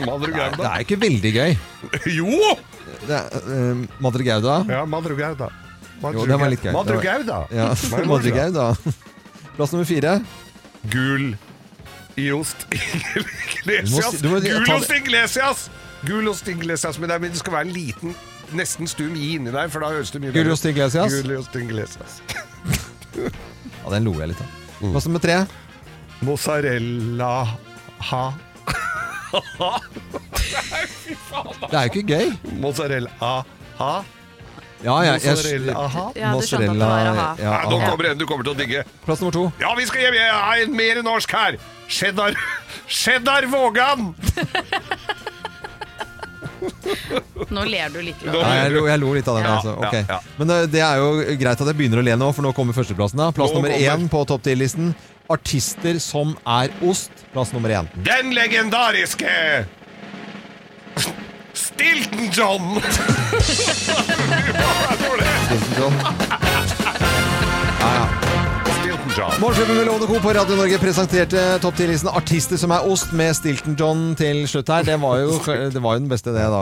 Det 0.07 0.65
er 0.67 0.83
ikke 0.83 0.97
veldig 0.99 1.31
gøy. 1.35 1.55
Jo! 2.11 2.55
Det 3.07 3.15
er, 3.15 3.47
uh, 3.47 3.83
Madrugauda. 4.03 4.57
Ja, 4.71 4.83
Madrugauda. 4.89 5.49
Jo, 6.13 6.25
den 6.29 6.39
var 6.41 6.51
litt 6.51 6.63
gøy. 6.65 6.73
Madrugauda. 6.75 7.39
Ja, 7.55 7.69
Hva 7.73 7.97
er 7.99 8.03
det 8.05 8.09
Madrugauda. 8.11 8.65
Plass 9.57 9.73
nummer 9.73 9.87
fire. 9.89 10.17
Gul 10.93 11.31
Iost 12.17 12.65
Iglesias. 12.73 14.21
Du 14.21 14.29
må- 14.31 14.39
du 14.41 14.47
må- 14.49 14.65
ta 14.65 14.73
Gulost 14.73 14.89
det- 14.89 15.01
Iglesias! 15.03 15.67
Iglesias, 16.47 16.99
men 16.99 17.09
det, 17.09 17.15
er- 17.15 17.19
men 17.23 17.31
det 17.33 17.39
skal 17.41 17.53
være 17.53 17.67
en 17.67 17.73
liten, 17.73 18.15
nesten 18.57 18.87
stum 18.89 19.15
i 19.17 19.33
inni 19.35 19.51
der, 19.53 19.67
for 19.73 19.79
da 19.83 19.89
høres 19.93 20.11
det 20.13 20.21
mye 20.21 20.31
bedre 20.31 20.41
ut. 20.41 20.45
Gulost 20.51 20.65
Iglesias? 20.69 21.13
Gulost 21.23 21.55
Iglesias. 21.55 22.19
Ja, 23.17 23.89
den 23.95 24.03
lo 24.05 24.13
jeg 24.19 24.29
litt 24.33 24.41
av. 24.41 24.49
Plass 24.93 25.07
nummer 25.09 25.21
tre. 25.23 25.39
Mozzarella 26.25 27.31
ha. 28.09 28.23
Fy 30.37 31.15
faen, 31.27 31.55
da. 31.61 31.67
Det 31.67 31.77
er 31.77 31.87
jo 31.87 31.89
ikke 31.91 32.05
gøy. 32.13 32.31
Mozzarella 32.63 33.11
ha. 33.21 33.91
Ja, 34.85 34.93
ja, 35.01 35.13
jeg, 35.17 35.31
Mozzarella-ha. 35.33 36.01
Ja, 36.15 36.31
du 36.37 36.43
skjønte 36.45 36.69
at 36.69 36.77
det 36.77 36.85
var 36.85 37.07
aha. 37.09 37.23
ja, 37.41 37.53
Nei, 37.63 37.69
nå 37.71 37.77
aha. 37.79 37.87
kommer 37.89 38.09
en 38.11 38.19
du 38.19 38.25
kommer 38.29 38.45
til 38.45 38.53
å 38.53 38.57
digge. 38.59 38.83
Plass 39.07 39.23
nummer 39.23 39.33
to. 39.33 39.45
Ja, 39.61 39.71
vi 39.77 39.87
skal 39.89 40.03
hjem. 40.05 40.17
Jeg 40.19 40.29
er 40.29 40.61
en 40.67 40.75
mer 40.77 40.99
norsk 41.05 41.33
her. 41.33 41.57
Cheddar 41.89 42.37
Cheddar 42.85 43.47
Vågan! 43.49 44.11
Nå 47.53 47.63
ler 47.69 47.89
du 47.93 47.99
litt. 48.03 48.21
Ja, 48.25 48.33
jeg, 48.63 48.71
lo, 48.75 48.85
jeg 48.89 48.99
lo 49.01 49.11
litt 49.15 49.27
av 49.29 49.37
den. 49.39 49.45
Ja, 49.47 49.55
altså. 49.57 49.73
ja, 49.81 50.01
ja. 50.09 50.19
Men 50.37 50.49
det, 50.51 50.57
det 50.73 50.81
er 50.83 51.01
jo 51.01 51.09
greit 51.41 51.61
at 51.63 51.69
jeg 51.71 51.77
begynner 51.79 52.01
å 52.01 52.05
le 52.05 52.15
nå, 52.19 52.29
for 52.35 52.45
nå 52.45 52.51
kommer 52.57 52.75
førsteplassen. 52.77 53.19
da 53.21 53.29
Plass 53.35 53.53
Nå 53.53 53.59
nummer 53.61 53.73
kommer- 53.73 53.93
én 54.05 54.09
på 54.13 54.23
topp 54.29 54.45
10-listen. 54.45 54.91
Artister 55.29 55.99
som 56.03 56.35
er 56.47 56.73
ost. 56.85 57.11
Plass 57.33 57.53
nummer 57.53 57.69
én. 57.69 57.89
Den 58.05 58.33
legendariske 58.35 59.65
Stilton 61.53 62.29
John! 62.33 62.81
Stilton 65.45 65.73
John. 65.77 66.56
Ja. 69.17 69.31
Morgenklubben 69.41 69.75
med 69.77 69.85
Lovende 69.85 70.07
Co. 70.07 70.19
på 70.21 70.33
Radio 70.33 70.55
Norge 70.55 70.77
presenterte 70.77 71.41
topp 71.59 71.75
10-listen 71.79 72.09
artister 72.13 72.59
som 72.61 72.69
er 72.75 72.83
ost, 72.85 73.09
med 73.17 73.33
Stilton 73.33 73.73
John 73.79 74.01
til 74.19 74.43
slutt 74.49 74.69
her. 74.69 74.85
Det 74.85 74.97
var 75.01 75.17
jo, 75.23 75.39
det 75.73 75.81
var 75.81 75.95
jo 75.97 76.03
den 76.03 76.09
beste, 76.11 76.33
det, 76.35 76.43
da. 76.53 76.61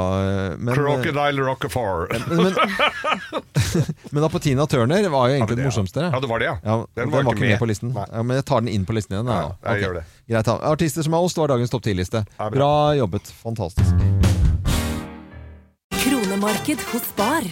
Men, 0.55 0.71
Crocodile 0.77 1.43
Rockefar. 1.43 2.07
men, 2.31 2.55
men 4.15 4.27
Apotina 4.29 4.63
Turner 4.71 5.09
var 5.11 5.27
jo 5.33 5.35
egentlig 5.41 5.59
det 5.59 5.67
morsomste. 5.67 6.07
Ja, 6.07 6.21
det 6.23 6.29
var 6.31 6.39
det, 6.39 6.47
ja. 6.53 6.55
Ja, 6.63 6.77
Den 6.95 7.11
den, 7.11 7.11
var 7.11 7.25
ikke 7.25 7.35
ikke 7.35 7.43
med 7.43 7.49
med. 7.57 7.59
på 7.65 7.69
listen. 7.73 7.91
Ja, 7.99 8.23
men 8.23 8.39
jeg 8.39 8.47
tar 8.47 8.63
den 8.63 8.71
inn 8.71 8.87
på 8.87 8.95
listen 8.95 9.17
igjen. 9.17 9.27
da. 9.33 9.41
Ja, 9.41 9.51
jeg 9.73 9.75
Ok. 9.75 9.83
gjør 9.87 9.99
det. 9.99 10.05
Greit, 10.31 10.45
da. 10.47 10.57
Artister 10.71 11.03
som 11.09 11.17
er 11.19 11.27
ost 11.27 11.37
var 11.43 11.51
dagens 11.51 11.75
topp 11.75 11.83
10-liste. 11.89 12.23
Ja, 12.39 12.47
bra. 12.47 12.55
bra 12.55 12.71
jobbet. 13.01 13.33
Fantastisk. 13.43 13.91
Kronemarked 16.05 16.87
hos 16.93 17.03
Spar. 17.11 17.51